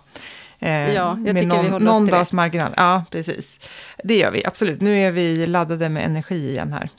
Eh, 0.60 0.72
Ja, 0.94 0.94
jag 0.94 1.18
med 1.20 1.36
tycker 1.36 1.42
vi 1.42 1.46
någon, 1.46 1.58
håller 1.58 1.76
oss 1.76 1.82
någon 1.84 2.06
till 2.06 2.12
det. 2.12 2.18
dags 2.18 2.34
marginal. 2.34 2.74
Ja, 2.78 3.04
precis. 3.12 3.70
Det 4.04 4.18
gör 4.18 4.32
vi, 4.32 4.46
absolut. 4.46 4.82
Nu 4.82 5.02
är 5.08 5.12
vi 5.12 5.48
laddade 5.48 5.90
med 5.90 6.06
energi 6.06 6.50
igen 6.50 6.74
här. 6.74 6.90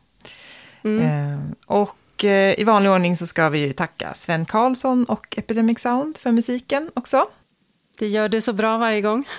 Mm. 0.84 1.32
Eh, 1.32 1.38
och 1.66 1.96
eh, 2.24 2.60
i 2.60 2.64
vanlig 2.64 2.92
ordning 2.92 3.16
så 3.16 3.26
ska 3.26 3.48
vi 3.48 3.66
ju 3.66 3.72
tacka 3.72 4.14
Sven 4.14 4.46
Karlsson 4.46 5.04
och 5.04 5.38
Epidemic 5.38 5.80
Sound 5.80 6.18
för 6.18 6.32
musiken 6.32 6.90
också. 6.94 7.26
Det 7.98 8.08
gör 8.08 8.28
du 8.28 8.40
så 8.40 8.52
bra 8.52 8.78
varje 8.78 9.00
gång. 9.00 9.24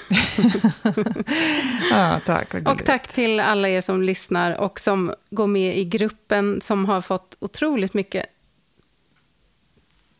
Ja, 1.92 2.20
tack. 2.26 2.54
Och 2.54 2.86
tack 2.86 3.08
till 3.08 3.40
alla 3.40 3.70
er 3.70 3.82
som 3.82 4.04
lyssnar 4.04 4.62
och 4.62 4.80
som 4.80 5.14
går 5.30 5.48
med 5.48 5.78
i 5.78 5.86
gruppen 5.86 6.62
som 6.62 6.86
har 6.86 7.02
fått 7.02 7.38
otroligt 7.40 7.94
mycket... 7.94 8.26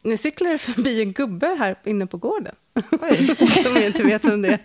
Nu 0.04 0.18
cyklar 0.18 0.52
det 0.52 0.58
förbi 0.58 1.02
en 1.02 1.12
gubbe 1.12 1.56
här 1.60 1.76
inne 1.84 2.08
på 2.08 2.18
gården. 2.18 2.56
Oj. 3.02 3.36
som 3.48 3.76
jag 3.76 3.86
inte 3.86 4.04
vet 4.04 4.26
vem 4.26 4.42
det 4.42 4.50
är. 4.50 4.60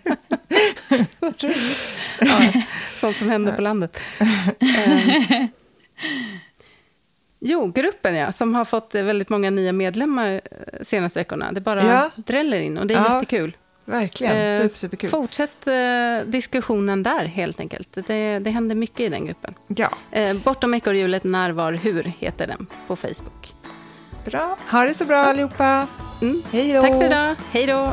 Vad 1.19 1.43
roligt. 1.43 1.77
Ja, 2.19 2.51
sånt 2.97 3.17
som 3.17 3.29
händer 3.29 3.55
på 3.55 3.61
landet. 3.61 3.99
Jo, 7.39 7.71
gruppen 7.75 8.15
ja, 8.15 8.31
som 8.31 8.55
har 8.55 8.65
fått 8.65 8.95
eh, 8.95 9.03
väldigt 9.03 9.29
många 9.29 9.49
nya 9.49 9.71
medlemmar 9.71 10.31
eh, 10.51 10.83
senaste 10.83 11.19
veckorna. 11.19 11.51
Det 11.51 11.61
bara 11.61 11.83
Ja. 11.85 12.11
dräller 12.15 12.59
in 12.61 12.77
och 12.77 12.87
det 12.87 12.93
är 12.93 12.97
Ja, 12.97 13.13
jättekul. 13.13 13.57
Verkligen, 13.85 14.37
Eh, 14.37 14.61
super, 14.61 14.77
superkul. 14.77 15.09
Fortsätt 15.09 15.67
eh, 15.67 15.73
diskussionen 16.25 17.03
där 17.03 17.25
helt 17.25 17.59
enkelt. 17.59 17.97
Det, 18.07 18.39
det 18.39 18.49
händer 18.49 18.75
mycket 18.75 18.99
i 18.99 19.09
den 19.09 19.25
gruppen. 19.25 19.53
Ja, 19.67 19.89
Eh, 20.11 20.33
Bortom 20.37 20.73
ekorrhjulet, 20.73 21.23
när, 21.23 21.51
var, 21.51 21.73
hur 21.73 22.03
heter 22.19 22.47
den 22.47 22.67
på 22.87 22.95
Facebook. 22.95 23.53
bra. 24.25 24.57
Ha 24.71 24.85
det 24.85 24.93
så 24.93 25.05
bra 25.05 25.17
allihopa. 25.17 25.87
Mm. 26.21 26.43
Hej 26.51 26.73
då. 26.73 26.81
Tack 26.81 26.91
för 26.91 27.05
idag. 27.05 27.35
Hej 27.51 27.65
då. 27.67 27.91